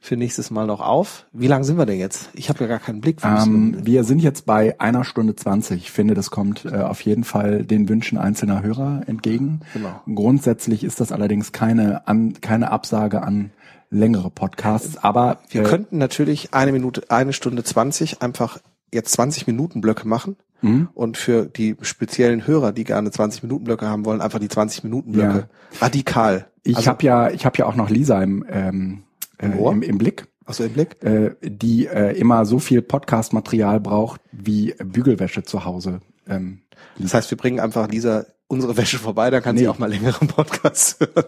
für 0.00 0.16
nächstes 0.16 0.50
Mal 0.50 0.66
noch 0.66 0.80
auf. 0.80 1.26
Wie 1.32 1.48
lang 1.48 1.64
sind 1.64 1.76
wir 1.76 1.86
denn 1.86 1.98
jetzt? 1.98 2.30
Ich 2.34 2.48
habe 2.48 2.60
ja 2.60 2.66
gar 2.66 2.78
keinen 2.78 3.00
Blick. 3.00 3.18
Ähm, 3.24 3.84
wir 3.84 4.04
sind 4.04 4.20
jetzt 4.20 4.46
bei 4.46 4.78
einer 4.80 5.04
Stunde 5.04 5.34
zwanzig. 5.34 5.82
Ich 5.82 5.90
finde, 5.90 6.14
das 6.14 6.30
kommt 6.30 6.64
äh, 6.64 6.82
auf 6.82 7.00
jeden 7.00 7.24
Fall 7.24 7.64
den 7.64 7.88
Wünschen 7.88 8.16
einzelner 8.16 8.62
Hörer 8.62 9.02
entgegen. 9.06 9.60
Genau. 9.72 10.00
Grundsätzlich 10.12 10.84
ist 10.84 11.00
das 11.00 11.10
allerdings 11.10 11.52
keine, 11.52 12.06
an, 12.06 12.34
keine 12.40 12.70
Absage 12.70 13.22
an 13.22 13.50
längere 13.90 14.30
Podcasts, 14.30 14.96
aber 14.98 15.38
wir 15.50 15.62
äh, 15.62 15.64
könnten 15.64 15.98
natürlich 15.98 16.54
eine 16.54 16.72
Minute, 16.72 17.10
eine 17.10 17.32
Stunde 17.32 17.64
zwanzig 17.64 18.22
einfach 18.22 18.58
jetzt 18.92 19.12
20 19.12 19.46
Minuten 19.46 19.80
Blöcke 19.80 20.08
machen 20.08 20.36
mhm. 20.62 20.88
und 20.94 21.16
für 21.16 21.46
die 21.46 21.76
speziellen 21.82 22.46
Hörer, 22.46 22.72
die 22.72 22.84
gerne 22.84 23.10
20 23.10 23.42
Minuten 23.42 23.64
Blöcke 23.64 23.86
haben 23.86 24.04
wollen, 24.04 24.20
einfach 24.20 24.38
die 24.38 24.48
20 24.48 24.84
Minuten 24.84 25.12
Blöcke 25.12 25.48
ja. 25.72 25.78
radikal. 25.80 26.46
Ich 26.62 26.76
also, 26.76 26.88
habe 26.88 27.04
ja, 27.04 27.30
ich 27.30 27.44
habe 27.46 27.58
ja 27.58 27.66
auch 27.66 27.74
noch 27.74 27.90
Lisa 27.90 28.22
im 28.22 28.44
ähm, 28.50 29.02
im, 29.38 29.52
äh, 29.52 29.70
im, 29.70 29.82
im 29.82 29.98
Blick. 29.98 30.26
Achso, 30.44 30.64
im 30.64 30.72
Blick? 30.72 31.02
Äh, 31.02 31.34
die 31.42 31.86
äh, 31.86 32.18
immer 32.18 32.44
so 32.46 32.58
viel 32.58 32.82
Podcast-Material 32.82 33.80
braucht 33.80 34.20
wie 34.32 34.74
Bügelwäsche 34.82 35.42
zu 35.42 35.64
Hause. 35.64 36.00
Ähm, 36.26 36.60
das 36.98 37.14
heißt, 37.14 37.30
wir 37.30 37.38
bringen 37.38 37.60
einfach 37.60 37.88
Lisa 37.88 38.24
unsere 38.46 38.76
Wäsche 38.76 38.98
vorbei, 38.98 39.30
dann 39.30 39.42
kann 39.42 39.54
nee. 39.54 39.62
sie 39.62 39.68
auch 39.68 39.78
mal 39.78 39.90
längeren 39.90 40.28
Podcasts 40.28 40.98
hören. 41.14 41.26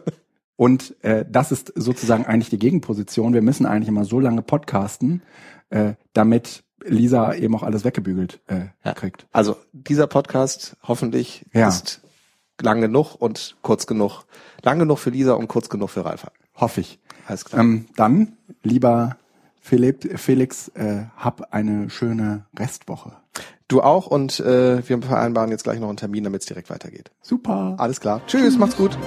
Und 0.61 0.95
äh, 1.03 1.25
das 1.27 1.53
ist 1.53 1.73
sozusagen 1.75 2.27
eigentlich 2.27 2.51
die 2.51 2.59
Gegenposition. 2.59 3.33
Wir 3.33 3.41
müssen 3.41 3.65
eigentlich 3.65 3.89
immer 3.89 4.05
so 4.05 4.21
lange 4.21 4.43
podcasten, 4.43 5.23
äh, 5.71 5.95
damit 6.13 6.65
Lisa 6.85 7.33
eben 7.33 7.55
auch 7.57 7.63
alles 7.63 7.83
weggebügelt 7.83 8.41
äh, 8.47 8.67
ja. 8.85 8.93
kriegt. 8.93 9.27
Also 9.33 9.57
dieser 9.73 10.07
Podcast 10.07 10.77
hoffentlich 10.83 11.47
ja. 11.55 11.67
ist 11.67 12.03
lang 12.61 12.83
genug 12.83 13.15
und 13.15 13.57
kurz 13.63 13.87
genug. 13.87 14.25
Lang 14.63 14.79
genug 14.79 14.99
für 14.99 15.09
Lisa 15.09 15.33
und 15.33 15.49
kurz 15.49 15.71
genug 15.71 15.89
für 15.89 16.05
Ralf. 16.05 16.27
Hoffe 16.55 16.83
ich. 16.83 16.99
Alles 17.27 17.47
klar. 17.47 17.63
Ähm, 17.63 17.87
dann, 17.97 18.37
lieber 18.63 19.17
Philipp, 19.63 20.21
Felix, 20.21 20.69
äh, 20.75 21.05
hab 21.17 21.55
eine 21.55 21.89
schöne 21.89 22.45
Restwoche. 22.59 23.13
Du 23.67 23.81
auch 23.81 24.09
und 24.09 24.41
äh, 24.41 24.87
wir 24.87 25.01
vereinbaren 25.01 25.51
jetzt 25.53 25.65
gleich 25.65 25.81
noch 25.81 25.89
einen 25.89 25.97
Termin, 25.97 26.25
damit 26.25 26.43
es 26.43 26.47
direkt 26.47 26.69
weitergeht. 26.69 27.13
Super. 27.23 27.77
Alles 27.79 27.99
klar. 27.99 28.21
Tschüss, 28.27 28.43
Tschüss. 28.43 28.59
macht's 28.59 28.77
gut. 28.77 28.99